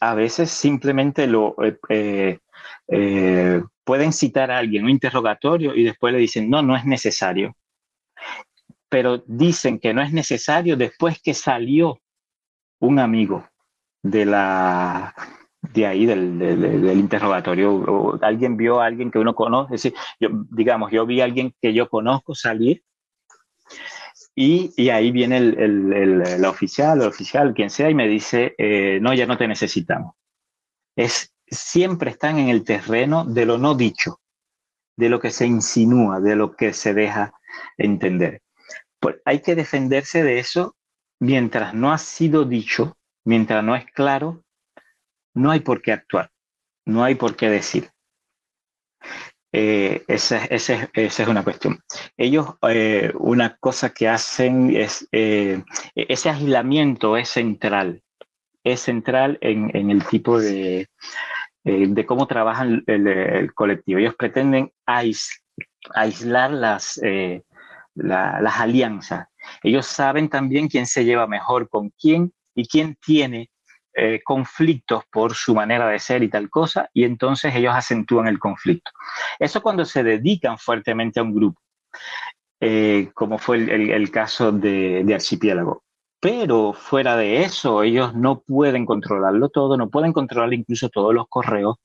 a 0.02 0.16
veces 0.16 0.50
simplemente 0.50 1.28
lo 1.28 1.54
eh, 1.62 1.78
eh, 1.88 2.38
eh, 2.88 3.62
pueden 3.84 4.12
citar 4.12 4.50
a 4.50 4.58
alguien 4.58 4.82
un 4.82 4.90
interrogatorio 4.90 5.76
y 5.76 5.84
después 5.84 6.12
le 6.12 6.18
dicen, 6.18 6.50
no, 6.50 6.60
no 6.60 6.74
es 6.74 6.84
necesario. 6.84 7.56
Pero 8.88 9.22
dicen 9.28 9.78
que 9.78 9.94
no 9.94 10.02
es 10.02 10.12
necesario 10.12 10.76
después 10.76 11.22
que 11.22 11.34
salió 11.34 12.00
un 12.82 12.98
amigo 12.98 13.48
de 14.02 14.26
la 14.26 15.14
de 15.62 15.86
ahí 15.86 16.06
del, 16.06 16.90
interrogatorio 16.98 17.72
o 17.72 18.18
alguien 18.20 18.56
vio 18.56 18.80
a 18.80 18.86
alguien 18.86 19.12
que 19.12 19.20
uno 19.20 19.34
conoce, 19.34 19.94
yo, 20.18 20.28
digamos, 20.50 20.90
yo 20.90 21.06
vi 21.06 21.20
a 21.20 21.24
alguien 21.24 21.54
que 21.62 21.72
yo 21.72 21.88
conozco 21.88 22.34
salir 22.34 22.82
y, 24.34 24.88
ahí 24.90 25.12
viene 25.12 25.36
el, 25.36 26.44
oficial, 26.44 27.00
el 27.00 27.08
oficial, 27.08 27.54
quien 27.54 27.70
sea, 27.70 27.88
y 27.88 27.94
me 27.94 28.08
dice, 28.08 28.54
eh, 28.58 28.98
no, 29.00 29.14
ya 29.14 29.26
no 29.26 29.38
te 29.38 29.46
necesitamos. 29.46 30.16
Es, 30.96 31.32
siempre 31.46 32.10
están 32.10 32.38
en 32.38 32.48
el 32.48 32.64
terreno 32.64 33.24
de 33.24 33.46
lo 33.46 33.58
no 33.58 33.74
dicho, 33.74 34.20
de 34.96 35.08
lo 35.08 35.20
que 35.20 35.30
se 35.30 35.46
insinúa, 35.46 36.18
de 36.18 36.34
lo 36.34 36.56
que 36.56 36.72
se 36.72 36.94
deja 36.94 37.34
entender. 37.76 38.40
Pues 38.98 39.16
hay 39.24 39.40
que 39.40 39.54
defenderse 39.54 40.24
de 40.24 40.38
eso 40.40 40.74
mientras 41.22 41.72
no 41.72 41.92
ha 41.92 41.98
sido 41.98 42.44
dicho, 42.44 42.96
mientras 43.24 43.62
no 43.62 43.76
es 43.76 43.86
claro, 43.86 44.42
no 45.34 45.52
hay 45.52 45.60
por 45.60 45.80
qué 45.80 45.92
actuar, 45.92 46.32
no 46.84 47.04
hay 47.04 47.14
por 47.14 47.36
qué 47.36 47.48
decir. 47.48 47.90
Eh, 49.52 50.02
esa, 50.08 50.44
es 50.46 51.18
una 51.28 51.44
cuestión. 51.44 51.78
Ellos, 52.16 52.56
eh, 52.68 53.12
una 53.14 53.56
cosa 53.58 53.90
que 53.90 54.08
hacen 54.08 54.74
es, 54.74 55.06
eh, 55.12 55.62
ese 55.94 56.28
aislamiento 56.28 57.16
es 57.16 57.28
central, 57.28 58.02
es 58.64 58.80
central 58.80 59.38
en, 59.42 59.90
el 59.92 60.04
tipo 60.04 60.40
de, 60.40 60.88
de 61.62 62.06
cómo 62.06 62.26
trabajan 62.26 62.82
el, 62.88 63.54
colectivo. 63.54 64.00
Ellos 64.00 64.16
pretenden 64.16 64.72
aislar 64.86 66.50
las, 66.50 67.00
las 67.94 68.60
alianzas. 68.60 69.28
Ellos 69.62 69.86
saben 69.86 70.28
también 70.28 70.68
quién 70.68 70.86
se 70.86 71.04
lleva 71.04 71.26
mejor 71.26 71.68
con 71.68 71.90
quién 71.90 72.32
y 72.54 72.66
quién 72.66 72.96
tiene 73.04 73.50
eh, 73.94 74.20
conflictos 74.24 75.04
por 75.10 75.34
su 75.34 75.54
manera 75.54 75.86
de 75.88 75.98
ser 75.98 76.22
y 76.22 76.30
tal 76.30 76.48
cosa, 76.48 76.88
y 76.94 77.04
entonces 77.04 77.54
ellos 77.54 77.74
acentúan 77.74 78.26
el 78.26 78.38
conflicto. 78.38 78.90
Eso 79.38 79.62
cuando 79.62 79.84
se 79.84 80.02
dedican 80.02 80.56
fuertemente 80.56 81.20
a 81.20 81.22
un 81.22 81.34
grupo, 81.34 81.60
eh, 82.60 83.10
como 83.14 83.36
fue 83.38 83.58
el, 83.58 84.10
caso 84.10 84.50
de, 84.50 85.02
de, 85.04 85.14
Archipiélago. 85.14 85.82
Pero 86.20 86.72
fuera 86.72 87.16
de 87.16 87.42
eso, 87.42 87.82
ellos 87.82 88.14
no 88.14 88.40
pueden 88.40 88.86
controlarlo 88.86 89.50
todo, 89.50 89.76
no 89.76 89.90
pueden 89.90 90.12
controlar 90.12 90.54
incluso 90.54 90.88
todos 90.88 91.12
los 91.12 91.26
correos 91.28 91.76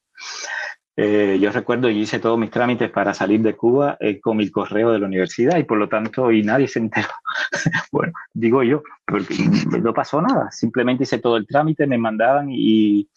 eh, 0.99 1.38
yo 1.40 1.52
recuerdo, 1.52 1.91
y 1.91 1.99
hice 1.99 2.18
todos 2.18 2.40
mis 2.40 2.49
trámites 2.49 2.90
para 2.90 3.14
salir 3.14 3.40
de 3.41 3.56
Cuba 3.56 3.98
eh, 3.99 4.19
con 4.19 4.36
mi 4.36 4.49
correo 4.49 4.91
de 4.91 4.98
la 4.98 5.06
universidad 5.06 5.57
y 5.60 5.64
por 5.64 5.78
lo 5.78 5.88
tanto, 5.88 6.32
y 6.32 6.41
nadie 6.41 6.68
se 6.68 6.80
enteró. 6.80 7.10
bueno, 7.91 8.14
digo 8.34 8.64
yo, 8.64 8.82
porque 9.06 9.36
no 9.80 9.94
pasó 9.94 10.22
nada, 10.24 10.49
simplemente 10.49 11.03
hice 11.03 11.19
todo 11.19 11.38
el 11.38 11.45
trámite, 11.45 11.86
me 11.86 11.99
mandaban 11.99 12.48
y, 12.49 13.07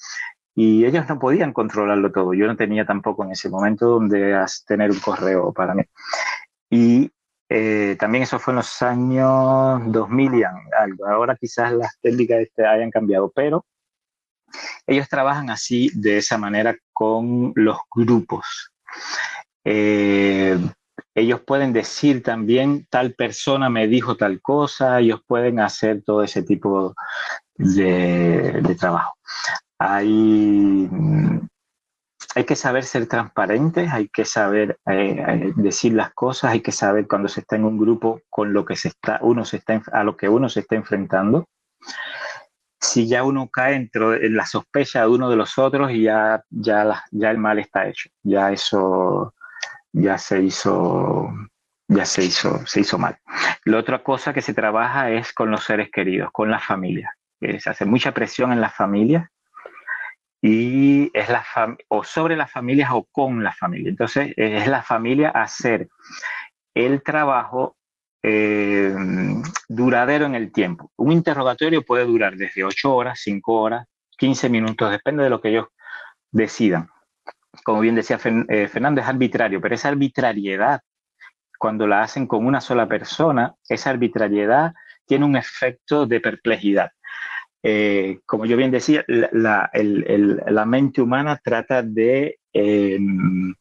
y 0.55 0.85
ellos 0.85 1.09
no 1.09 1.19
podían 1.19 1.55
controlarlo 1.55 2.13
todo. 2.13 2.35
Yo 2.35 2.47
no 2.47 2.55
tenía 2.55 2.85
tampoco 2.85 3.25
en 3.25 3.31
ese 3.31 3.49
momento 3.49 3.87
donde 3.87 4.45
tener 4.67 4.91
un 4.91 5.01
correo 5.01 5.51
para 5.51 5.75
mí. 5.75 5.83
Y 6.69 7.11
eh, 7.49 7.97
también 7.99 8.25
eso 8.25 8.39
fue 8.39 8.53
en 8.53 8.57
los 8.57 8.83
años 8.83 9.81
2000 9.91 10.35
y 10.35 10.43
algo. 10.79 11.07
Ahora 11.09 11.35
quizás 11.35 11.73
las 11.73 11.99
técnicas 12.01 12.41
este 12.41 12.67
hayan 12.67 12.91
cambiado, 12.91 13.33
pero 13.35 13.65
ellos 14.87 15.09
trabajan 15.09 15.51
así, 15.51 15.91
de 15.95 16.19
esa 16.19 16.39
manera, 16.39 16.77
con 16.93 17.53
los 17.55 17.79
grupos. 17.95 18.73
Eh, 19.65 20.59
ellos 21.15 21.41
pueden 21.41 21.73
decir 21.73 22.23
también, 22.23 22.87
tal 22.89 23.15
persona 23.15 23.69
me 23.69 23.89
dijo 23.89 24.17
tal 24.17 24.41
cosa, 24.41 25.01
ellos 25.01 25.21
pueden 25.27 25.61
hacer 25.61 26.03
todo 26.03 26.23
ese 26.23 26.43
tipo 26.43 26.95
de, 27.57 28.77
trabajo. 28.79 29.15
Hay, 29.79 30.89
hay, 32.35 32.45
que 32.45 32.57
saber 32.57 32.85
ser 32.85 33.07
transparentes, 33.07 33.91
hay 33.93 34.09
que 34.09 34.25
saber 34.25 34.79
eh, 34.87 35.25
eh, 35.27 35.53
decir 35.57 35.95
las 35.95 36.13
cosas, 36.13 36.53
hay 36.53 36.61
que 36.61 36.73
saber 36.73 37.09
cuando 37.09 37.29
se 37.29 37.41
está 37.41 37.57
en 37.57 37.65
un 37.65 37.79
grupo 37.79 38.21
con 38.29 38.53
lo 38.53 38.65
que 38.65 38.77
se 38.77 38.89
está, 38.89 39.19
uno 39.23 39.45
se 39.45 39.57
está, 39.57 39.83
a 39.93 40.05
lo 40.05 40.17
que 40.17 40.29
uno 40.29 40.49
se 40.49 40.61
está 40.61 40.77
enfrentando 40.77 41.49
si 42.81 43.07
ya 43.07 43.25
uno 43.25 43.49
cae 43.49 43.77
en 43.77 44.37
la 44.37 44.47
sospecha 44.47 45.03
de 45.03 45.09
uno 45.09 45.29
de 45.29 45.37
los 45.37 45.59
otros 45.59 45.91
y 45.91 46.03
ya, 46.03 46.43
ya, 46.49 47.05
ya 47.11 47.31
el 47.31 47.39
mal 47.39 47.59
está 47.59 47.87
hecho. 47.87 48.09
Ya 48.23 48.51
eso 48.51 49.35
ya 49.93 50.17
se 50.19 50.43
hizo, 50.43 51.29
ya 51.89 52.05
se 52.05 52.25
hizo, 52.25 52.67
se 52.67 52.81
hizo 52.81 52.99
mal. 52.99 53.19
La 53.65 53.79
otra 53.79 54.03
cosa 54.03 54.33
que 54.33 54.41
se 54.41 54.55
trabaja 54.55 55.11
es 55.11 55.33
con 55.33 55.51
los 55.51 55.65
seres 55.65 55.91
queridos, 55.91 56.31
con 56.33 56.51
las 56.51 56.65
familias. 56.65 57.13
Se 57.41 57.71
hace 57.71 57.85
mucha 57.85 58.13
presión 58.13 58.53
en 58.53 58.61
las 58.61 58.75
familias 58.75 59.29
y 60.43 61.11
es 61.13 61.29
la 61.29 61.45
o 61.89 62.05
sobre 62.05 62.37
las 62.37 62.51
familias 62.51 62.91
o 62.93 63.07
con 63.13 63.43
las 63.45 63.59
familias. 63.59 63.91
Entonces 63.91 64.33
es 64.37 64.67
la 64.67 64.83
familia 64.83 65.31
hacer 65.31 65.89
el 66.75 67.03
trabajo 67.03 67.77
eh, 68.23 68.95
duradero 69.69 70.27
en 70.27 70.35
el 70.35 70.53
tiempo. 70.53 70.91
Un 70.97 71.13
interrogatorio 71.13 71.83
puede 71.83 72.05
durar 72.05 72.37
desde 72.37 72.65
8 72.65 72.95
horas, 72.95 73.21
5 73.23 73.53
horas, 73.53 73.87
15 74.19 74.49
minutos, 74.49 74.91
depende 74.91 75.25
de 75.25 75.31
lo 75.31 75.41
que 75.41 75.49
ellos 75.49 75.67
decidan. 76.31 76.89
Como 77.65 77.81
bien 77.81 77.95
decía 77.95 78.19
eh, 78.49 78.69
Fernando, 78.69 79.01
es 79.01 79.09
arbitrario, 79.09 79.61
pero 79.61 79.75
esa 79.75 79.89
arbitrariedad, 79.89 80.81
cuando 81.59 81.87
la 81.87 82.03
hacen 82.03 82.27
con 82.27 82.47
una 82.47 82.61
sola 82.61 82.87
persona, 82.87 83.55
esa 83.69 83.91
arbitrariedad 83.91 84.73
tiene 85.07 85.25
un 85.25 85.37
efecto 85.37 86.07
de 86.07 86.21
perplejidad. 86.21 86.91
Eh, 87.63 88.21
como 88.25 88.47
yo 88.47 88.57
bien 88.57 88.71
decía, 88.71 89.05
la, 89.07 89.71
la 89.73 90.65
mente 90.65 91.03
humana 91.03 91.39
trata 91.43 91.83
de, 91.83 92.39
em, 92.53 93.55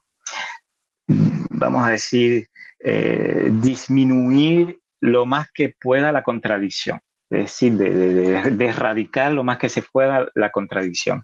vamos 1.49 1.85
a 1.85 1.91
decir, 1.91 2.48
eh, 2.79 3.49
disminuir 3.51 4.79
lo 5.01 5.25
más 5.25 5.49
que 5.53 5.75
pueda 5.79 6.11
la 6.11 6.23
contradicción, 6.23 6.99
es 7.29 7.39
decir, 7.39 7.73
de, 7.73 8.65
erradicar 8.65 9.31
lo 9.31 9.43
más 9.43 9.57
que 9.57 9.69
se 9.69 9.81
pueda 9.81 10.27
la 10.35 10.51
contradicción. 10.51 11.23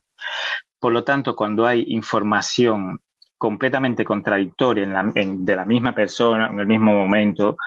Por 0.79 0.93
lo 0.93 1.03
tanto, 1.03 1.35
cuando 1.35 1.65
hay 1.65 1.85
información 1.87 2.99
completamente 3.37 4.05
contradictoria 4.05 4.85
de 4.85 5.55
la 5.55 5.65
misma 5.65 5.93
persona 5.93 6.47
en 6.47 6.59
el 6.59 6.67
mismo 6.67 6.93
momento, 6.93 7.57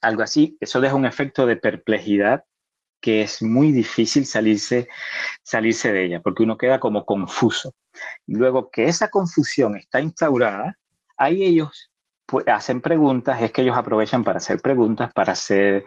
algo 0.00 0.22
así, 0.22 0.56
eso 0.60 0.80
deja 0.80 0.94
un 0.94 1.06
efecto 1.06 1.46
de 1.46 1.56
perplejidad 1.56 2.44
que 3.00 3.22
es 3.22 3.42
muy 3.42 3.72
difícil 3.72 4.24
salirse, 4.24 4.88
salirse 5.42 5.92
de 5.92 6.04
ella, 6.04 6.20
porque 6.20 6.44
uno 6.44 6.56
queda 6.56 6.78
como 6.78 7.04
confuso. 7.04 7.74
Luego 8.26 8.70
que 8.70 8.84
esa 8.84 9.10
confusión 9.10 9.76
está 9.76 10.00
instaurada, 10.00 10.78
ahí 11.16 11.42
ellos 11.42 11.91
hacen 12.46 12.80
preguntas, 12.80 13.40
es 13.42 13.52
que 13.52 13.62
ellos 13.62 13.76
aprovechan 13.76 14.24
para 14.24 14.38
hacer 14.38 14.60
preguntas, 14.60 15.12
para 15.12 15.32
hacer, 15.32 15.84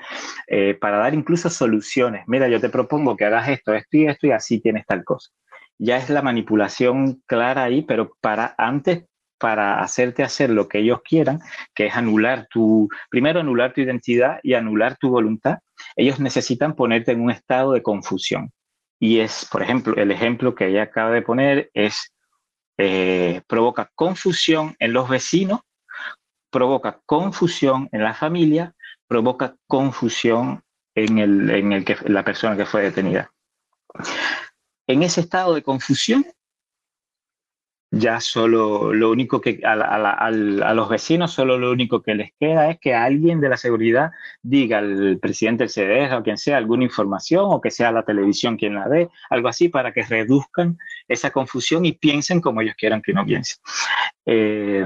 eh, 0.48 0.76
para 0.76 0.98
dar 0.98 1.14
incluso 1.14 1.50
soluciones. 1.50 2.24
Mira, 2.28 2.48
yo 2.48 2.60
te 2.60 2.70
propongo 2.70 3.16
que 3.16 3.26
hagas 3.26 3.50
esto, 3.50 3.74
esto 3.74 3.98
y 3.98 4.08
esto, 4.08 4.28
y 4.28 4.32
así 4.32 4.60
tienes 4.60 4.86
tal 4.86 5.04
cosa. 5.04 5.32
Ya 5.78 5.98
es 5.98 6.10
la 6.10 6.22
manipulación 6.22 7.22
clara 7.26 7.64
ahí, 7.64 7.82
pero 7.82 8.16
para 8.22 8.56
antes 8.58 9.06
para 9.38 9.82
hacerte 9.82 10.24
hacer 10.24 10.50
lo 10.50 10.68
que 10.68 10.80
ellos 10.80 11.02
quieran, 11.04 11.40
que 11.74 11.88
es 11.88 11.96
anular 11.96 12.48
tu, 12.50 12.90
primero 13.10 13.40
anular 13.40 13.74
tu 13.74 13.82
identidad 13.82 14.40
y 14.44 14.54
anular 14.54 14.98
tu 14.98 15.10
voluntad, 15.10 15.60
ellos 15.96 16.20
necesitan 16.20 16.76
ponerte 16.76 17.12
en 17.12 17.22
un 17.22 17.32
estado 17.32 17.74
de 17.74 17.84
confusión. 17.84 18.52
Y 19.00 19.20
es, 19.20 19.48
por 19.52 19.62
ejemplo, 19.62 19.96
el 19.98 20.12
ejemplo 20.12 20.56
que 20.56 20.68
ella 20.68 20.84
acaba 20.84 21.12
de 21.12 21.22
poner 21.22 21.70
es, 21.74 22.14
eh, 22.78 23.42
provoca 23.48 23.92
confusión 23.96 24.76
en 24.80 24.94
los 24.94 25.10
vecinos, 25.10 25.62
provoca 26.56 27.02
confusión 27.06 27.90
en 27.92 28.02
la 28.02 28.14
familia, 28.14 28.74
provoca 29.10 29.58
confusión 29.68 30.64
en, 30.96 31.18
el, 31.20 31.50
en 31.50 31.74
el 31.74 31.84
que, 31.84 31.98
la 32.06 32.24
persona 32.24 32.56
que 32.56 32.66
fue 32.66 32.82
detenida. 32.82 33.30
En 34.88 35.04
ese 35.04 35.20
estado 35.20 35.54
de 35.54 35.64
confusión, 35.64 36.26
ya 37.92 38.22
solo 38.22 38.94
lo 38.94 39.12
único 39.12 39.42
que 39.42 39.60
a, 39.66 40.32
los 40.32 40.88
vecinos 40.88 41.34
solo 41.34 41.58
lo 41.58 41.74
único 41.74 42.02
que 42.02 42.16
les 42.16 42.32
queda 42.40 42.70
es 42.70 42.80
que 42.80 42.94
alguien 42.94 43.42
de 43.42 43.50
la 43.50 43.58
seguridad 43.58 44.12
diga 44.42 44.78
al 44.78 45.20
presidente 45.22 45.66
del 45.66 45.70
CDS 45.70 46.14
o 46.14 46.24
quien 46.24 46.38
sea 46.38 46.56
alguna 46.56 46.86
información 46.86 47.48
o 47.48 47.60
que 47.60 47.70
sea 47.70 47.92
la 47.92 48.04
televisión 48.04 48.56
quien 48.56 48.76
la 48.76 48.88
dé, 48.88 49.10
algo 49.30 49.50
así 49.50 49.68
para 49.68 49.92
que 49.92 50.04
reduzcan 50.04 50.78
esa 51.10 51.32
confusión 51.32 51.86
y 51.86 51.92
piensen 51.92 52.40
como 52.40 52.62
ellos 52.62 52.76
quieran 52.78 53.02
que 53.02 53.12
no 53.12 53.26
piensen. 53.26 53.58
Eh, 54.26 54.86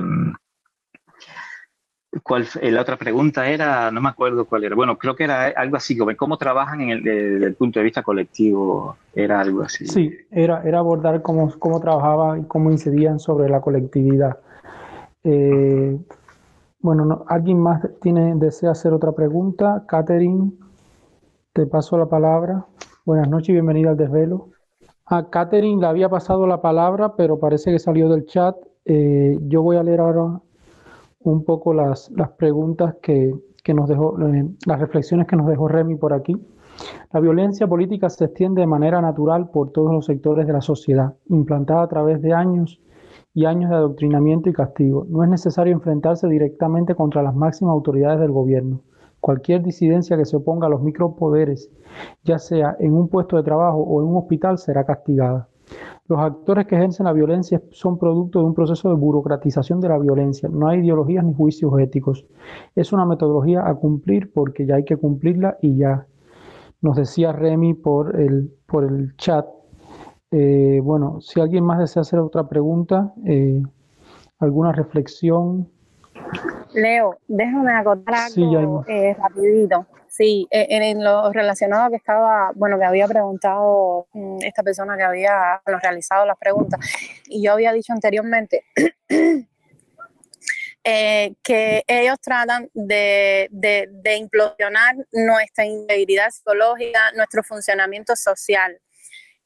¿Cuál, 2.24 2.48
eh, 2.62 2.72
la 2.72 2.82
otra 2.82 2.98
pregunta 2.98 3.48
era, 3.48 3.92
no 3.92 4.02
me 4.02 4.10
acuerdo 4.10 4.46
cuál 4.46 4.64
era. 4.64 4.76
Bueno, 4.76 4.98
creo 4.98 5.16
que 5.16 5.26
era 5.26 5.46
algo 5.50 5.78
así, 5.78 5.96
como 5.96 6.16
cómo 6.18 6.38
trabajan 6.38 6.82
en 6.82 6.90
el, 6.90 7.04
desde 7.04 7.46
el 7.46 7.54
punto 7.54 7.80
de 7.80 7.84
vista 7.84 8.02
colectivo, 8.02 8.98
era 9.14 9.40
algo 9.40 9.62
así. 9.62 9.86
Sí, 9.86 10.12
era, 10.32 10.64
era 10.64 10.80
abordar 10.80 11.22
cómo, 11.22 11.54
cómo 11.60 11.80
trabajaba 11.80 12.40
y 12.40 12.44
cómo 12.46 12.72
incidían 12.72 13.20
sobre 13.20 13.48
la 13.48 13.62
colectividad. 13.62 14.40
Eh, 15.24 16.00
bueno, 16.80 17.26
¿alguien 17.28 17.60
más 17.60 17.88
tiene, 18.02 18.34
desea 18.36 18.72
hacer 18.72 18.92
otra 18.92 19.12
pregunta? 19.12 19.84
Catherine, 19.88 20.52
te 21.54 21.68
paso 21.68 21.96
la 21.98 22.08
palabra. 22.08 22.66
Buenas 23.06 23.30
noches 23.30 23.50
y 23.50 23.54
bienvenida 23.54 23.92
al 23.92 23.98
desvelo. 23.98 24.50
A 25.06 25.30
Catherine 25.30 25.80
le 25.80 25.88
había 25.88 26.10
pasado 26.10 26.48
la 26.48 26.62
palabra, 26.62 27.16
pero 27.16 27.40
parece 27.40 27.72
que 27.72 27.80
salió 27.80 28.10
del 28.10 28.26
chat. 28.26 28.56
Eh, 28.86 29.38
yo 29.44 29.62
voy 29.62 29.78
a 29.78 29.84
leer 29.84 30.00
ahora 30.00 30.42
un 31.22 31.44
poco 31.44 31.74
las, 31.74 32.12
las 32.12 32.30
preguntas 32.32 32.96
que, 33.02 33.34
que 33.64 33.74
nos 33.74 33.90
dejó, 33.90 34.20
eh, 34.22 34.50
las 34.66 34.80
reflexiones 34.80 35.28
que 35.28 35.36
nos 35.36 35.48
dejó 35.48 35.68
Remy 35.68 35.96
por 35.96 36.14
aquí. 36.14 36.36
La 37.12 37.20
violencia 37.20 37.68
política 37.68 38.10
se 38.10 38.26
extiende 38.26 38.62
de 38.62 38.68
manera 38.68 39.02
natural 39.02 39.50
por 39.50 39.72
todos 39.72 39.92
los 39.92 40.06
sectores 40.06 40.48
de 40.48 40.54
la 40.54 40.62
sociedad, 40.62 41.14
implantada 41.28 41.84
a 41.84 41.88
través 41.88 42.22
de 42.22 42.34
años 42.34 42.80
y 43.34 43.46
años 43.46 43.70
de 43.70 43.76
adoctrinamiento 43.76 44.50
y 44.50 44.54
castigo. 44.54 45.06
No 45.10 45.24
es 45.24 45.30
necesario 45.30 45.74
enfrentarse 45.74 46.28
directamente 46.28 46.96
contra 46.96 47.22
las 47.22 47.36
máximas 47.36 47.74
autoridades 47.74 48.20
del 48.20 48.32
gobierno. 48.32 48.82
Cualquier 49.20 49.62
disidencia 49.62 50.16
que 50.16 50.24
se 50.24 50.38
oponga 50.38 50.68
a 50.68 50.70
los 50.70 50.82
micropoderes, 50.82 51.70
ya 52.24 52.40
sea 52.40 52.78
en 52.80 52.94
un 52.94 53.10
puesto 53.10 53.36
de 53.36 53.44
trabajo 53.44 53.80
o 53.80 54.02
en 54.02 54.08
un 54.08 54.18
hospital, 54.18 54.58
será 54.58 54.86
castigada. 54.86 55.50
Los 56.10 56.20
actores 56.20 56.66
que 56.66 56.76
ejercen 56.76 57.06
la 57.06 57.14
violencia 57.14 57.62
son 57.70 58.00
producto 58.00 58.40
de 58.40 58.46
un 58.46 58.56
proceso 58.56 58.90
de 58.90 58.96
burocratización 58.96 59.80
de 59.80 59.90
la 59.90 60.00
violencia. 60.00 60.50
No 60.52 60.68
hay 60.68 60.80
ideologías 60.80 61.24
ni 61.24 61.36
juicios 61.36 61.72
éticos. 61.80 62.26
Es 62.76 62.92
una 62.92 63.06
metodología 63.06 63.68
a 63.68 63.76
cumplir 63.76 64.34
porque 64.34 64.66
ya 64.66 64.76
hay 64.76 64.86
que 64.86 64.98
cumplirla 64.98 65.60
y 65.62 65.78
ya. 65.78 66.08
Nos 66.82 66.96
decía 66.96 67.32
Remy 67.32 67.76
por 67.76 68.20
el, 68.20 68.52
por 68.66 68.86
el 68.86 69.16
chat. 69.18 69.46
Eh, 70.32 70.80
bueno, 70.84 71.22
si 71.22 71.42
alguien 71.42 71.64
más 71.64 71.78
desea 71.78 72.02
hacer 72.02 72.18
otra 72.18 72.50
pregunta, 72.50 73.14
eh, 73.28 73.62
alguna 74.40 74.72
reflexión. 74.72 75.70
Leo, 76.74 77.18
déjame 77.28 77.72
acotar 77.72 78.32
algo 78.36 78.84
eh, 78.88 79.16
rapidito. 79.16 79.86
Sí, 80.10 80.48
e, 80.50 80.68
en, 80.70 81.04
lo 81.04 81.32
relacionado 81.32 81.90
que 81.92 81.98
estaba, 81.98 82.52
bueno, 82.56 82.80
que 82.80 82.86
había 82.86 83.08
preguntado 83.08 84.08
mm, 84.14 84.40
esta 84.42 84.64
persona 84.64 84.98
que 84.98 85.04
había 85.04 85.62
realizado 85.66 86.26
las 86.26 86.38
preguntas, 86.38 86.80
y 87.28 87.44
yo 87.44 87.54
había 87.54 87.72
dicho 87.74 87.94
anteriormente 87.94 88.66
eh, 90.84 91.34
que 91.44 91.84
ellos 91.88 92.18
tratan 92.22 92.70
de, 92.74 93.48
de, 93.52 94.16
implosionar 94.16 94.96
nuestra 95.12 95.66
integridad 95.66 96.32
psicológica, 96.32 97.12
nuestro 97.16 97.44
funcionamiento 97.44 98.16
social. 98.16 98.80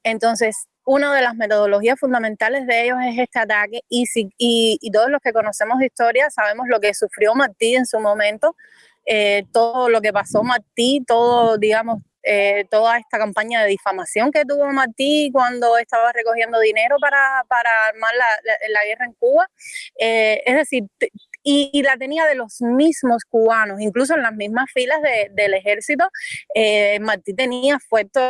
Entonces, 0.02 0.56
una 0.86 1.14
de 1.14 1.22
las 1.22 1.36
metodologías 1.36 2.00
fundamentales 2.00 2.68
de 2.68 2.86
ellos 2.86 2.98
es 3.06 3.20
este 3.20 3.40
ataque 3.40 3.82
y, 3.90 4.06
si, 4.06 4.30
y, 4.38 4.78
y, 4.82 4.92
todos 4.92 5.10
los 5.10 5.22
que 5.22 5.34
conocemos 5.34 5.80
de 5.80 5.88
historia 5.88 6.30
sabemos 6.30 6.68
lo 6.70 6.80
que 6.80 6.94
sufrió 6.94 7.36
Martí 7.36 7.76
en 7.76 7.86
su 7.86 8.00
momento 8.00 8.56
eh, 9.06 9.46
todo 9.52 9.90
lo 9.90 10.02
que 10.02 10.14
pasó 10.14 10.44
Martí, 10.44 11.04
todo, 11.06 11.58
digamos, 11.58 12.02
eh, 12.24 12.66
toda 12.72 12.98
esta 12.98 13.18
campaña 13.18 13.62
de 13.62 13.70
difamación 13.70 14.32
que 14.32 14.46
tuvo 14.46 14.72
Martí 14.72 15.30
cuando 15.34 15.78
estaba 15.78 16.14
recogiendo 16.14 16.58
dinero 16.60 16.96
para, 17.02 17.44
para 17.50 17.70
armar 17.88 18.12
la, 18.16 18.28
la, 18.70 18.84
guerra 18.86 19.06
en 19.06 19.14
Cuba. 19.14 19.50
Eh, 20.00 20.42
es 20.46 20.56
decir, 20.56 20.84
y, 21.44 21.82
la 21.84 21.98
tenía 21.98 22.26
de 22.26 22.36
los 22.36 22.62
mismos 22.62 23.24
cubanos, 23.30 23.82
incluso 23.82 24.16
en 24.16 24.22
las 24.22 24.34
mismas 24.34 24.66
filas 24.74 25.00
del 25.32 25.54
ejército. 25.54 26.08
Eh, 26.56 27.00
Martí 27.02 27.34
tenía 27.34 27.80
fuertes, 27.80 28.24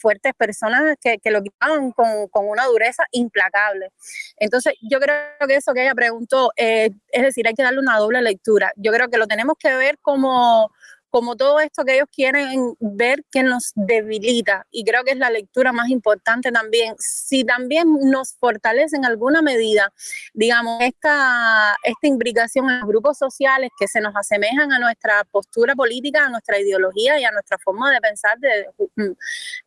fuertes 0.00 0.34
personas 0.34 0.96
que, 1.00 1.18
que 1.18 1.30
lo 1.30 1.42
quitaban 1.42 1.92
con, 1.92 2.28
con, 2.28 2.48
una 2.48 2.64
dureza 2.66 3.04
implacable. 3.12 3.90
Entonces, 4.38 4.74
yo 4.82 4.98
creo 5.00 5.16
que 5.46 5.56
eso 5.56 5.72
que 5.72 5.82
ella 5.82 5.94
preguntó, 5.94 6.50
es 6.56 6.92
decir, 7.12 7.46
hay 7.46 7.54
que 7.54 7.62
darle 7.62 7.80
una 7.80 7.98
doble 7.98 8.22
lectura. 8.22 8.72
Yo 8.76 8.92
creo 8.92 9.08
que 9.08 9.18
lo 9.18 9.26
tenemos 9.26 9.56
que 9.58 9.74
ver 9.76 9.98
como 10.02 10.70
como 11.10 11.36
todo 11.36 11.60
esto 11.60 11.84
que 11.84 11.94
ellos 11.94 12.08
quieren 12.14 12.74
ver 12.80 13.24
que 13.30 13.42
nos 13.42 13.72
debilita. 13.74 14.66
Y 14.70 14.84
creo 14.84 15.04
que 15.04 15.12
es 15.12 15.18
la 15.18 15.30
lectura 15.30 15.72
más 15.72 15.88
importante 15.88 16.52
también. 16.52 16.94
Si 16.98 17.44
también 17.44 17.86
nos 18.10 18.34
fortalece 18.34 18.96
en 18.96 19.04
alguna 19.04 19.42
medida, 19.42 19.92
digamos, 20.34 20.80
esta, 20.82 21.76
esta 21.82 22.06
implicación 22.06 22.68
en 22.68 22.80
los 22.80 22.88
grupos 22.88 23.18
sociales 23.18 23.70
que 23.78 23.88
se 23.88 24.00
nos 24.00 24.14
asemejan 24.14 24.72
a 24.72 24.78
nuestra 24.78 25.24
postura 25.24 25.74
política, 25.74 26.26
a 26.26 26.30
nuestra 26.30 26.58
ideología 26.58 27.18
y 27.18 27.24
a 27.24 27.32
nuestra 27.32 27.58
forma 27.58 27.90
de 27.92 28.00
pensar 28.00 28.38
de, 28.38 28.66
mm, 28.96 29.12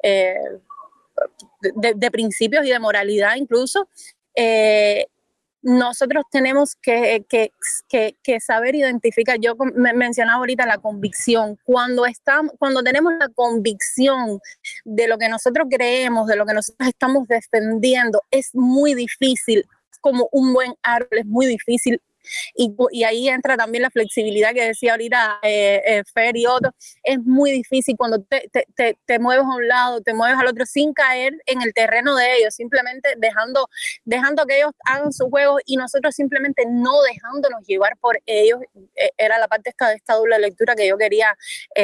eh, 0.04 0.36
de, 1.96 2.12
principios 2.12 2.66
y 2.66 2.70
de 2.70 2.80
moralidad 2.80 3.36
incluso, 3.36 3.88
eh, 4.36 5.08
nosotros 5.62 6.24
tenemos 6.32 6.76
que, 6.76 7.26
que, 7.30 7.52
que, 8.24 8.40
saber 8.40 8.76
identificar, 8.76 9.38
yo 9.40 9.56
mencionaba 9.76 10.40
ahorita 10.40 10.66
la 10.66 10.78
convicción, 10.78 11.58
cuando, 11.64 12.06
estamos, 12.06 12.54
cuando 12.58 12.82
tenemos 12.82 13.14
la 13.20 13.30
convicción 13.30 14.40
de 14.86 15.08
lo 15.08 15.18
que 15.18 15.30
nosotros 15.30 15.68
creemos, 15.70 16.28
de 16.28 16.36
lo 16.36 16.46
que 16.46 16.54
nosotros 16.54 16.88
estamos 16.88 17.28
defendiendo, 17.28 18.22
es 18.32 18.50
muy 18.54 18.94
difícil, 18.94 19.66
como 20.00 20.28
un 20.32 20.54
buen 20.54 20.74
árbol, 20.82 21.20
es 21.20 21.26
muy 21.26 21.46
difícil 21.46 22.02
y, 22.56 22.74
y, 22.92 23.04
ahí 23.04 23.30
entra 23.30 23.58
también 23.58 23.84
la 23.84 23.90
flexibilidad 23.90 24.54
que 24.54 24.68
decía 24.68 24.92
ahorita 24.92 25.40
eh, 25.44 25.82
eh, 25.86 26.04
Fer 26.14 26.38
y 26.38 26.46
otro. 26.46 26.74
Es 27.04 27.20
muy 27.20 27.52
difícil 27.52 27.96
cuando 27.98 28.22
te, 28.22 28.50
te, 28.76 28.98
te, 29.06 29.20
mueves 29.20 29.46
a 29.46 29.56
un 29.56 29.68
lado, 29.68 30.02
te 30.02 30.14
mueves 30.14 30.38
al 30.38 30.48
otro 30.48 30.66
sin 30.66 30.94
caer 30.94 31.34
en 31.46 31.62
el 31.62 31.74
terreno 31.74 32.16
de 32.16 32.38
ellos, 32.38 32.56
simplemente 32.56 33.16
dejando, 33.18 33.68
dejando 34.06 34.46
que 34.46 34.58
ellos 34.58 34.72
hagan 34.86 35.12
su 35.14 35.30
juego 35.30 35.58
y 35.66 35.78
nosotros 35.78 36.16
simplemente 36.16 36.64
no 36.68 37.02
dejándonos 37.04 37.66
llevar 37.66 37.98
por 37.98 38.20
ellos. 38.26 38.60
Eh, 38.96 39.12
era 39.18 39.38
la 39.40 39.48
parte 39.48 39.70
esta 39.70 39.90
de 39.90 39.96
esta 39.96 40.16
doble 40.16 40.40
lectura 40.40 40.76
que 40.76 40.88
yo 40.88 40.98
quería, 40.98 41.36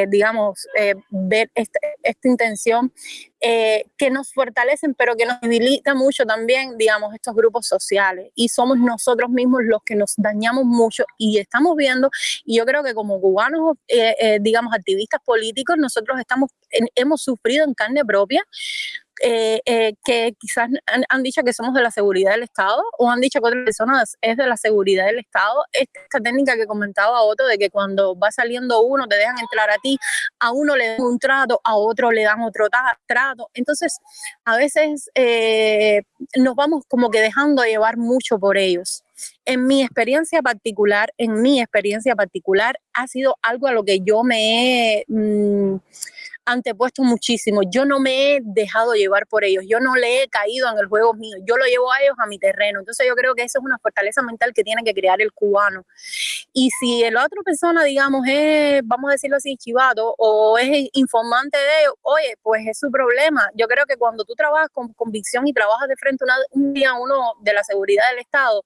digamos, 0.07 0.67
ver 1.09 1.49
esta, 1.55 1.79
esta 2.03 2.27
intención 2.27 2.91
eh, 3.39 3.85
que 3.97 4.09
nos 4.09 4.33
fortalecen, 4.33 4.95
pero 4.95 5.15
que 5.15 5.25
nos 5.25 5.39
debilita 5.41 5.93
mucho 5.93 6.25
también, 6.25 6.77
digamos, 6.77 7.13
estos 7.13 7.35
grupos 7.35 7.67
sociales. 7.67 8.31
Y 8.35 8.49
somos 8.49 8.79
nosotros 8.79 9.29
mismos 9.29 9.61
los 9.63 9.81
que 9.83 9.95
nos 9.95 10.15
dañamos 10.17 10.65
mucho 10.65 11.05
y 11.17 11.37
estamos 11.37 11.75
viendo, 11.75 12.09
y 12.45 12.57
yo 12.57 12.65
creo 12.65 12.83
que 12.83 12.93
como 12.93 13.21
cubanos, 13.21 13.77
eh, 13.87 14.15
eh, 14.19 14.39
digamos, 14.41 14.73
activistas 14.73 15.21
políticos, 15.23 15.77
nosotros 15.77 16.19
estamos, 16.19 16.49
hemos 16.95 17.21
sufrido 17.21 17.63
en 17.65 17.73
carne 17.73 18.03
propia 18.03 18.43
eh, 19.23 19.61
eh, 19.65 19.93
que 20.05 20.33
quizás 20.37 20.69
han, 21.09 21.23
dicho 21.23 21.41
que 21.43 21.53
somos 21.53 21.73
de 21.73 21.81
la 21.81 21.91
seguridad 21.91 22.31
del 22.31 22.43
Estado 22.43 22.83
o 22.99 23.09
han 23.09 23.19
dicho 23.19 23.39
que 23.39 23.47
otra 23.47 23.63
persona 23.63 24.03
es 24.21 24.37
de 24.37 24.47
la 24.47 24.57
seguridad 24.57 25.05
del 25.07 25.19
Estado. 25.19 25.63
Esta 25.71 26.19
técnica 26.19 26.55
que 26.55 26.67
comentaba 26.67 27.21
Otto 27.23 27.47
de 27.47 27.57
que 27.57 27.69
cuando 27.69 28.17
va 28.17 28.31
saliendo 28.31 28.81
uno 28.81 29.07
te 29.07 29.15
dejan 29.15 29.39
entrar 29.39 29.69
a 29.69 29.77
ti, 29.81 29.97
a 30.39 30.51
uno 30.51 30.75
le 30.75 30.89
dan 30.89 31.01
un 31.01 31.17
trato, 31.17 31.59
a 31.63 31.75
otro 31.75 32.11
le 32.11 32.23
dan 32.23 32.41
otro 32.41 32.67
trato. 33.07 33.49
Entonces, 33.53 33.97
a 34.45 34.57
veces 34.57 35.09
eh, 35.15 36.01
nos 36.35 36.55
vamos 36.55 36.83
como 36.87 37.09
que 37.09 37.21
dejando 37.21 37.63
llevar 37.63 37.97
mucho 37.97 38.39
por 38.39 38.57
ellos. 38.57 39.03
En 39.45 39.65
mi 39.65 39.81
experiencia 39.81 40.41
particular, 40.43 41.11
en 41.17 41.41
mi 41.41 41.59
experiencia 41.59 42.15
particular, 42.15 42.79
ha 42.93 43.07
sido 43.07 43.35
algo 43.41 43.67
a 43.67 43.71
lo 43.71 43.83
que 43.83 43.99
yo 44.01 44.23
me 44.23 44.99
he... 44.99 45.05
Mm, 45.07 45.77
antepuesto 46.47 47.03
muchísimo. 47.03 47.61
Yo 47.69 47.85
no 47.85 47.99
me 47.99 48.35
he 48.35 48.39
dejado 48.43 48.93
llevar 48.93 49.27
por 49.27 49.43
ellos, 49.43 49.63
yo 49.67 49.79
no 49.79 49.95
le 49.95 50.23
he 50.23 50.29
caído 50.29 50.69
en 50.71 50.79
el 50.79 50.87
juego 50.87 51.13
mío, 51.13 51.37
yo 51.45 51.57
lo 51.57 51.65
llevo 51.65 51.91
a 51.91 52.01
ellos 52.01 52.15
a 52.17 52.27
mi 52.27 52.39
terreno. 52.39 52.79
Entonces 52.79 53.05
yo 53.07 53.15
creo 53.15 53.35
que 53.35 53.43
eso 53.43 53.59
es 53.59 53.65
una 53.65 53.77
fortaleza 53.77 54.21
mental 54.21 54.53
que 54.53 54.63
tiene 54.63 54.83
que 54.83 54.93
crear 54.93 55.21
el 55.21 55.31
cubano. 55.33 55.85
Y 56.53 56.69
si 56.79 57.09
la 57.09 57.25
otra 57.25 57.41
persona, 57.43 57.83
digamos, 57.83 58.25
es, 58.27 58.81
vamos 58.85 59.09
a 59.09 59.13
decirlo 59.13 59.37
así, 59.37 59.57
chivato 59.57 60.15
o 60.17 60.57
es 60.57 60.89
informante 60.93 61.57
de 61.57 61.81
ellos, 61.81 61.95
oye, 62.01 62.37
pues 62.41 62.65
es 62.67 62.79
su 62.79 62.89
problema. 62.89 63.49
Yo 63.53 63.67
creo 63.67 63.85
que 63.85 63.97
cuando 63.97 64.23
tú 64.25 64.33
trabajas 64.33 64.69
con 64.71 64.93
convicción 64.93 65.47
y 65.47 65.53
trabajas 65.53 65.87
de 65.87 65.95
frente 65.95 66.25
un 66.51 66.73
día 66.73 66.93
uno 66.93 67.33
de 67.41 67.53
la 67.53 67.63
seguridad 67.63 68.03
del 68.11 68.19
Estado, 68.19 68.63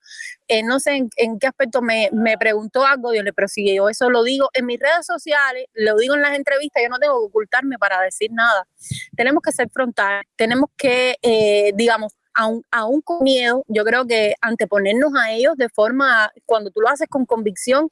eh, 0.52 0.64
no 0.64 0.82
sé 0.82 1.08
en, 1.16 1.40
qué 1.40 1.48
aspecto 1.48 1.82
me, 1.82 2.10
me 2.12 2.38
preguntó 2.38 2.86
algo, 2.86 3.12
Dios 3.12 3.24
le 3.24 3.32
pero 3.32 3.48
si 3.48 3.74
yo 3.74 3.88
eso 3.88 4.10
lo 4.10 4.22
digo 4.22 4.50
en 4.54 4.66
mis 4.66 4.82
redes 4.82 5.06
sociales, 5.06 5.68
lo 5.74 5.96
digo 5.96 6.14
en 6.14 6.22
las 6.22 6.36
entrevistas, 6.36 6.84
yo 6.84 6.90
no 6.90 7.00
tengo 7.00 7.22
que 7.22 7.28
ocultarme 7.28 7.78
para 7.78 8.02
decir 8.02 8.32
nada. 8.34 8.68
Tenemos 9.16 9.42
que 9.42 9.54
ser 9.54 9.70
frontal, 9.70 10.26
tenemos 10.36 10.70
que, 10.76 11.16
eh, 11.22 11.72
digamos, 11.76 12.18
aún, 12.34 12.66
aún 12.70 13.00
con 13.00 13.24
miedo, 13.24 13.64
yo 13.70 13.86
creo 13.86 14.06
que 14.06 14.36
anteponernos 14.42 15.14
a 15.16 15.32
ellos 15.32 15.56
de 15.56 15.70
forma, 15.70 16.30
cuando 16.46 16.70
tú 16.70 16.82
lo 16.82 16.90
haces 16.90 17.08
con 17.08 17.26
convicción, 17.26 17.90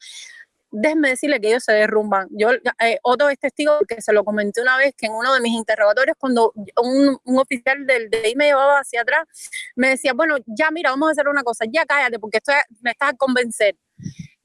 déjeme 0.71 1.09
decirle 1.09 1.39
que 1.39 1.49
ellos 1.49 1.63
se 1.63 1.73
derrumban. 1.73 2.27
Yo, 2.31 2.49
eh, 2.51 2.99
otro 3.03 3.29
es 3.29 3.39
testigo 3.39 3.79
que 3.87 4.01
se 4.01 4.13
lo 4.13 4.23
comenté 4.23 4.61
una 4.61 4.77
vez 4.77 4.93
que 4.97 5.07
en 5.07 5.13
uno 5.13 5.33
de 5.33 5.41
mis 5.41 5.53
interrogatorios, 5.53 6.15
cuando 6.19 6.53
un, 6.81 7.17
un 7.23 7.39
oficial 7.39 7.85
del 7.85 8.09
de 8.09 8.19
ahí 8.19 8.35
me 8.35 8.45
llevaba 8.45 8.79
hacia 8.79 9.01
atrás, 9.01 9.25
me 9.75 9.89
decía, 9.89 10.13
bueno, 10.13 10.37
ya 10.45 10.71
mira, 10.71 10.91
vamos 10.91 11.09
a 11.09 11.11
hacer 11.11 11.27
una 11.27 11.43
cosa, 11.43 11.65
ya 11.71 11.85
cállate, 11.85 12.19
porque 12.19 12.37
esto 12.37 12.53
me 12.81 12.91
estás 12.91 13.13
a 13.13 13.17
convencer. 13.17 13.75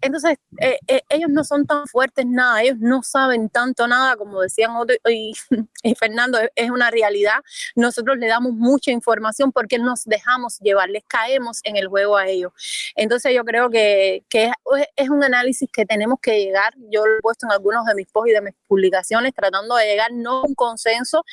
Entonces, 0.04 0.36
eh, 0.60 0.78
eh, 0.86 1.00
ellos 1.08 1.30
no 1.30 1.44
son 1.44 1.66
tan 1.66 1.86
fuertes 1.86 2.26
nada, 2.26 2.60
ellos 2.60 2.76
no 2.78 3.02
saben 3.02 3.48
tanto 3.48 3.88
nada, 3.88 4.16
como 4.16 4.42
decían 4.42 4.72
otro, 4.76 4.94
y, 5.08 5.32
Fernando, 5.98 6.38
es, 6.54 6.70
una 6.70 6.90
realidad. 6.90 7.36
Nosotros 7.74 8.18
le 8.18 8.26
damos 8.26 8.52
mucha 8.52 8.90
información 8.90 9.50
porque 9.50 9.78
nos 9.78 10.04
dejamos 10.04 10.58
llevar, 10.58 10.90
les 10.90 11.04
caemos 11.04 11.60
en 11.64 11.76
el 11.76 11.88
juego 11.88 12.18
a 12.18 12.28
ellos. 12.28 12.52
Entonces, 12.96 13.34
yo 13.34 13.44
creo 13.46 13.70
que, 13.70 14.24
es, 14.30 15.08
un 15.08 15.24
análisis 15.24 15.70
que 15.72 15.86
tenemos 15.86 16.18
que 16.20 16.38
llegar. 16.38 16.74
Yo 16.90 17.06
lo 17.06 17.16
he 17.16 17.22
puesto 17.22 17.46
en 17.46 17.52
algunos 17.52 17.86
de 17.86 17.94
mis 17.94 18.06
posts 18.06 18.30
y 18.30 18.34
de 18.34 18.42
mis 18.42 18.54
publicaciones, 18.68 19.32
tratando 19.34 19.74
de 19.76 19.86
llegar 19.86 20.12
no 20.12 20.40
a 20.40 20.42
un 20.42 20.54
consenso, 20.54 21.24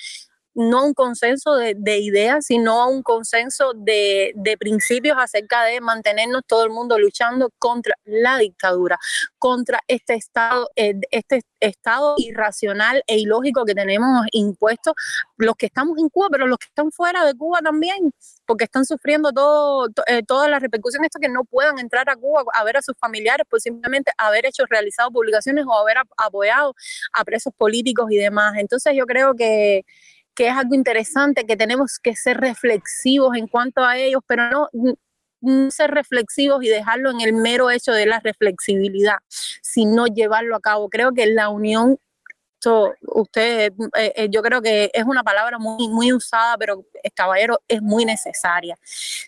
no 0.53 0.85
un 0.85 0.93
consenso 0.93 1.55
de, 1.55 1.97
ideas, 1.99 2.45
sino 2.45 2.89
un 2.89 3.03
consenso 3.03 3.73
de, 3.75 4.33
principios 4.59 5.17
acerca 5.17 5.63
de 5.63 5.81
mantenernos 5.81 6.41
todo 6.45 6.65
el 6.65 6.71
mundo 6.71 6.99
luchando 6.99 7.49
contra 7.57 7.95
la 8.03 8.37
dictadura, 8.37 8.97
contra 9.37 9.79
este 9.87 10.15
estado, 10.15 10.69
eh, 10.75 10.93
este 11.11 11.41
estado 11.59 12.15
irracional 12.17 13.03
e 13.07 13.19
ilógico 13.19 13.65
que 13.65 13.73
tenemos 13.73 14.25
impuesto 14.31 14.93
los 15.37 15.55
que 15.55 15.67
estamos 15.67 15.97
en 15.97 16.09
Cuba, 16.09 16.27
pero 16.31 16.47
los 16.47 16.57
que 16.57 16.67
están 16.67 16.91
fuera 16.91 17.25
de 17.25 17.33
Cuba 17.35 17.59
también, 17.61 18.11
porque 18.45 18.65
están 18.65 18.85
sufriendo 18.85 19.31
todo, 19.31 19.87
eh, 20.07 20.23
todas 20.23 20.49
las 20.49 20.61
repercusiones 20.61 21.07
esto 21.07 21.19
que 21.19 21.29
no 21.29 21.45
puedan 21.45 21.79
entrar 21.79 22.09
a 22.09 22.15
Cuba 22.15 22.43
a 22.53 22.63
ver 22.63 22.77
a 22.77 22.81
sus 22.81 22.95
familiares 22.97 23.45
por 23.49 23.61
simplemente 23.61 24.11
haber 24.17 24.45
hecho, 24.45 24.65
realizado 24.69 25.11
publicaciones 25.11 25.65
o 25.67 25.77
haber 25.77 25.97
apoyado 26.17 26.75
a 27.13 27.23
presos 27.23 27.53
políticos 27.57 28.07
y 28.11 28.17
demás. 28.17 28.53
Entonces 28.57 28.93
yo 28.95 29.05
creo 29.05 29.35
que 29.35 29.83
que 30.35 30.47
es 30.47 30.53
algo 30.53 30.75
interesante, 30.75 31.45
que 31.45 31.57
tenemos 31.57 31.99
que 31.99 32.15
ser 32.15 32.37
reflexivos 32.37 33.35
en 33.35 33.47
cuanto 33.47 33.83
a 33.83 33.97
ellos, 33.97 34.21
pero 34.27 34.69
no, 34.73 35.71
ser 35.71 35.91
reflexivos 35.91 36.63
y 36.63 36.67
dejarlo 36.67 37.11
en 37.11 37.21
el 37.21 37.33
mero 37.33 37.69
hecho 37.71 37.91
de 37.91 38.05
la 38.05 38.19
reflexibilidad, 38.19 39.17
sino 39.27 40.05
llevarlo 40.07 40.55
a 40.55 40.59
cabo. 40.61 40.89
Creo 40.89 41.13
que 41.13 41.25
la 41.25 41.49
unión 41.49 41.97
usted, 43.01 43.73
eh, 43.97 44.13
eh, 44.15 44.27
yo 44.29 44.41
creo 44.41 44.61
que 44.61 44.91
es 44.93 45.03
una 45.03 45.23
palabra 45.23 45.57
muy, 45.57 45.87
muy 45.87 46.13
usada, 46.13 46.57
pero 46.57 46.85
eh, 47.03 47.09
caballero 47.11 47.59
es 47.67 47.81
muy 47.81 48.05
necesaria. 48.05 48.77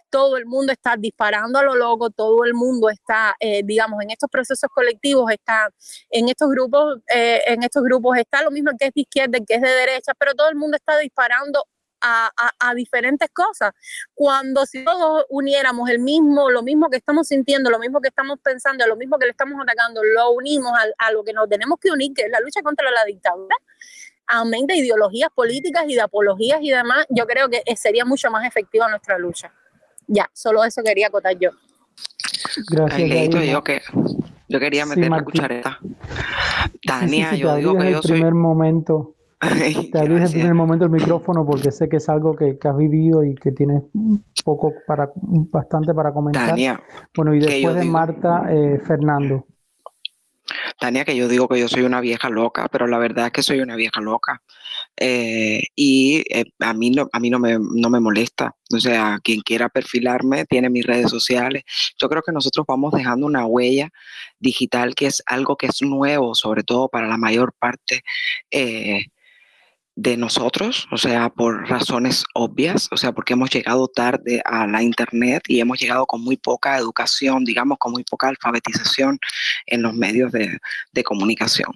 Todo 0.09 0.37
el 0.37 0.45
mundo 0.45 0.71
está 0.71 0.95
disparando 0.97 1.59
a 1.59 1.63
lo 1.63 1.75
loco, 1.75 2.09
todo 2.09 2.45
el 2.45 2.53
mundo 2.53 2.89
está, 2.89 3.35
digamos, 3.63 4.01
en 4.03 4.11
estos 4.11 4.29
procesos 4.29 4.69
colectivos, 4.73 5.31
está 5.31 5.69
en 6.11 6.29
estos 6.29 6.49
grupos, 6.51 6.99
en 7.07 7.63
estos 7.63 7.83
grupos 7.83 8.17
está 8.17 8.43
lo 8.43 8.51
mismo 8.51 8.71
que 8.77 8.87
es 8.87 8.93
de 8.93 9.01
izquierda, 9.01 9.39
que 9.45 9.55
es 9.55 9.61
de 9.61 9.69
derecha, 9.69 10.13
pero 10.17 10.33
todo 10.35 10.49
el 10.49 10.55
mundo 10.55 10.77
está 10.77 10.97
disparando 10.99 11.63
a, 12.03 12.73
diferentes 12.75 13.29
cosas. 13.29 13.73
Cuando 14.13 14.65
si 14.65 14.83
todos 14.83 15.25
uniéramos 15.29 15.89
el 15.89 15.99
mismo, 15.99 16.49
lo 16.49 16.61
mismo 16.61 16.89
que 16.89 16.97
estamos 16.97 17.27
sintiendo, 17.27 17.69
lo 17.69 17.79
mismo 17.79 18.01
que 18.01 18.09
estamos 18.09 18.39
pensando, 18.43 18.85
lo 18.87 18.95
mismo 18.95 19.17
que 19.17 19.25
le 19.25 19.31
estamos 19.31 19.59
atacando, 19.61 20.01
lo 20.03 20.31
unimos 20.31 20.71
a, 20.97 21.11
lo 21.11 21.23
que 21.23 21.33
nos 21.33 21.47
tenemos 21.47 21.79
que 21.79 21.91
unir, 21.91 22.13
que 22.13 22.23
es 22.23 22.29
la 22.29 22.39
lucha 22.39 22.61
contra 22.61 22.89
la 22.91 23.05
dictadura, 23.05 23.55
amén 24.27 24.65
de 24.67 24.75
ideologías 24.75 25.29
políticas 25.33 25.85
y 25.87 25.95
de 25.95 26.01
apologías 26.01 26.59
y 26.61 26.71
demás, 26.71 27.05
yo 27.09 27.25
creo 27.25 27.49
que 27.49 27.63
sería 27.75 28.05
mucho 28.05 28.29
más 28.29 28.45
efectiva 28.45 28.89
nuestra 28.89 29.17
lucha. 29.17 29.53
Ya, 30.07 30.29
solo 30.33 30.63
eso 30.63 30.81
quería 30.83 31.07
acotar 31.07 31.37
yo. 31.39 31.51
Gracias. 32.69 33.29
yo, 33.29 33.63
que, 33.63 33.81
yo 34.49 34.59
quería 34.59 34.85
meter 34.85 35.09
la 35.09 35.23
cuchareta. 35.23 35.79
Tania, 36.85 37.35
yo 37.35 37.55
digo 37.55 37.77
que 37.77 37.91
yo 37.91 38.01
soy... 38.01 38.11
primer 38.13 38.33
momento 38.33 39.15
te 39.91 39.99
abrí 39.99 40.15
en 40.15 40.47
el 40.47 40.53
momento 40.53 40.85
el 40.85 40.91
micrófono 40.91 41.45
porque 41.45 41.71
sé 41.71 41.89
que 41.89 41.97
es 41.97 42.09
algo 42.09 42.35
que, 42.35 42.57
has 42.63 42.77
vivido 42.77 43.23
y 43.23 43.35
que 43.35 43.51
tienes 43.51 43.83
poco 44.43 44.73
para, 44.87 45.11
bastante 45.15 45.93
para 45.93 46.11
comentar. 46.11 46.55
bueno, 47.15 47.33
y 47.33 47.39
después 47.39 47.75
de 47.75 47.85
Marta, 47.85 48.45
eh, 48.49 48.79
Fernando. 48.85 49.45
Tania, 50.79 51.05
que 51.05 51.15
yo 51.15 51.27
digo 51.27 51.47
que 51.47 51.59
yo 51.59 51.67
soy 51.67 51.83
una 51.83 52.01
vieja 52.01 52.29
loca, 52.29 52.67
pero 52.69 52.87
la 52.87 52.97
verdad 52.97 53.27
es 53.27 53.31
que 53.31 53.43
soy 53.43 53.61
una 53.61 53.75
vieja 53.75 54.01
loca. 54.01 54.41
Eh, 54.97 55.63
y 55.75 56.23
eh, 56.29 56.45
a 56.59 56.73
mí, 56.73 56.89
no, 56.89 57.07
a 57.11 57.19
mí 57.19 57.29
no, 57.29 57.39
me, 57.39 57.57
no 57.59 57.89
me 57.89 57.99
molesta. 57.99 58.55
O 58.73 58.79
sea, 58.79 59.19
quien 59.23 59.41
quiera 59.41 59.69
perfilarme 59.69 60.45
tiene 60.45 60.69
mis 60.69 60.85
redes 60.85 61.09
sociales. 61.09 61.63
Yo 61.97 62.09
creo 62.09 62.21
que 62.21 62.31
nosotros 62.31 62.65
vamos 62.67 62.91
dejando 62.93 63.25
una 63.25 63.45
huella 63.45 63.89
digital 64.39 64.95
que 64.95 65.07
es 65.07 65.23
algo 65.25 65.55
que 65.55 65.67
es 65.67 65.81
nuevo, 65.81 66.35
sobre 66.35 66.63
todo 66.63 66.89
para 66.89 67.07
la 67.07 67.17
mayor 67.17 67.53
parte 67.57 68.03
de 69.95 70.17
nosotros, 70.17 70.87
o 70.91 70.97
sea, 70.97 71.29
por 71.29 71.69
razones 71.69 72.23
obvias, 72.33 72.89
o 72.91 72.97
sea, 72.97 73.11
porque 73.11 73.33
hemos 73.33 73.51
llegado 73.51 73.87
tarde 73.87 74.41
a 74.45 74.65
la 74.65 74.81
Internet 74.81 75.43
y 75.47 75.59
hemos 75.59 75.79
llegado 75.79 76.05
con 76.07 76.21
muy 76.21 76.37
poca 76.37 76.77
educación, 76.77 77.43
digamos, 77.43 77.77
con 77.77 77.91
muy 77.91 78.03
poca 78.03 78.29
alfabetización 78.29 79.19
en 79.67 79.83
los 79.83 79.93
medios 79.93 80.31
de, 80.31 80.57
de 80.93 81.03
comunicación. 81.03 81.71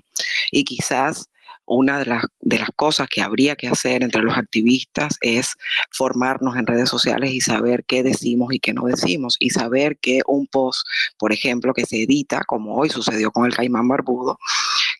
Y 0.51 0.63
quizás 0.63 1.29
una 1.67 1.99
de 1.99 2.05
las, 2.05 2.23
de 2.39 2.59
las 2.59 2.69
cosas 2.75 3.07
que 3.09 3.21
habría 3.21 3.55
que 3.55 3.67
hacer 3.67 4.01
entre 4.01 4.23
los 4.23 4.37
activistas 4.37 5.17
es 5.21 5.55
formarnos 5.91 6.55
en 6.55 6.65
redes 6.65 6.89
sociales 6.89 7.31
y 7.31 7.41
saber 7.41 7.83
qué 7.85 8.03
decimos 8.03 8.53
y 8.53 8.59
qué 8.59 8.73
no 8.73 8.85
decimos 8.85 9.35
y 9.39 9.49
saber 9.49 9.97
que 9.97 10.21
un 10.25 10.47
post, 10.47 10.87
por 11.19 11.33
ejemplo, 11.33 11.73
que 11.73 11.85
se 11.85 12.03
edita, 12.03 12.43
como 12.47 12.77
hoy 12.77 12.89
sucedió 12.89 13.31
con 13.31 13.45
el 13.45 13.53
Caimán 13.53 13.87
Barbudo, 13.87 14.39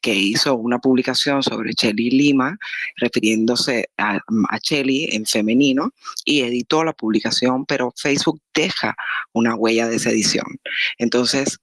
que 0.02 0.14
hizo 0.14 0.56
una 0.56 0.80
publicación 0.80 1.44
sobre 1.44 1.74
Chelly 1.74 2.10
Lima, 2.10 2.58
refiriéndose 2.98 3.90
a, 3.98 4.16
a 4.16 4.60
en 4.70 5.26
femenino, 5.26 5.92
y 6.26 6.42
editó 6.42 6.84
la 6.84 6.94
publicación, 6.94 7.66
pero 7.66 7.94
Facebook 7.96 8.42
deja 8.54 8.96
una 9.34 9.56
huella 9.56 9.88
de 9.88 9.98
esa 9.98 10.10
edición. 10.10 10.46
Entonces, 10.98 11.60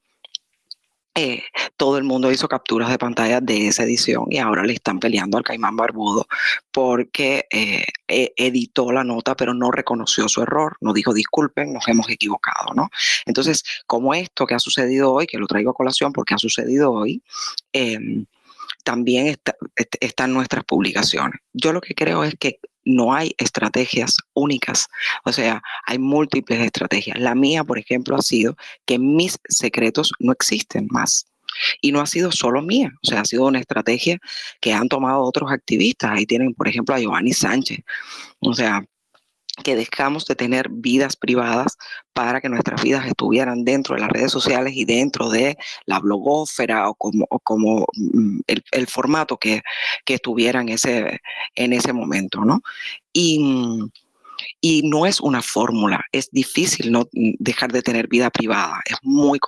eh, 1.16 1.44
todo 1.76 1.96
el 1.96 2.04
mundo 2.04 2.32
hizo 2.32 2.48
capturas 2.48 2.90
de 2.90 2.98
pantalla 2.98 3.40
de 3.40 3.68
esa 3.68 3.84
edición 3.84 4.26
y 4.30 4.38
ahora 4.38 4.64
le 4.64 4.72
están 4.72 4.98
peleando 4.98 5.38
al 5.38 5.44
Caimán 5.44 5.76
Barbudo 5.76 6.26
porque 6.72 7.46
eh, 7.52 7.84
e, 8.08 8.32
editó 8.36 8.90
la 8.90 9.04
nota 9.04 9.36
pero 9.36 9.54
no 9.54 9.70
reconoció 9.70 10.28
su 10.28 10.42
error, 10.42 10.76
no 10.80 10.92
dijo 10.92 11.14
disculpen, 11.14 11.72
nos 11.72 11.86
hemos 11.86 12.08
equivocado, 12.10 12.74
¿no? 12.74 12.90
Entonces, 13.26 13.62
como 13.86 14.12
esto 14.14 14.44
que 14.46 14.54
ha 14.54 14.58
sucedido 14.58 15.12
hoy, 15.12 15.26
que 15.26 15.38
lo 15.38 15.46
traigo 15.46 15.70
a 15.70 15.74
colación 15.74 16.12
porque 16.12 16.34
ha 16.34 16.38
sucedido 16.38 16.92
hoy, 16.92 17.22
em, 17.72 18.26
también 18.84 19.28
está, 19.28 19.56
están 20.00 20.32
nuestras 20.32 20.64
publicaciones. 20.64 21.40
Yo 21.52 21.72
lo 21.72 21.80
que 21.80 21.94
creo 21.94 22.24
es 22.24 22.34
que 22.38 22.58
no 22.84 23.14
hay 23.14 23.34
estrategias 23.38 24.16
únicas, 24.34 24.88
o 25.24 25.32
sea, 25.32 25.62
hay 25.86 25.98
múltiples 25.98 26.60
estrategias. 26.60 27.18
La 27.18 27.34
mía, 27.34 27.64
por 27.64 27.78
ejemplo, 27.78 28.16
ha 28.16 28.22
sido 28.22 28.56
que 28.86 28.98
mis 28.98 29.38
secretos 29.48 30.12
no 30.18 30.32
existen 30.32 30.86
más. 30.90 31.26
Y 31.80 31.92
no 31.92 32.00
ha 32.00 32.06
sido 32.06 32.32
solo 32.32 32.62
mía, 32.62 32.92
o 33.02 33.06
sea, 33.06 33.20
ha 33.20 33.24
sido 33.24 33.46
una 33.46 33.60
estrategia 33.60 34.18
que 34.60 34.72
han 34.72 34.88
tomado 34.88 35.22
otros 35.22 35.52
activistas. 35.52 36.10
Ahí 36.10 36.26
tienen, 36.26 36.52
por 36.52 36.66
ejemplo, 36.66 36.96
a 36.96 36.98
Giovanni 36.98 37.32
Sánchez. 37.32 37.78
O 38.40 38.54
sea, 38.54 38.84
que 39.62 39.76
dejamos 39.76 40.26
de 40.26 40.34
tener 40.34 40.68
vidas 40.68 41.16
privadas 41.16 41.76
para 42.12 42.40
que 42.40 42.48
nuestras 42.48 42.82
vidas 42.82 43.06
estuvieran 43.06 43.64
dentro 43.64 43.94
de 43.94 44.00
las 44.00 44.10
redes 44.10 44.32
sociales 44.32 44.74
y 44.74 44.84
dentro 44.84 45.30
de 45.30 45.56
la 45.86 46.00
blogósfera 46.00 46.88
o 46.88 46.94
como, 46.94 47.26
como 47.44 47.86
mm, 47.94 48.40
el, 48.46 48.86
formato 48.88 49.36
que, 49.36 49.62
que 50.04 50.14
estuviera 50.14 50.60
en 50.60 50.70
ese, 50.70 51.20
en 51.54 51.72
ese 51.72 51.92
momento, 51.92 52.44
¿no? 52.44 52.62
Y, 53.12 53.40
y 54.60 54.82
no 54.88 55.06
es 55.06 55.20
una 55.20 55.42
fórmula, 55.42 56.04
es 56.10 56.30
difícil 56.30 56.90
no 56.90 57.08
dejar 57.12 57.70
de 57.72 57.82
tener 57.82 58.08
vida 58.08 58.30
privada, 58.30 58.80
es 58.86 58.96
muy 59.02 59.38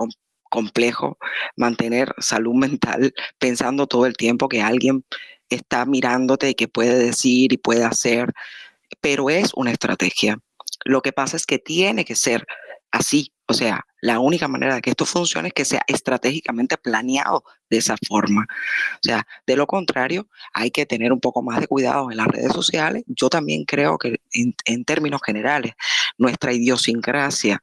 complejo 0.50 1.18
mantener 1.56 2.14
salud 2.18 2.54
mental 2.54 3.12
pensando 3.38 3.86
todo 3.86 4.06
el 4.06 4.16
tiempo 4.16 4.48
que 4.48 4.62
alguien 4.62 5.04
está 5.48 5.84
mirándote 5.84 6.50
y 6.50 6.54
que 6.54 6.68
puede 6.68 6.98
decir 6.98 7.52
y 7.52 7.56
puede 7.56 7.84
hacer 7.84 8.32
pero 9.00 9.30
es 9.30 9.52
una 9.54 9.72
estrategia. 9.72 10.38
Lo 10.84 11.02
que 11.02 11.12
pasa 11.12 11.36
es 11.36 11.46
que 11.46 11.58
tiene 11.58 12.04
que 12.04 12.16
ser 12.16 12.46
así. 12.90 13.32
O 13.48 13.54
sea, 13.54 13.86
la 14.00 14.18
única 14.18 14.48
manera 14.48 14.74
de 14.74 14.82
que 14.82 14.90
esto 14.90 15.06
funcione 15.06 15.48
es 15.48 15.54
que 15.54 15.64
sea 15.64 15.82
estratégicamente 15.86 16.76
planeado 16.76 17.44
de 17.70 17.78
esa 17.78 17.96
forma. 18.08 18.46
O 18.94 18.98
sea, 19.02 19.26
de 19.46 19.56
lo 19.56 19.66
contrario, 19.66 20.28
hay 20.52 20.70
que 20.70 20.86
tener 20.86 21.12
un 21.12 21.20
poco 21.20 21.42
más 21.42 21.60
de 21.60 21.68
cuidado 21.68 22.10
en 22.10 22.16
las 22.16 22.26
redes 22.26 22.52
sociales. 22.52 23.04
Yo 23.06 23.28
también 23.28 23.64
creo 23.64 23.98
que 23.98 24.20
en, 24.32 24.84
términos 24.84 25.20
generales, 25.24 25.74
nuestra 26.18 26.52
idiosincrasia 26.52 27.62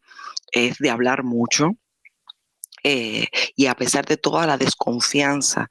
es 0.52 0.78
de 0.78 0.90
hablar 0.90 1.24
mucho, 1.24 1.72
eh, 2.86 3.28
y 3.56 3.68
a 3.68 3.76
pesar 3.76 4.06
de 4.06 4.18
toda 4.18 4.46
la 4.46 4.58
desconfianza 4.58 5.70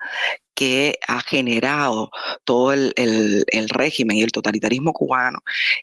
que 0.62 0.96
ha 1.08 1.20
generado 1.22 2.12
todo 2.44 2.72
el, 2.72 3.44
régimen 3.68 4.18
y 4.18 4.22
el 4.22 4.30
totalitarismo 4.30 4.92
cubano, 4.92 5.40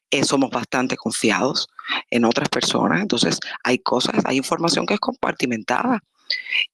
eh, 0.10 0.24
somos 0.24 0.50
bastante 0.52 0.96
confiados 0.96 1.68
en 2.10 2.24
otras 2.24 2.48
personas. 2.48 3.02
Entonces, 3.02 3.42
hay 3.66 3.80
cosas, 3.80 4.24
hay 4.24 4.38
información 4.38 4.86
que 4.86 4.94
es 4.94 5.00
compartimentada. 5.02 6.02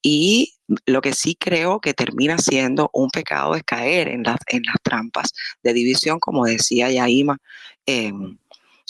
Y 0.03 0.53
lo 0.85 1.01
que 1.01 1.13
sí 1.13 1.33
creo 1.33 1.79
que 1.79 1.95
termina 1.95 2.37
siendo 2.37 2.91
un 2.93 3.09
pecado 3.09 3.55
es 3.55 3.63
caer 3.63 4.09
en 4.09 4.21
las, 4.21 4.37
trampas 4.83 5.33
de 5.63 5.73
división, 5.73 6.19
como 6.19 6.45
decía 6.45 6.91
Yaima. 6.91 7.39
Em, 7.87 8.37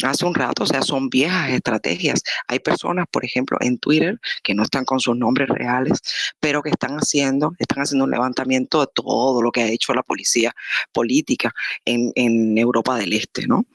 hace 0.03 0.25
un 0.25 0.35
rato, 0.35 0.63
o 0.63 0.67
sea, 0.67 0.81
son 0.81 1.09
viejas 1.09 1.51
estrategias. 1.51 2.23
Hay 2.47 2.59
personas, 2.59 3.05
por 3.09 3.23
ejemplo, 3.23 3.57
en 3.61 3.77
Twitter 3.77 4.19
que 4.43 4.53
no 4.53 4.63
están 4.63 4.85
con 4.85 4.99
sus 4.99 5.15
nombres 5.15 5.47
reales, 5.49 6.01
pero 6.39 6.61
que 6.61 6.69
están 6.69 6.97
haciendo, 6.97 7.53
están 7.59 7.83
haciendo 7.83 8.05
un 8.05 8.11
levantamiento 8.11 8.81
de 8.81 8.87
todo 8.93 9.41
lo 9.41 9.51
que 9.51 9.61
ha 9.61 9.67
hecho 9.67 9.93
la 9.93 10.03
policía 10.03 10.53
política 10.91 11.53
en, 11.85 12.13
Europa 12.57 12.95
del 12.97 13.13
Este, 13.13 13.47
¿no? 13.47 13.65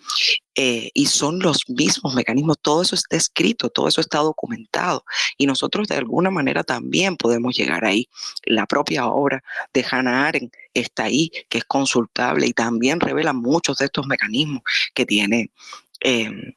Eh, 0.54 0.90
y 0.94 1.06
son 1.06 1.38
los 1.38 1.68
mismos 1.68 2.14
mecanismos, 2.14 2.58
todo 2.60 2.82
eso 2.82 2.94
está 2.94 3.16
escrito, 3.16 3.70
todo 3.70 3.88
eso 3.88 4.00
está 4.00 4.18
documentado 4.18 5.04
y 5.38 5.46
nosotros 5.46 5.86
de 5.88 5.94
alguna 5.94 6.30
manera 6.30 6.64
también 6.64 7.16
podemos 7.16 7.56
llegar 7.56 7.84
ahí. 7.84 8.08
La 8.44 8.66
propia 8.66 9.06
obra 9.06 9.42
de 9.72 9.84
Hannah 9.88 10.26
Arendt 10.26 10.54
está 10.74 11.04
ahí, 11.04 11.30
que 11.48 11.58
es 11.58 11.64
consultable 11.64 12.46
y 12.46 12.52
también 12.52 13.00
revela 13.00 13.32
muchos 13.32 13.78
de 13.78 13.86
estos 13.86 14.06
mecanismos 14.06 14.62
que 14.94 15.06
tiene 15.06 15.50
Em, 16.00 16.54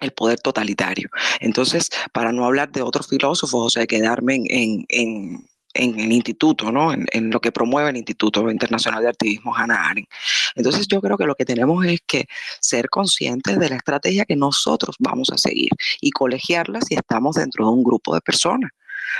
el 0.00 0.12
poder 0.12 0.40
totalitario. 0.40 1.10
Entonces, 1.40 1.90
para 2.12 2.32
no 2.32 2.46
hablar 2.46 2.72
de 2.72 2.82
otros 2.82 3.08
filósofos, 3.08 3.66
o 3.66 3.70
sea, 3.70 3.86
quedarme 3.86 4.36
en, 4.48 4.86
en, 4.88 5.46
en 5.74 6.00
el 6.00 6.12
instituto, 6.12 6.72
¿no? 6.72 6.92
En, 6.92 7.30
lo 7.30 7.40
que 7.40 7.52
promueve 7.52 7.90
el 7.90 7.96
Instituto 7.96 8.50
Internacional 8.50 9.02
de 9.02 9.08
Activismo 9.08 9.54
Hannah 9.54 9.88
Arendt. 9.88 10.08
Entonces 10.56 10.88
yo 10.88 11.00
creo 11.00 11.16
que 11.16 11.26
lo 11.26 11.34
que 11.34 11.44
tenemos 11.44 11.84
es 11.84 12.00
que 12.06 12.26
ser 12.60 12.88
conscientes 12.88 13.58
de 13.58 13.68
la 13.68 13.76
estrategia 13.76 14.24
que 14.24 14.36
nosotros 14.36 14.96
vamos 14.98 15.30
a 15.30 15.38
seguir 15.38 15.70
y 16.00 16.10
colegiarla 16.10 16.80
si 16.80 16.94
estamos 16.94 17.36
dentro 17.36 17.66
de 17.66 17.72
un 17.72 17.84
grupo 17.84 18.14
de 18.14 18.20
personas. 18.20 18.70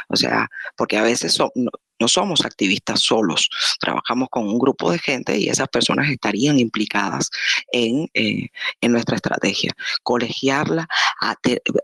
O 0.09 0.17
sea, 0.17 0.49
porque 0.77 0.97
a 0.97 1.03
veces 1.03 1.39
no, 2.01 2.09
somos 2.09 2.45
activistas 2.45 3.01
solos, 3.01 3.49
trabajamos 3.79 4.29
con 4.31 4.49
un 4.49 4.59
grupo 4.59 4.91
de 4.91 4.99
gente 4.99 5.39
y 5.39 5.49
esas 5.49 5.69
personas 5.69 6.11
estarían 6.11 6.59
implicadas 6.59 7.31
en, 7.73 8.09
eh, 8.15 8.49
en 8.81 8.93
nuestra 8.93 9.17
estrategia. 9.17 9.73
Colegiarla, 10.03 10.89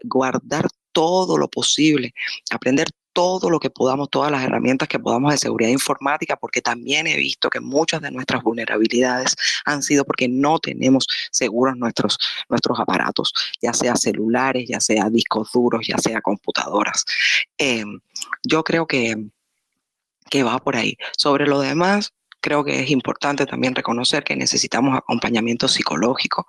guardar 0.05 0.69
todo 0.93 1.37
lo 1.37 1.49
posible, 1.49 2.15
aprender 2.51 2.89
todo 3.17 3.49
lo 3.49 3.59
que 3.59 3.71
podamos, 3.71 4.11
todas 4.11 4.31
las 4.31 4.45
herramientas 4.45 4.89
que 4.89 4.99
podamos 4.99 5.33
de 5.33 5.39
seguridad 5.39 5.71
informática, 5.71 6.37
porque 6.37 6.61
también 6.61 7.07
he 7.07 7.17
visto 7.17 7.49
que 7.49 7.61
muchas 7.61 8.03
de 8.03 8.11
nuestras 8.11 8.43
vulnerabilidades 8.43 9.35
han 9.65 9.83
sido 9.83 10.05
porque 10.05 10.29
no 10.29 10.59
tenemos 10.59 11.07
seguros 11.31 11.79
nuestros, 11.79 12.19
nuestros 12.51 12.79
aparatos, 12.79 13.33
ya 13.63 13.73
sea 13.73 13.97
celulares, 13.97 14.69
ya 14.69 14.81
sea 14.81 15.09
discos 15.09 15.51
duros, 15.51 15.87
ya 15.89 15.97
sea 15.97 16.21
computadoras. 16.21 17.07
Em, 17.57 18.01
yo 18.43 18.63
creo 18.63 18.87
que, 18.87 19.17
que 20.31 20.43
va 20.43 20.59
por 20.59 20.77
ahí. 20.77 20.97
Sobre 21.17 21.47
lo 21.47 21.61
demás, 21.61 22.13
creo 22.47 22.65
que 22.65 22.81
es 22.81 22.91
importante 22.91 23.45
también 23.45 23.75
reconocer 23.75 24.23
que 24.23 24.37
necesitamos 24.37 24.97
acompañamiento 24.97 25.67
psicológico, 25.67 26.47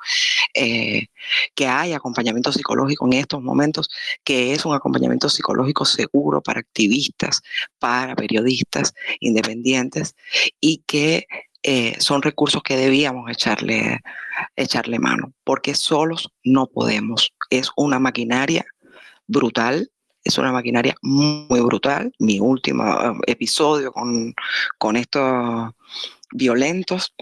eh, 0.53 1.07
que 1.55 1.67
hay 1.67 1.93
acompañamiento 1.93 2.51
psicológico 2.51 3.07
en 3.07 3.13
estos 3.13 3.41
momentos, 3.41 3.89
que 4.23 4.53
es 4.53 4.63
un 4.65 4.75
acompañamiento 4.75 5.27
psicológico 5.27 5.85
seguro 5.85 6.41
para 6.41 6.59
activistas, 6.59 7.41
para 7.79 8.15
periodistas 8.15 8.93
independientes 9.19 10.15
y 10.59 10.83
que 10.85 11.25
eh, 11.63 11.95
son 11.99 12.21
recursos 12.21 12.61
que 12.61 12.77
debíamos 12.77 13.29
echarle, 13.31 14.01
echarle 14.55 14.99
mano, 14.99 15.33
porque 15.43 15.73
solos 15.73 16.29
no 16.43 16.67
podemos. 16.67 17.33
Es 17.49 17.71
una 17.75 17.97
maquinaria 17.97 18.65
brutal 19.25 19.89
es 20.27 20.37
una 20.37 20.51
maquinaria 20.51 20.95
muy 21.01 21.61
brutal. 21.61 22.11
Mi 22.19 22.39
último 22.39 22.83
eh, 22.83 23.13
episodio 23.27 23.91
con, 23.91 24.33
con 24.77 24.95
estos 24.95 25.71
violentos 26.31 27.13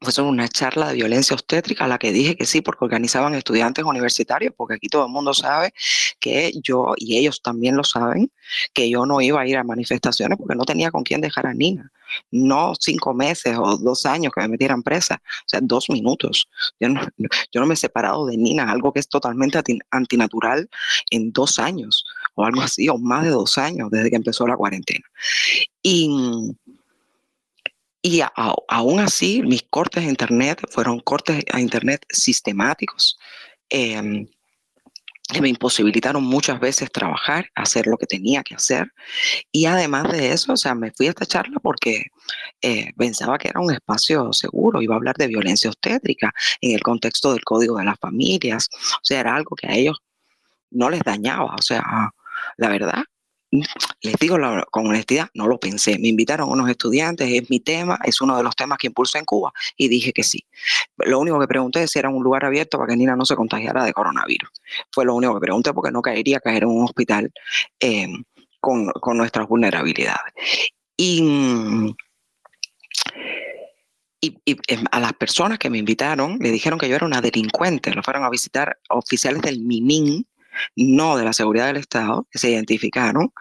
fue 0.00 0.24
una 0.24 0.48
charla 0.48 0.88
de 0.88 0.94
violencia 0.94 1.34
obstétrica 1.34 1.84
a 1.84 1.88
la 1.88 1.98
que 1.98 2.12
dije 2.12 2.36
que 2.36 2.44
sí, 2.44 2.60
porque 2.60 2.84
organizaban 2.84 3.34
estudiantes 3.34 3.84
universitarios, 3.84 4.52
porque 4.56 4.74
aquí 4.74 4.88
todo 4.88 5.06
el 5.06 5.12
mundo 5.12 5.32
sabe 5.32 5.72
que 6.20 6.52
yo, 6.62 6.94
y 6.96 7.16
ellos 7.16 7.40
también 7.42 7.76
lo 7.76 7.84
saben, 7.84 8.30
que 8.74 8.90
yo 8.90 9.06
no 9.06 9.20
iba 9.20 9.40
a 9.40 9.46
ir 9.46 9.56
a 9.56 9.64
manifestaciones 9.64 10.38
porque 10.38 10.54
no 10.54 10.64
tenía 10.64 10.90
con 10.90 11.02
quién 11.02 11.20
dejar 11.20 11.46
a 11.46 11.54
Nina. 11.54 11.90
No 12.30 12.74
cinco 12.78 13.14
meses 13.14 13.56
o 13.58 13.76
dos 13.78 14.06
años 14.06 14.32
que 14.34 14.42
me 14.42 14.48
metieran 14.48 14.82
presa, 14.82 15.20
o 15.24 15.48
sea, 15.48 15.60
dos 15.62 15.88
minutos. 15.88 16.48
Yo 16.78 16.88
no, 16.88 17.00
yo 17.16 17.60
no 17.60 17.66
me 17.66 17.74
he 17.74 17.76
separado 17.76 18.26
de 18.26 18.36
Nina, 18.36 18.70
algo 18.70 18.92
que 18.92 19.00
es 19.00 19.08
totalmente 19.08 19.58
antinatural 19.90 20.68
en 21.10 21.32
dos 21.32 21.58
años 21.58 22.04
o 22.36 22.44
algo 22.44 22.60
así, 22.62 22.88
o 22.88 22.98
más 22.98 23.24
de 23.24 23.30
dos 23.30 23.58
años 23.58 23.90
desde 23.90 24.10
que 24.10 24.16
empezó 24.16 24.46
la 24.46 24.56
cuarentena. 24.56 25.04
Y, 25.82 26.08
y 28.02 28.22
aún 28.68 29.00
así, 29.00 29.42
mis 29.42 29.64
cortes 29.68 30.04
a 30.04 30.08
Internet 30.08 30.62
fueron 30.70 31.00
cortes 31.00 31.44
a 31.52 31.60
Internet 31.60 32.06
sistemáticos. 32.10 33.18
Em, 33.68 34.28
que 35.32 35.40
me 35.40 35.48
imposibilitaron 35.48 36.22
muchas 36.22 36.60
veces 36.60 36.90
trabajar, 36.92 37.50
hacer 37.54 37.86
lo 37.86 37.96
que 37.96 38.06
tenía 38.06 38.42
que 38.44 38.54
hacer. 38.54 38.92
Y 39.50 39.66
además 39.66 40.12
de 40.12 40.32
eso, 40.32 40.52
o 40.52 40.56
sea, 40.56 40.74
me 40.74 40.92
fui 40.92 41.06
a 41.06 41.10
esta 41.10 41.26
charla 41.26 41.58
porque 41.60 42.06
eh, 42.62 42.92
pensaba 42.96 43.36
que 43.38 43.48
era 43.48 43.60
un 43.60 43.72
espacio 43.72 44.32
seguro, 44.32 44.82
iba 44.82 44.94
a 44.94 44.98
hablar 44.98 45.16
de 45.16 45.26
violencia 45.26 45.70
obstétrica 45.70 46.32
en 46.60 46.74
el 46.74 46.82
contexto 46.82 47.32
del 47.32 47.44
código 47.44 47.76
de 47.78 47.84
las 47.84 47.98
familias, 47.98 48.68
o 48.72 49.00
sea, 49.02 49.20
era 49.20 49.34
algo 49.34 49.56
que 49.56 49.66
a 49.66 49.74
ellos 49.74 49.98
no 50.70 50.90
les 50.90 51.00
dañaba, 51.00 51.54
o 51.58 51.62
sea, 51.62 52.12
la 52.56 52.68
verdad, 52.68 53.04
les 53.50 54.16
digo 54.18 54.36
con 54.70 54.86
honestidad, 54.86 55.28
no 55.34 55.46
lo 55.46 55.58
pensé. 55.58 55.98
Me 55.98 56.08
invitaron 56.08 56.50
unos 56.50 56.68
estudiantes, 56.68 57.28
es 57.30 57.48
mi 57.50 57.60
tema, 57.60 57.98
es 58.04 58.20
uno 58.20 58.36
de 58.36 58.42
los 58.42 58.56
temas 58.56 58.78
que 58.78 58.88
impulso 58.88 59.18
en 59.18 59.24
Cuba 59.24 59.52
y 59.76 59.88
dije 59.88 60.12
que 60.12 60.22
sí. 60.22 60.44
Lo 60.98 61.20
único 61.20 61.38
que 61.38 61.46
pregunté 61.46 61.82
es 61.82 61.90
si 61.92 61.98
era 61.98 62.08
un 62.08 62.22
lugar 62.22 62.44
abierto 62.44 62.78
para 62.78 62.90
que 62.90 62.96
Nina 62.96 63.16
no 63.16 63.24
se 63.24 63.36
contagiara 63.36 63.84
de 63.84 63.92
coronavirus. 63.92 64.50
Fue 64.92 65.04
lo 65.04 65.14
único 65.14 65.34
que 65.34 65.40
pregunté 65.40 65.72
porque 65.72 65.90
no 65.90 66.02
caería 66.02 66.40
caer 66.40 66.64
en 66.64 66.70
un 66.70 66.84
hospital 66.84 67.32
em, 67.80 68.24
con, 68.60 68.92
nuestras 69.14 69.46
vulnerabilidades. 69.46 70.32
Y, 70.96 71.94
y, 74.20 74.36
em, 74.66 74.84
a 74.90 75.00
las 75.00 75.12
personas 75.12 75.58
que 75.58 75.70
me 75.70 75.78
invitaron 75.78 76.38
le 76.40 76.50
dijeron 76.50 76.78
que 76.78 76.88
yo 76.88 76.96
era 76.96 77.06
una 77.06 77.20
delincuente, 77.20 77.94
lo 77.94 78.02
fueron 78.02 78.24
a 78.24 78.30
visitar 78.30 78.78
oficiales 78.88 79.42
del 79.42 79.60
MININ, 79.60 80.26
no 80.74 81.16
de 81.16 81.24
la 81.24 81.32
seguridad 81.32 81.66
del 81.66 81.76
Estado, 81.76 82.26
que 82.30 82.38
se 82.38 82.50
identificaron, 82.50 83.32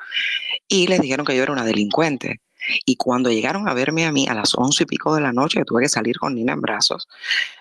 y 0.68 0.88
les 0.88 1.02
dijeron 1.02 1.26
que 1.26 1.36
yo 1.36 1.44
era 1.44 1.52
una 1.52 1.66
delincuente. 1.66 2.42
Y 2.86 2.96
cuando 2.96 3.30
llegaron 3.32 3.68
a 3.70 3.74
verme 3.76 4.06
a 4.06 4.12
mí 4.12 4.28
a 4.28 4.34
las 4.34 4.56
once 4.56 4.84
y 4.84 4.86
pico 4.88 5.14
de 5.14 5.22
la 5.22 5.32
noche, 5.32 5.60
que 5.60 5.66
tuve 5.66 5.84
que 5.84 5.90
salir 5.90 6.18
con 6.18 6.34
Nina 6.34 6.54
en 6.54 6.62
brazos, 6.62 7.08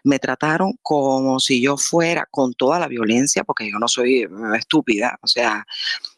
me 0.02 0.18
trataron 0.18 0.78
como 0.82 1.40
si 1.40 1.60
yo 1.62 1.76
fuera 1.76 2.26
con 2.30 2.54
toda 2.54 2.78
la 2.78 2.88
violencia, 2.88 3.44
porque 3.44 3.70
yo 3.70 3.78
no 3.78 3.88
soy 3.88 4.22
eh, 4.22 4.28
estúpida, 4.56 5.18
o 5.22 5.26
sea, 5.26 5.66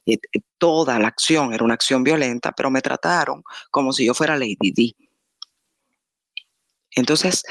eh, 0.06 0.18
eh, 0.32 0.40
toda 0.58 0.98
la 1.00 1.08
acción 1.08 1.52
era 1.52 1.64
una 1.64 1.74
acción 1.74 2.04
violenta, 2.04 2.52
pero 2.52 2.70
me 2.70 2.82
trataron 2.82 3.42
como 3.70 3.92
si 3.92 4.06
yo 4.06 4.14
fuera 4.14 4.36
Lady 4.36 4.72
D. 4.72 4.94
Entonces, 6.94 7.42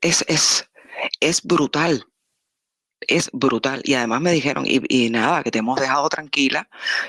es, 0.00 0.24
es 0.26 0.66
es 1.20 1.42
brutal 1.42 2.06
es 3.08 3.30
brutal. 3.32 3.80
Y 3.84 3.94
además 3.94 4.20
me 4.20 4.32
dijeron, 4.32 4.64
y, 4.66 5.10
nada, 5.10 5.42
que 5.42 5.50
te 5.50 5.58
hemos 5.58 5.80
dejado 5.80 6.08
tranquila, 6.08 6.68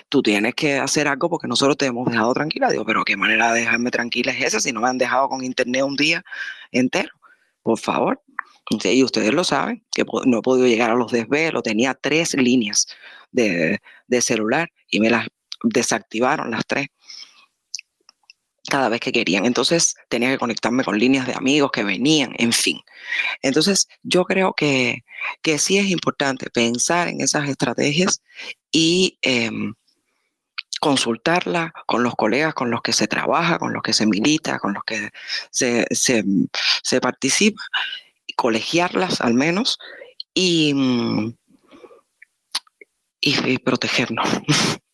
tú 0.10 0.22
tienes 0.22 0.56
que 0.56 0.78
hacer 0.78 1.08
algo 1.08 1.30
porque 1.30 1.48
nosotros 1.48 1.78
te 1.78 1.86
hemos 1.86 2.10
dejado 2.10 2.34
tranquila. 2.34 2.70
Digo, 2.70 2.86
pero 2.86 3.04
qué 3.04 3.18
manera 3.18 3.54
de 3.54 3.62
dejarme 3.62 3.92
tranquila 3.92 4.32
es 4.32 4.44
esa 4.46 4.60
si 4.60 4.72
no 4.72 4.82
me 4.82 4.90
han 4.90 4.98
dejado 4.98 5.30
con 5.30 5.44
internet 5.44 5.84
un 5.84 5.96
día 5.96 6.24
entero. 6.72 7.12
Por 7.64 7.80
favor. 7.80 8.22
y 8.84 9.04
ustedes 9.04 9.34
lo 9.34 9.44
saben, 9.44 9.84
que 9.92 10.06
no 10.26 10.40
he 10.40 10.42
podido 10.42 10.68
llegar 10.68 10.92
a 10.92 10.96
los 10.96 11.12
desvelos. 11.12 11.64
Tenía 11.64 11.94
tres 11.94 12.34
líneas 12.36 12.88
de, 13.32 13.80
de 14.08 14.22
celular 14.22 14.70
y 14.90 15.00
me 15.00 15.10
las 15.10 15.28
desactivaron 15.64 16.52
las 16.52 16.66
tres 16.66 16.88
cada 18.70 18.90
vez 18.90 19.00
que 19.00 19.12
querían. 19.12 19.46
Entonces 19.46 19.96
tenía 20.10 20.30
que 20.30 20.38
conectarme 20.38 20.84
con 20.84 20.98
líneas 20.98 21.28
de 21.28 21.34
amigos 21.34 21.72
que 21.72 21.84
venían, 21.84 22.34
en 22.38 22.52
fin. 22.54 22.80
Entonces 23.42 23.88
yo 24.04 24.26
creo 24.26 24.54
que, 24.54 25.04
que 25.42 25.58
sí 25.58 25.78
es 25.78 25.88
importante 25.90 26.50
pensar 26.50 27.08
en 27.08 27.22
esas 27.22 27.48
estrategias 27.50 28.22
y 28.72 29.18
eh, 29.22 29.52
consultarla 30.80 31.74
con 31.88 32.04
los 32.04 32.16
colegas 32.16 32.54
con 32.54 32.70
los 32.70 32.82
que 32.82 32.94
se 32.94 33.08
trabaja, 33.08 33.58
con 33.58 33.74
los 33.74 33.82
que 33.82 33.94
se 33.94 34.06
milita, 34.06 34.60
con 34.60 34.74
los 34.74 34.84
que 34.84 35.10
se, 35.50 35.88
se, 35.92 37.02
participa, 37.02 37.64
colegiarlas 38.36 39.22
al 39.22 39.34
menos 39.34 39.80
y, 40.34 40.74
y, 43.20 43.52
y 43.52 43.58
protegernos. 43.58 44.30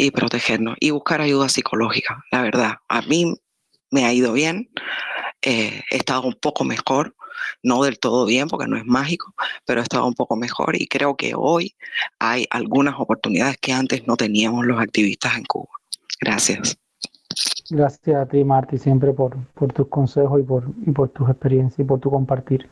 y 0.00 0.10
protegernos 0.10 0.76
y 0.80 0.90
buscar 0.90 1.20
ayuda 1.20 1.48
psicológica. 1.48 2.24
La 2.32 2.40
verdad, 2.40 2.76
a 2.88 3.02
mí 3.02 3.34
me 3.90 4.06
ha 4.06 4.12
ido 4.14 4.32
bien, 4.32 4.70
eh, 5.42 5.82
he 5.90 5.96
estado 5.96 6.22
un 6.22 6.34
poco 6.34 6.64
mejor, 6.64 7.14
no 7.62 7.82
del 7.82 7.98
todo 7.98 8.24
bien 8.24 8.48
porque 8.48 8.66
no 8.66 8.78
es 8.78 8.86
mágico, 8.86 9.34
pero 9.66 9.80
he 9.80 9.82
estado 9.82 10.06
un 10.06 10.14
poco 10.14 10.36
mejor 10.36 10.74
y 10.74 10.86
creo 10.86 11.16
que 11.16 11.34
hoy 11.36 11.74
hay 12.18 12.46
algunas 12.50 12.94
oportunidades 12.98 13.58
que 13.58 13.72
antes 13.72 14.06
no 14.06 14.16
teníamos 14.16 14.64
los 14.64 14.80
activistas 14.80 15.36
en 15.36 15.44
Cuba. 15.44 15.68
Gracias. 16.20 16.78
Gracias 17.68 18.16
a 18.16 18.26
ti, 18.26 18.42
Marti, 18.42 18.78
siempre 18.78 19.12
por, 19.12 19.36
por 19.54 19.72
tus 19.72 19.88
consejos 19.88 20.40
y 20.40 20.42
por, 20.44 20.64
y 20.86 20.92
por 20.92 21.10
tus 21.10 21.28
experiencias 21.28 21.80
y 21.80 21.84
por 21.84 22.00
tu 22.00 22.10
compartir. 22.10 22.68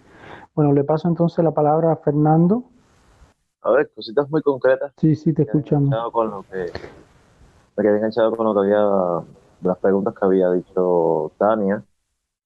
Bueno, 0.54 0.72
le 0.72 0.82
paso 0.82 1.08
entonces 1.08 1.44
la 1.44 1.52
palabra 1.52 1.92
a 1.92 1.96
Fernando. 1.96 2.64
A 3.62 3.70
ver, 3.70 3.90
cositas 3.94 4.30
muy 4.30 4.40
concretas. 4.40 4.92
Sí, 4.96 5.14
sí, 5.14 5.34
te 5.34 5.42
escuchamos. 5.42 5.94
Con 6.12 6.30
lo 6.30 6.42
que 6.50 6.72
me 7.78 7.84
quedé 7.84 7.96
enganchado 7.96 8.36
con 8.36 8.46
lo 8.46 8.54
que 8.54 8.60
había, 8.60 9.26
las 9.62 9.78
preguntas 9.78 10.12
que 10.18 10.26
había 10.26 10.50
dicho 10.50 11.32
Tania. 11.38 11.84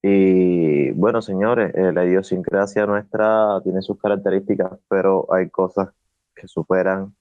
Y 0.02 0.90
bueno, 0.92 1.22
señores, 1.22 1.74
eh, 1.74 1.92
la 1.92 2.04
idiosincrasia 2.04 2.84
nuestra 2.86 3.60
tiene 3.62 3.80
sus 3.80 3.98
características, 3.98 4.72
pero 4.88 5.32
hay 5.32 5.48
cosas 5.48 5.88
que 6.34 6.46
superan 6.48 7.14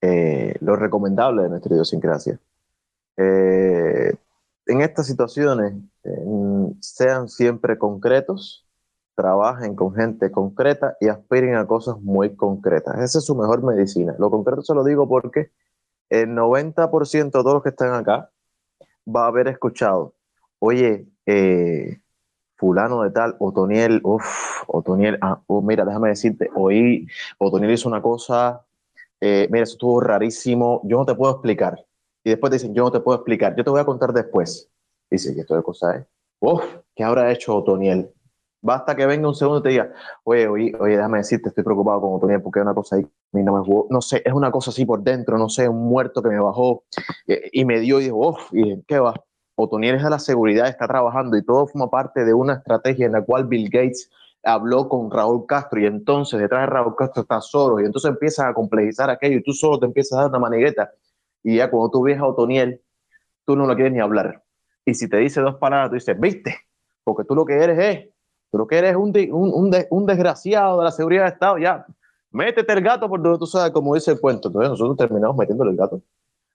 eh, 0.00 0.54
lo 0.60 0.76
recomendable 0.76 1.42
de 1.42 1.48
nuestra 1.50 1.74
idiosincrasia. 1.74 2.40
Eh, 3.18 4.14
en 4.66 4.80
estas 4.80 5.06
situaciones, 5.06 5.74
sean 6.80 7.28
siempre 7.28 7.76
concretos, 7.76 8.64
trabajen 9.14 9.74
con 9.74 9.94
gente 9.94 10.30
concreta 10.30 10.96
y 10.98 11.08
aspiren 11.08 11.56
a 11.56 11.66
cosas 11.66 12.00
muy 12.00 12.34
concretas. 12.36 12.98
Esa 13.00 13.18
es 13.18 13.24
su 13.24 13.34
mejor 13.34 13.62
medicina. 13.62 14.14
Lo 14.18 14.30
concreto 14.30 14.62
se 14.62 14.74
lo 14.74 14.82
digo 14.82 15.06
porque 15.08 15.50
el 16.10 16.28
90% 16.30 17.24
de 17.24 17.30
todos 17.30 17.54
los 17.54 17.62
que 17.62 17.70
están 17.70 17.94
acá 17.94 18.30
va 19.08 19.24
a 19.24 19.28
haber 19.28 19.48
escuchado, 19.48 20.14
oye, 20.58 21.06
eh, 21.26 22.00
fulano 22.56 23.02
de 23.02 23.10
tal, 23.10 23.36
Otoniel, 23.38 24.00
uff, 24.04 24.62
Otoniel, 24.66 25.18
ah, 25.22 25.40
oh, 25.46 25.62
mira, 25.62 25.84
déjame 25.84 26.10
decirte, 26.10 26.50
oí, 26.54 27.06
Otoniel 27.38 27.72
hizo 27.72 27.88
una 27.88 28.02
cosa, 28.02 28.66
eh, 29.20 29.48
mira, 29.50 29.64
eso 29.64 29.74
estuvo 29.74 30.00
rarísimo, 30.00 30.82
yo 30.84 30.98
no 30.98 31.06
te 31.06 31.14
puedo 31.14 31.32
explicar. 31.32 31.84
Y 32.22 32.30
después 32.30 32.50
te 32.50 32.56
dicen, 32.56 32.74
yo 32.74 32.84
no 32.84 32.92
te 32.92 33.00
puedo 33.00 33.16
explicar, 33.16 33.56
yo 33.56 33.64
te 33.64 33.70
voy 33.70 33.80
a 33.80 33.86
contar 33.86 34.12
después. 34.12 34.70
Dice, 35.10 35.34
¿qué 35.34 35.40
esto 35.40 35.56
de 35.56 35.62
cosa 35.62 35.96
es? 35.96 36.06
Uff, 36.40 36.62
¿qué 36.94 37.02
habrá 37.02 37.32
hecho 37.32 37.56
Otoniel? 37.56 38.12
Basta 38.62 38.94
que 38.94 39.06
venga 39.06 39.26
un 39.26 39.34
segundo 39.34 39.60
y 39.60 39.62
te 39.62 39.68
diga, 39.70 39.92
oye, 40.24 40.46
oye, 40.46 40.72
oye, 40.78 40.96
déjame 40.96 41.18
decirte, 41.18 41.48
estoy 41.48 41.64
preocupado 41.64 42.02
con 42.02 42.14
Otoniel 42.14 42.42
porque 42.42 42.58
hay 42.58 42.64
una 42.64 42.74
cosa 42.74 42.96
ahí, 42.96 43.06
no, 43.32 43.52
me, 43.54 43.86
no 43.88 44.02
sé, 44.02 44.22
es 44.24 44.32
una 44.34 44.50
cosa 44.50 44.70
así 44.70 44.84
por 44.84 45.02
dentro, 45.02 45.38
no 45.38 45.48
sé, 45.48 45.66
un 45.66 45.88
muerto 45.88 46.22
que 46.22 46.28
me 46.28 46.38
bajó 46.38 46.84
eh, 47.26 47.48
y 47.52 47.64
me 47.64 47.80
dio 47.80 48.00
y 48.00 48.04
dijo, 48.04 48.28
uff, 48.28 48.52
y 48.52 48.82
¿qué 48.82 48.98
va? 48.98 49.14
Otoniel 49.54 49.96
es 49.96 50.02
de 50.02 50.10
la 50.10 50.18
seguridad, 50.18 50.68
está 50.68 50.86
trabajando 50.86 51.36
y 51.38 51.44
todo 51.44 51.66
forma 51.66 51.88
parte 51.88 52.24
de 52.24 52.34
una 52.34 52.54
estrategia 52.54 53.06
en 53.06 53.12
la 53.12 53.22
cual 53.22 53.46
Bill 53.46 53.70
Gates 53.70 54.10
habló 54.42 54.88
con 54.88 55.10
Raúl 55.10 55.46
Castro 55.46 55.80
y 55.80 55.86
entonces 55.86 56.40
detrás 56.40 56.62
de 56.62 56.66
Raúl 56.66 56.96
Castro 56.96 57.22
está 57.22 57.40
solo 57.40 57.80
y 57.80 57.86
entonces 57.86 58.10
empiezas 58.10 58.46
a 58.46 58.54
complejizar 58.54 59.10
aquello 59.10 59.38
y 59.38 59.42
tú 59.42 59.52
solo 59.52 59.78
te 59.78 59.86
empiezas 59.86 60.18
a 60.18 60.22
dar 60.22 60.30
una 60.30 60.38
manigueta 60.38 60.90
y 61.42 61.56
ya 61.56 61.70
cuando 61.70 61.90
tú 61.90 62.02
ves 62.02 62.18
a 62.18 62.26
Otoniel, 62.26 62.82
tú 63.44 63.56
no 63.56 63.66
lo 63.66 63.74
quieres 63.74 63.92
ni 63.92 64.00
hablar. 64.00 64.42
Y 64.84 64.94
si 64.94 65.08
te 65.08 65.18
dice 65.18 65.40
dos 65.40 65.56
palabras, 65.56 65.90
tú 65.90 65.94
dices, 65.94 66.18
viste, 66.18 66.56
porque 67.04 67.24
tú 67.24 67.34
lo 67.34 67.44
que 67.44 67.54
eres 67.54 67.78
es 67.78 68.08
pero 68.50 68.66
que 68.66 68.78
eres 68.78 68.96
un, 68.96 69.12
un, 69.32 69.74
un, 69.90 70.06
desgraciado 70.06 70.78
de 70.78 70.84
la 70.84 70.90
seguridad 70.90 71.24
de 71.24 71.30
Estado, 71.30 71.58
ya, 71.58 71.86
métete 72.30 72.72
el 72.72 72.82
gato 72.82 73.08
por 73.08 73.22
donde 73.22 73.38
tú 73.38 73.46
sabes, 73.46 73.72
como 73.72 73.94
dice 73.94 74.12
el 74.12 74.20
cuento. 74.20 74.48
Entonces 74.48 74.70
nosotros 74.70 74.96
terminamos 74.96 75.36
metiéndole 75.36 75.70
el 75.70 75.76
gato 75.76 76.02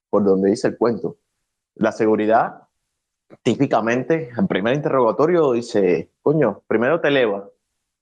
por 0.09 0.23
donde 0.23 0.49
dice 0.49 0.67
el 0.67 0.77
cuento. 0.77 1.17
La 1.75 1.91
seguridad, 1.91 2.63
típicamente, 3.43 4.29
en 4.37 4.47
primer 4.47 4.75
interrogatorio 4.75 5.53
dice, 5.53 6.11
coño, 6.21 6.61
primero 6.67 6.99
te 7.01 7.09
eleva. 7.09 7.49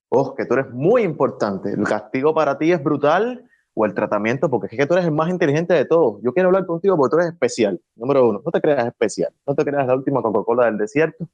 Oh, 0.10 0.36
que 0.36 0.46
tú 0.46 0.54
eres 0.54 0.70
muy 0.72 1.02
importante. 1.02 1.72
El 1.72 1.84
castigo 1.86 2.36
para 2.36 2.58
ti 2.58 2.72
es 2.72 2.84
brutal 2.84 3.50
o 3.74 3.86
el 3.86 3.96
tratamiento, 3.96 4.50
porque 4.50 4.68
es 4.68 4.80
que 4.80 4.86
tú 4.86 4.94
eres 4.94 5.06
el 5.06 5.12
más 5.12 5.30
inteligente 5.30 5.74
de 5.74 5.86
todos. 5.86 6.22
Yo 6.22 6.34
quiero 6.34 6.50
hablar 6.50 6.68
contigo 6.68 6.96
porque 6.96 7.16
tú 7.16 7.20
eres 7.20 7.34
especial. 7.34 7.82
Número 7.96 8.28
uno, 8.28 8.42
no 8.46 8.52
te 8.52 8.62
creas 8.62 8.86
especial. 8.86 9.34
No 9.48 9.56
te 9.56 9.66
creas 9.66 9.88
la 9.88 9.96
última 9.96 10.22
Coca-Cola 10.22 10.66
del 10.66 10.78
desierto. 10.78 11.28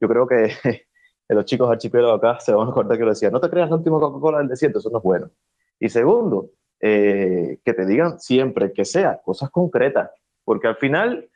Yo 0.00 0.08
creo 0.08 0.26
que 0.26 0.52
los 1.34 1.44
chicos 1.44 1.70
archipiélagos 1.70 2.18
acá 2.18 2.40
se 2.40 2.52
van 2.52 2.68
a 2.68 2.70
acordar 2.70 2.96
que 2.96 3.04
lo 3.04 3.10
decía, 3.10 3.30
no 3.30 3.40
te 3.40 3.50
creas 3.50 3.70
la 3.70 3.76
última 3.76 4.00
Coca-Cola 4.00 4.38
del 4.38 4.48
desierto, 4.48 4.78
eso 4.78 4.90
no 4.90 4.98
es 4.98 5.04
bueno. 5.04 5.30
Y 5.78 5.88
segundo, 5.88 6.50
eh, 6.80 7.58
que 7.64 7.74
te 7.74 7.86
digan 7.86 8.18
siempre 8.18 8.72
que 8.72 8.84
sea 8.84 9.20
cosas 9.22 9.50
concretas, 9.50 10.10
porque 10.44 10.68
al 10.68 10.76
final 10.76 11.28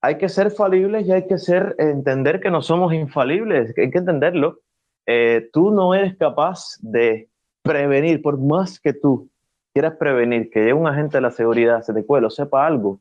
hay 0.00 0.18
que 0.18 0.28
ser 0.28 0.50
falibles 0.50 1.06
y 1.06 1.12
hay 1.12 1.26
que 1.26 1.38
ser, 1.38 1.76
entender 1.78 2.40
que 2.40 2.50
no 2.50 2.60
somos 2.60 2.92
infalibles, 2.92 3.72
hay 3.78 3.90
que 3.90 3.98
entenderlo. 3.98 4.58
Eh, 5.06 5.48
tú 5.52 5.70
no 5.70 5.94
eres 5.94 6.16
capaz 6.16 6.76
de 6.80 7.28
prevenir, 7.62 8.20
por 8.20 8.38
más 8.38 8.80
que 8.80 8.92
tú 8.92 9.30
quieras 9.72 9.94
prevenir 9.96 10.50
que 10.50 10.72
un 10.72 10.86
agente 10.86 11.16
de 11.16 11.22
la 11.22 11.30
seguridad, 11.30 11.82
se 11.82 11.94
te 11.94 12.04
cuelo, 12.04 12.30
sepa 12.30 12.66
algo, 12.66 13.00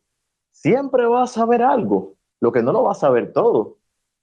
siempre 0.51 1.05
vas 1.05 1.31
a 1.31 1.41
saber 1.41 1.61
algo, 1.61 2.15
lo 2.39 2.51
que 2.51 2.61
no 2.61 2.71
lo 2.71 2.83
vas 2.83 2.97
a 2.99 3.07
saber 3.07 3.33
todo. 3.33 3.77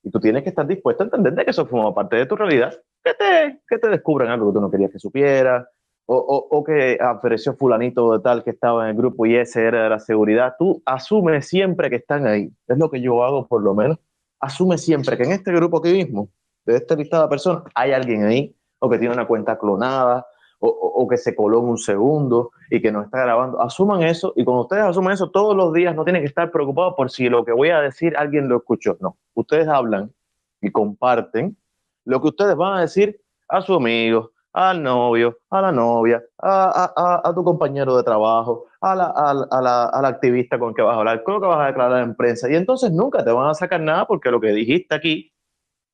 Y 0.08 0.10
tú 0.10 0.20
tienes 0.20 0.42
que 0.42 0.48
estar 0.48 0.66
dispuesto 0.66 1.02
a 1.02 1.06
entender 1.06 1.44
que 1.44 1.50
eso 1.50 1.66
forma 1.66 1.94
parte 1.94 2.16
de 2.16 2.24
tu 2.24 2.34
realidad, 2.34 2.72
que 3.04 3.12
te, 3.12 3.60
que 3.68 3.78
te 3.78 3.90
descubran 3.90 4.30
algo 4.30 4.48
que 4.48 4.54
tú 4.54 4.60
no 4.62 4.70
querías 4.70 4.90
que 4.90 4.98
supiera, 4.98 5.68
o, 6.06 6.16
o, 6.16 6.56
o, 6.56 6.64
que 6.64 6.96
apareció 6.98 7.54
fulanito 7.54 8.10
de 8.14 8.20
tal 8.20 8.42
que 8.42 8.48
estaba 8.48 8.84
en 8.84 8.90
el 8.92 8.96
grupo 8.96 9.26
y 9.26 9.36
ese 9.36 9.66
era 9.66 9.82
de 9.82 9.90
la 9.90 9.98
seguridad. 9.98 10.54
Tú 10.58 10.82
asumes 10.86 11.46
siempre 11.46 11.90
que 11.90 11.96
están 11.96 12.26
ahí. 12.26 12.50
Es 12.66 12.78
lo 12.78 12.90
que 12.90 13.02
yo 13.02 13.22
hago 13.22 13.46
por 13.46 13.62
lo 13.62 13.74
menos. 13.74 13.98
Asume 14.40 14.78
siempre 14.78 15.18
que 15.18 15.24
en 15.24 15.32
este 15.32 15.52
grupo 15.52 15.82
que 15.82 15.92
mismo, 15.92 16.30
de 16.64 16.76
esta 16.76 16.94
lista 16.94 17.20
de 17.20 17.28
personas, 17.28 17.64
hay 17.74 17.92
alguien 17.92 18.24
ahí, 18.24 18.56
o 18.78 18.88
que 18.88 18.98
tiene 18.98 19.12
una 19.12 19.26
cuenta 19.26 19.58
clonada, 19.58 20.26
o, 20.60 21.06
que 21.08 21.16
se 21.16 21.34
coló 21.34 21.60
en 21.60 21.66
un 21.66 21.78
segundo 21.78 22.50
y 22.70 22.82
que 22.82 22.90
no 22.90 23.02
está 23.02 23.20
grabando. 23.20 23.60
Asuman 23.62 24.02
eso 24.02 24.32
y 24.36 24.44
cuando 24.44 24.62
ustedes 24.62 24.84
asuman 24.84 25.14
eso 25.14 25.30
todos 25.30 25.56
los 25.56 25.72
días 25.72 25.94
no 25.94 26.04
tienen 26.04 26.22
que 26.22 26.28
estar 26.28 26.50
preocupados 26.50 26.94
por 26.96 27.10
si 27.10 27.28
lo 27.28 27.44
que 27.44 27.52
voy 27.52 27.70
a 27.70 27.80
decir 27.80 28.16
alguien 28.16 28.48
lo 28.48 28.56
escuchó. 28.56 28.96
No, 29.00 29.16
ustedes 29.34 29.68
hablan 29.68 30.12
y 30.60 30.70
comparten 30.70 31.56
lo 32.04 32.20
que 32.20 32.28
ustedes 32.28 32.56
van 32.56 32.78
a 32.78 32.80
decir 32.80 33.20
a 33.48 33.60
su 33.60 33.74
amigo, 33.74 34.32
al 34.52 34.82
novio, 34.82 35.38
a 35.50 35.60
la 35.60 35.72
novia, 35.72 36.22
a, 36.38 37.20
a, 37.24 37.34
tu 37.34 37.44
compañero 37.44 37.96
de 37.96 38.02
trabajo, 38.02 38.66
a 38.80 38.94
la, 38.94 39.06
a, 39.06 39.60
la, 39.62 39.84
al 39.84 40.04
activista 40.04 40.58
con 40.58 40.74
que 40.74 40.82
vas 40.82 40.96
a 40.96 40.98
hablar, 40.98 41.22
con 41.22 41.34
lo 41.34 41.40
que 41.40 41.46
vas 41.46 41.60
a 41.60 41.66
declarar 41.66 42.02
en 42.02 42.14
prensa. 42.14 42.50
Y 42.50 42.56
entonces 42.56 42.90
nunca 42.90 43.24
te 43.24 43.30
van 43.30 43.48
a 43.48 43.54
sacar 43.54 43.80
nada 43.80 44.06
porque 44.06 44.30
lo 44.30 44.40
que 44.40 44.48
dijiste 44.48 44.94
aquí 44.94 45.32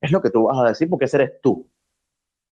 es 0.01 0.11
lo 0.11 0.21
que 0.21 0.29
tú 0.29 0.45
vas 0.45 0.57
a 0.57 0.69
decir 0.69 0.89
porque 0.89 1.05
ese 1.05 1.17
eres 1.17 1.41
tú. 1.41 1.69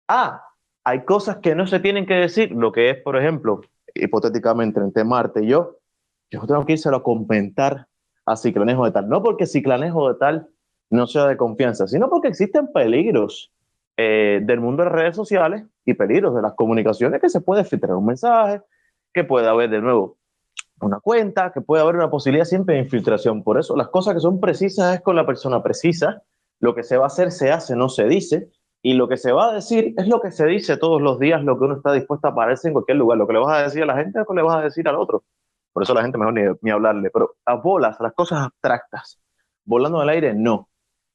Ah, 0.08 0.44
hay 0.84 1.06
cosas 1.06 1.38
que 1.38 1.56
no 1.56 1.68
se 1.68 1.80
tienen 1.80 2.06
que 2.06 2.16
decir, 2.16 2.52
lo 2.52 2.72
que 2.72 2.90
es, 2.90 2.98
por 3.02 3.18
ejemplo, 3.18 3.62
hipotéticamente 3.94 4.80
entre 4.80 5.04
Marte 5.04 5.44
y 5.44 5.48
yo, 5.48 5.78
yo 6.30 6.42
tengo 6.48 6.66
que 6.66 6.74
irse 6.74 6.90
a 6.90 7.00
comentar 7.00 7.88
a 8.26 8.36
Ciclanejo 8.36 8.86
de 8.86 8.92
tal. 8.92 9.10
No 9.10 9.22
porque 9.22 9.46
Ciclanejo 9.46 10.12
de 10.12 10.20
tal 10.20 10.48
no 10.90 11.08
sea 11.08 11.28
de 11.28 11.38
confianza, 11.38 11.88
sino 11.88 12.10
porque 12.10 12.30
existen 12.30 12.72
peligros 12.72 13.52
eh, 13.98 14.40
del 14.44 14.60
mundo 14.60 14.84
de 14.84 14.90
redes 14.90 15.16
sociales 15.16 15.64
y 15.86 15.94
peligros 15.94 16.36
de 16.36 16.42
las 16.42 16.54
comunicaciones 16.54 17.22
que 17.22 17.30
se 17.30 17.42
puede 17.42 17.64
filtrar 17.64 17.96
un 17.96 18.06
mensaje, 18.06 18.62
que 19.14 19.24
puede 19.24 19.48
haber 19.48 19.70
de 19.70 19.82
nuevo 19.82 20.18
una 20.82 21.00
cuenta, 21.00 21.52
que 21.52 21.62
puede 21.62 21.84
haber 21.84 21.96
una 21.96 22.10
posibilidad 22.10 22.46
siempre 22.46 22.76
de 22.76 22.82
infiltración. 22.82 23.44
Por 23.44 23.60
eso 23.60 23.76
las 23.76 23.90
cosas 23.90 24.16
que 24.16 24.20
son 24.20 24.40
precisas 24.40 24.96
es 24.96 25.02
con 25.02 25.16
la 25.16 25.26
persona 25.26 25.62
precisa, 25.62 26.24
lo 26.60 26.74
que 26.74 26.84
se 26.84 26.98
va 26.98 27.06
a 27.06 27.08
hacer 27.08 27.32
se 27.32 27.52
hace, 27.52 27.76
no 27.76 27.90
se 27.90 28.06
dice, 28.06 28.50
Y 28.84 28.96
lo 28.96 29.08
que 29.08 29.18
se 29.18 29.32
va 29.32 29.50
a 29.50 29.54
decir 29.54 29.94
es 29.96 30.08
lo 30.08 30.20
que 30.22 30.32
se 30.32 30.46
dice 30.48 30.78
todos 30.78 31.02
los 31.02 31.20
días, 31.20 31.44
lo 31.44 31.58
que 31.58 31.66
uno 31.66 31.76
está 31.76 31.94
dispuesto 31.94 32.28
a 32.28 32.36
pararse 32.36 32.68
en 32.68 32.74
cualquier 32.74 32.98
lugar. 32.98 33.18
Lo 33.18 33.28
que 33.28 33.34
le 33.34 33.40
vas 33.40 33.60
a 33.60 33.64
decir 33.64 33.84
a 33.84 33.86
la 33.86 33.96
gente 33.96 34.10
es 34.10 34.16
lo 34.16 34.26
que 34.26 34.34
le 34.34 34.42
vas 34.42 34.56
a 34.56 34.62
decir 34.62 34.88
al 34.88 34.96
otro. 34.96 35.24
Por 35.72 35.84
eso 35.84 35.94
la 35.94 36.02
gente 36.02 36.18
mejor 36.18 36.34
ni, 36.34 36.42
ni 36.62 36.72
hablarle. 36.72 37.12
Pero 37.12 37.36
a 37.46 37.56
bolas, 37.56 37.98
las 38.00 38.14
cosas 38.14 38.40
abstractas, 38.40 39.22
volando 39.66 40.00
en 40.00 40.04
el 40.04 40.10
aire, 40.10 40.34
no. 40.34 40.70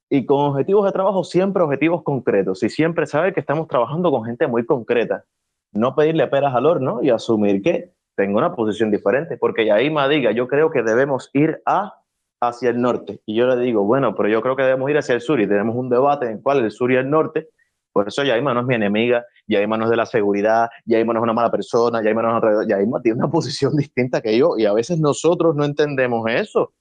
Y 0.09 0.25
con 0.25 0.53
objetivos 0.53 0.85
de 0.85 0.93
trabajo, 0.93 1.25
siempre 1.25 1.65
objetivos 1.65 2.05
concretos. 2.05 2.63
Y 2.63 2.71
siempre 2.71 3.07
saber 3.07 3.35
que 3.35 3.41
estamos 3.41 3.67
trabajando 3.67 4.13
con 4.13 4.25
gente 4.25 4.47
muy 4.47 4.65
concreta. 4.65 5.25
No 5.73 5.97
pedirle 5.97 6.29
peras 6.29 6.55
al 6.55 6.67
horno 6.67 7.03
y 7.03 7.11
asumir 7.11 7.63
que 7.63 7.93
tengo 8.15 8.39
una 8.39 8.55
posición 8.55 8.93
diferente. 8.93 9.37
Porque 9.37 9.67
Yaima 9.67 10.09
diga, 10.09 10.31
yo 10.31 10.47
creo 10.47 10.71
que 10.71 10.85
debemos 10.85 11.31
ir 11.33 11.61
a 11.67 12.01
hacia 12.41 12.71
el 12.71 12.81
norte. 12.81 13.21
Y 13.27 13.35
yo 13.35 13.47
le 13.47 13.57
digo, 13.57 13.85
bueno, 13.85 14.15
pero 14.15 14.29
yo 14.29 14.43
creo 14.43 14.57
que 14.57 14.63
debemos 14.63 14.91
ir 14.91 14.99
hacia 14.99 15.15
el 15.15 15.21
sur 15.21 15.41
y 15.41 15.49
tenemos 15.49 15.75
un 15.75 15.89
debate 15.89 16.27
en 16.27 16.33
el 16.33 16.43
cual 16.43 16.65
el 16.65 16.71
sur 16.71 16.93
y 16.93 16.97
el 16.97 17.09
norte 17.09 17.49
por 17.97 18.09
eso 18.09 18.23
Yaima 18.23 18.53
no 18.53 18.61
es 18.61 18.67
mi 18.67 18.75
enemiga, 18.75 19.25
Yaima 19.47 19.79
no 19.79 19.85
es 19.85 19.91
de 19.91 19.97
la 19.97 20.05
seguridad, 20.05 20.69
Yaima 20.85 21.15
no 21.15 21.21
es 21.21 21.23
una 21.23 21.33
mala 21.33 21.51
persona, 21.51 22.03
Yaima 22.03 22.21
no 22.21 22.29
es 22.29 22.37
otra, 22.37 22.67
Yaima 22.69 23.01
tiene 23.01 23.21
una 23.21 23.31
posición 23.31 23.75
distinta 23.77 24.21
que 24.21 24.37
yo 24.37 24.59
y 24.59 24.67
a 24.67 24.75
veces 24.75 25.01
nosotros 25.01 25.57
no 25.57 25.65
entendemos 25.65 26.31
eso, 26.31 26.75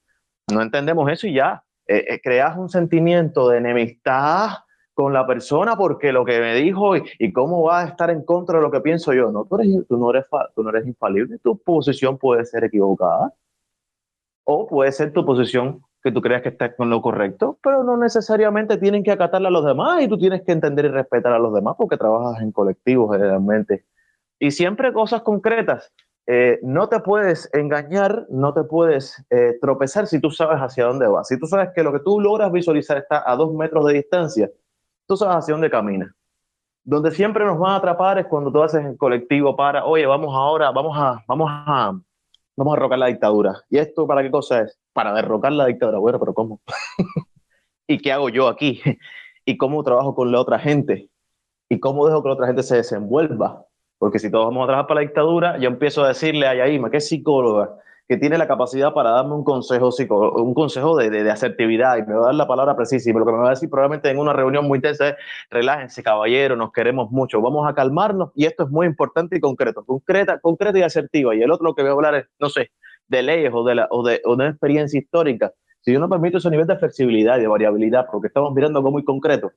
no 0.52 0.60
entendemos 0.60 1.10
eso 1.10 1.26
y 1.26 1.32
ya, 1.32 1.64
eh, 1.86 2.04
eh, 2.06 2.20
creas 2.22 2.58
un 2.58 2.68
sentimiento 2.68 3.48
de 3.48 3.56
enemistad 3.56 4.58
con 4.92 5.14
la 5.14 5.26
persona 5.26 5.74
porque 5.74 6.12
lo 6.12 6.22
que 6.26 6.38
me 6.38 6.54
dijo 6.54 6.94
y, 6.94 7.32
cómo 7.32 7.62
va 7.62 7.80
a 7.80 7.86
estar 7.86 8.10
en 8.10 8.22
contra 8.22 8.58
de 8.58 8.64
lo 8.64 8.70
que 8.70 8.82
pienso 8.82 9.14
yo. 9.14 9.32
No, 9.32 9.46
tú, 9.46 9.58
eres, 9.58 9.88
tú, 9.88 9.96
no 9.96 10.10
eres, 10.10 10.26
tú 10.54 10.62
no 10.62 10.68
eres 10.68 10.86
infalible, 10.86 11.38
tu 11.38 11.56
posición 11.56 12.18
puede 12.18 12.44
ser 12.44 12.62
equivocada 12.64 13.32
o 14.44 14.66
puede 14.66 14.92
ser 14.92 15.14
tu 15.14 15.24
posición 15.24 15.82
que 16.06 16.12
tú 16.12 16.22
creas 16.22 16.42
que 16.42 16.50
estás 16.50 16.76
con 16.76 16.88
lo 16.88 17.02
correcto, 17.02 17.58
pero 17.64 17.82
no 17.82 17.96
necesariamente 17.96 18.76
tienen 18.78 19.02
que 19.02 19.10
acatarle 19.10 19.48
a 19.48 19.50
los 19.50 19.64
demás 19.64 20.00
y 20.02 20.06
tú 20.06 20.16
tienes 20.16 20.42
que 20.42 20.52
entender 20.52 20.84
y 20.84 20.88
respetar 20.88 21.32
a 21.32 21.38
los 21.40 21.52
demás 21.52 21.74
porque 21.76 21.96
trabajas 21.96 22.40
en 22.40 22.52
colectivo 22.52 23.10
generalmente. 23.10 23.84
Y 24.38 24.52
siempre 24.52 24.92
cosas 24.92 25.22
concretas. 25.22 25.92
Eh, 26.28 26.60
no 26.62 26.88
te 26.88 27.00
puedes 27.00 27.52
engañar, 27.52 28.24
no 28.30 28.54
te 28.54 28.62
puedes 28.62 29.20
eh, 29.30 29.58
tropezar 29.60 30.06
si 30.06 30.20
tú 30.20 30.30
sabes 30.30 30.58
hacia 30.58 30.84
dónde 30.84 31.08
vas. 31.08 31.26
Si 31.26 31.40
tú 31.40 31.46
sabes 31.46 31.70
que 31.74 31.82
lo 31.82 31.92
que 31.92 31.98
tú 31.98 32.20
logras 32.20 32.52
visualizar 32.52 32.98
está 32.98 33.28
a 33.28 33.34
dos 33.34 33.52
metros 33.52 33.84
de 33.86 33.94
distancia, 33.94 34.48
tú 35.08 35.16
sabes 35.16 35.38
hacia 35.38 35.54
dónde 35.54 35.70
caminas. 35.70 36.12
Donde 36.84 37.10
siempre 37.10 37.44
nos 37.44 37.58
van 37.58 37.72
a 37.72 37.76
atrapar 37.76 38.20
es 38.20 38.26
cuando 38.26 38.52
tú 38.52 38.62
haces 38.62 38.84
en 38.84 38.96
colectivo 38.96 39.56
para, 39.56 39.84
oye, 39.84 40.06
vamos 40.06 40.32
ahora, 40.32 40.70
vamos 40.70 40.96
a, 40.96 41.20
vamos 41.26 41.50
a, 41.50 41.98
vamos 42.56 42.72
a 42.72 42.76
derrocar 42.76 42.98
la 42.98 43.06
dictadura. 43.06 43.62
¿Y 43.70 43.78
esto 43.78 44.06
para 44.06 44.22
qué 44.22 44.30
cosa 44.30 44.62
es? 44.62 44.78
Para 44.92 45.12
derrocar 45.12 45.52
la 45.52 45.66
dictadura. 45.66 45.98
Bueno, 45.98 46.18
pero 46.18 46.34
¿cómo? 46.34 46.60
¿Y 47.86 47.98
qué 47.98 48.12
hago 48.12 48.28
yo 48.28 48.48
aquí? 48.48 48.80
¿Y 49.44 49.56
cómo 49.56 49.84
trabajo 49.84 50.14
con 50.14 50.32
la 50.32 50.40
otra 50.40 50.58
gente? 50.58 51.08
¿Y 51.68 51.78
cómo 51.78 52.06
dejo 52.06 52.22
que 52.22 52.28
la 52.28 52.34
otra 52.34 52.46
gente 52.46 52.62
se 52.62 52.76
desenvuelva? 52.76 53.64
Porque 53.98 54.18
si 54.18 54.30
todos 54.30 54.46
vamos 54.46 54.64
a 54.64 54.66
trabajar 54.66 54.86
para 54.88 55.00
la 55.00 55.06
dictadura, 55.06 55.58
yo 55.58 55.68
empiezo 55.68 56.04
a 56.04 56.08
decirle 56.08 56.46
a 56.46 56.54
Yaima, 56.54 56.90
que 56.90 56.98
es 56.98 57.08
psicóloga, 57.08 57.76
que 58.08 58.16
tiene 58.16 58.38
la 58.38 58.46
capacidad 58.46 58.92
para 58.92 59.10
darme 59.10 59.34
un 59.34 59.42
consejo, 59.42 59.90
un 60.36 60.54
consejo 60.54 60.96
de, 60.96 61.10
de, 61.10 61.30
asertividad 61.30 61.96
y 61.96 62.02
me 62.02 62.14
va 62.14 62.20
a 62.20 62.26
dar 62.26 62.34
la 62.36 62.46
palabra 62.46 62.76
precisa 62.76 63.10
y 63.10 63.12
lo 63.12 63.26
que 63.26 63.32
me 63.32 63.38
va 63.38 63.48
a 63.48 63.50
decir 63.50 63.68
probablemente 63.68 64.08
en 64.10 64.18
una 64.18 64.32
reunión 64.32 64.66
muy 64.66 64.80
tensa 64.80 65.08
es, 65.08 65.14
relájense 65.50 66.02
caballero, 66.04 66.54
nos 66.54 66.72
queremos 66.72 67.10
mucho, 67.10 67.40
vamos 67.40 67.68
a 67.68 67.74
calmarnos 67.74 68.30
y 68.36 68.46
esto 68.46 68.64
es 68.64 68.70
muy 68.70 68.86
importante 68.86 69.36
y 69.36 69.40
concreto, 69.40 69.84
concreta, 69.84 70.38
concreta 70.38 70.78
y 70.78 70.82
asertiva 70.82 71.34
y 71.34 71.42
el 71.42 71.50
otro 71.50 71.66
lo 71.66 71.74
que 71.74 71.82
voy 71.82 71.90
a 71.90 71.94
hablar 71.94 72.14
es, 72.14 72.26
no 72.38 72.48
sé, 72.48 72.70
de 73.08 73.22
leyes 73.22 73.50
o 73.52 73.64
de, 73.64 73.74
la, 73.74 73.88
o 73.90 74.06
de, 74.06 74.22
una 74.24 74.48
experiencia 74.48 74.98
histórica. 74.98 75.52
Si 75.80 75.92
yo 75.92 75.98
no 75.98 76.08
permito 76.08 76.38
ese 76.38 76.50
nivel 76.50 76.66
de 76.66 76.76
flexibilidad 76.76 77.38
y 77.38 77.40
de 77.40 77.48
variabilidad 77.48 78.06
porque 78.10 78.28
estamos 78.28 78.52
mirando 78.54 78.78
algo 78.78 78.92
muy 78.92 79.04
concreto, 79.04 79.52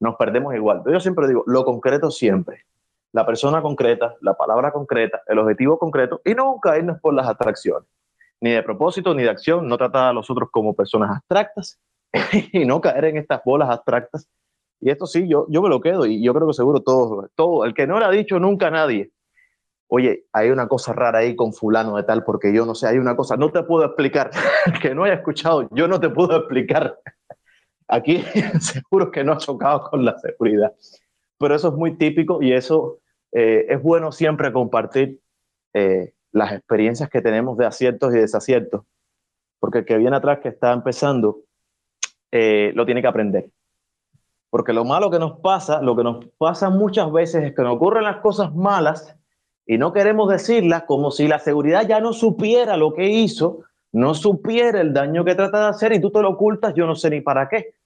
nos 0.00 0.16
perdemos 0.16 0.54
igual. 0.54 0.82
Pero 0.84 0.96
yo 0.96 1.00
siempre 1.00 1.28
digo, 1.28 1.44
lo 1.46 1.64
concreto 1.64 2.10
siempre 2.10 2.64
la 3.12 3.26
persona 3.26 3.60
concreta, 3.62 4.16
la 4.20 4.34
palabra 4.34 4.72
concreta, 4.72 5.22
el 5.26 5.38
objetivo 5.38 5.78
concreto 5.78 6.20
y 6.24 6.34
no 6.34 6.58
caernos 6.60 7.00
por 7.00 7.14
las 7.14 7.28
atracciones, 7.28 7.88
ni 8.40 8.50
de 8.50 8.62
propósito 8.62 9.14
ni 9.14 9.22
de 9.22 9.30
acción, 9.30 9.66
no 9.68 9.76
tratar 9.76 10.10
a 10.10 10.12
los 10.12 10.30
otros 10.30 10.50
como 10.50 10.74
personas 10.74 11.10
abstractas 11.16 11.78
y 12.52 12.64
no 12.64 12.80
caer 12.80 13.06
en 13.06 13.16
estas 13.16 13.42
bolas 13.44 13.70
abstractas. 13.70 14.28
Y 14.80 14.90
esto 14.90 15.06
sí, 15.06 15.28
yo, 15.28 15.46
yo 15.50 15.60
me 15.60 15.68
lo 15.68 15.80
quedo 15.80 16.06
y 16.06 16.22
yo 16.22 16.32
creo 16.32 16.46
que 16.46 16.54
seguro 16.54 16.80
todo, 16.80 17.28
todo, 17.34 17.64
el 17.64 17.74
que 17.74 17.86
no 17.86 17.98
lo 17.98 18.06
ha 18.06 18.10
dicho 18.10 18.38
nunca 18.38 18.70
nadie, 18.70 19.10
oye, 19.88 20.24
hay 20.32 20.50
una 20.50 20.68
cosa 20.68 20.92
rara 20.92 21.18
ahí 21.18 21.36
con 21.36 21.52
fulano 21.52 21.96
de 21.96 22.04
tal, 22.04 22.24
porque 22.24 22.54
yo 22.54 22.64
no 22.64 22.74
sé, 22.74 22.86
hay 22.86 22.96
una 22.96 23.16
cosa, 23.16 23.36
no 23.36 23.50
te 23.50 23.62
puedo 23.64 23.84
explicar, 23.84 24.30
que 24.80 24.94
no 24.94 25.04
haya 25.04 25.14
escuchado, 25.14 25.68
yo 25.72 25.86
no 25.88 26.00
te 26.00 26.08
puedo 26.08 26.36
explicar. 26.36 26.98
Aquí 27.88 28.22
seguro 28.60 29.10
que 29.10 29.24
no 29.24 29.32
ha 29.32 29.38
chocado 29.38 29.90
con 29.90 30.04
la 30.04 30.16
seguridad 30.18 30.72
pero 31.40 31.54
eso 31.54 31.68
es 31.68 31.74
muy 31.74 31.96
típico 31.96 32.42
y 32.42 32.52
eso 32.52 32.98
eh, 33.32 33.64
es 33.70 33.82
bueno 33.82 34.12
siempre 34.12 34.52
compartir 34.52 35.20
eh, 35.72 36.12
las 36.32 36.52
experiencias 36.52 37.08
que 37.08 37.22
tenemos 37.22 37.56
de 37.56 37.64
aciertos 37.64 38.14
y 38.14 38.18
desaciertos, 38.18 38.82
porque 39.58 39.78
el 39.78 39.84
que 39.86 39.96
viene 39.96 40.16
atrás, 40.16 40.40
que 40.42 40.50
está 40.50 40.70
empezando, 40.72 41.38
eh, 42.30 42.72
lo 42.74 42.84
tiene 42.84 43.00
que 43.00 43.08
aprender. 43.08 43.48
Porque 44.50 44.74
lo 44.74 44.84
malo 44.84 45.10
que 45.10 45.18
nos 45.18 45.40
pasa, 45.40 45.80
lo 45.80 45.96
que 45.96 46.04
nos 46.04 46.26
pasa 46.36 46.68
muchas 46.68 47.10
veces 47.10 47.42
es 47.42 47.54
que 47.54 47.62
nos 47.62 47.76
ocurren 47.76 48.04
las 48.04 48.18
cosas 48.18 48.54
malas 48.54 49.16
y 49.64 49.78
no 49.78 49.94
queremos 49.94 50.30
decirlas 50.30 50.82
como 50.82 51.10
si 51.10 51.26
la 51.26 51.38
seguridad 51.38 51.88
ya 51.88 52.00
no 52.00 52.12
supiera 52.12 52.76
lo 52.76 52.92
que 52.92 53.08
hizo, 53.08 53.62
no 53.92 54.12
supiera 54.12 54.82
el 54.82 54.92
daño 54.92 55.24
que 55.24 55.34
trata 55.34 55.60
de 55.60 55.68
hacer 55.70 55.92
y 55.94 56.02
tú 56.02 56.10
te 56.10 56.20
lo 56.20 56.28
ocultas, 56.28 56.74
yo 56.74 56.86
no 56.86 56.96
sé 56.96 57.08
ni 57.08 57.22
para 57.22 57.48
qué 57.48 57.76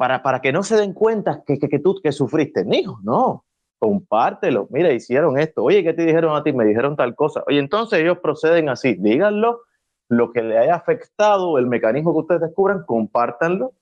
para, 0.00 0.40
que 0.40 0.50
no 0.50 0.62
se 0.62 0.76
den 0.76 0.94
cuenta 0.94 1.42
que, 1.46 1.58
que, 1.58 1.78
tú 1.78 2.00
que 2.02 2.10
sufriste. 2.10 2.64
Hijo, 2.72 2.98
no, 3.02 3.44
compártelo. 3.78 4.66
Mira, 4.70 4.90
hicieron 4.94 5.38
esto. 5.38 5.62
Oye, 5.62 5.84
¿qué 5.84 5.92
te 5.92 6.06
dijeron 6.06 6.34
a 6.34 6.42
ti? 6.42 6.54
Me 6.54 6.64
dijeron 6.64 6.96
tal 6.96 7.14
cosa. 7.14 7.44
Oye, 7.46 7.58
entonces 7.58 8.00
ellos 8.00 8.16
proceden 8.22 8.70
así. 8.70 8.94
Díganlo, 8.94 9.60
lo 10.08 10.32
que 10.32 10.42
le 10.42 10.56
haya 10.56 10.74
afectado, 10.74 11.58
el 11.58 11.66
mecanismo 11.66 12.14
que 12.14 12.20
ustedes 12.20 12.40
descubran, 12.40 12.82
compártanlo. 12.86 13.74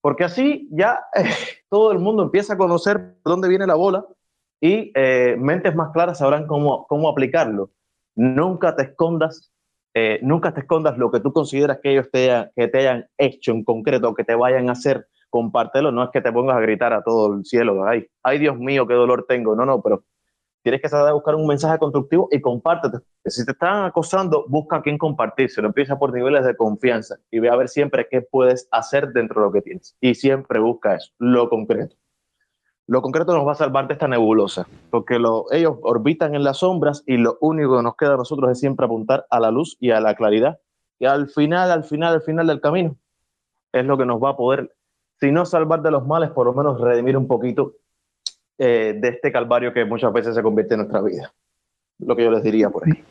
Porque 0.00 0.24
así 0.24 0.70
ya 0.72 1.00
todo 1.68 1.92
el 1.92 1.98
mundo 1.98 2.22
empieza 2.22 2.54
a 2.54 2.58
conocer 2.58 3.16
dónde 3.22 3.48
viene 3.48 3.66
la 3.66 3.74
bola 3.74 4.06
y 4.62 4.90
eh, 4.94 5.36
mentes 5.38 5.74
más 5.74 5.90
claras 5.92 6.16
sabrán 6.16 6.46
cómo, 6.46 6.86
cómo 6.86 7.10
aplicarlo. 7.10 7.72
Nunca 8.16 8.74
te 8.74 8.84
escondas, 8.84 9.52
eh, 9.92 10.18
nunca 10.22 10.54
te 10.54 10.60
escondas 10.60 10.96
lo 10.96 11.10
que 11.10 11.20
tú 11.20 11.30
consideras 11.30 11.80
que 11.82 11.90
ellos 11.90 12.08
te, 12.10 12.50
que 12.56 12.68
te 12.68 12.78
hayan 12.78 13.06
hecho 13.18 13.52
en 13.52 13.64
concreto, 13.64 14.14
que 14.14 14.24
te 14.24 14.34
vayan 14.34 14.70
a 14.70 14.72
hacer 14.72 15.06
compártelo, 15.30 15.92
no 15.92 16.04
es 16.04 16.10
que 16.10 16.20
te 16.20 16.32
pongas 16.32 16.56
a 16.56 16.60
gritar 16.60 16.92
a 16.92 17.02
todo 17.02 17.34
el 17.34 17.44
cielo, 17.44 17.86
ay, 17.86 18.06
ay 18.22 18.38
Dios 18.38 18.58
mío, 18.58 18.86
qué 18.86 18.94
dolor 18.94 19.26
tengo, 19.28 19.54
no, 19.54 19.64
no, 19.64 19.80
pero 19.82 20.04
tienes 20.62 20.82
que 20.82 20.88
saber 20.88 21.12
buscar 21.12 21.34
un 21.34 21.46
mensaje 21.46 21.78
constructivo 21.78 22.28
y 22.30 22.40
compártete. 22.40 22.98
Si 23.24 23.44
te 23.44 23.52
están 23.52 23.84
acosando, 23.84 24.44
busca 24.48 24.76
a 24.76 24.82
quién 24.82 24.98
compartírselo, 24.98 25.68
empieza 25.68 25.98
por 25.98 26.12
niveles 26.12 26.44
de 26.44 26.56
confianza 26.56 27.16
y 27.30 27.38
ve 27.38 27.48
a 27.48 27.56
ver 27.56 27.68
siempre 27.68 28.06
qué 28.10 28.22
puedes 28.22 28.68
hacer 28.70 29.12
dentro 29.12 29.40
de 29.40 29.46
lo 29.46 29.52
que 29.52 29.62
tienes. 29.62 29.96
Y 30.00 30.14
siempre 30.14 30.60
busca 30.60 30.96
eso, 30.96 31.12
lo 31.18 31.48
concreto. 31.48 31.96
Lo 32.86 33.02
concreto 33.02 33.34
nos 33.34 33.46
va 33.46 33.52
a 33.52 33.54
salvar 33.54 33.86
de 33.86 33.92
esta 33.92 34.08
nebulosa, 34.08 34.66
porque 34.90 35.18
lo, 35.18 35.44
ellos 35.52 35.76
orbitan 35.82 36.34
en 36.34 36.42
las 36.42 36.58
sombras 36.60 37.02
y 37.06 37.18
lo 37.18 37.36
único 37.42 37.76
que 37.76 37.82
nos 37.82 37.96
queda 37.96 38.14
a 38.14 38.16
nosotros 38.16 38.50
es 38.50 38.58
siempre 38.58 38.86
apuntar 38.86 39.26
a 39.28 39.40
la 39.40 39.50
luz 39.50 39.76
y 39.78 39.90
a 39.90 40.00
la 40.00 40.14
claridad. 40.14 40.58
Y 40.98 41.04
al 41.04 41.28
final, 41.28 41.70
al 41.70 41.84
final, 41.84 42.14
al 42.14 42.22
final 42.22 42.46
del 42.46 42.62
camino, 42.62 42.96
es 43.72 43.84
lo 43.84 43.98
que 43.98 44.06
nos 44.06 44.22
va 44.22 44.30
a 44.30 44.36
poder 44.36 44.74
si 45.20 45.32
no 45.32 45.44
salvar 45.44 45.82
de 45.82 45.90
los 45.90 46.06
males, 46.06 46.30
por 46.30 46.46
lo 46.46 46.54
menos 46.54 46.80
redimir 46.80 47.16
un 47.16 47.26
poquito 47.26 47.74
eh, 48.58 48.98
de 49.00 49.08
este 49.08 49.32
calvario 49.32 49.72
que 49.72 49.84
muchas 49.84 50.12
veces 50.12 50.34
se 50.34 50.42
convierte 50.42 50.74
en 50.74 50.80
nuestra 50.80 51.00
vida. 51.00 51.32
Lo 51.98 52.14
que 52.14 52.24
yo 52.24 52.30
les 52.30 52.42
diría 52.42 52.70
por 52.70 52.86
ahí. 52.86 53.04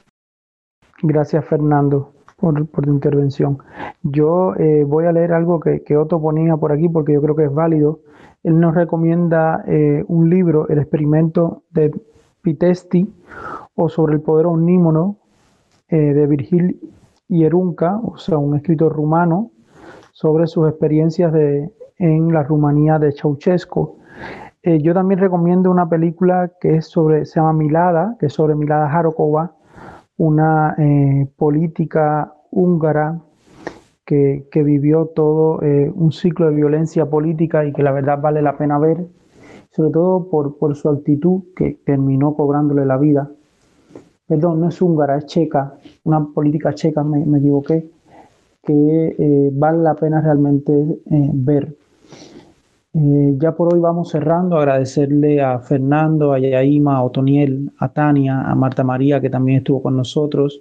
Gracias, 1.02 1.46
Fernando, 1.46 2.14
por, 2.38 2.68
tu 2.68 2.90
intervención. 2.90 3.60
Yo 4.04 4.56
eh, 4.56 4.84
voy 4.86 5.06
a 5.06 5.12
leer 5.12 5.34
algo 5.34 5.60
que, 5.60 5.84
que, 5.84 5.98
Otto 5.98 6.22
ponía 6.22 6.56
por 6.56 6.72
aquí 6.72 6.90
porque 6.90 7.14
yo 7.14 7.22
creo 7.22 7.36
que 7.36 7.46
es 7.46 7.54
válido. 7.54 8.00
Él 8.44 8.60
nos 8.60 8.74
recomienda 8.74 9.64
eh, 9.68 10.04
un 10.08 10.30
libro, 10.30 10.68
El 10.70 10.80
experimento 10.80 11.64
de 11.72 11.92
Pitesti, 12.42 13.14
o 13.76 13.90
sobre 13.90 14.16
el 14.16 14.22
poder 14.22 14.46
omnímono 14.48 15.18
de 15.90 16.28
Virgil 16.28 16.82
Hierunca, 17.30 17.98
o 18.04 18.18
sea, 18.18 18.38
un 18.38 18.58
escritor 18.58 18.94
rumano, 18.94 19.52
sobre 20.12 20.48
sus 20.48 20.68
experiencias 20.68 21.32
de, 21.32 21.72
en 22.00 22.32
la 22.32 22.44
Rumanía 22.44 23.00
de 23.00 23.12
Ceausescu. 23.12 23.98
Eh, 24.64 24.82
yo 24.82 24.94
también 24.94 25.20
recomiendo 25.20 25.72
una 25.72 25.88
película 25.88 26.52
que 26.60 26.76
es 26.76 26.88
sobre, 26.88 27.26
se 27.26 27.40
llama 27.40 27.54
Milada, 27.54 28.18
que 28.20 28.26
es 28.26 28.34
sobre 28.34 28.56
Milada 28.56 28.90
Jarokova, 28.90 29.54
una 30.18 30.76
eh, 30.78 31.26
política 31.38 32.34
húngara 32.52 33.22
que, 34.04 34.46
vivió 34.54 35.06
todo 35.08 35.62
eh, 35.62 35.92
un 35.94 36.12
ciclo 36.12 36.48
de 36.48 36.56
violencia 36.56 37.06
política 37.06 37.66
y 37.66 37.74
que 37.74 37.84
la 37.84 37.92
verdad 37.92 38.20
vale 38.20 38.42
la 38.42 38.58
pena 38.58 38.80
ver, 38.80 39.06
sobre 39.72 39.92
todo 39.92 40.30
por, 40.30 40.76
su 40.76 40.90
actitud 40.90 41.44
que 41.56 41.80
terminó 41.86 42.36
cobrándole 42.36 42.86
la 42.86 42.98
vida. 42.98 43.30
Perdón, 44.28 44.60
no 44.60 44.70
es 44.70 44.82
húngara, 44.82 45.18
es 45.18 45.28
checa, 45.28 45.76
una 46.04 46.26
política 46.26 46.74
checa, 46.74 47.04
me, 47.04 47.26
me 47.26 47.40
equivoqué, 47.40 47.90
que 48.64 49.50
vale 49.54 49.78
la 49.78 49.96
pena 49.96 50.20
realmente 50.20 51.00
ver. 51.06 51.77
Eh, 53.00 53.36
ya 53.38 53.52
por 53.56 53.72
hoy 53.72 53.80
vamos 53.80 54.10
cerrando, 54.10 54.58
agradecerle 54.58 55.40
a 55.40 55.60
Fernando, 55.60 56.34
a 56.34 56.40
Yaima, 56.40 56.98
a 56.98 57.04
Otoniel, 57.04 57.72
a 57.78 57.90
Tania, 57.90 58.42
a 58.42 58.56
Marta 58.56 58.84
María, 58.84 59.22
que 59.22 59.30
también 59.30 59.60
estuvo 59.60 59.84
con 59.84 59.96
nosotros. 59.96 60.60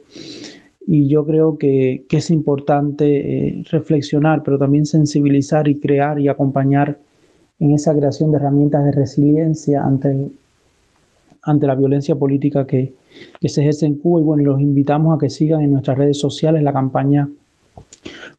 Y 0.87 1.09
yo 1.09 1.25
creo 1.25 1.57
que, 1.57 2.05
es 2.11 2.31
importante 2.31 3.07
eh, 3.07 3.65
reflexionar, 3.71 4.43
pero 4.43 4.59
también 4.59 4.85
sensibilizar 4.85 5.67
y 5.67 5.81
crear 5.81 6.21
y 6.21 6.29
acompañar 6.29 6.99
en 7.59 7.71
esa 7.71 7.95
creación 7.97 8.33
de 8.33 8.37
herramientas 8.37 8.85
de 8.85 8.93
resiliencia 8.93 9.83
ante, 9.83 10.29
ante 11.41 11.67
la 11.67 11.75
violencia 11.75 12.17
política 12.17 12.67
que, 12.67 12.93
que 13.41 13.49
se 13.49 13.63
ejerce 13.63 13.87
en 13.87 13.95
Cuba. 13.95 14.21
Y 14.21 14.25
bueno, 14.25 14.43
los 14.43 14.61
invitamos 14.61 15.17
a 15.17 15.19
que 15.19 15.31
sigan 15.31 15.63
en 15.63 15.73
nuestras 15.73 15.97
redes 15.97 16.19
sociales 16.19 16.63
la 16.63 16.75
campaña 16.75 17.31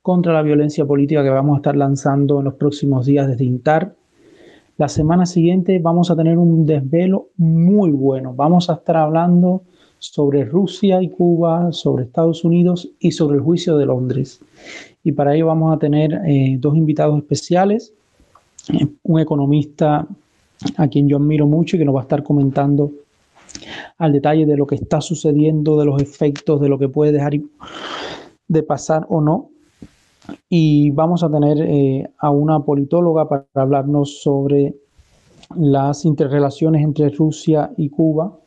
contra 0.01 0.33
la 0.33 0.41
violencia 0.41 0.85
política 0.85 1.23
que 1.23 1.29
vamos 1.29 1.55
a 1.55 1.57
estar 1.57 1.75
lanzando 1.75 2.39
en 2.39 2.45
los 2.45 2.53
próximos 2.55 3.05
días 3.05 3.27
desde 3.27 3.45
INTAR. 3.45 3.95
La 4.77 4.87
semana 4.87 5.25
siguiente 5.25 5.79
vamos 5.79 6.11
a 6.11 6.15
tener 6.15 6.37
un 6.37 6.65
desvelo 6.65 7.29
muy 7.37 7.91
bueno. 7.91 8.33
Vamos 8.33 8.69
a 8.69 8.73
estar 8.73 8.97
hablando 8.97 9.63
sobre 9.99 10.45
Rusia 10.45 11.01
y 11.01 11.09
Cuba, 11.09 11.71
sobre 11.71 12.05
Estados 12.05 12.43
Unidos 12.43 12.89
y 12.99 13.11
sobre 13.11 13.37
el 13.37 13.43
juicio 13.43 13.77
de 13.77 13.85
Londres. 13.85 14.39
Y 15.03 15.13
para 15.13 15.35
ello 15.35 15.47
vamos 15.47 15.75
a 15.75 15.79
tener 15.79 16.21
eh, 16.25 16.57
dos 16.59 16.75
invitados 16.75 17.17
especiales, 17.17 17.93
un 19.03 19.19
economista 19.19 20.07
a 20.75 20.87
quien 20.87 21.07
yo 21.07 21.17
admiro 21.17 21.47
mucho 21.47 21.75
y 21.75 21.79
que 21.79 21.85
nos 21.85 21.95
va 21.95 22.01
a 22.01 22.03
estar 22.03 22.23
comentando 22.23 22.91
al 23.97 24.11
detalle 24.11 24.45
de 24.45 24.57
lo 24.57 24.67
que 24.67 24.75
está 24.75 25.01
sucediendo, 25.01 25.79
de 25.79 25.85
los 25.85 26.01
efectos, 26.01 26.61
de 26.61 26.69
lo 26.69 26.77
que 26.77 26.89
puede 26.89 27.11
dejar 27.11 27.33
de 28.47 28.63
pasar 28.63 29.05
o 29.09 29.21
no 29.21 29.49
y 30.49 30.91
vamos 30.91 31.23
a 31.23 31.31
tener 31.31 31.57
eh, 31.61 32.09
a 32.17 32.29
una 32.29 32.59
politóloga 32.59 33.27
para 33.27 33.45
hablarnos 33.55 34.21
sobre 34.21 34.75
las 35.55 36.05
interrelaciones 36.05 36.83
entre 36.83 37.09
Rusia 37.09 37.71
y 37.77 37.89
Cuba 37.89 38.37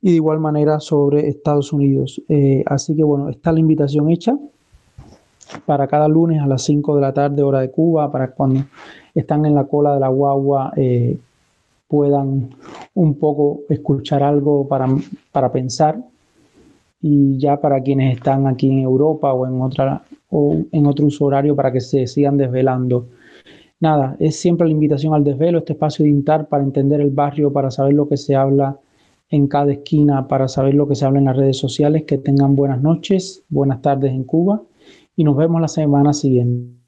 y 0.00 0.10
de 0.10 0.16
igual 0.16 0.40
manera 0.40 0.80
sobre 0.80 1.28
Estados 1.28 1.72
Unidos. 1.72 2.20
Eh, 2.28 2.64
así 2.66 2.96
que 2.96 3.04
bueno, 3.04 3.28
está 3.28 3.52
la 3.52 3.60
invitación 3.60 4.10
hecha 4.10 4.36
para 5.66 5.86
cada 5.86 6.08
lunes 6.08 6.40
a 6.40 6.46
las 6.46 6.62
5 6.62 6.96
de 6.96 7.00
la 7.00 7.12
tarde 7.12 7.42
hora 7.42 7.60
de 7.60 7.70
Cuba, 7.70 8.10
para 8.10 8.32
cuando 8.32 8.64
están 9.14 9.44
en 9.44 9.54
la 9.54 9.64
cola 9.64 9.94
de 9.94 10.00
la 10.00 10.08
guagua 10.08 10.72
eh, 10.76 11.18
puedan 11.88 12.54
un 12.94 13.14
poco 13.18 13.60
escuchar 13.68 14.22
algo 14.22 14.66
para, 14.66 14.88
para 15.30 15.52
pensar 15.52 16.02
y 17.02 17.36
ya 17.38 17.60
para 17.60 17.82
quienes 17.82 18.16
están 18.16 18.46
aquí 18.46 18.70
en 18.70 18.78
Europa 18.78 19.32
o 19.34 19.46
en 19.46 19.60
otra 19.60 20.04
o 20.30 20.56
en 20.70 20.86
otro 20.86 21.06
uso 21.06 21.26
horario 21.26 21.54
para 21.54 21.72
que 21.72 21.80
se 21.80 22.06
sigan 22.06 22.38
desvelando. 22.38 23.08
Nada, 23.80 24.16
es 24.20 24.36
siempre 24.36 24.66
la 24.66 24.72
invitación 24.72 25.12
al 25.12 25.24
desvelo, 25.24 25.58
este 25.58 25.72
espacio 25.72 26.04
de 26.04 26.10
INTAR 26.10 26.48
para 26.48 26.62
entender 26.62 27.00
el 27.00 27.10
barrio, 27.10 27.52
para 27.52 27.70
saber 27.70 27.94
lo 27.94 28.08
que 28.08 28.16
se 28.16 28.36
habla 28.36 28.78
en 29.28 29.48
cada 29.48 29.72
esquina, 29.72 30.28
para 30.28 30.46
saber 30.46 30.74
lo 30.74 30.86
que 30.86 30.94
se 30.94 31.04
habla 31.04 31.18
en 31.18 31.24
las 31.24 31.36
redes 31.36 31.58
sociales. 31.58 32.04
Que 32.04 32.18
tengan 32.18 32.54
buenas 32.54 32.80
noches, 32.80 33.44
buenas 33.48 33.82
tardes 33.82 34.12
en 34.12 34.24
Cuba 34.24 34.62
y 35.16 35.24
nos 35.24 35.36
vemos 35.36 35.60
la 35.60 35.68
semana 35.68 36.12
siguiente. 36.12 36.81